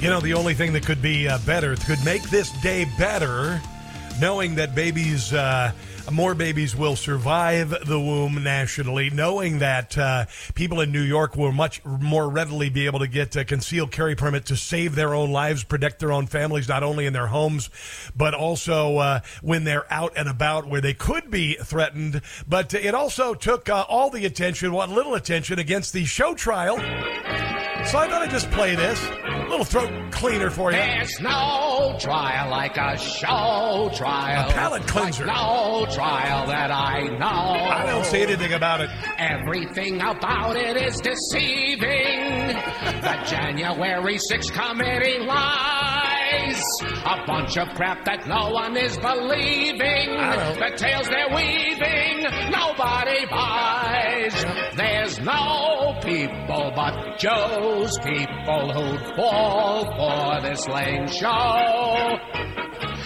You 0.00 0.10
know, 0.10 0.20
the 0.20 0.32
only 0.34 0.54
thing 0.54 0.72
that 0.74 0.86
could 0.86 1.02
be 1.02 1.26
uh, 1.26 1.38
better, 1.38 1.74
could 1.74 2.04
make 2.04 2.22
this 2.30 2.52
day 2.62 2.86
better, 2.96 3.60
knowing 4.20 4.54
that 4.54 4.76
babies. 4.76 5.32
Uh, 5.32 5.72
more 6.12 6.34
babies 6.34 6.76
will 6.76 6.96
survive 6.96 7.70
the 7.86 7.98
womb 7.98 8.42
nationally, 8.42 9.10
knowing 9.10 9.60
that 9.60 9.96
uh, 9.96 10.26
people 10.54 10.80
in 10.80 10.92
New 10.92 11.02
York 11.02 11.36
will 11.36 11.52
much 11.52 11.84
more 11.84 12.28
readily 12.28 12.68
be 12.68 12.86
able 12.86 12.98
to 12.98 13.06
get 13.06 13.34
a 13.36 13.44
concealed 13.44 13.90
carry 13.90 14.14
permit 14.14 14.46
to 14.46 14.56
save 14.56 14.94
their 14.94 15.14
own 15.14 15.30
lives, 15.30 15.64
protect 15.64 16.00
their 16.00 16.12
own 16.12 16.26
families, 16.26 16.68
not 16.68 16.82
only 16.82 17.06
in 17.06 17.12
their 17.12 17.26
homes, 17.26 17.70
but 18.16 18.34
also 18.34 18.98
uh, 18.98 19.20
when 19.42 19.64
they're 19.64 19.90
out 19.92 20.12
and 20.16 20.28
about 20.28 20.66
where 20.66 20.80
they 20.80 20.94
could 20.94 21.30
be 21.30 21.54
threatened. 21.54 22.20
But 22.46 22.74
it 22.74 22.94
also 22.94 23.34
took 23.34 23.68
uh, 23.68 23.84
all 23.88 24.10
the 24.10 24.26
attention, 24.26 24.72
what 24.72 24.90
little 24.90 25.14
attention, 25.14 25.58
against 25.58 25.92
the 25.92 26.04
show 26.04 26.34
trial. 26.34 26.76
So 26.76 27.98
I 27.98 28.08
thought 28.08 28.22
I'd 28.22 28.30
just 28.30 28.50
play 28.50 28.74
this. 28.74 28.98
A 29.24 29.46
little 29.48 29.64
throat 29.64 29.90
cleaner 30.10 30.48
for 30.48 30.70
you. 30.70 30.78
There's 30.78 31.20
no 31.20 31.96
trial 32.00 32.50
like 32.50 32.78
a 32.78 32.96
show 32.96 33.90
trial. 33.94 34.48
A 34.48 34.52
palate 34.52 34.86
cleanser. 34.86 35.26
Like 35.26 35.36
no 35.36 35.86
trial 35.94 36.46
that 36.48 36.70
I 36.70 37.02
know. 37.18 37.70
I 37.70 37.86
don't 37.86 38.04
say 38.04 38.22
anything 38.24 38.52
about 38.52 38.80
it. 38.80 38.90
Everything 39.18 40.00
about 40.00 40.56
it 40.56 40.76
is 40.76 40.96
deceiving. 41.00 42.48
the 43.00 43.16
January 43.26 44.18
6th 44.18 44.52
committee 44.52 45.18
lies. 45.20 46.62
A 47.04 47.24
bunch 47.26 47.56
of 47.56 47.68
crap 47.74 48.04
that 48.06 48.26
no 48.26 48.50
one 48.50 48.76
is 48.76 48.96
believing. 48.98 50.10
The 50.58 50.72
tales 50.76 51.08
they're 51.08 51.34
weaving, 51.34 52.22
nobody 52.50 53.26
buys. 53.26 54.34
There's 54.76 55.20
no 55.20 55.96
people 56.02 56.72
but 56.74 57.18
Joe's 57.18 57.96
people 57.98 58.72
who'd 58.72 59.16
fall 59.16 59.84
for 59.96 60.40
this 60.42 60.66
lame 60.66 61.06
show. 61.06 62.18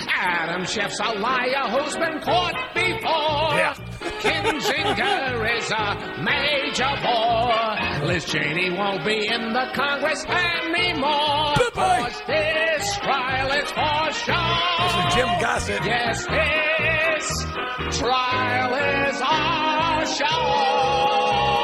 Adam 0.08 0.64
Schiff's 0.64 1.00
a 1.00 1.18
liar 1.18 1.68
who's 1.70 1.96
been 1.96 2.20
caught 2.20 2.54
before. 2.74 3.54
Yeah. 3.58 3.74
Kinzinger 4.20 5.58
is 5.58 5.70
a 5.70 6.22
major 6.22 6.90
bore. 7.02 8.06
Liz 8.08 8.24
Cheney 8.24 8.70
won't 8.70 9.04
be 9.04 9.26
in 9.26 9.52
the 9.52 9.70
Congress 9.74 10.24
anymore. 10.24 11.54
Cause 11.74 12.22
this 12.26 12.96
trial 12.98 13.50
is 13.52 13.70
for 13.70 14.12
show. 14.12 14.78
This 14.80 14.94
is 15.06 15.14
Jim 15.14 15.28
Gossett. 15.40 15.84
Yes, 15.84 16.26
this 16.26 17.98
trial 17.98 18.74
is 19.08 19.20
our 19.20 20.06
show. 20.06 21.57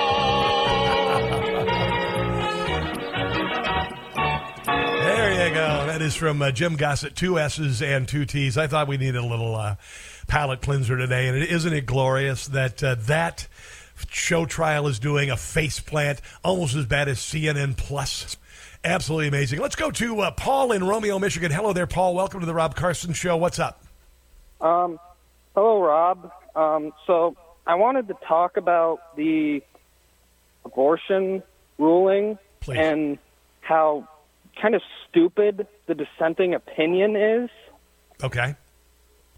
Go. 5.55 5.86
That 5.86 6.02
is 6.02 6.14
from 6.16 6.43
uh, 6.43 6.51
Jim 6.51 6.76
Gossett, 6.76 7.14
two 7.14 7.39
S's 7.39 7.81
and 7.81 8.09
two 8.09 8.24
T's. 8.24 8.59
I 8.59 8.66
thought 8.66 8.89
we 8.89 8.97
needed 8.97 9.16
a 9.16 9.24
little 9.24 9.55
uh, 9.55 9.76
palate 10.26 10.60
cleanser 10.60 10.97
today, 10.97 11.28
and 11.28 11.39
is 11.39 11.64
not 11.64 11.74
it 11.74 11.86
glorious 11.86 12.48
that 12.48 12.82
uh, 12.82 12.97
that 13.01 13.47
show 14.10 14.47
trial 14.47 14.89
is 14.89 14.98
doing 14.98 15.31
a 15.31 15.36
face 15.36 15.78
plant 15.78 16.20
almost 16.43 16.74
as 16.74 16.86
bad 16.86 17.09
as 17.09 17.18
CNN 17.18 17.76
Plus. 17.76 18.36
Absolutely 18.85 19.28
amazing. 19.28 19.60
Let's 19.60 19.76
go 19.76 19.90
to 19.93 20.20
uh, 20.20 20.31
Paul 20.32 20.72
in 20.72 20.85
Romeo, 20.85 21.18
Michigan. 21.18 21.51
Hello 21.51 21.72
there, 21.72 21.86
Paul. 21.86 22.14
Welcome 22.14 22.40
to 22.40 22.47
the 22.47 22.55
Rob 22.55 22.74
Carson 22.74 23.12
Show. 23.12 23.36
What's 23.36 23.59
up? 23.59 23.82
Um, 24.60 24.98
hello, 25.55 25.81
Rob. 25.81 26.31
Um, 26.56 26.93
so 27.06 27.36
I 27.66 27.76
wanted 27.76 28.09
to 28.09 28.14
talk 28.26 28.56
about 28.56 29.16
the 29.16 29.62
abortion 30.64 31.43
ruling 31.78 32.39
Please. 32.60 32.78
and 32.78 33.18
how 33.60 34.09
kind 34.60 34.74
of 34.74 34.82
stupid 35.09 35.66
the 35.86 35.94
dissenting 35.94 36.55
opinion 36.55 37.16
is. 37.16 37.51
Okay. 38.22 38.55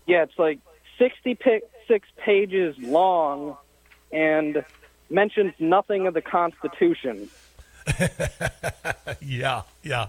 Yeah, 0.07 0.23
it's 0.23 0.39
like 0.39 0.61
66 0.99 2.09
pages 2.17 2.77
long 2.79 3.57
and 4.13 4.65
mentions 5.11 5.53
nothing 5.59 6.07
of 6.07 6.15
the 6.15 6.23
Constitution. 6.23 7.29
yeah, 9.21 9.63
yeah. 9.83 10.07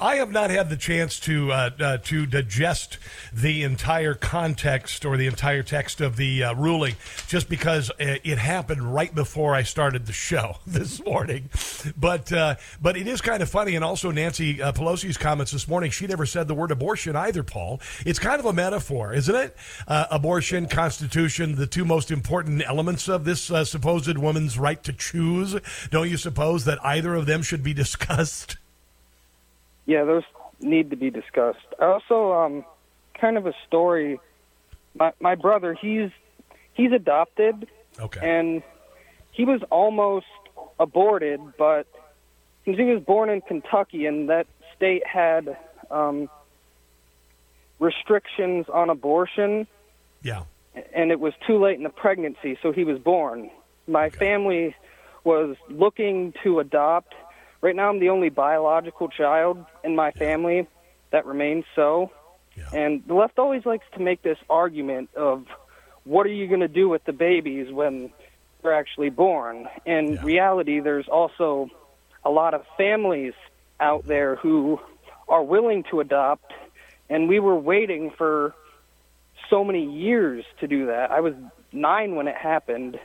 I 0.00 0.16
have 0.16 0.30
not 0.30 0.50
had 0.50 0.70
the 0.70 0.76
chance 0.76 1.20
to 1.20 1.52
uh, 1.52 1.70
uh, 1.78 1.98
to 1.98 2.26
digest 2.26 2.98
the 3.32 3.62
entire 3.62 4.14
context 4.14 5.04
or 5.04 5.16
the 5.16 5.26
entire 5.26 5.62
text 5.62 6.00
of 6.00 6.16
the 6.16 6.44
uh, 6.44 6.54
ruling, 6.54 6.96
just 7.26 7.48
because 7.48 7.90
it 7.98 8.38
happened 8.38 8.94
right 8.94 9.14
before 9.14 9.54
I 9.54 9.62
started 9.62 10.06
the 10.06 10.12
show 10.12 10.56
this 10.66 11.04
morning. 11.04 11.50
But 11.96 12.32
uh, 12.32 12.56
but 12.80 12.96
it 12.96 13.06
is 13.06 13.20
kind 13.20 13.42
of 13.42 13.50
funny, 13.50 13.74
and 13.74 13.84
also 13.84 14.10
Nancy 14.10 14.62
uh, 14.62 14.72
Pelosi's 14.72 15.18
comments 15.18 15.52
this 15.52 15.68
morning. 15.68 15.90
She 15.90 16.06
never 16.06 16.26
said 16.26 16.48
the 16.48 16.54
word 16.54 16.70
abortion 16.70 17.14
either. 17.14 17.42
Paul, 17.42 17.80
it's 18.06 18.18
kind 18.18 18.40
of 18.40 18.46
a 18.46 18.52
metaphor, 18.52 19.12
isn't 19.12 19.34
it? 19.34 19.56
Uh, 19.86 20.06
abortion, 20.10 20.66
Constitution, 20.66 21.56
the 21.56 21.66
two 21.66 21.84
most 21.84 22.10
important 22.10 22.62
elements 22.66 23.08
of 23.08 23.24
this 23.24 23.42
supposed 23.42 24.16
woman's 24.16 24.58
right 24.58 24.82
to 24.84 24.92
choose. 24.92 25.56
Don't 25.90 26.08
you 26.08 26.16
suppose 26.16 26.64
that 26.64 26.82
either 26.84 27.17
of 27.18 27.26
them 27.26 27.42
should 27.42 27.62
be 27.62 27.74
discussed? 27.84 28.56
Yeah, 29.86 30.04
those 30.04 30.24
need 30.60 30.90
to 30.90 30.96
be 30.96 31.10
discussed. 31.10 31.66
Also, 31.80 32.32
um, 32.32 32.64
kind 33.14 33.36
of 33.36 33.46
a 33.46 33.54
story. 33.66 34.20
My 34.94 35.12
my 35.20 35.34
brother, 35.34 35.74
he's 35.74 36.10
he's 36.74 36.92
adopted. 36.92 37.68
Okay. 38.00 38.20
And 38.22 38.62
he 39.32 39.44
was 39.44 39.60
almost 39.70 40.26
aborted, 40.78 41.40
but 41.56 41.86
he 42.64 42.72
was 42.82 43.02
born 43.02 43.30
in 43.30 43.40
Kentucky, 43.40 44.06
and 44.06 44.28
that 44.28 44.46
state 44.76 45.06
had 45.06 45.56
um, 45.90 46.28
restrictions 47.78 48.66
on 48.72 48.90
abortion. 48.90 49.66
Yeah. 50.22 50.44
And 50.92 51.10
it 51.10 51.20
was 51.20 51.32
too 51.46 51.58
late 51.58 51.76
in 51.76 51.82
the 51.82 51.90
pregnancy, 51.90 52.58
so 52.62 52.72
he 52.72 52.84
was 52.84 52.98
born. 52.98 53.50
My 53.86 54.06
okay. 54.06 54.18
family 54.18 54.76
was 55.28 55.56
looking 55.68 56.32
to 56.42 56.58
adopt. 56.58 57.14
Right 57.60 57.76
now, 57.76 57.90
I'm 57.90 58.00
the 58.00 58.08
only 58.08 58.30
biological 58.30 59.08
child 59.08 59.62
in 59.84 59.94
my 59.94 60.10
family 60.10 60.66
that 61.10 61.26
remains 61.26 61.66
so. 61.76 62.10
Yeah. 62.56 62.70
And 62.72 63.02
the 63.06 63.12
left 63.12 63.38
always 63.38 63.66
likes 63.66 63.84
to 63.92 64.00
make 64.00 64.22
this 64.22 64.38
argument 64.48 65.10
of 65.14 65.44
what 66.04 66.24
are 66.24 66.32
you 66.32 66.46
going 66.48 66.60
to 66.60 66.74
do 66.82 66.88
with 66.88 67.04
the 67.04 67.12
babies 67.12 67.70
when 67.70 68.10
they're 68.62 68.72
actually 68.72 69.10
born? 69.10 69.68
In 69.84 70.14
yeah. 70.14 70.24
reality, 70.24 70.80
there's 70.80 71.08
also 71.08 71.68
a 72.24 72.30
lot 72.30 72.54
of 72.54 72.64
families 72.78 73.34
out 73.80 74.06
there 74.06 74.36
who 74.36 74.80
are 75.28 75.42
willing 75.42 75.84
to 75.90 76.00
adopt, 76.00 76.54
and 77.10 77.28
we 77.28 77.38
were 77.38 77.58
waiting 77.58 78.12
for 78.16 78.54
so 79.50 79.62
many 79.62 79.84
years 79.84 80.46
to 80.60 80.66
do 80.66 80.86
that. 80.86 81.10
I 81.10 81.20
was 81.20 81.34
nine 81.70 82.14
when 82.16 82.28
it 82.28 82.36
happened, 82.36 82.98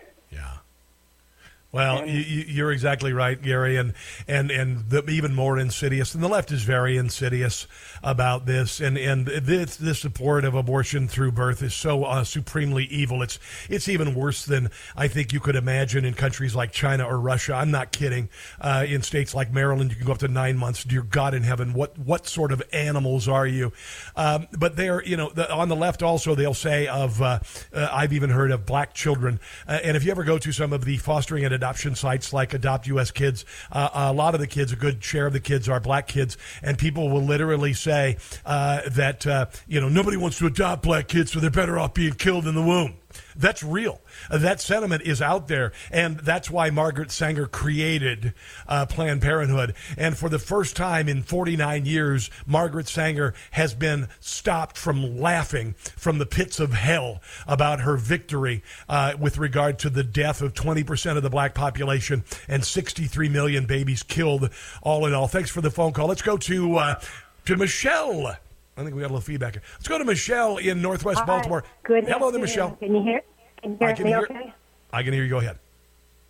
well, 1.74 2.08
you, 2.08 2.64
are 2.68 2.72
exactly 2.72 3.14
right, 3.14 3.42
Gary, 3.42 3.78
and 3.78 3.96
and 4.28 4.52
and 4.52 4.88
the, 4.92 5.04
even 5.10 5.34
more 5.34 5.58
insidious. 5.58 6.14
And 6.14 6.24
the 6.24 6.28
left 6.28 6.52
is 6.52 6.62
very 6.62 6.98
insidious 6.98 7.66
about 8.04 8.46
this, 8.46 8.80
and 8.80 8.96
and 8.96 9.26
this 9.26 9.78
this 9.78 10.00
support 10.00 10.46
of 10.46 10.54
abortion 10.54 11.08
through 11.08 11.32
birth 11.32 11.64
is 11.64 11.74
so 11.74 12.04
uh, 12.04 12.24
supremely 12.26 12.84
evil. 12.86 13.24
It's 13.24 13.40
it's 13.72 13.90
even 13.90 14.14
worse 14.14 14.46
than 14.46 14.70
I 14.96 15.08
think 15.08 15.34
you 15.34 15.40
could 15.40 15.56
imagine 15.56 16.06
in 16.06 16.14
countries 16.14 16.54
like 16.54 16.72
China 16.72 17.06
or 17.06 17.20
Russia. 17.20 17.56
I'm 17.56 17.72
not 17.72 17.92
kidding. 17.92 18.30
Uh, 18.62 18.86
in 18.88 19.02
states 19.02 19.34
like 19.34 19.52
Maryland, 19.52 19.90
you 19.90 19.96
can 19.96 20.06
go 20.06 20.12
up 20.12 20.20
to 20.20 20.28
nine 20.28 20.58
months. 20.58 20.84
Dear 20.84 21.02
God 21.02 21.34
in 21.34 21.42
heaven, 21.42 21.74
what 21.74 21.98
what 21.98 22.28
sort 22.28 22.52
of 22.52 22.62
animals 22.72 23.28
are 23.28 23.48
you? 23.48 23.74
Um, 24.16 24.48
but 24.52 24.76
they're 24.76 25.04
you 25.04 25.18
know 25.18 25.32
the, 25.32 25.52
on 25.52 25.70
the 25.70 25.76
left 25.76 26.04
also 26.04 26.36
they'll 26.36 26.54
say 26.54 26.86
of 26.86 27.20
uh, 27.20 27.40
uh 27.74 27.90
I've 27.92 28.14
even 28.14 28.30
heard 28.30 28.52
of 28.52 28.68
black 28.68 28.94
children, 28.94 29.40
uh, 29.68 29.80
and 29.84 29.98
if 29.98 30.04
you 30.04 30.12
ever 30.12 30.24
go 30.24 30.38
to 30.38 30.52
some 30.52 30.72
of 30.72 30.86
the 30.86 30.98
fostering 30.98 31.44
and 31.44 31.63
adoption 31.64 31.96
sites 31.96 32.34
like 32.34 32.54
Adopt 32.54 32.88
US 32.88 33.10
Kids, 33.10 33.46
uh, 33.72 33.88
a 33.94 34.12
lot 34.12 34.34
of 34.34 34.42
the 34.42 34.48
kids, 34.48 34.74
a 34.74 34.76
good 34.76 35.02
share 35.02 35.28
of 35.28 35.32
the 35.32 35.40
kids 35.40 35.70
are 35.70 35.80
black 35.80 36.08
kids, 36.08 36.36
and 36.62 36.78
people 36.78 37.10
will 37.10 37.22
literally 37.22 37.72
say 37.72 38.18
uh, 38.46 38.82
that 38.90 39.26
uh, 39.26 39.46
you 39.66 39.80
know 39.80 39.88
nobody 39.88 40.18
wants 40.18 40.38
to 40.40 40.46
adopt 40.46 40.84
black 40.84 41.08
kids, 41.08 41.32
so 41.32 41.40
they're 41.40 41.50
better 41.50 41.80
off 41.80 41.94
being 41.94 42.16
killed 42.16 42.48
in 42.48 42.56
the 42.56 42.62
womb. 42.62 42.96
That's 43.36 43.64
real. 43.64 44.02
Uh, 44.30 44.38
that 44.40 44.62
sentiment 44.62 45.04
is 45.04 45.22
out 45.22 45.48
there, 45.48 45.72
and 45.92 46.20
that's 46.20 46.50
why 46.50 46.70
Margaret 46.70 47.12
Sanger 47.12 47.48
created 47.48 48.34
uh, 48.68 48.86
Planned 48.86 49.22
Parenthood. 49.22 49.76
And 49.98 50.18
for 50.18 50.30
the 50.30 50.40
first 50.40 50.76
time 50.76 51.08
in 51.08 51.24
49 51.24 51.86
years, 51.86 52.30
Margaret 52.46 52.88
Sanger 52.88 53.34
has 53.52 53.74
been 53.74 54.08
stopped 54.20 54.78
from 54.78 55.18
laughing 55.18 55.76
from 55.96 56.18
the 56.18 56.26
pits 56.26 56.60
of 56.60 56.74
hell 56.74 57.22
about 57.48 57.82
her 57.82 57.98
victory 57.98 58.64
uh, 58.90 59.14
with 59.20 59.38
regard 59.38 59.80
to 59.80 59.90
the 59.90 60.04
death 60.04 60.42
of 60.42 60.54
20% 60.54 61.18
of 61.18 61.24
the 61.24 61.30
black 61.30 61.54
population 61.54 62.24
and 62.48 62.66
63 62.66 63.30
million 63.30 63.66
babies 63.66 64.04
killed, 64.04 64.50
all 64.82 65.06
in 65.06 65.14
all. 65.14 65.28
Thanks 65.28 65.50
for 65.50 65.62
the 65.62 65.72
phone 65.72 65.94
call. 65.94 66.08
Let's 66.08 66.22
go 66.22 66.38
to 66.38 66.76
uh, 66.78 67.02
to 67.46 67.58
Michelle. 67.58 68.38
I 68.76 68.84
think 68.84 68.96
we 68.96 69.02
got 69.02 69.08
a 69.08 69.14
little 69.14 69.22
feedback. 69.22 69.54
Here. 69.54 69.64
Let's 69.74 69.88
go 69.88 69.98
to 69.98 70.06
Michelle 70.06 70.58
in 70.58 70.82
Northwest 70.82 71.20
Hi. 71.20 71.26
Baltimore. 71.26 71.64
Good. 71.84 72.06
Hello 72.06 72.32
there, 72.32 72.42
Michelle. 72.42 72.72
Can 72.78 72.96
you 72.96 73.04
hear? 73.04 73.22
Can 73.62 73.72
you 73.72 73.78
hear 73.80 73.90
I 73.90 73.94
can 73.94 74.04
me? 74.06 74.10
hear, 74.12 74.20
okay. 74.20 74.54
I 74.92 75.04
can 75.04 75.14
hear 75.14 75.24
you. 75.24 75.30
Go 75.30 75.38
ahead. 75.38 75.60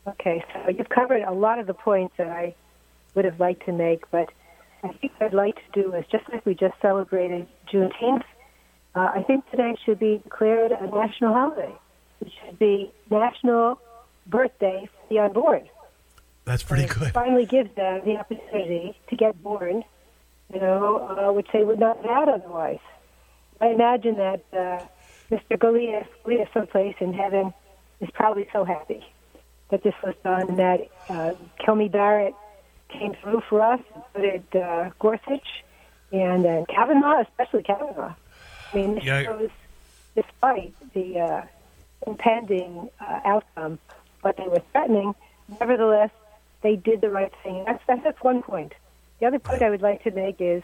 Okay, 0.06 0.44
so 0.54 0.70
you've 0.70 0.90
covered 0.90 1.22
a 1.22 1.32
lot 1.32 1.60
of 1.60 1.68
the 1.68 1.74
points 1.74 2.14
that 2.18 2.28
I 2.28 2.54
would 3.16 3.24
have 3.24 3.40
liked 3.40 3.66
to 3.66 3.72
make, 3.72 4.10
but 4.12 4.30
I 4.84 4.90
think 4.90 5.14
what 5.18 5.28
I'd 5.28 5.34
like 5.34 5.56
to 5.56 5.82
do 5.82 5.94
is 5.94 6.04
just 6.12 6.26
like 6.32 6.46
we 6.46 6.56
just 6.56 6.74
celebrated 6.82 7.48
Juneteenth, 7.72 8.24
uh, 8.96 9.12
I 9.16 9.24
think 9.26 9.50
today 9.50 9.76
should 9.86 10.00
be 10.00 10.20
declared 10.22 10.72
a 10.72 10.88
national 10.88 11.34
holiday. 11.34 11.74
It 12.20 12.32
should 12.44 12.60
be 12.60 12.92
National 13.10 13.80
Birthday 14.28 14.90
for 14.92 15.14
the 15.14 15.20
Unborn. 15.20 15.70
That's 16.46 16.64
pretty 16.64 16.86
good. 16.86 17.14
Finally 17.14 17.46
gives 17.46 17.74
them 17.76 18.02
the 18.04 18.18
opportunity 18.18 18.98
to 19.10 19.16
get 19.16 19.42
born 19.42 19.84
you 20.54 20.60
know, 20.60 20.98
uh, 20.98 21.32
which 21.32 21.48
they 21.52 21.64
would 21.64 21.80
not 21.80 21.98
have 21.98 22.06
had 22.06 22.30
otherwise. 22.30 22.80
I 23.60 23.68
imagine 23.68 24.16
that 24.18 24.44
uh, 24.54 24.84
Mr. 25.32 25.58
Goliath, 25.58 26.08
Goliath 26.24 26.50
someplace 26.54 26.96
in 27.00 27.14
heaven, 27.14 27.54
is 28.02 28.10
probably 28.14 28.48
so 28.52 28.64
happy 28.64 29.04
that 29.70 29.84
this 29.84 29.94
was 30.04 30.16
done 30.24 30.50
and 30.50 30.60
that 30.60 30.88
uh, 31.10 31.34
Coney 31.66 31.90
Barrett 31.90 32.36
came 32.90 33.16
through 33.22 33.42
for 33.50 33.62
us, 33.62 33.80
but 34.14 34.24
it 34.24 34.56
uh, 34.56 34.92
Gorsuch 35.00 35.64
and 36.12 36.46
uh, 36.46 36.66
Kavanaugh, 36.70 37.22
especially 37.22 37.64
Kavanaugh. 37.64 38.14
I 38.72 38.76
mean, 38.76 38.96
this 38.96 39.04
yeah. 39.04 39.24
shows, 39.24 39.50
despite 40.16 40.74
the 40.94 41.20
uh, 41.20 41.42
impending 42.06 42.90
uh, 43.00 43.20
outcome, 43.26 43.80
what 44.22 44.38
they 44.38 44.48
were 44.48 44.62
threatening, 44.72 45.16
nevertheless, 45.60 46.12
they 46.62 46.76
did 46.76 47.02
the 47.02 47.10
right 47.10 47.34
thing. 47.44 47.64
That's, 47.66 47.84
that's, 47.88 48.04
that's 48.04 48.22
one 48.22 48.44
point. 48.44 48.74
The 49.24 49.28
other 49.28 49.40
point 49.40 49.62
I 49.62 49.70
would 49.70 49.82
like 49.82 50.04
to 50.04 50.12
make 50.12 50.42
is 50.42 50.64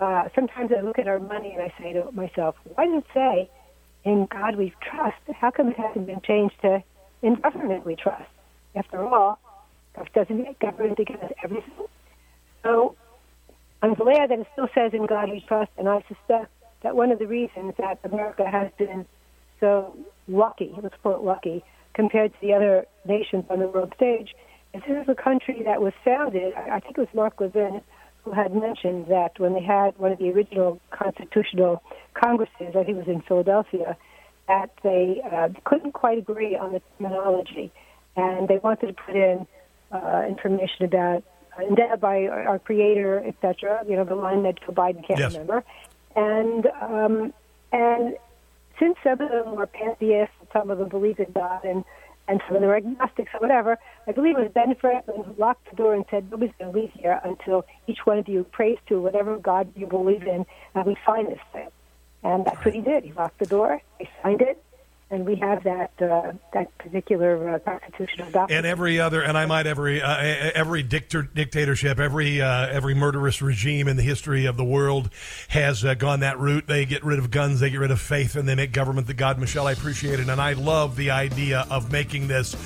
uh, 0.00 0.30
sometimes 0.34 0.70
I 0.74 0.80
look 0.80 0.98
at 0.98 1.06
our 1.06 1.18
money 1.18 1.52
and 1.52 1.60
I 1.60 1.74
say 1.78 1.92
to 1.92 2.10
myself, 2.12 2.54
why 2.74 2.86
does 2.86 3.02
it 3.02 3.04
say 3.12 3.50
in 4.04 4.26
God 4.30 4.56
we 4.56 4.72
trust? 4.80 5.18
How 5.34 5.50
come 5.50 5.68
it 5.68 5.76
hasn't 5.76 6.06
been 6.06 6.22
changed 6.22 6.54
to 6.62 6.82
in 7.20 7.34
government 7.34 7.84
we 7.84 7.94
trust? 7.94 8.30
After 8.74 9.06
all, 9.06 9.38
doesn't 10.14 10.58
government 10.58 10.96
give 11.06 11.22
us 11.22 11.32
everything? 11.44 11.84
So 12.62 12.96
I'm 13.82 13.92
glad 13.92 14.30
that 14.30 14.38
it 14.38 14.46
still 14.54 14.68
says 14.74 14.94
in 14.94 15.04
God 15.04 15.28
we 15.28 15.44
trust, 15.46 15.72
and 15.76 15.86
I 15.86 16.02
suspect 16.08 16.50
that 16.82 16.96
one 16.96 17.12
of 17.12 17.18
the 17.18 17.26
reasons 17.26 17.74
that 17.76 17.98
America 18.04 18.48
has 18.50 18.70
been 18.78 19.04
so 19.60 19.94
lucky, 20.28 20.74
let's 20.82 20.94
call 21.02 21.16
it 21.16 21.22
lucky, 21.22 21.62
compared 21.92 22.32
to 22.32 22.38
the 22.40 22.54
other 22.54 22.86
nations 23.04 23.44
on 23.50 23.58
the 23.58 23.66
world 23.66 23.92
stage, 23.96 24.34
this 24.72 24.82
is 24.88 25.08
a 25.08 25.14
country 25.14 25.62
that 25.64 25.80
was 25.80 25.92
founded, 26.04 26.54
I 26.54 26.80
think 26.80 26.98
it 26.98 27.00
was 27.00 27.08
Mark 27.14 27.40
Levin 27.40 27.82
who 28.24 28.32
had 28.32 28.54
mentioned 28.54 29.06
that 29.08 29.38
when 29.38 29.52
they 29.54 29.62
had 29.62 29.98
one 29.98 30.12
of 30.12 30.18
the 30.18 30.30
original 30.30 30.80
constitutional 30.90 31.82
congresses, 32.14 32.68
I 32.68 32.84
think 32.84 32.90
it 32.90 32.96
was 32.96 33.08
in 33.08 33.22
Philadelphia, 33.22 33.96
that 34.48 34.70
they 34.82 35.20
uh, 35.30 35.48
couldn't 35.64 35.92
quite 35.92 36.18
agree 36.18 36.56
on 36.56 36.72
the 36.72 36.82
terminology. 36.98 37.72
And 38.16 38.46
they 38.46 38.58
wanted 38.58 38.88
to 38.88 38.92
put 38.92 39.16
in 39.16 39.46
uh, 39.90 40.24
information 40.28 40.84
about 40.84 41.24
uh, 41.58 41.62
endowed 41.62 42.00
by 42.00 42.26
our, 42.26 42.58
creator, 42.58 43.22
etc. 43.26 43.84
You 43.88 43.96
know, 43.96 44.04
the 44.04 44.14
line 44.14 44.42
that 44.44 44.60
Joe 44.60 44.72
Biden 44.72 45.06
can't 45.06 45.18
yes. 45.18 45.32
remember. 45.32 45.64
And 46.14 46.66
um, 46.80 47.34
and 47.72 48.16
since 48.78 48.96
some 49.02 49.20
of 49.20 49.30
them 49.30 49.56
were 49.56 49.66
pantheists, 49.66 50.34
some 50.52 50.70
of 50.70 50.78
them 50.78 50.88
believed 50.88 51.20
in 51.20 51.32
God, 51.32 51.64
and 51.64 51.84
and 52.28 52.40
some 52.46 52.56
of 52.56 52.62
were 52.62 52.76
agnostics 52.76 53.30
or 53.34 53.40
whatever. 53.40 53.78
I 54.06 54.12
believe 54.12 54.36
it 54.38 54.42
was 54.42 54.52
Ben 54.52 54.74
Franklin 54.74 55.24
who 55.24 55.34
locked 55.38 55.68
the 55.70 55.76
door 55.76 55.94
and 55.94 56.04
said, 56.10 56.30
nobody's 56.30 56.54
going 56.58 56.72
to 56.72 56.78
leave 56.78 56.90
here 56.92 57.20
until 57.24 57.64
each 57.86 58.04
one 58.04 58.18
of 58.18 58.28
you 58.28 58.44
prays 58.44 58.78
to 58.88 59.00
whatever 59.00 59.38
God 59.38 59.72
you 59.76 59.86
believe 59.86 60.22
in, 60.22 60.46
and 60.74 60.86
we 60.86 60.96
find 61.04 61.28
this 61.28 61.40
thing. 61.52 61.68
And 62.22 62.44
that's 62.44 62.64
what 62.64 62.74
he 62.74 62.80
did. 62.80 63.04
He 63.04 63.12
locked 63.12 63.38
the 63.38 63.46
door, 63.46 63.80
he 63.98 64.08
signed 64.22 64.42
it, 64.42 64.62
and 65.12 65.26
we 65.26 65.36
have 65.36 65.62
that 65.64 65.92
uh, 66.00 66.32
that 66.54 66.76
particular 66.78 67.50
uh, 67.50 67.58
constitutional 67.58 68.30
document. 68.30 68.50
And 68.50 68.66
every 68.66 68.98
other, 68.98 69.20
and 69.20 69.36
I 69.36 69.44
might 69.44 69.66
every 69.66 70.00
uh, 70.00 70.16
every 70.54 70.82
dictator, 70.82 71.22
dictatorship, 71.22 72.00
every 72.00 72.40
uh, 72.40 72.66
every 72.68 72.94
murderous 72.94 73.42
regime 73.42 73.88
in 73.88 73.98
the 73.98 74.02
history 74.02 74.46
of 74.46 74.56
the 74.56 74.64
world 74.64 75.10
has 75.48 75.84
uh, 75.84 75.94
gone 75.94 76.20
that 76.20 76.38
route. 76.38 76.66
They 76.66 76.86
get 76.86 77.04
rid 77.04 77.18
of 77.18 77.30
guns, 77.30 77.60
they 77.60 77.68
get 77.68 77.78
rid 77.78 77.90
of 77.90 78.00
faith, 78.00 78.36
and 78.36 78.48
they 78.48 78.54
make 78.54 78.72
government 78.72 79.06
the 79.06 79.14
god. 79.14 79.38
Michelle, 79.38 79.66
I 79.66 79.72
appreciate 79.72 80.18
it, 80.18 80.28
and 80.28 80.40
I 80.40 80.54
love 80.54 80.96
the 80.96 81.10
idea 81.10 81.66
of 81.70 81.92
making 81.92 82.28
this 82.28 82.56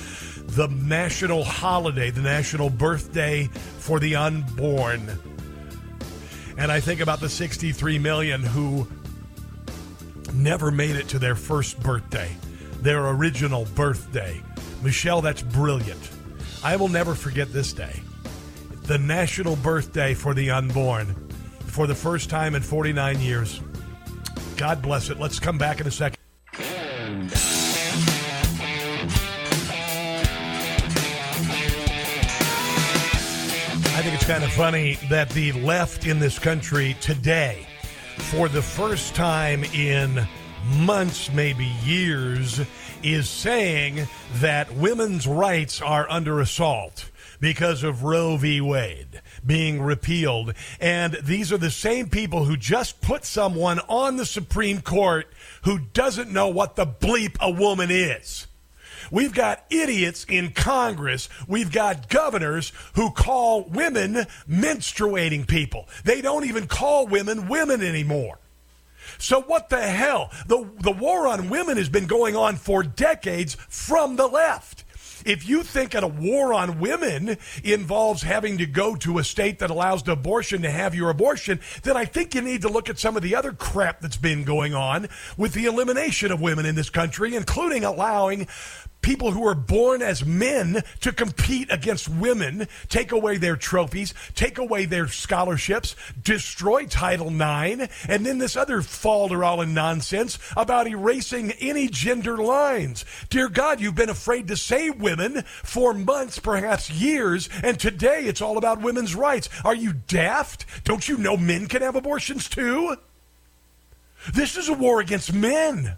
the 0.47 0.67
national 0.67 1.43
holiday, 1.43 2.09
the 2.09 2.21
national 2.21 2.69
birthday 2.69 3.47
for 3.47 3.99
the 3.99 4.15
unborn. 4.15 5.19
And 6.57 6.71
I 6.71 6.79
think 6.79 7.01
about 7.01 7.19
the 7.19 7.29
63 7.29 7.99
million 7.99 8.41
who 8.41 8.87
never 10.33 10.71
made 10.71 10.95
it 10.95 11.07
to 11.09 11.19
their 11.19 11.35
first 11.35 11.79
birthday, 11.81 12.35
their 12.81 13.07
original 13.07 13.65
birthday. 13.75 14.41
Michelle, 14.83 15.21
that's 15.21 15.41
brilliant. 15.41 16.11
I 16.63 16.75
will 16.75 16.89
never 16.89 17.15
forget 17.15 17.51
this 17.53 17.73
day. 17.73 17.99
The 18.83 18.97
national 18.97 19.55
birthday 19.57 20.13
for 20.13 20.33
the 20.33 20.51
unborn 20.51 21.15
for 21.65 21.85
the 21.85 21.95
first 21.95 22.29
time 22.29 22.55
in 22.55 22.61
49 22.61 23.19
years. 23.19 23.61
God 24.55 24.81
bless 24.81 25.09
it. 25.09 25.19
Let's 25.19 25.39
come 25.39 25.57
back 25.57 25.79
in 25.79 25.85
a 25.87 25.91
second. 25.91 26.17
I 33.97 34.01
think 34.01 34.15
it's 34.15 34.25
kind 34.25 34.43
of 34.43 34.51
funny 34.53 34.95
that 35.09 35.29
the 35.29 35.51
left 35.51 36.07
in 36.07 36.19
this 36.19 36.39
country 36.39 36.95
today, 36.99 37.67
for 38.17 38.49
the 38.49 38.61
first 38.61 39.15
time 39.15 39.63
in 39.65 40.27
months, 40.79 41.31
maybe 41.31 41.65
years, 41.83 42.61
is 43.03 43.29
saying 43.29 44.07
that 44.35 44.73
women's 44.73 45.27
rights 45.27 45.81
are 45.81 46.09
under 46.09 46.39
assault 46.39 47.09
because 47.39 47.83
of 47.83 48.03
Roe 48.03 48.37
v. 48.37 48.61
Wade 48.61 49.21
being 49.45 49.81
repealed. 49.81 50.53
And 50.79 51.17
these 51.23 51.53
are 51.53 51.57
the 51.57 51.71
same 51.71 52.09
people 52.09 52.45
who 52.45 52.57
just 52.57 53.01
put 53.01 53.25
someone 53.25 53.79
on 53.87 54.17
the 54.17 54.25
Supreme 54.25 54.81
Court 54.81 55.31
who 55.63 55.79
doesn't 55.79 56.31
know 56.31 56.47
what 56.47 56.75
the 56.75 56.85
bleep 56.85 57.37
a 57.39 57.51
woman 57.51 57.89
is. 57.91 58.47
We've 59.11 59.33
got 59.33 59.65
idiots 59.69 60.25
in 60.27 60.51
Congress. 60.51 61.29
We've 61.47 61.71
got 61.71 62.09
governors 62.09 62.71
who 62.95 63.11
call 63.11 63.63
women 63.63 64.25
menstruating 64.49 65.47
people. 65.47 65.87
They 66.03 66.21
don't 66.21 66.45
even 66.45 66.67
call 66.67 67.07
women 67.07 67.47
women 67.47 67.81
anymore. 67.81 68.39
So 69.19 69.41
what 69.41 69.69
the 69.69 69.81
hell? 69.81 70.31
The, 70.47 70.69
the 70.81 70.91
war 70.91 71.27
on 71.27 71.49
women 71.49 71.77
has 71.77 71.89
been 71.89 72.07
going 72.07 72.35
on 72.35 72.55
for 72.55 72.83
decades 72.83 73.55
from 73.69 74.15
the 74.15 74.27
left. 74.27 74.83
If 75.25 75.47
you 75.47 75.63
think 75.63 75.91
that 75.91 76.03
a 76.03 76.07
war 76.07 76.53
on 76.53 76.79
women 76.79 77.37
involves 77.63 78.21
having 78.21 78.59
to 78.59 78.65
go 78.65 78.95
to 78.97 79.17
a 79.17 79.23
state 79.23 79.59
that 79.59 79.69
allows 79.69 80.03
the 80.03 80.13
abortion 80.13 80.61
to 80.61 80.71
have 80.71 80.95
your 80.95 81.09
abortion, 81.09 81.59
then 81.83 81.97
I 81.97 82.05
think 82.05 82.35
you 82.35 82.41
need 82.41 82.61
to 82.61 82.69
look 82.69 82.89
at 82.89 82.99
some 82.99 83.17
of 83.17 83.23
the 83.23 83.35
other 83.35 83.51
crap 83.51 83.99
that's 83.99 84.17
been 84.17 84.43
going 84.43 84.73
on 84.73 85.09
with 85.35 85.53
the 85.53 85.65
elimination 85.65 86.31
of 86.31 86.39
women 86.39 86.65
in 86.65 86.75
this 86.75 86.89
country, 86.89 87.35
including 87.35 87.83
allowing 87.83 88.47
people 89.07 89.31
who 89.31 89.47
are 89.47 89.55
born 89.55 90.01
as 90.01 90.25
men 90.25 90.83
to 90.99 91.13
compete 91.13 91.71
against 91.71 92.09
women, 92.09 92.67
take 92.89 93.13
away 93.13 93.37
their 93.37 93.55
trophies, 93.55 94.13
take 94.35 94.57
away 94.57 94.83
their 94.83 95.07
scholarships, 95.07 95.95
destroy 96.21 96.85
Title 96.85 97.29
IX, 97.29 97.87
and 98.09 98.25
then 98.25 98.37
this 98.37 98.57
other 98.57 98.81
falderall 98.81 99.63
and 99.63 99.73
nonsense 99.73 100.37
about 100.57 100.89
erasing 100.89 101.53
any 101.53 101.87
gender 101.87 102.35
lines. 102.35 103.05
Dear 103.29 103.47
God, 103.47 103.79
you've 103.79 103.95
been 103.95 104.09
afraid 104.09 104.49
to 104.49 104.57
say 104.57 104.89
women 104.89 105.43
for 105.63 105.93
months, 105.93 106.37
perhaps 106.37 106.89
years, 106.89 107.47
and 107.63 107.79
today 107.79 108.25
it's 108.25 108.41
all 108.41 108.57
about 108.57 108.81
women's 108.81 109.15
rights. 109.15 109.47
Are 109.63 109.73
you 109.73 109.93
daft? 109.93 110.65
Don't 110.83 111.07
you 111.07 111.17
know 111.17 111.37
men 111.37 111.67
can 111.67 111.81
have 111.81 111.95
abortions 111.95 112.49
too? 112.49 112.97
This 114.33 114.57
is 114.57 114.67
a 114.67 114.73
war 114.73 114.99
against 114.99 115.31
men. 115.31 115.97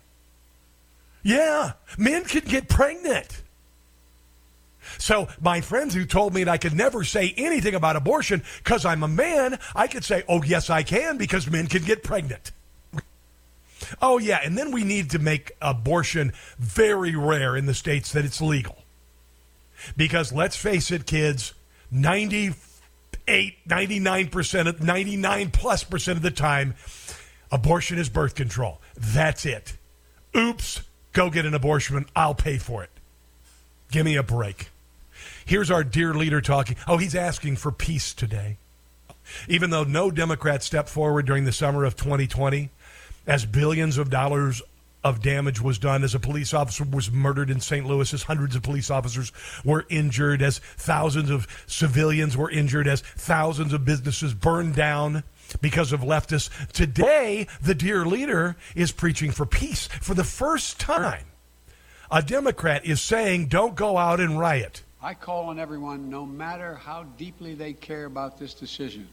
Yeah, 1.24 1.74
men 1.98 2.24
can 2.26 2.41
get 2.41 2.70
pregnant. 2.70 3.44
So, 4.98 5.28
my 5.41 5.62
friends 5.62 5.94
who 5.94 6.06
told 6.06 6.34
me 6.34 6.44
that 6.44 6.52
I 6.52 6.58
could 6.58 6.74
never 6.74 7.04
say 7.04 7.34
anything 7.38 7.76
about 7.76 7.96
abortion 7.96 8.44
because 8.64 8.86
I'm 8.86 9.04
a 9.04 9.08
man, 9.08 9.60
I 9.76 9.88
could 9.88 10.04
say, 10.04 10.24
oh, 10.28 10.44
yes, 10.44 10.70
I 10.70 10.84
can 10.84 11.18
because 11.18 11.50
men 11.50 11.68
can 11.68 11.84
get 11.84 12.04
pregnant. 12.04 12.52
Oh, 14.02 14.20
yeah, 14.20 14.40
and 14.44 14.58
then 14.58 14.72
we 14.72 14.84
need 14.84 15.12
to 15.12 15.20
make 15.20 15.54
abortion 15.62 16.34
very 16.60 17.16
rare 17.16 17.56
in 17.56 17.66
the 17.66 17.74
states 17.74 18.12
that 18.12 18.26
it's 18.26 18.41
legal. 18.41 18.78
Because 19.96 20.34
let's 20.34 20.58
face 20.58 20.91
it, 20.91 21.08
kids, 21.08 21.54
98, 21.90 23.56
99%, 23.68 24.82
99 24.82 25.52
plus 25.52 25.84
percent 25.86 26.18
of 26.18 26.24
the 26.24 26.30
time, 26.30 26.76
abortion 27.52 27.98
is 27.98 28.10
birth 28.10 28.36
control. 28.36 28.80
That's 28.96 29.46
it. 29.46 29.78
Oops 30.36 30.82
Go 31.14 31.30
get 31.30 31.45
an 31.45 31.53
abortion. 31.53 32.06
I'll 32.15 32.36
pay 32.36 32.57
for 32.57 32.84
it. 32.84 32.90
Give 33.91 34.06
me 34.06 34.15
a 34.15 34.23
break. 34.23 34.69
Here's 35.45 35.72
our 35.72 35.84
dear 35.84 36.14
leader 36.14 36.41
talking. 36.41 36.76
Oh, 36.88 36.98
he's 36.98 37.15
asking 37.15 37.56
for 37.56 37.72
peace 37.72 38.14
today. 38.14 38.57
Even 39.48 39.69
though 39.69 39.84
no 39.84 40.11
Democrat 40.11 40.64
stepped 40.64 40.90
forward 40.90 41.26
during 41.26 41.45
the 41.45 41.52
summer 41.52 41.86
of 41.86 41.95
2020, 41.95 42.69
as 43.27 43.45
billions 43.45 43.98
of 43.98 44.10
dollars 44.10 44.61
of 45.03 45.22
damage 45.22 45.61
was 45.61 45.77
done, 45.77 46.03
as 46.03 46.14
a 46.14 46.19
police 46.19 46.53
officer 46.53 46.84
was 46.84 47.11
murdered 47.11 47.49
in 47.49 47.60
St. 47.60 47.86
Louis, 47.86 48.14
as 48.14 48.23
hundreds 48.23 48.56
of 48.56 48.64
police 48.64 48.90
officers 48.91 49.31
were 49.64 49.86
injured, 49.90 50.41
as 50.41 50.60
thousands 50.60 51.30
of 51.30 51.48
civilians 51.68 52.36
were 52.36 52.52
injured, 52.52 52.88
as 52.88 53.02
thousands 53.02 53.72
of 53.72 53.86
businesses 53.86 54.34
burned 54.34 54.76
down 54.76 55.23
because 55.62 55.92
of 55.92 56.02
leftists. 56.02 56.50
Today, 56.72 57.48
the 57.62 57.76
dear 57.76 58.06
leader 58.06 58.56
is 58.76 58.92
preaching 58.92 59.32
for 59.32 59.46
peace. 59.46 59.88
For 60.02 60.14
the 60.14 60.24
first 60.24 60.80
time, 60.80 61.26
a 62.12 62.22
Democrat 62.22 62.86
is 62.86 63.02
saying, 63.02 63.48
don't 63.48 63.76
go 63.76 63.98
out 63.98 64.20
and 64.20 64.40
riot. 64.40 64.84
I 65.02 65.14
call 65.14 65.46
on 65.46 65.60
everyone, 65.60 66.10
no 66.10 66.26
matter 66.26 66.76
how 66.76 67.04
deeply 67.18 67.54
they 67.54 67.74
care 67.74 68.06
about 68.06 68.38
this 68.38 68.54
decision, 68.54 69.08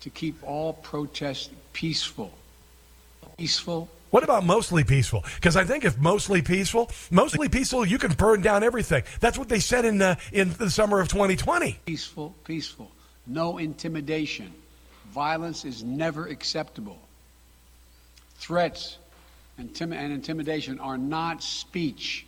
to 0.00 0.10
keep 0.10 0.42
all 0.42 0.72
protests 0.72 1.50
peaceful. 1.72 2.32
Peaceful. 3.36 3.88
What 4.10 4.24
about 4.24 4.44
mostly 4.44 4.82
peaceful? 4.82 5.24
Because 5.36 5.56
I 5.56 5.64
think 5.64 5.84
if 5.84 5.96
mostly 5.98 6.42
peaceful, 6.42 6.90
mostly 7.10 7.48
peaceful, 7.48 7.86
you 7.86 7.96
can 7.96 8.12
burn 8.12 8.42
down 8.42 8.64
everything. 8.64 9.04
That's 9.20 9.38
what 9.38 9.48
they 9.48 9.60
said 9.60 9.84
in 9.84 10.02
uh, 10.02 10.16
in 10.32 10.52
the 10.54 10.68
summer 10.68 11.00
of 11.00 11.08
2020. 11.08 11.78
Peaceful, 11.86 12.34
peaceful. 12.44 12.90
No 13.26 13.58
intimidation. 13.58 14.52
Violence 15.10 15.64
is 15.64 15.82
never 15.82 16.26
acceptable. 16.26 16.98
Threats 18.36 18.98
and, 19.58 19.74
tim- 19.74 19.92
and 19.92 20.12
intimidation 20.12 20.78
are 20.80 20.98
not 20.98 21.42
speech. 21.42 22.26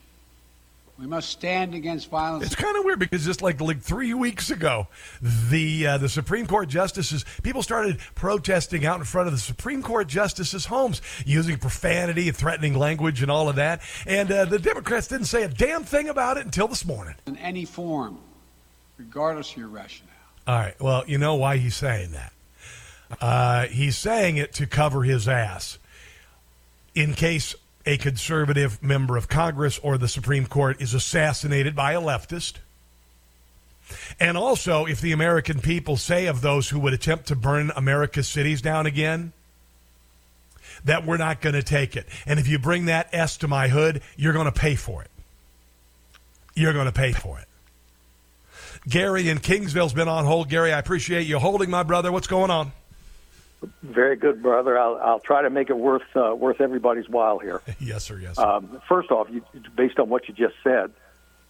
We 0.99 1.07
must 1.07 1.31
stand 1.31 1.75
against 1.75 2.11
violence. 2.11 2.45
It's 2.45 2.55
kind 2.55 2.77
of 2.77 2.85
weird 2.85 2.99
because 2.99 3.25
just 3.25 3.41
like 3.41 3.61
like 3.61 3.81
three 3.81 4.13
weeks 4.15 4.51
ago, 4.51 4.89
the 5.23 5.87
uh, 5.87 5.99
the 5.99 6.09
Supreme 6.09 6.47
Court 6.47 6.69
justices 6.69 7.25
people 7.43 7.63
started 7.63 7.99
protesting 8.15 8.85
out 8.85 8.99
in 8.99 9.05
front 9.05 9.27
of 9.27 9.33
the 9.33 9.41
Supreme 9.41 9.83
Court 9.83 10.07
justices' 10.07 10.67
homes 10.67 11.01
using 11.25 11.59
profanity 11.59 12.29
and 12.29 12.37
threatening 12.37 12.75
language 12.75 13.23
and 13.23 13.31
all 13.31 13.49
of 13.49 13.57
that, 13.57 13.81
and 14.07 14.31
uh, 14.31 14.45
the 14.45 14.59
Democrats 14.59 15.09
didn't 15.09 15.27
say 15.27 15.45
a 15.45 15.49
damn 15.49 15.83
thing 15.83 16.09
about 16.09 16.37
it 16.37 16.45
until 16.45 16.69
this 16.69 16.85
morning. 16.85 17.15
In 17.27 17.37
any 17.39 17.65
form, 17.65 18.19
regardless 18.99 19.51
of 19.53 19.57
your 19.57 19.69
rationale. 19.69 20.11
All 20.47 20.59
right. 20.59 20.81
Well, 20.81 21.05
you 21.07 21.19
know 21.19 21.37
why 21.37 21.57
he's 21.57 21.75
saying 21.75 22.13
that. 22.13 22.33
Uh, 23.21 23.67
he's 23.67 23.97
saying 23.97 24.37
it 24.37 24.53
to 24.55 24.67
cover 24.67 25.03
his 25.03 25.29
ass 25.29 25.79
in 26.95 27.15
case 27.15 27.55
a 27.85 27.97
conservative 27.97 28.83
member 28.83 29.17
of 29.17 29.29
Congress 29.29 29.79
or 29.79 29.99
the 29.99 30.09
Supreme 30.09 30.47
Court 30.47 30.81
is 30.81 30.95
assassinated 30.95 31.75
by 31.75 31.93
a 31.93 32.01
leftist. 32.01 32.55
And 34.21 34.37
also, 34.37 34.87
if 34.87 35.01
the 35.01 35.13
American 35.13 35.61
people 35.61 35.97
say 35.97 36.27
of 36.27 36.41
those 36.41 36.69
who 36.69 36.79
would 36.81 36.93
attempt 36.93 37.27
to 37.27 37.37
burn 37.37 37.73
America's 37.75 38.29
cities 38.29 38.63
down 38.63 38.87
again, 38.87 39.33
that 40.85 41.05
we're 41.05 41.17
not 41.17 41.41
going 41.41 41.55
to 41.55 41.63
take 41.63 41.97
it. 41.97 42.07
And 42.27 42.39
if 42.39 42.49
you 42.49 42.59
bring 42.59 42.87
that 42.87 43.09
S 43.13 43.37
to 43.39 43.49
my 43.49 43.69
hood, 43.69 44.03
you're 44.17 44.33
going 44.33 44.47
to 44.47 44.53
pay 44.53 44.75
for 44.75 45.03
it. 45.03 45.11
You're 46.55 46.73
going 46.73 46.87
to 46.87 46.93
pay 46.93 47.13
for 47.13 47.39
it. 47.39 47.47
Gary 48.89 49.29
in 49.29 49.39
Kingsville's 49.39 49.93
been 49.93 50.09
on 50.09 50.25
hold. 50.25 50.49
Gary, 50.49 50.73
I 50.73 50.79
appreciate 50.79 51.27
you 51.27 51.39
holding 51.39 51.71
my 51.71 51.83
brother. 51.83 52.11
What's 52.11 52.27
going 52.27 52.51
on? 52.51 52.73
Very 53.83 54.17
good, 54.17 54.43
brother. 54.43 54.79
I'll, 54.79 54.97
I'll 54.97 55.21
try 55.21 55.43
to 55.43 55.51
make 55.51 55.71
it 55.71 55.77
worth 55.77 56.03
uh, 56.15 56.35
worth 56.35 56.61
everybody's 56.61 57.09
while 57.09 57.39
here. 57.39 57.63
yes, 57.81 58.05
sir. 58.05 58.19
Yes. 58.19 58.37
Sir. 58.37 58.43
Um, 58.43 58.81
first 58.89 59.11
off, 59.11 59.29
you, 59.31 59.45
based 59.77 59.99
on 59.99 60.09
what 60.09 60.29
you 60.29 60.35
just 60.35 60.55
said, 60.65 60.93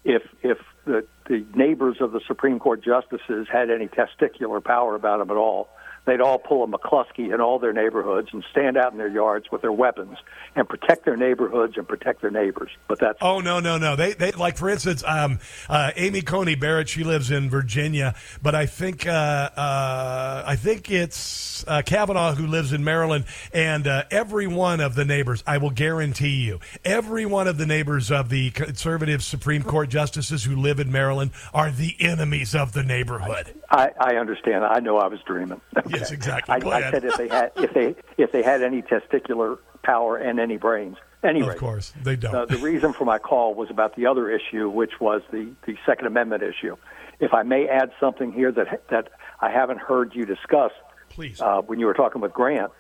if 0.05 0.22
if 0.43 0.59
the, 0.84 1.06
the 1.28 1.44
neighbors 1.55 1.97
of 2.01 2.12
the 2.12 2.20
Supreme 2.26 2.59
Court 2.59 2.84
justices 2.84 3.47
had 3.51 3.70
any 3.70 3.89
testicular 3.89 4.62
power 4.62 4.94
about 4.94 5.18
them 5.18 5.30
at 5.30 5.36
all, 5.36 5.68
they'd 6.05 6.20
all 6.20 6.39
pull 6.39 6.65
a 6.65 6.66
McCloskey 6.66 7.33
in 7.33 7.41
all 7.41 7.59
their 7.59 7.73
neighborhoods 7.73 8.29
and 8.33 8.45
stand 8.51 8.77
out 8.77 8.93
in 8.93 8.99
their 8.99 9.09
yards 9.09 9.51
with 9.51 9.62
their 9.62 9.73
weapons 9.73 10.19
and 10.57 10.69
protect 10.69 11.05
their 11.05 11.16
neighborhoods 11.16 11.77
and 11.77 11.87
protect 11.87 12.23
their 12.23 12.31
neighbors. 12.31 12.70
But 12.89 12.99
that's 12.99 13.19
Oh 13.20 13.41
no 13.41 13.61
no 13.61 13.79
no! 13.79 13.97
They 13.97 14.12
they 14.12 14.33
like 14.33 14.57
for 14.57 14.69
instance, 14.69 15.03
um, 15.07 15.39
uh, 15.69 15.93
Amy 15.97 16.23
Coney 16.23 16.55
Barrett. 16.55 16.89
She 16.89 17.05
lives 17.05 17.31
in 17.31 17.51
Virginia, 17.51 18.15
but 18.43 18.55
I 18.55 18.66
think 18.66 19.07
uh, 19.07 19.11
uh, 19.11 20.45
I 20.47 20.57
think 20.57 20.91
it's 20.91 21.65
uh, 21.66 21.83
Kavanaugh 21.83 22.35
who 22.35 22.47
lives 22.47 22.73
in 22.73 22.85
Maryland. 22.85 23.24
And 23.53 23.87
uh, 23.87 24.05
every 24.11 24.47
one 24.47 24.81
of 24.81 24.95
the 24.95 25.05
neighbors, 25.05 25.43
I 25.47 25.59
will 25.59 25.70
guarantee 25.70 26.43
you, 26.45 26.61
every 26.85 27.27
one 27.27 27.49
of 27.49 27.59
the 27.59 27.66
neighbors 27.66 28.11
of 28.11 28.29
the 28.29 28.51
conservative 28.51 29.23
Supreme 29.23 29.62
Court 29.62 29.89
justices 29.89 30.45
who 30.45 30.57
live 30.57 30.81
in 30.81 30.91
Maryland 30.91 31.33
are 31.53 31.70
the 31.70 31.97
enemies 32.01 32.55
of 32.55 32.73
the 32.73 32.83
neighborhood. 32.83 33.55
I, 33.70 33.91
I 33.99 34.16
understand. 34.16 34.65
I 34.65 34.81
know 34.81 34.99
I 34.99 35.09
was 35.09 35.20
dreaming. 35.27 35.61
Yes, 35.93 36.10
exactly. 36.10 36.55
I, 36.55 36.78
I 36.78 36.90
said 36.90 37.05
if 37.05 37.16
they 37.16 37.28
had 37.28 37.52
if 37.56 37.74
they 37.74 37.94
if 38.16 38.32
they 38.32 38.43
had 38.43 38.62
any 38.62 38.82
testicular 38.82 39.59
power 39.82 40.16
and 40.16 40.39
any 40.40 40.56
brains. 40.56 40.97
Anyway, 41.24 41.55
Of 41.55 41.60
course, 41.60 41.93
they 42.02 42.16
don't. 42.16 42.35
Uh, 42.35 42.44
the 42.47 42.59
reason 42.59 42.93
for 42.93 43.05
my 43.05 43.19
call 43.19 43.55
was 43.55 43.70
about 43.70 43.94
the 43.94 44.06
other 44.06 44.28
issue, 44.28 44.69
which 44.69 45.01
was 45.01 45.23
the, 45.31 45.52
the 45.66 45.77
Second 45.86 46.09
Amendment 46.09 46.43
issue. 46.43 46.77
If 47.20 47.32
I 47.32 47.44
may 47.44 47.69
add 47.69 47.93
something 48.01 48.32
here 48.32 48.51
that 48.52 48.82
that 48.90 49.09
I 49.40 49.51
haven't 49.51 49.78
heard 49.81 50.14
you 50.14 50.24
discuss, 50.24 50.73
please, 51.09 51.40
uh, 51.40 51.60
when 51.62 51.78
you 51.78 51.86
were 51.86 51.94
talking 51.94 52.20
with 52.20 52.32
Grant, 52.32 52.73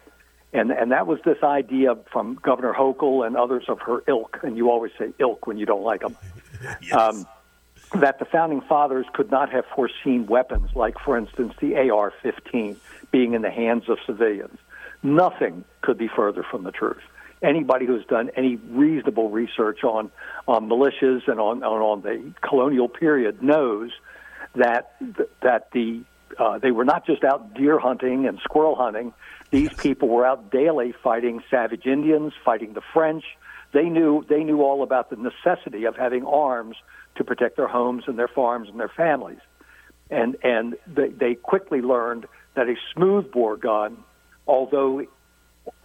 and 0.52 0.72
and 0.72 0.90
that 0.90 1.06
was 1.06 1.20
this 1.24 1.38
idea 1.44 1.94
from 2.12 2.34
Governor 2.42 2.74
Hochul 2.74 3.24
and 3.24 3.36
others 3.36 3.64
of 3.68 3.80
her 3.82 4.02
ilk, 4.08 4.40
and 4.42 4.56
you 4.56 4.70
always 4.70 4.90
say 4.98 5.12
ilk 5.20 5.46
when 5.46 5.56
you 5.56 5.66
don't 5.66 5.84
like 5.84 6.00
them. 6.00 6.16
um, 6.98 7.26
that 7.94 8.18
the 8.18 8.24
founding 8.24 8.60
fathers 8.60 9.06
could 9.12 9.30
not 9.30 9.50
have 9.50 9.64
foreseen 9.74 10.26
weapons 10.26 10.70
like, 10.74 10.98
for 10.98 11.16
instance, 11.16 11.54
the 11.60 11.76
AR-15 11.76 12.76
being 13.10 13.34
in 13.34 13.42
the 13.42 13.50
hands 13.50 13.88
of 13.88 13.98
civilians. 14.06 14.58
Nothing 15.02 15.64
could 15.82 15.98
be 15.98 16.08
further 16.08 16.42
from 16.42 16.64
the 16.64 16.72
truth. 16.72 17.02
Anybody 17.42 17.86
who's 17.86 18.06
done 18.06 18.30
any 18.36 18.56
reasonable 18.70 19.28
research 19.28 19.82
on 19.82 20.12
on 20.46 20.68
militias 20.68 21.26
and 21.26 21.40
on 21.40 21.64
on, 21.64 21.82
on 21.82 22.02
the 22.02 22.32
colonial 22.40 22.88
period 22.88 23.42
knows 23.42 23.90
that 24.54 24.94
that 25.40 25.72
the 25.72 26.02
uh, 26.38 26.58
they 26.58 26.70
were 26.70 26.84
not 26.84 27.04
just 27.04 27.24
out 27.24 27.52
deer 27.54 27.80
hunting 27.80 28.26
and 28.26 28.38
squirrel 28.44 28.76
hunting. 28.76 29.12
These 29.50 29.72
people 29.74 30.08
were 30.08 30.24
out 30.24 30.52
daily 30.52 30.94
fighting 31.02 31.42
savage 31.50 31.84
Indians, 31.84 32.32
fighting 32.44 32.74
the 32.74 32.80
French. 32.92 33.24
They 33.72 33.88
knew 33.88 34.24
they 34.28 34.44
knew 34.44 34.62
all 34.62 34.84
about 34.84 35.10
the 35.10 35.16
necessity 35.16 35.84
of 35.84 35.96
having 35.96 36.24
arms 36.24 36.76
to 37.16 37.24
protect 37.24 37.56
their 37.56 37.68
homes 37.68 38.04
and 38.06 38.18
their 38.18 38.28
farms 38.28 38.68
and 38.68 38.78
their 38.78 38.88
families. 38.88 39.40
And 40.10 40.36
and 40.42 40.76
they, 40.86 41.08
they 41.08 41.34
quickly 41.34 41.80
learned 41.80 42.26
that 42.54 42.68
a 42.68 42.74
smoothbore 42.94 43.56
gun, 43.56 43.96
although 44.46 45.06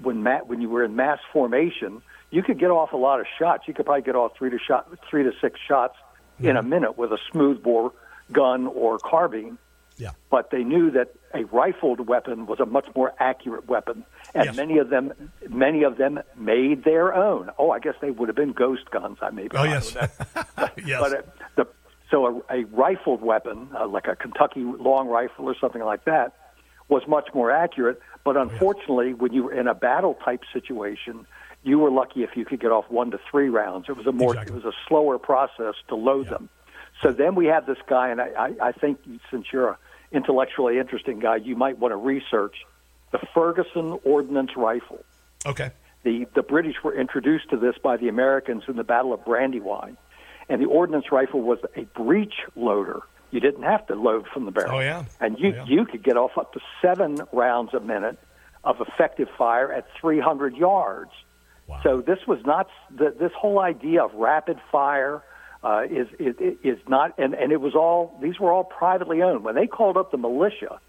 when 0.01 0.23
ma- 0.23 0.39
when 0.39 0.61
you 0.61 0.69
were 0.69 0.83
in 0.83 0.95
mass 0.95 1.19
formation, 1.31 2.01
you 2.29 2.43
could 2.43 2.59
get 2.59 2.71
off 2.71 2.93
a 2.93 2.97
lot 2.97 3.19
of 3.19 3.25
shots. 3.39 3.67
You 3.67 3.73
could 3.73 3.85
probably 3.85 4.01
get 4.01 4.15
off 4.15 4.33
three 4.37 4.49
to 4.49 4.59
shot 4.59 4.89
three 5.09 5.23
to 5.23 5.31
six 5.39 5.59
shots 5.65 5.95
in 6.39 6.55
a 6.55 6.59
mm-hmm. 6.59 6.69
minute 6.69 6.97
with 6.97 7.11
a 7.11 7.17
smoothbore 7.31 7.93
gun 8.31 8.67
or 8.67 8.99
carbine. 8.99 9.57
Yeah. 9.97 10.11
But 10.29 10.51
they 10.51 10.63
knew 10.63 10.91
that 10.91 11.13
a 11.33 11.43
rifled 11.45 12.07
weapon 12.07 12.45
was 12.45 12.59
a 12.59 12.65
much 12.65 12.87
more 12.95 13.13
accurate 13.19 13.67
weapon, 13.67 14.05
and 14.33 14.45
Yes. 14.45 14.55
many 14.55 14.77
of 14.77 14.89
them 14.89 15.31
many 15.49 15.83
of 15.83 15.97
them 15.97 16.19
made 16.35 16.83
their 16.83 17.13
own. 17.13 17.49
Oh, 17.57 17.71
I 17.71 17.79
guess 17.79 17.95
they 18.01 18.11
would 18.11 18.29
have 18.29 18.35
been 18.35 18.53
ghost 18.53 18.89
guns. 18.91 19.17
I 19.21 19.29
maybe. 19.31 19.57
Oh 19.57 19.63
yes, 19.63 19.95
yes. 20.85 20.99
But 21.01 21.13
uh, 21.13 21.21
the 21.55 21.67
so 22.11 22.43
a, 22.49 22.59
a 22.59 22.63
rifled 22.65 23.21
weapon, 23.21 23.69
uh, 23.77 23.87
like 23.87 24.07
a 24.07 24.15
Kentucky 24.15 24.61
long 24.63 25.07
rifle 25.07 25.45
or 25.45 25.55
something 25.59 25.83
like 25.83 26.05
that, 26.05 26.33
was 26.87 27.03
much 27.07 27.27
more 27.33 27.51
accurate. 27.51 27.99
But 28.23 28.37
unfortunately, 28.37 29.13
when 29.13 29.33
you 29.33 29.43
were 29.43 29.53
in 29.53 29.67
a 29.67 29.73
battle 29.75 30.13
type 30.23 30.43
situation, 30.53 31.25
you 31.63 31.79
were 31.79 31.91
lucky 31.91 32.23
if 32.23 32.31
you 32.35 32.45
could 32.45 32.59
get 32.59 32.71
off 32.71 32.85
one 32.89 33.11
to 33.11 33.19
three 33.29 33.49
rounds. 33.49 33.87
It 33.89 33.97
was 33.97 34.05
a 34.07 34.11
more 34.11 34.35
it 34.37 34.51
was 34.51 34.63
a 34.65 34.73
slower 34.87 35.17
process 35.17 35.75
to 35.89 35.95
load 35.95 36.29
them. 36.29 36.49
So 37.01 37.11
then 37.11 37.35
we 37.35 37.45
have 37.45 37.65
this 37.67 37.77
guy, 37.87 38.09
and 38.09 38.19
I, 38.19 38.29
I, 38.37 38.67
I 38.69 38.71
think 38.71 38.99
since 39.29 39.45
you're 39.53 39.69
a 39.69 39.77
intellectually 40.11 40.79
interesting 40.79 41.19
guy, 41.19 41.37
you 41.37 41.55
might 41.55 41.77
want 41.77 41.91
to 41.91 41.95
research 41.97 42.55
the 43.11 43.19
Ferguson 43.33 43.99
Ordnance 44.03 44.51
Rifle. 44.55 45.03
Okay. 45.45 45.71
The 46.03 46.27
the 46.35 46.43
British 46.43 46.75
were 46.83 46.93
introduced 46.93 47.49
to 47.49 47.57
this 47.57 47.75
by 47.81 47.97
the 47.97 48.07
Americans 48.07 48.63
in 48.67 48.75
the 48.75 48.83
Battle 48.83 49.13
of 49.13 49.25
Brandywine, 49.25 49.97
and 50.49 50.61
the 50.61 50.65
ordnance 50.67 51.11
rifle 51.11 51.41
was 51.41 51.59
a 51.75 51.81
breech 51.99 52.33
loader. 52.55 53.01
You 53.31 53.39
didn't 53.41 53.63
have 53.63 53.85
to 53.87 53.95
load 53.95 54.25
from 54.33 54.45
the 54.45 54.51
barrel. 54.51 54.77
Oh, 54.77 54.79
yeah. 54.79 55.03
and 55.19 55.37
you 55.37 55.49
Oh, 55.49 55.55
yeah. 55.55 55.65
you 55.65 55.85
could 55.85 56.03
get 56.03 56.15
off 56.15 56.37
up 56.37 56.53
to 56.53 56.61
seven 56.81 57.19
rounds 57.33 57.73
a 57.73 57.79
minute 57.81 58.17
of 58.63 58.79
effective 58.79 59.27
fire 59.37 59.71
at 59.73 59.85
300 59.99 60.55
yards. 60.55 61.11
Wow. 61.67 61.81
So 61.83 62.01
this 62.01 62.19
was 62.25 62.39
not 62.45 62.69
the, 62.89 63.13
this 63.19 63.33
whole 63.37 63.59
idea 63.59 64.03
of 64.03 64.13
rapid 64.13 64.59
fire 64.71 65.21
uh, 65.67 65.83
is, 65.89 66.07
is 66.17 66.35
is 66.63 66.77
not, 66.87 67.13
and 67.17 67.33
and 67.33 67.51
it 67.51 67.59
was 67.59 67.75
all 67.75 68.17
these 68.21 68.39
were 68.39 68.53
all 68.53 68.63
privately 68.63 69.21
owned. 69.21 69.43
When 69.43 69.55
they 69.55 69.67
called 69.67 69.97
up 69.97 70.11
the 70.11 70.17
militia, 70.17 70.79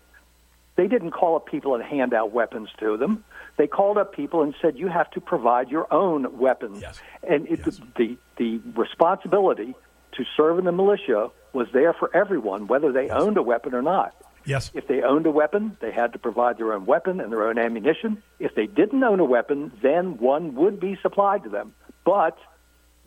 they 0.77 0.87
didn't 0.87 1.11
call 1.11 1.35
up 1.35 1.47
people 1.47 1.75
and 1.75 1.83
hand 1.83 2.15
out 2.15 2.31
weapons 2.31 2.69
to 2.79 2.97
them. 2.97 3.25
They 3.57 3.67
called 3.67 3.99
up 3.99 4.15
people 4.15 4.43
and 4.43 4.55
said, 4.63 4.79
"You 4.79 4.87
have 4.87 5.11
to 5.13 5.21
provide 5.21 5.69
your 5.69 5.93
own 5.93 6.39
weapons." 6.39 6.85
And 7.29 7.49
it, 7.49 7.65
the 7.97 8.17
the 8.37 8.61
responsibility 8.77 9.75
to 10.13 10.25
serve 10.37 10.61
in 10.61 10.65
the 10.65 10.73
militia 10.73 11.31
was 11.53 11.67
there 11.73 11.93
for 11.93 12.09
everyone, 12.15 12.69
whether 12.69 12.93
they 12.93 13.09
owned 13.09 13.37
a 13.37 13.43
weapon 13.43 13.75
or 13.75 13.83
not. 13.83 14.15
Yes. 14.45 14.71
If 14.75 14.87
they 14.87 15.03
owned 15.03 15.27
a 15.27 15.33
weapon, 15.33 15.77
they 15.81 15.91
had 15.91 16.13
to 16.13 16.21
provide 16.21 16.57
their 16.59 16.73
own 16.73 16.87
weapon 16.87 17.21
and 17.21 17.33
their 17.33 17.49
own 17.49 17.59
ammunition. 17.59 18.23
If 18.39 18.55
they 18.55 18.67
didn't 18.67 19.03
own 19.03 19.19
a 19.19 19.25
weapon, 19.25 19.73
then 19.83 20.19
one 20.19 20.55
would 20.55 20.79
be 20.79 20.97
supplied 21.03 21.43
to 21.43 21.49
them, 21.49 21.75
but 22.05 22.39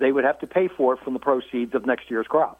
they 0.01 0.11
would 0.11 0.25
have 0.25 0.39
to 0.39 0.47
pay 0.47 0.67
for 0.67 0.95
it 0.95 0.99
from 1.03 1.13
the 1.13 1.19
proceeds 1.19 1.73
of 1.75 1.85
next 1.85 2.09
year's 2.11 2.27
crop. 2.27 2.59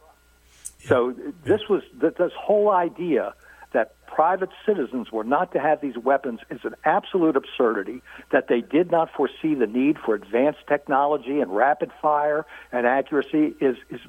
So 0.86 1.14
this 1.44 1.62
was 1.70 1.84
this 1.94 2.32
whole 2.40 2.70
idea 2.70 3.34
that 3.74 3.96
private 4.14 4.50
citizens 4.66 5.12
were 5.12 5.24
not 5.24 5.54
to 5.54 5.60
have 5.60 5.82
these 5.82 5.98
weapons 5.98 6.42
is 6.50 6.60
an 6.64 6.76
absolute 6.84 7.36
absurdity. 7.36 8.02
That 8.32 8.48
they 8.48 8.62
did 8.62 8.92
not 8.92 9.10
foresee 9.16 9.56
the 9.56 9.68
need 9.68 9.98
for 9.98 10.14
advanced 10.14 10.68
technology 10.68 11.40
and 11.40 11.56
rapid 11.56 11.92
fire 12.02 12.46
and 12.72 12.86
accuracy 12.86 13.56
is 13.60 13.78
is 13.90 14.02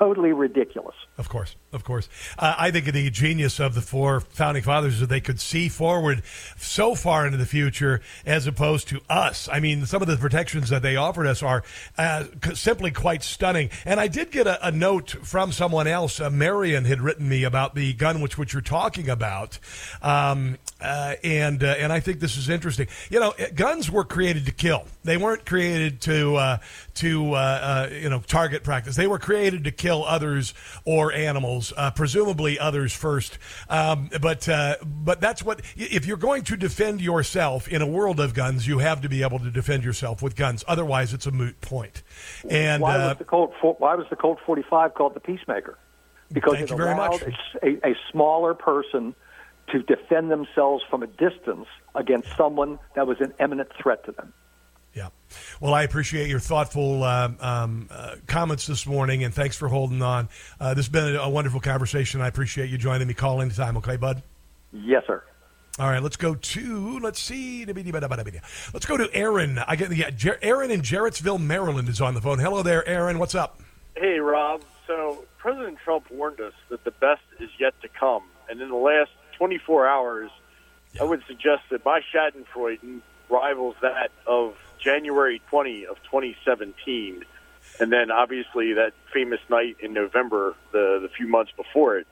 totally 0.00 0.32
ridiculous. 0.32 0.94
Of 1.18 1.28
course, 1.28 1.56
of 1.72 1.84
course. 1.84 2.08
Uh, 2.38 2.54
I 2.56 2.70
think 2.70 2.86
the 2.86 3.10
genius 3.10 3.60
of 3.60 3.74
the 3.74 3.82
four 3.82 4.20
founding 4.20 4.62
fathers 4.62 4.94
is 4.94 5.00
that 5.00 5.08
they 5.08 5.20
could 5.20 5.40
see 5.40 5.68
forward 5.68 6.22
so 6.56 6.94
far 6.94 7.26
into 7.26 7.36
the 7.36 7.46
future 7.46 8.00
as 8.24 8.46
opposed 8.46 8.88
to 8.88 9.00
us. 9.10 9.48
I 9.52 9.60
mean, 9.60 9.84
some 9.86 10.00
of 10.00 10.08
the 10.08 10.16
protections 10.16 10.70
that 10.70 10.82
they 10.82 10.96
offered 10.96 11.26
us 11.26 11.42
are 11.42 11.62
uh, 11.98 12.24
simply 12.54 12.90
quite 12.90 13.22
stunning. 13.22 13.70
And 13.84 14.00
I 14.00 14.08
did 14.08 14.30
get 14.30 14.46
a, 14.46 14.66
a 14.66 14.70
note 14.70 15.10
from 15.22 15.52
someone 15.52 15.86
else. 15.86 16.20
Uh, 16.20 16.30
Marion 16.30 16.84
had 16.84 17.00
written 17.00 17.28
me 17.28 17.44
about 17.44 17.74
the 17.74 17.92
gun 17.92 18.20
which 18.20 18.38
which 18.38 18.52
you're 18.52 18.62
talking 18.62 19.08
about, 19.08 19.39
um, 20.02 20.58
uh, 20.80 21.14
and 21.22 21.62
uh, 21.62 21.74
and 21.78 21.92
I 21.92 22.00
think 22.00 22.20
this 22.20 22.36
is 22.36 22.48
interesting. 22.48 22.88
You 23.10 23.20
know, 23.20 23.34
uh, 23.38 23.46
guns 23.54 23.90
were 23.90 24.04
created 24.04 24.46
to 24.46 24.52
kill. 24.52 24.86
They 25.04 25.16
weren't 25.16 25.44
created 25.44 26.00
to 26.02 26.36
uh, 26.36 26.58
to 26.94 27.34
uh, 27.34 27.36
uh, 27.36 27.88
you 27.92 28.08
know 28.08 28.20
target 28.20 28.64
practice. 28.64 28.96
They 28.96 29.06
were 29.06 29.18
created 29.18 29.64
to 29.64 29.70
kill 29.70 30.04
others 30.04 30.54
or 30.84 31.12
animals, 31.12 31.72
uh, 31.76 31.90
presumably 31.90 32.58
others 32.58 32.94
first. 32.94 33.38
Um, 33.68 34.10
but 34.20 34.48
uh, 34.48 34.76
but 34.84 35.20
that's 35.20 35.42
what 35.42 35.60
if 35.76 36.06
you're 36.06 36.16
going 36.16 36.44
to 36.44 36.56
defend 36.56 37.00
yourself 37.00 37.68
in 37.68 37.82
a 37.82 37.86
world 37.86 38.20
of 38.20 38.34
guns, 38.34 38.66
you 38.66 38.78
have 38.78 39.02
to 39.02 39.08
be 39.08 39.22
able 39.22 39.38
to 39.40 39.50
defend 39.50 39.84
yourself 39.84 40.22
with 40.22 40.36
guns. 40.36 40.64
Otherwise, 40.66 41.12
it's 41.12 41.26
a 41.26 41.32
moot 41.32 41.60
point. 41.60 42.02
And 42.48 42.82
why 42.82 42.96
was 42.96 43.18
the 43.18 43.24
Colt 43.24 43.52
Why 43.60 43.94
was 43.94 44.06
the 44.08 44.16
Colt 44.16 44.38
45 44.46 44.94
called 44.94 45.14
the 45.14 45.20
Peacemaker? 45.20 45.78
Because 46.32 46.60
it 46.60 46.70
allowed 46.70 47.34
a, 47.62 47.88
a 47.88 47.96
smaller 48.12 48.54
person 48.54 49.16
to 49.72 49.82
defend 49.82 50.30
themselves 50.30 50.84
from 50.88 51.02
a 51.02 51.06
distance 51.06 51.66
against 51.94 52.28
someone 52.36 52.78
that 52.94 53.06
was 53.06 53.20
an 53.20 53.32
imminent 53.40 53.70
threat 53.80 54.04
to 54.04 54.12
them. 54.12 54.32
Yeah. 54.94 55.08
Well, 55.60 55.72
I 55.72 55.84
appreciate 55.84 56.28
your 56.28 56.40
thoughtful 56.40 57.04
um, 57.04 57.36
um, 57.40 57.88
uh, 57.90 58.16
comments 58.26 58.66
this 58.66 58.86
morning, 58.86 59.22
and 59.22 59.32
thanks 59.32 59.56
for 59.56 59.68
holding 59.68 60.02
on. 60.02 60.28
Uh, 60.58 60.74
this 60.74 60.86
has 60.86 60.88
been 60.88 61.14
a, 61.14 61.20
a 61.20 61.28
wonderful 61.28 61.60
conversation. 61.60 62.20
I 62.20 62.26
appreciate 62.26 62.70
you 62.70 62.78
joining 62.78 63.06
me. 63.06 63.14
Call 63.14 63.40
anytime, 63.40 63.76
okay, 63.76 63.96
bud? 63.96 64.22
Yes, 64.72 65.04
sir. 65.06 65.22
All 65.78 65.88
right, 65.88 66.02
let's 66.02 66.16
go 66.16 66.34
to 66.34 66.98
let's 66.98 67.20
see. 67.20 67.64
Let's 67.64 68.86
go 68.86 68.96
to 68.96 69.08
Aaron. 69.14 69.58
I 69.58 69.76
get 69.76 69.96
yeah, 69.96 70.10
Jer- 70.10 70.38
Aaron 70.42 70.70
in 70.70 70.82
Jarrettsville, 70.82 71.40
Maryland 71.40 71.88
is 71.88 72.00
on 72.00 72.14
the 72.14 72.20
phone. 72.20 72.38
Hello 72.38 72.62
there, 72.62 72.86
Aaron. 72.86 73.18
What's 73.18 73.34
up? 73.34 73.60
Hey, 73.96 74.18
Rob. 74.18 74.62
So 74.86 75.24
President 75.38 75.78
Trump 75.82 76.10
warned 76.10 76.40
us 76.40 76.52
that 76.68 76.84
the 76.84 76.90
best 76.90 77.22
is 77.38 77.48
yet 77.58 77.80
to 77.82 77.88
come, 77.88 78.24
and 78.48 78.60
in 78.60 78.68
the 78.68 78.74
last 78.74 79.10
24 79.40 79.88
hours, 79.88 80.30
I 81.00 81.04
would 81.04 81.22
suggest 81.26 81.62
that 81.70 81.82
my 81.82 82.02
Schadenfreude 82.12 83.00
rivals 83.30 83.74
that 83.80 84.10
of 84.26 84.54
January 84.78 85.40
20 85.48 85.86
of 85.86 85.96
2017, 86.02 87.24
and 87.80 87.90
then 87.90 88.10
obviously 88.10 88.74
that 88.74 88.92
famous 89.14 89.40
night 89.48 89.78
in 89.80 89.94
November, 89.94 90.54
the 90.72 90.98
the 91.00 91.08
few 91.08 91.26
months 91.26 91.52
before 91.56 91.96
it. 91.96 92.06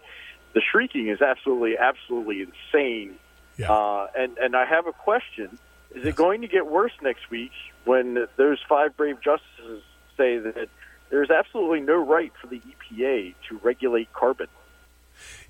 The 0.55 0.63
shrieking 0.63 1.09
is 1.09 1.21
absolutely, 1.21 1.77
absolutely 1.77 2.41
insane. 2.41 3.17
Yeah. 3.59 3.73
Uh, 3.73 4.07
and 4.17 4.39
and 4.39 4.57
I 4.57 4.65
have 4.65 4.87
a 4.87 4.93
question: 4.93 5.59
Is 5.95 6.07
it 6.07 6.17
going 6.17 6.41
to 6.41 6.49
get 6.49 6.67
worse 6.67 6.97
next 7.03 7.29
week 7.29 7.53
when 7.85 8.27
those 8.37 8.59
five 8.67 8.97
brave 8.97 9.21
justices 9.21 9.83
say 10.17 10.39
that 10.39 10.71
there's 11.11 11.31
absolutely 11.31 11.81
no 11.81 11.97
right 11.97 12.33
for 12.41 12.47
the 12.47 12.63
EPA 12.63 13.35
to 13.51 13.59
regulate 13.59 14.11
carbon? 14.15 14.49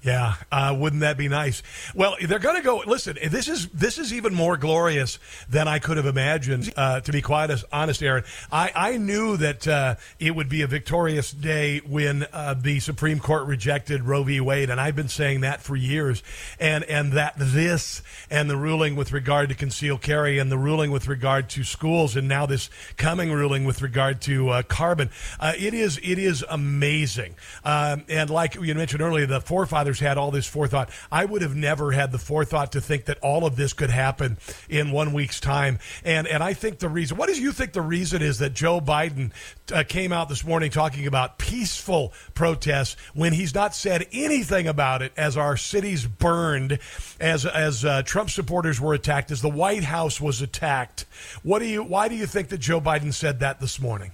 Yeah, 0.01 0.35
uh, 0.53 0.77
wouldn't 0.79 1.01
that 1.01 1.19
be 1.19 1.27
nice? 1.27 1.61
Well, 1.93 2.15
they're 2.25 2.39
going 2.39 2.55
to 2.55 2.63
go. 2.63 2.83
Listen, 2.87 3.19
this 3.31 3.49
is 3.49 3.67
this 3.69 3.99
is 3.99 4.13
even 4.13 4.33
more 4.33 4.57
glorious 4.57 5.19
than 5.49 5.67
I 5.67 5.81
could 5.81 5.97
have 5.97 6.07
imagined. 6.07 6.73
Uh, 6.77 7.01
to 7.01 7.11
be 7.11 7.21
quite 7.21 7.51
honest, 7.73 8.01
Aaron, 8.01 8.23
I, 8.53 8.71
I 8.77 8.97
knew 8.97 9.37
that 9.39 9.67
uh, 9.67 9.97
it 10.21 10.37
would 10.37 10.49
be 10.49 10.63
a 10.63 10.69
victorious 10.69 11.33
day 11.33 11.79
when 11.79 12.27
uh, 12.33 12.55
the 12.55 12.79
Supreme 12.79 13.19
Court 13.19 13.49
rejected 13.49 14.05
Roe 14.05 14.23
v. 14.23 14.41
Wade, 14.41 14.71
and 14.71 14.81
I've 14.81 14.95
been 14.95 15.09
saying 15.09 15.41
that 15.41 15.63
for 15.63 15.75
years. 15.75 16.23
And 16.61 16.85
and 16.85 17.15
that 17.15 17.35
this 17.37 18.01
and 18.31 18.49
the 18.49 18.57
ruling 18.57 18.95
with 18.95 19.11
regard 19.11 19.49
to 19.49 19.57
concealed 19.57 20.01
carry, 20.01 20.39
and 20.39 20.51
the 20.51 20.59
ruling 20.59 20.93
with 20.93 21.09
regard 21.09 21.49
to 21.51 21.65
schools, 21.65 22.15
and 22.15 22.29
now 22.29 22.47
this 22.47 22.71
coming 22.97 23.33
ruling 23.33 23.65
with 23.65 23.83
regard 23.83 24.21
to 24.23 24.51
uh, 24.51 24.63
carbon, 24.63 25.11
uh, 25.41 25.55
it 25.59 25.75
is 25.75 25.99
it 26.05 26.21
is 26.21 26.45
amazing. 26.49 27.35
Um, 27.65 28.05
and 28.09 28.31
like 28.31 28.55
you 28.55 28.77
mentioned 28.77 29.03
earlier, 29.03 29.27
the 29.27 29.41
forefathers 29.41 29.88
had 29.97 30.19
all 30.19 30.31
this 30.31 30.47
forethought. 30.47 30.91
I 31.11 31.25
would 31.25 31.43
have 31.43 31.57
never 31.57 31.93
had 31.93 32.13
the 32.13 32.19
forethought 32.19 32.73
to 32.73 32.81
think 32.81 33.07
that 33.07 33.19
all 33.21 33.47
of 33.47 33.57
this 33.57 33.73
could 33.73 33.91
happen 33.91 34.39
in 34.69 34.93
one 34.93 35.13
week's 35.13 35.41
time. 35.41 35.79
And 36.05 36.27
and 36.27 36.43
I 36.43 36.53
think 36.53 36.79
the 36.79 36.89
reason, 36.89 37.17
what 37.17 37.29
do 37.29 37.41
you 37.41 37.53
think 37.53 37.73
the 37.73 37.83
reason 37.83 38.23
is 38.23 38.39
that 38.39 38.55
Joe 38.55 38.81
Biden 38.81 39.33
uh, 39.73 39.85
came 39.89 40.13
out 40.13 40.29
this 40.29 40.45
morning 40.45 40.71
talking 40.71 41.07
about 41.07 41.39
peaceful 41.39 42.13
protests 42.35 42.97
when 43.15 43.33
he's 43.33 43.55
not 43.55 43.75
said 43.75 44.07
anything 44.13 44.67
about 44.69 45.03
it 45.03 45.13
as 45.17 45.37
our 45.37 45.57
cities 45.57 46.07
burned, 46.07 46.79
as 47.21 47.47
as 47.47 47.85
uh, 47.85 48.03
Trump 48.03 48.31
supporters 48.31 48.81
were 48.81 48.95
attacked, 48.95 49.31
as 49.31 49.43
the 49.43 49.49
White 49.49 49.85
House 49.85 50.21
was 50.21 50.43
attacked. 50.43 51.07
What 51.43 51.61
do 51.61 51.67
you? 51.67 51.83
Why 51.83 52.09
do 52.09 52.15
you 52.15 52.27
think 52.27 52.49
that 52.49 52.59
Joe 52.59 52.81
Biden 52.81 53.13
said 53.13 53.41
that 53.41 53.61
this 53.61 53.81
morning? 53.81 54.13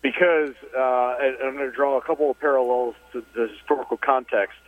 Because 0.00 0.54
uh, 0.76 0.80
I'm 0.80 1.56
going 1.56 1.68
to 1.68 1.72
draw 1.72 1.98
a 1.98 2.02
couple 2.02 2.30
of 2.30 2.38
parallels 2.38 2.94
to 3.12 3.24
the 3.34 3.48
historical 3.48 3.96
context. 3.96 4.58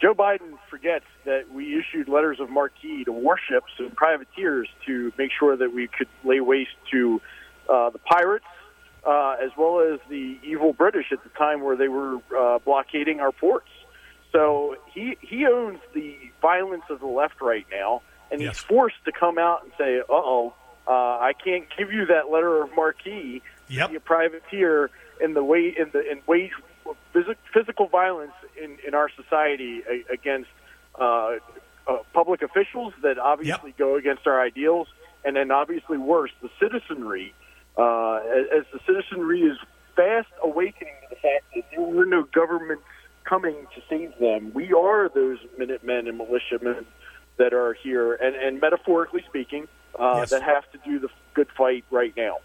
Joe 0.00 0.14
Biden 0.14 0.58
forgets 0.68 1.06
that 1.24 1.52
we 1.52 1.78
issued 1.78 2.08
letters 2.08 2.40
of 2.40 2.50
marque 2.50 2.72
to 2.82 3.12
warships 3.12 3.72
and 3.78 3.94
privateers 3.94 4.68
to 4.86 5.12
make 5.16 5.30
sure 5.38 5.56
that 5.56 5.72
we 5.72 5.86
could 5.86 6.08
lay 6.24 6.40
waste 6.40 6.76
to 6.90 7.20
uh, 7.68 7.90
the 7.90 7.98
pirates, 7.98 8.44
uh, 9.06 9.36
as 9.42 9.50
well 9.56 9.80
as 9.80 10.00
the 10.08 10.38
evil 10.42 10.72
British 10.72 11.06
at 11.12 11.22
the 11.22 11.30
time 11.30 11.62
where 11.62 11.76
they 11.76 11.88
were 11.88 12.18
uh, 12.36 12.58
blockading 12.58 13.20
our 13.20 13.32
ports. 13.32 13.68
So 14.32 14.76
he 14.92 15.16
he 15.20 15.46
owns 15.46 15.78
the 15.94 16.16
violence 16.42 16.82
of 16.90 16.98
the 16.98 17.06
left 17.06 17.40
right 17.40 17.66
now, 17.70 18.02
and 18.32 18.40
he's 18.40 18.58
forced 18.58 18.96
to 19.04 19.12
come 19.12 19.38
out 19.38 19.62
and 19.62 19.72
say, 19.78 20.00
"Uh 20.00 20.04
oh, 20.10 20.54
uh, 20.88 20.90
I 20.90 21.32
can't 21.44 21.66
give 21.78 21.92
you 21.92 22.06
that 22.06 22.30
letter 22.30 22.62
of 22.62 22.74
marque." 22.74 23.06
Yep. 23.06 23.90
Be 23.90 23.96
a 23.96 24.00
privateer 24.00 24.90
in 25.20 25.34
the 25.34 25.44
way 25.44 25.68
in 25.78 25.90
the 25.92 26.10
in 26.10 26.20
wage 26.26 26.50
physical 27.52 27.86
violence 27.86 28.32
in, 28.62 28.78
in 28.86 28.94
our 28.94 29.08
society 29.08 29.82
against 30.12 30.50
uh, 31.00 31.32
uh, 31.86 31.98
public 32.12 32.42
officials 32.42 32.92
that 33.02 33.18
obviously 33.18 33.74
go 33.78 33.96
against 33.96 34.26
our 34.26 34.40
ideals, 34.40 34.88
and 35.24 35.36
then 35.36 35.50
obviously 35.50 35.98
worse, 35.98 36.30
the 36.42 36.50
citizenry. 36.60 37.34
Uh, 37.76 38.16
as, 38.56 38.64
the 38.72 38.80
citizenry 38.86 39.42
is 39.42 39.58
fast 39.96 40.28
awakening 40.42 40.94
to 41.02 41.08
the 41.10 41.16
fact 41.16 41.44
that 41.54 41.64
there 41.70 41.80
were 41.80 42.06
no 42.06 42.22
government 42.24 42.80
coming 43.24 43.54
to 43.74 43.82
save 43.88 44.12
them. 44.18 44.52
We 44.54 44.72
are 44.72 45.08
those 45.08 45.38
Minutemen 45.58 46.08
and 46.08 46.18
militiamen 46.18 46.84
that 47.38 47.52
are 47.52 47.74
here, 47.74 48.14
and, 48.14 48.36
and 48.36 48.60
metaphorically 48.60 49.24
speaking, 49.28 49.66
uh, 49.98 50.18
Yes. 50.18 50.30
that 50.30 50.42
have 50.42 50.70
to 50.72 50.78
do 50.84 50.98
the 50.98 51.08
good 51.34 51.48
fight 51.56 51.84
right 51.90 52.14
now. 52.16 52.38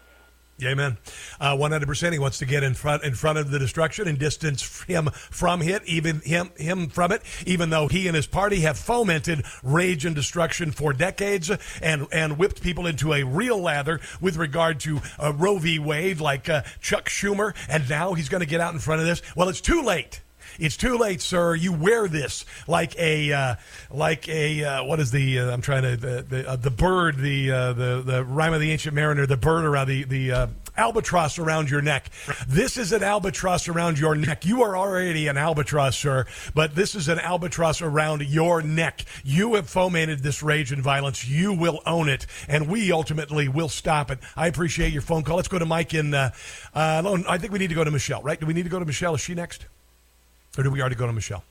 Amen. 0.64 0.98
Uh, 1.40 1.56
One 1.56 1.72
hundred 1.72 1.86
percent. 1.86 2.12
He 2.12 2.18
wants 2.18 2.38
to 2.38 2.46
get 2.46 2.62
in 2.62 2.74
front 2.74 3.04
in 3.04 3.14
front 3.14 3.38
of 3.38 3.50
the 3.50 3.58
destruction 3.58 4.08
and 4.08 4.18
distance 4.18 4.82
him 4.84 5.06
from 5.12 5.62
it, 5.62 5.82
even 5.86 6.20
him 6.20 6.50
him 6.56 6.88
from 6.88 7.12
it. 7.12 7.22
Even 7.46 7.70
though 7.70 7.88
he 7.88 8.06
and 8.06 8.16
his 8.16 8.26
party 8.26 8.60
have 8.60 8.78
fomented 8.78 9.44
rage 9.62 10.04
and 10.04 10.14
destruction 10.14 10.70
for 10.70 10.92
decades 10.92 11.50
and 11.82 12.06
and 12.12 12.38
whipped 12.38 12.62
people 12.62 12.86
into 12.86 13.12
a 13.12 13.22
real 13.22 13.60
lather 13.60 14.00
with 14.20 14.36
regard 14.36 14.80
to 14.80 15.00
uh, 15.18 15.32
Roe 15.32 15.58
v. 15.58 15.78
Wade, 15.78 16.20
like 16.20 16.48
uh, 16.48 16.62
Chuck 16.80 17.08
Schumer, 17.08 17.54
and 17.68 17.88
now 17.88 18.14
he's 18.14 18.28
going 18.28 18.40
to 18.42 18.46
get 18.46 18.60
out 18.60 18.72
in 18.72 18.80
front 18.80 19.00
of 19.00 19.06
this. 19.06 19.22
Well, 19.36 19.48
it's 19.48 19.60
too 19.60 19.82
late. 19.82 20.20
It's 20.60 20.76
too 20.76 20.98
late, 20.98 21.22
sir. 21.22 21.54
You 21.54 21.72
wear 21.72 22.06
this 22.06 22.44
like 22.68 22.94
a 22.98 23.32
uh, 23.32 23.54
like 23.90 24.28
a 24.28 24.62
uh, 24.62 24.84
what 24.84 25.00
is 25.00 25.10
the 25.10 25.38
uh, 25.38 25.50
I'm 25.50 25.62
trying 25.62 25.82
to 25.82 25.96
the 25.96 26.22
the, 26.28 26.48
uh, 26.50 26.56
the 26.56 26.70
bird 26.70 27.16
the 27.16 27.50
uh, 27.50 27.72
the 27.72 28.02
the 28.04 28.24
rhyme 28.24 28.52
of 28.52 28.60
the 28.60 28.70
ancient 28.70 28.94
mariner 28.94 29.24
the 29.24 29.38
bird 29.38 29.64
around 29.64 29.88
the 29.88 30.04
the 30.04 30.50
albatross 30.76 31.38
around 31.38 31.70
your 31.70 31.80
neck. 31.80 32.10
This 32.46 32.76
is 32.76 32.92
an 32.92 33.02
albatross 33.02 33.68
around 33.68 33.98
your 33.98 34.14
neck. 34.14 34.44
You 34.44 34.62
are 34.62 34.76
already 34.76 35.28
an 35.28 35.38
albatross, 35.38 35.96
sir, 35.96 36.26
but 36.54 36.74
this 36.74 36.94
is 36.94 37.08
an 37.08 37.18
albatross 37.18 37.80
around 37.80 38.22
your 38.22 38.60
neck. 38.60 39.04
You 39.24 39.54
have 39.54 39.68
fomented 39.68 40.22
this 40.22 40.42
rage 40.42 40.72
and 40.72 40.82
violence. 40.82 41.26
You 41.26 41.54
will 41.54 41.80
own 41.86 42.10
it, 42.10 42.26
and 42.48 42.68
we 42.68 42.92
ultimately 42.92 43.48
will 43.48 43.70
stop 43.70 44.10
it. 44.10 44.18
I 44.36 44.46
appreciate 44.46 44.92
your 44.92 45.02
phone 45.02 45.22
call. 45.22 45.36
Let's 45.36 45.48
go 45.48 45.58
to 45.58 45.66
Mike 45.66 45.94
in. 45.94 46.12
Uh, 46.12 46.32
uh, 46.74 47.18
I 47.26 47.38
think 47.38 47.52
we 47.52 47.58
need 47.58 47.68
to 47.68 47.74
go 47.74 47.84
to 47.84 47.90
Michelle. 47.90 48.22
Right? 48.22 48.38
Do 48.38 48.44
we 48.44 48.52
need 48.52 48.64
to 48.64 48.70
go 48.70 48.78
to 48.78 48.84
Michelle? 48.84 49.14
Is 49.14 49.22
she 49.22 49.34
next? 49.34 49.66
Or 50.58 50.64
do 50.64 50.70
we 50.70 50.80
already 50.80 50.96
go 50.96 51.06
to 51.06 51.12
Michelle? 51.12 51.44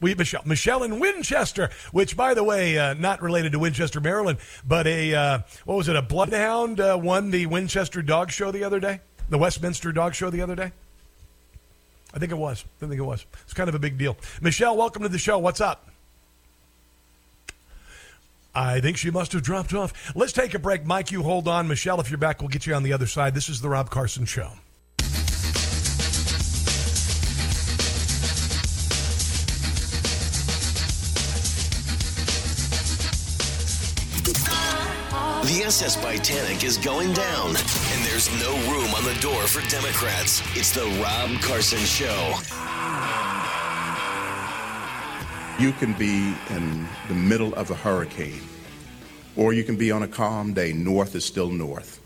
We 0.00 0.14
Michelle, 0.14 0.42
Michelle 0.44 0.82
in 0.82 1.00
Winchester, 1.00 1.70
which, 1.92 2.16
by 2.16 2.34
the 2.34 2.44
way, 2.44 2.76
uh, 2.76 2.94
not 2.94 3.22
related 3.22 3.52
to 3.52 3.58
Winchester, 3.58 4.00
Maryland, 4.00 4.38
but 4.66 4.86
a 4.86 5.14
uh, 5.14 5.38
what 5.64 5.76
was 5.76 5.88
it? 5.88 5.96
A 5.96 6.02
bloodhound 6.02 6.80
uh, 6.80 6.98
won 7.00 7.30
the 7.30 7.46
Winchester 7.46 8.02
Dog 8.02 8.30
Show 8.30 8.50
the 8.50 8.64
other 8.64 8.80
day, 8.80 9.00
the 9.30 9.38
Westminster 9.38 9.92
Dog 9.92 10.14
Show 10.14 10.30
the 10.30 10.42
other 10.42 10.56
day. 10.56 10.72
I 12.12 12.18
think 12.18 12.32
it 12.32 12.38
was. 12.38 12.64
I 12.82 12.86
think 12.86 13.00
it 13.00 13.04
was. 13.04 13.24
It's 13.44 13.54
kind 13.54 13.68
of 13.68 13.74
a 13.74 13.78
big 13.78 13.96
deal. 13.98 14.16
Michelle, 14.40 14.76
welcome 14.76 15.02
to 15.02 15.08
the 15.08 15.18
show. 15.18 15.38
What's 15.38 15.60
up? 15.60 15.88
I 18.54 18.80
think 18.80 18.96
she 18.96 19.10
must 19.10 19.32
have 19.32 19.42
dropped 19.42 19.74
off. 19.74 20.14
Let's 20.14 20.32
take 20.32 20.54
a 20.54 20.60
break. 20.60 20.84
Mike, 20.84 21.10
you 21.10 21.22
hold 21.24 21.48
on. 21.48 21.66
Michelle, 21.66 22.00
if 22.00 22.10
you're 22.10 22.18
back, 22.18 22.40
we'll 22.40 22.50
get 22.50 22.66
you 22.66 22.74
on 22.74 22.84
the 22.84 22.92
other 22.92 23.06
side. 23.06 23.34
This 23.34 23.48
is 23.48 23.60
the 23.60 23.68
Rob 23.68 23.90
Carson 23.90 24.26
Show. 24.26 24.50
The 35.64 35.68
SS 35.68 35.96
Titanic 35.96 36.62
is 36.62 36.76
going 36.76 37.14
down, 37.14 37.48
and 37.48 38.04
there's 38.04 38.28
no 38.38 38.52
room 38.70 38.92
on 38.94 39.02
the 39.02 39.18
door 39.22 39.46
for 39.46 39.66
Democrats. 39.70 40.42
It's 40.54 40.72
the 40.72 40.84
Rob 41.02 41.40
Carson 41.40 41.78
Show. 41.78 42.34
You 45.58 45.72
can 45.72 45.94
be 45.94 46.34
in 46.54 46.86
the 47.08 47.14
middle 47.14 47.54
of 47.54 47.70
a 47.70 47.74
hurricane, 47.74 48.42
or 49.36 49.54
you 49.54 49.64
can 49.64 49.76
be 49.76 49.90
on 49.90 50.02
a 50.02 50.06
calm 50.06 50.52
day. 50.52 50.74
North 50.74 51.14
is 51.14 51.24
still 51.24 51.48
north. 51.48 51.98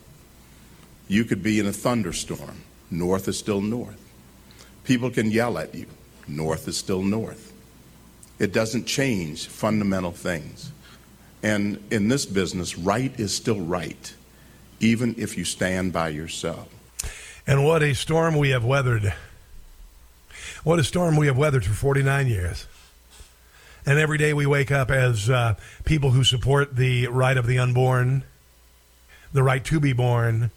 You 1.09 1.25
could 1.25 1.43
be 1.43 1.59
in 1.59 1.65
a 1.65 1.73
thunderstorm. 1.73 2.63
North 2.89 3.27
is 3.27 3.37
still 3.37 3.59
north. 3.59 3.99
People 4.85 5.09
can 5.09 5.31
yell 5.31 5.57
at 5.57 5.75
you. 5.75 5.87
North 6.29 6.65
is 6.69 6.77
still 6.77 7.01
north. 7.01 7.51
It 8.39 8.53
doesn't 8.53 8.85
change 8.85 9.47
fundamental 9.47 10.13
things. 10.13 10.71
And 11.41 11.83
in 11.89 12.07
this 12.07 12.25
business, 12.25 12.77
right 12.77 13.17
is 13.19 13.33
still 13.33 13.61
right, 13.61 14.13
even 14.79 15.15
if 15.17 15.37
you 15.37 15.45
stand 15.45 15.93
by 15.93 16.09
yourself. 16.09 16.67
And 17.47 17.65
what 17.65 17.81
a 17.81 17.95
storm 17.95 18.37
we 18.37 18.49
have 18.49 18.65
weathered. 18.65 19.13
What 20.63 20.79
a 20.79 20.83
storm 20.83 21.15
we 21.15 21.27
have 21.27 21.37
weathered 21.37 21.65
for 21.65 21.73
49 21.73 22.27
years. 22.27 22.67
And 23.85 23.97
every 23.97 24.17
day 24.17 24.33
we 24.33 24.45
wake 24.45 24.71
up 24.71 24.91
as 24.91 25.29
uh, 25.29 25.55
people 25.85 26.11
who 26.11 26.23
support 26.23 26.75
the 26.75 27.07
right 27.07 27.37
of 27.37 27.47
the 27.47 27.57
unborn, 27.57 28.23
the 29.31 29.41
right 29.41 29.63
to 29.65 29.79
be 29.79 29.93
born, 29.93 30.51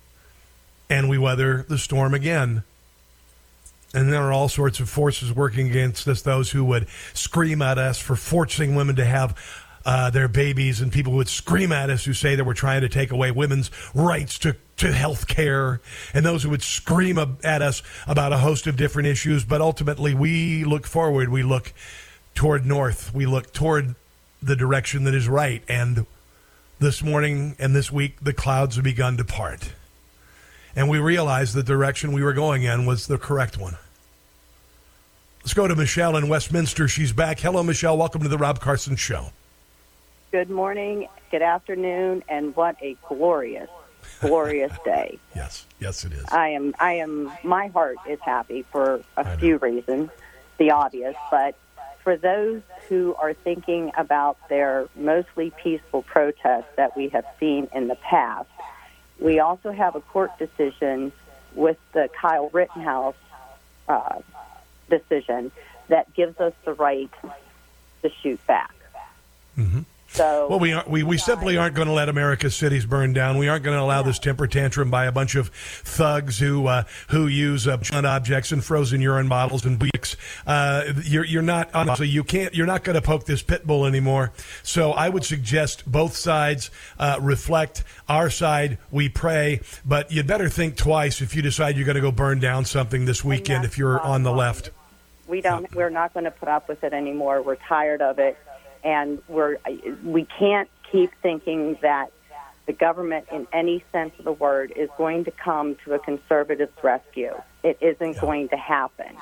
and 0.90 1.08
we 1.08 1.18
weather 1.18 1.64
the 1.68 1.78
storm 1.78 2.14
again. 2.14 2.64
And 3.94 4.12
there 4.12 4.22
are 4.22 4.32
all 4.32 4.48
sorts 4.48 4.80
of 4.80 4.88
forces 4.88 5.32
working 5.32 5.68
against 5.68 6.08
us, 6.08 6.22
those 6.22 6.50
who 6.50 6.64
would 6.64 6.88
scream 7.14 7.62
at 7.62 7.78
us 7.78 7.98
for 7.98 8.16
forcing 8.16 8.74
women 8.74 8.96
to 8.96 9.04
have 9.04 9.36
uh, 9.84 10.10
their 10.10 10.28
babies, 10.28 10.80
and 10.80 10.92
people 10.92 11.12
would 11.14 11.28
scream 11.28 11.72
at 11.72 11.90
us 11.90 12.04
who 12.04 12.12
say 12.12 12.34
that 12.34 12.44
we're 12.44 12.54
trying 12.54 12.82
to 12.82 12.88
take 12.88 13.10
away 13.10 13.30
women's 13.30 13.70
rights 13.94 14.38
to, 14.40 14.56
to 14.76 14.92
health 14.92 15.26
care, 15.26 15.80
and 16.14 16.24
those 16.24 16.42
who 16.42 16.50
would 16.50 16.62
scream 16.62 17.18
at 17.42 17.62
us 17.62 17.82
about 18.06 18.32
a 18.32 18.38
host 18.38 18.66
of 18.66 18.76
different 18.76 19.08
issues. 19.08 19.44
But 19.44 19.60
ultimately, 19.60 20.14
we 20.14 20.64
look 20.64 20.86
forward, 20.86 21.28
we 21.28 21.42
look 21.42 21.72
toward 22.34 22.64
north, 22.64 23.14
we 23.14 23.26
look 23.26 23.52
toward 23.52 23.94
the 24.42 24.56
direction 24.56 25.04
that 25.04 25.14
is 25.14 25.28
right. 25.28 25.62
And 25.68 26.06
this 26.78 27.02
morning 27.02 27.54
and 27.58 27.76
this 27.76 27.92
week, 27.92 28.20
the 28.20 28.32
clouds 28.32 28.76
have 28.76 28.84
begun 28.84 29.16
to 29.16 29.24
part. 29.24 29.72
And 30.74 30.88
we 30.88 30.98
realized 30.98 31.54
the 31.54 31.62
direction 31.62 32.12
we 32.12 32.22
were 32.22 32.32
going 32.32 32.62
in 32.62 32.86
was 32.86 33.06
the 33.06 33.18
correct 33.18 33.58
one. 33.58 33.76
Let's 35.42 35.54
go 35.54 35.68
to 35.68 35.74
Michelle 35.74 36.16
in 36.16 36.28
Westminster. 36.28 36.88
She's 36.88 37.12
back. 37.12 37.40
Hello, 37.40 37.62
Michelle. 37.62 37.98
Welcome 37.98 38.22
to 38.22 38.28
the 38.28 38.38
Rob 38.38 38.60
Carson 38.60 38.96
Show. 38.96 39.32
Good 40.32 40.48
morning, 40.48 41.08
good 41.30 41.42
afternoon, 41.42 42.24
and 42.26 42.56
what 42.56 42.76
a 42.80 42.96
glorious, 43.06 43.68
glorious 44.22 44.72
day. 44.84 45.18
Yes, 45.36 45.66
yes, 45.78 46.06
it 46.06 46.14
is. 46.14 46.24
I 46.32 46.48
am, 46.48 46.74
I 46.80 46.94
am, 46.94 47.30
my 47.44 47.66
heart 47.66 47.98
is 48.08 48.18
happy 48.20 48.64
for 48.72 49.02
a 49.18 49.36
few 49.36 49.58
reasons, 49.58 50.08
the 50.56 50.70
obvious, 50.70 51.14
but 51.30 51.54
for 52.02 52.16
those 52.16 52.62
who 52.88 53.14
are 53.18 53.34
thinking 53.34 53.92
about 53.94 54.38
their 54.48 54.88
mostly 54.96 55.52
peaceful 55.62 56.00
protests 56.00 56.72
that 56.76 56.96
we 56.96 57.08
have 57.10 57.26
seen 57.38 57.68
in 57.74 57.88
the 57.88 57.96
past, 57.96 58.48
we 59.20 59.38
also 59.38 59.70
have 59.70 59.96
a 59.96 60.00
court 60.00 60.30
decision 60.38 61.12
with 61.54 61.76
the 61.92 62.08
Kyle 62.18 62.48
Rittenhouse 62.48 63.16
uh, 63.86 64.20
decision 64.88 65.52
that 65.88 66.14
gives 66.14 66.40
us 66.40 66.54
the 66.64 66.72
right 66.72 67.10
to 68.00 68.10
shoot 68.22 68.40
back. 68.46 68.74
Mm-hmm. 69.58 69.80
So, 70.12 70.46
well, 70.50 70.58
we, 70.58 70.74
are, 70.74 70.84
we 70.86 71.02
we 71.02 71.16
simply 71.16 71.56
aren't 71.56 71.74
going 71.74 71.88
to 71.88 71.94
let 71.94 72.10
America's 72.10 72.54
cities 72.54 72.84
burn 72.84 73.14
down. 73.14 73.38
We 73.38 73.48
aren't 73.48 73.64
going 73.64 73.78
to 73.78 73.82
allow 73.82 74.02
this 74.02 74.18
temper 74.18 74.46
tantrum 74.46 74.90
by 74.90 75.06
a 75.06 75.12
bunch 75.12 75.36
of 75.36 75.48
thugs 75.48 76.38
who 76.38 76.66
uh, 76.66 76.84
who 77.08 77.28
use 77.28 77.66
uh, 77.66 77.78
blunt 77.78 78.06
objects 78.06 78.52
and 78.52 78.62
frozen 78.62 79.00
urine 79.00 79.28
bottles 79.28 79.64
and 79.64 79.80
weeks. 79.80 80.18
Uh, 80.46 80.92
you're 81.04 81.24
you're 81.24 81.40
not 81.40 81.70
honestly 81.72 82.08
you 82.08 82.24
can't 82.24 82.54
you're 82.54 82.66
not 82.66 82.84
going 82.84 82.94
to 82.94 83.00
poke 83.00 83.24
this 83.24 83.40
pit 83.42 83.66
bull 83.66 83.86
anymore. 83.86 84.32
So 84.62 84.92
I 84.92 85.08
would 85.08 85.24
suggest 85.24 85.90
both 85.90 86.14
sides 86.14 86.70
uh, 86.98 87.16
reflect. 87.20 87.82
Our 88.06 88.28
side, 88.28 88.76
we 88.90 89.08
pray, 89.08 89.60
but 89.86 90.12
you'd 90.12 90.26
better 90.26 90.50
think 90.50 90.76
twice 90.76 91.22
if 91.22 91.34
you 91.34 91.40
decide 91.40 91.76
you're 91.76 91.86
going 91.86 91.94
to 91.94 92.02
go 92.02 92.12
burn 92.12 92.38
down 92.38 92.66
something 92.66 93.06
this 93.06 93.24
weekend 93.24 93.64
if 93.64 93.78
you're 93.78 93.98
on 93.98 94.24
the 94.24 94.32
left. 94.32 94.70
we 95.26 95.40
don't 95.40 95.74
we're 95.74 95.88
not 95.88 96.12
going 96.12 96.24
to 96.24 96.30
put 96.30 96.48
up 96.50 96.68
with 96.68 96.84
it 96.84 96.92
anymore. 96.92 97.40
We're 97.40 97.56
tired 97.56 98.02
of 98.02 98.18
it, 98.18 98.36
and 98.84 99.22
we're 99.28 99.58
we 100.04 100.26
can't 100.38 100.68
keep 100.90 101.10
thinking 101.22 101.78
that 101.82 102.12
the 102.66 102.72
government, 102.72 103.26
in 103.32 103.46
any 103.52 103.84
sense 103.90 104.12
of 104.18 104.24
the 104.24 104.32
word, 104.32 104.72
is 104.76 104.88
going 104.96 105.24
to 105.24 105.32
come 105.32 105.76
to 105.84 105.94
a 105.94 105.98
conservative's 105.98 106.72
rescue. 106.82 107.34
It 107.64 107.78
isn't 107.80 108.20
going 108.20 108.48
to 108.50 108.56
happen. 108.56 109.16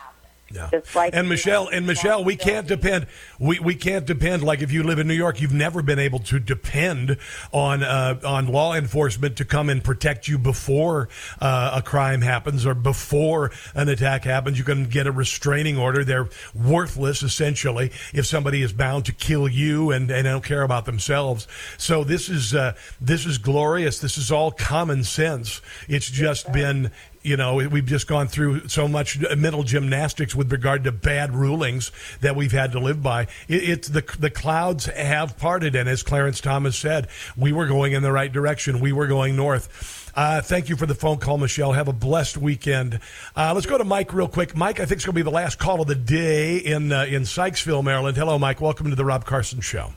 Just 0.53 0.95
like 0.97 1.15
and 1.15 1.29
Michelle 1.29 1.69
and 1.69 1.87
Michelle, 1.87 2.25
we 2.25 2.37
can't 2.37 2.67
depend. 2.67 3.07
We, 3.39 3.59
we 3.61 3.75
can't 3.75 4.05
depend. 4.05 4.43
Like 4.43 4.63
if 4.63 4.73
you 4.73 4.83
live 4.83 4.99
in 4.99 5.07
New 5.07 5.15
York, 5.15 5.41
you've 5.41 5.53
never 5.53 5.83
been 5.83 5.99
able 5.99 6.19
to 6.21 6.41
depend 6.41 7.19
on 7.53 7.83
uh, 7.83 8.21
on 8.25 8.49
law 8.49 8.75
enforcement 8.75 9.37
to 9.37 9.45
come 9.45 9.69
and 9.69 9.83
protect 9.83 10.27
you 10.27 10.39
before 10.39 11.09
uh, 11.41 11.73
a 11.75 11.83
crime 11.83 12.23
happens 12.23 12.67
or 12.67 12.75
before 12.75 13.53
an 13.75 13.89
attack 13.89 14.25
happens. 14.25 14.59
You 14.59 14.65
can 14.65 14.87
get 14.87 15.07
a 15.07 15.13
restraining 15.13 15.79
order. 15.79 16.05
They're 16.05 16.29
worthless 16.55 17.23
essentially 17.23 17.93
if 18.13 18.27
somebody 18.27 18.63
is 18.63 18.73
bound 18.73 19.05
to 19.07 19.13
kill 19.13 19.49
you 19.49 19.93
and, 19.93 20.11
and 20.11 20.25
don't 20.25 20.45
care 20.45 20.63
about 20.63 20.85
themselves. 20.85 21.47
So 21.79 22.03
this 22.03 22.29
is 22.29 22.55
uh, 22.55 22.75
this 23.01 23.25
is 23.25 23.39
glorious. 23.39 24.01
This 24.01 24.19
is 24.19 24.33
all 24.33 24.51
common 24.51 25.05
sense. 25.05 25.61
It's 25.89 26.11
just 26.11 26.53
been 26.53 26.91
you 27.23 27.37
know, 27.37 27.57
we've 27.57 27.87
just 27.87 28.07
gone 28.07 28.29
through 28.29 28.69
so 28.69 28.89
much 28.89 29.19
mental 29.37 29.63
gymnastics 29.63 30.35
with 30.35 30.51
regard 30.51 30.85
to 30.85 30.93
bad 30.93 31.35
rulings 31.35 31.93
that 32.21 32.35
we've 32.35 32.53
had 32.53 32.73
to 32.73 32.81
live 32.81 33.03
by. 33.03 33.23
It, 33.47 33.69
it's 33.69 33.89
the 33.89 34.03
the 34.19 34.31
clouds 34.31 34.87
have 34.87 35.37
parted, 35.39 35.75
and 35.75 35.89
as 35.89 36.03
Clarence 36.03 36.41
Thomas 36.41 36.77
said, 36.77 37.09
we 37.37 37.53
were 37.53 37.67
going 37.67 37.93
in 37.93 38.03
the 38.03 38.13
right 38.13 38.33
direction. 38.33 38.81
We 38.81 38.93
were 38.93 39.07
going 39.07 39.37
north. 39.37 40.11
Uh, 40.15 40.41
thank 40.41 40.69
you 40.69 40.77
for 40.77 40.87
the 40.87 40.95
phone 40.95 41.19
call, 41.19 41.39
Michelle. 41.39 41.73
Have 41.73 41.89
a 41.89 41.93
blessed 41.93 42.37
weekend. 42.37 43.01
Uh, 43.37 43.53
let's 43.55 43.67
go 43.67 43.79
to 43.79 43.85
Mike 43.85 44.13
real 44.13 44.27
quick. 44.27 44.57
Mike, 44.57 44.81
I 44.81 44.85
think 44.85 44.97
it's 44.97 45.05
going 45.05 45.15
to 45.15 45.19
be 45.19 45.23
the 45.23 45.31
last 45.31 45.59
call 45.59 45.81
of 45.81 45.87
the 45.87 45.95
day 45.95 46.57
in 46.57 46.91
uh, 46.91 47.05
in 47.05 47.23
Sykesville, 47.23 47.85
Maryland. 47.85 48.17
Hello, 48.17 48.39
Mike. 48.39 48.61
Welcome 48.61 48.91
to 48.91 48.97
the 48.97 49.05
Rob 49.05 49.25
Carson 49.25 49.61
Show. 49.61 49.93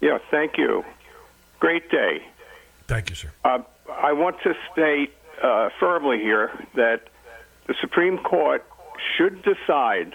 Yeah, 0.00 0.18
thank 0.30 0.56
you. 0.56 0.84
Great 1.60 1.90
day. 1.90 2.22
Thank 2.86 3.10
you, 3.10 3.16
sir. 3.16 3.30
Uh, 3.44 3.60
I 3.90 4.12
want 4.12 4.40
to 4.42 4.54
state 4.72 5.14
uh, 5.42 5.70
firmly 5.80 6.18
here 6.18 6.50
that 6.74 7.08
the 7.66 7.74
Supreme 7.80 8.18
Court 8.18 8.64
should 9.16 9.42
decide 9.42 10.14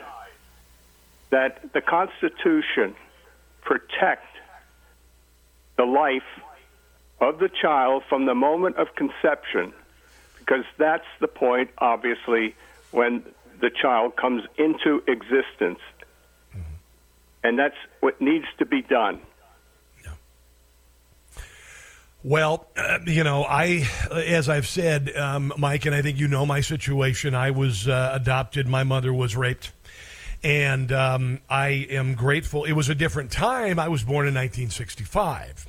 that 1.29 1.73
the 1.73 1.81
Constitution 1.81 2.95
protect 3.61 4.25
the 5.77 5.85
life 5.85 6.23
of 7.21 7.39
the 7.39 7.49
child 7.49 8.03
from 8.07 8.25
the 8.25 8.35
moment 8.35 8.77
of 8.77 8.95
conception, 8.95 9.73
because 10.39 10.65
that's 10.77 11.05
the 11.19 11.27
point, 11.27 11.69
obviously, 11.77 12.55
when 12.91 13.23
the 13.59 13.69
child 13.69 14.15
comes 14.15 14.43
into 14.57 15.03
existence. 15.07 15.79
And 17.43 17.57
that's 17.57 17.75
what 17.99 18.19
needs 18.19 18.45
to 18.57 18.65
be 18.65 18.81
done. 18.81 19.21
Well, 22.21 22.67
uh, 22.75 22.99
you 23.05 23.23
know, 23.23 23.45
I, 23.45 23.87
as 24.11 24.49
I've 24.49 24.67
said, 24.67 25.15
um, 25.15 25.53
Mike, 25.57 25.85
and 25.85 25.95
I 25.95 26.01
think 26.01 26.19
you 26.19 26.27
know 26.27 26.45
my 26.45 26.59
situation. 26.59 27.33
I 27.33 27.51
was 27.51 27.87
uh, 27.87 28.11
adopted. 28.13 28.67
My 28.67 28.83
mother 28.83 29.13
was 29.13 29.37
raped. 29.37 29.71
And 30.43 30.91
um, 30.91 31.39
I 31.49 31.87
am 31.89 32.15
grateful. 32.15 32.65
It 32.65 32.73
was 32.73 32.89
a 32.89 32.95
different 32.95 33.31
time. 33.31 33.79
I 33.79 33.87
was 33.87 34.03
born 34.03 34.27
in 34.27 34.33
1965. 34.33 35.67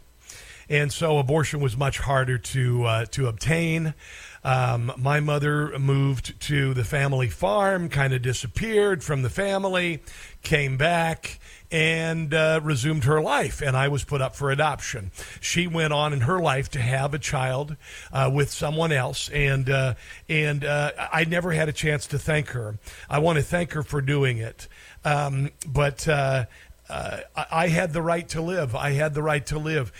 And 0.68 0.92
so 0.92 1.18
abortion 1.18 1.60
was 1.60 1.76
much 1.76 1.98
harder 1.98 2.38
to, 2.38 2.84
uh, 2.84 3.04
to 3.06 3.26
obtain. 3.28 3.94
Um, 4.42 4.92
my 4.96 5.20
mother 5.20 5.78
moved 5.78 6.40
to 6.42 6.72
the 6.74 6.84
family 6.84 7.28
farm, 7.28 7.88
kind 7.88 8.12
of 8.12 8.22
disappeared 8.22 9.04
from 9.04 9.22
the 9.22 9.30
family, 9.30 10.02
came 10.42 10.76
back 10.76 11.38
and 11.70 12.34
uh, 12.34 12.60
resumed 12.62 13.04
her 13.04 13.20
life, 13.20 13.60
and 13.60 13.76
I 13.76 13.88
was 13.88 14.02
put 14.02 14.20
up 14.20 14.34
for 14.34 14.50
adoption. 14.50 15.12
She 15.40 15.66
went 15.66 15.92
on 15.92 16.12
in 16.12 16.22
her 16.22 16.40
life 16.40 16.68
to 16.70 16.80
have 16.80 17.14
a 17.14 17.18
child 17.18 17.76
uh, 18.12 18.30
with 18.32 18.50
someone 18.50 18.92
else, 18.92 19.28
and 19.28 19.68
uh, 19.70 19.94
and 20.28 20.64
uh, 20.64 20.92
I 21.12 21.24
never 21.24 21.52
had 21.52 21.68
a 21.68 21.72
chance 21.72 22.06
to 22.08 22.18
thank 22.18 22.48
her. 22.48 22.78
I 23.08 23.20
want 23.20 23.36
to 23.38 23.44
thank 23.44 23.72
her 23.72 23.82
for 23.82 24.00
doing 24.00 24.38
it, 24.38 24.68
um, 25.04 25.50
but. 25.66 26.08
Uh, 26.08 26.46
uh, 26.88 27.20
I 27.52 27.68
had 27.68 27.92
the 27.92 28.02
right 28.02 28.28
to 28.30 28.42
live. 28.42 28.74
I 28.74 28.90
had 28.90 29.14
the 29.14 29.22
right 29.22 29.46
to 29.46 29.60
live. 29.60 29.92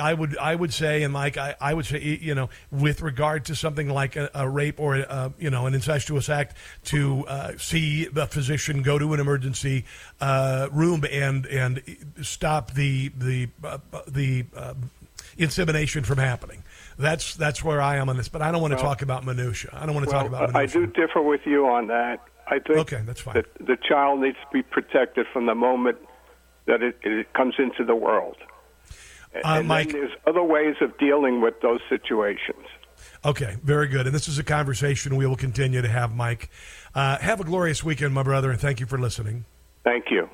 I 0.00 0.12
would 0.12 0.36
I 0.36 0.54
would 0.54 0.72
say, 0.72 1.02
and 1.02 1.12
Mike, 1.12 1.36
I, 1.36 1.54
I 1.60 1.74
would 1.74 1.86
say, 1.86 2.00
you 2.00 2.34
know, 2.34 2.50
with 2.70 3.00
regard 3.02 3.46
to 3.46 3.54
something 3.54 3.88
like 3.88 4.16
a, 4.16 4.30
a 4.34 4.48
rape 4.48 4.78
or 4.78 4.96
a, 4.96 5.32
you 5.38 5.50
know 5.50 5.66
an 5.66 5.74
incestuous 5.74 6.28
act, 6.28 6.56
to 6.86 7.26
uh, 7.26 7.52
see 7.56 8.06
the 8.06 8.26
physician 8.26 8.82
go 8.82 8.98
to 8.98 9.14
an 9.14 9.20
emergency 9.20 9.84
uh, 10.20 10.68
room 10.70 11.04
and 11.10 11.46
and 11.46 11.82
stop 12.22 12.72
the 12.74 13.08
the 13.16 13.48
uh, 13.64 13.78
the 14.06 14.44
uh, 14.56 14.74
insemination 15.38 16.04
from 16.04 16.18
happening. 16.18 16.62
That's 16.98 17.34
that's 17.34 17.64
where 17.64 17.80
I 17.80 17.96
am 17.96 18.08
on 18.08 18.16
this. 18.16 18.28
But 18.28 18.42
I 18.42 18.52
don't 18.52 18.60
want 18.60 18.72
to 18.72 18.76
Well- 18.76 18.84
talk 18.84 19.02
about 19.02 19.24
minutia. 19.24 19.70
I 19.72 19.86
don't 19.86 19.94
want 19.94 20.08
to 20.08 20.12
well, 20.14 20.28
talk 20.28 20.28
about 20.28 20.56
I 20.56 20.66
do 20.66 20.86
differ 20.86 21.22
with 21.22 21.42
you 21.46 21.66
on 21.66 21.86
that. 21.88 22.20
I 22.50 22.58
think 22.58 22.78
Okay, 22.78 23.02
that's 23.04 23.20
fine. 23.20 23.34
that 23.34 23.46
the 23.60 23.76
child 23.76 24.20
needs 24.20 24.36
to 24.38 24.46
be 24.52 24.62
protected 24.62 25.26
from 25.32 25.46
the 25.46 25.54
moment 25.54 25.98
that 26.64 26.82
it, 26.82 26.96
it 27.02 27.32
comes 27.34 27.54
into 27.58 27.84
the 27.84 27.94
world. 27.94 28.36
And, 29.34 29.44
Uh, 29.44 29.48
and 29.48 29.56
then 29.58 29.66
Mike- 29.66 29.92
there's 29.92 30.12
other 30.26 30.42
ways 30.42 30.76
of 30.80 30.96
dealing 30.98 31.40
with 31.40 31.60
those 31.60 31.80
situations. 31.88 32.64
Okay, 33.24 33.56
very 33.62 33.88
good. 33.88 34.06
And 34.06 34.14
this 34.14 34.28
is 34.28 34.38
a 34.38 34.44
conversation 34.44 35.16
we 35.16 35.26
will 35.26 35.36
continue 35.36 35.82
to 35.82 35.88
have, 35.88 36.14
Mike. 36.14 36.50
Uh, 36.94 37.18
have 37.18 37.40
a 37.40 37.44
glorious 37.44 37.82
weekend, 37.84 38.14
my 38.14 38.22
brother, 38.22 38.50
and 38.50 38.60
thank 38.60 38.80
you 38.80 38.86
for 38.86 38.98
listening. 38.98 39.44
Thank 39.84 40.10
you. 40.10 40.28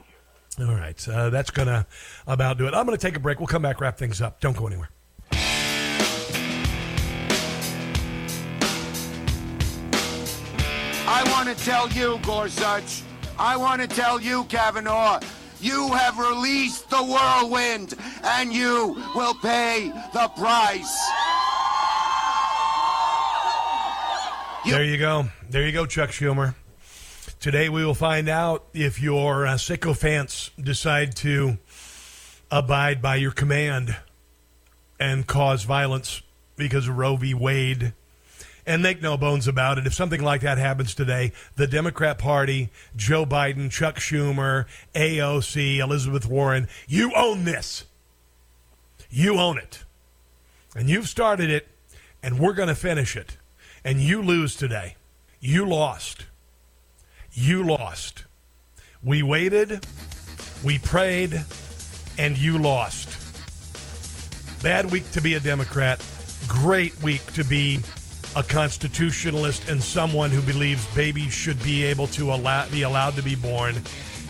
All 0.61 0.75
right, 0.75 1.09
uh, 1.09 1.31
that's 1.31 1.51
going 1.51 1.69
to 1.69 1.87
about 2.27 2.59
do 2.59 2.67
it. 2.67 2.75
I'm 2.75 2.87
going 2.87 2.97
to 2.97 3.05
take 3.07 3.17
a 3.17 3.21
break. 3.21 3.39
We'll 3.41 3.47
come 3.49 3.63
back, 3.63 3.81
wrap 3.81 3.99
things 3.99 4.21
up. 4.23 4.41
Don't 4.41 4.57
go 4.57 4.67
anywhere. 4.67 4.89
I 11.07 11.23
want 11.31 11.57
to 11.57 11.65
tell 11.65 11.89
you, 11.91 12.19
Gorsuch, 12.23 13.03
I 13.39 13.57
want 13.57 13.83
to 13.83 13.89
tell 13.89 14.21
you, 14.21 14.45
Kavanaugh, 14.45 15.21
you 15.65 15.89
have 15.95 16.19
released 16.19 16.91
the 16.91 17.03
whirlwind, 17.03 17.95
and 18.23 18.53
you 18.53 19.03
will 19.15 19.35
pay 19.35 19.91
the 20.13 20.29
price. 20.37 20.99
There 24.67 24.85
you 24.85 24.99
go. 24.99 25.27
There 25.49 25.67
you 25.67 25.73
go, 25.73 25.87
Chuck 25.87 26.11
Schumer. 26.11 26.55
Today 27.41 27.69
we 27.69 27.85
will 27.85 27.95
find 27.95 28.29
out 28.29 28.67
if 28.75 29.01
your 29.01 29.47
uh, 29.47 29.57
sycophants 29.57 30.51
decide 30.61 31.17
to 31.17 31.59
abide 32.51 33.03
by 33.03 33.17
your 33.17 33.33
command 33.33 33.97
and 35.01 35.27
cause 35.27 35.65
violence 35.65 36.23
because 36.57 36.89
of 36.89 36.97
Roe 36.97 37.17
v. 37.17 37.35
Wade. 37.35 37.93
And 38.67 38.83
make 38.83 39.03
no 39.03 39.17
bones 39.17 39.47
about 39.47 39.79
it, 39.79 39.87
if 39.87 39.93
something 39.93 40.23
like 40.23 40.41
that 40.41 40.57
happens 40.57 40.95
today, 40.95 41.33
the 41.57 41.67
Democrat 41.67 42.19
Party, 42.19 42.71
Joe 42.97 43.27
Biden, 43.27 43.71
Chuck 43.71 43.97
Schumer, 43.97 44.65
AOC, 44.95 45.79
Elizabeth 45.79 46.27
Warren, 46.27 46.69
you 46.89 47.13
own 47.15 47.45
this. 47.45 47.85
You 49.11 49.39
own 49.39 49.59
it. 49.59 49.85
And 50.75 50.89
you've 50.89 51.09
started 51.09 51.51
it, 51.51 51.69
and 52.23 52.39
we're 52.39 52.55
going 52.55 52.69
to 52.69 52.75
finish 52.75 53.17
it. 53.17 53.37
And 53.85 54.01
you 54.01 54.23
lose 54.23 54.57
today. 54.57 54.97
You 55.41 55.67
lost. 55.67 56.25
You 57.33 57.63
lost. 57.63 58.25
We 59.03 59.23
waited, 59.23 59.85
we 60.65 60.79
prayed, 60.79 61.45
and 62.17 62.39
you 62.39 62.57
lost. 62.57 63.11
Bad 64.63 64.91
week 64.91 65.11
to 65.11 65.21
be 65.21 65.35
a 65.35 65.41
Democrat. 65.41 66.03
Great 66.49 66.97
week 67.03 67.21
to 67.35 67.45
be 67.45 67.81
a 68.37 68.43
constitutionalist 68.43 69.69
and 69.69 69.83
someone 69.83 70.31
who 70.31 70.43
believes 70.43 70.85
babies 70.95 71.33
should 71.33 71.63
be 71.63 71.85
able 71.85 72.07
to 72.09 72.33
allow, 72.33 72.69
be 72.69 72.83
allowed 72.83 73.15
to 73.15 73.23
be 73.23 73.35
born. 73.35 73.75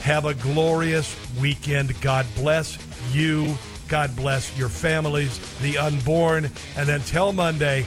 Have 0.00 0.26
a 0.26 0.34
glorious 0.34 1.16
weekend. 1.40 1.98
God 2.00 2.26
bless 2.34 2.78
you. 3.12 3.56
God 3.88 4.14
bless 4.16 4.56
your 4.58 4.68
families, 4.68 5.38
the 5.60 5.78
unborn. 5.78 6.50
And 6.76 6.88
until 6.88 7.32
Monday, 7.32 7.86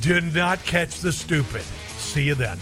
do 0.00 0.20
not 0.20 0.62
catch 0.64 1.00
the 1.00 1.12
stupid. 1.12 1.62
See 1.96 2.24
you 2.24 2.34
then. 2.34 2.58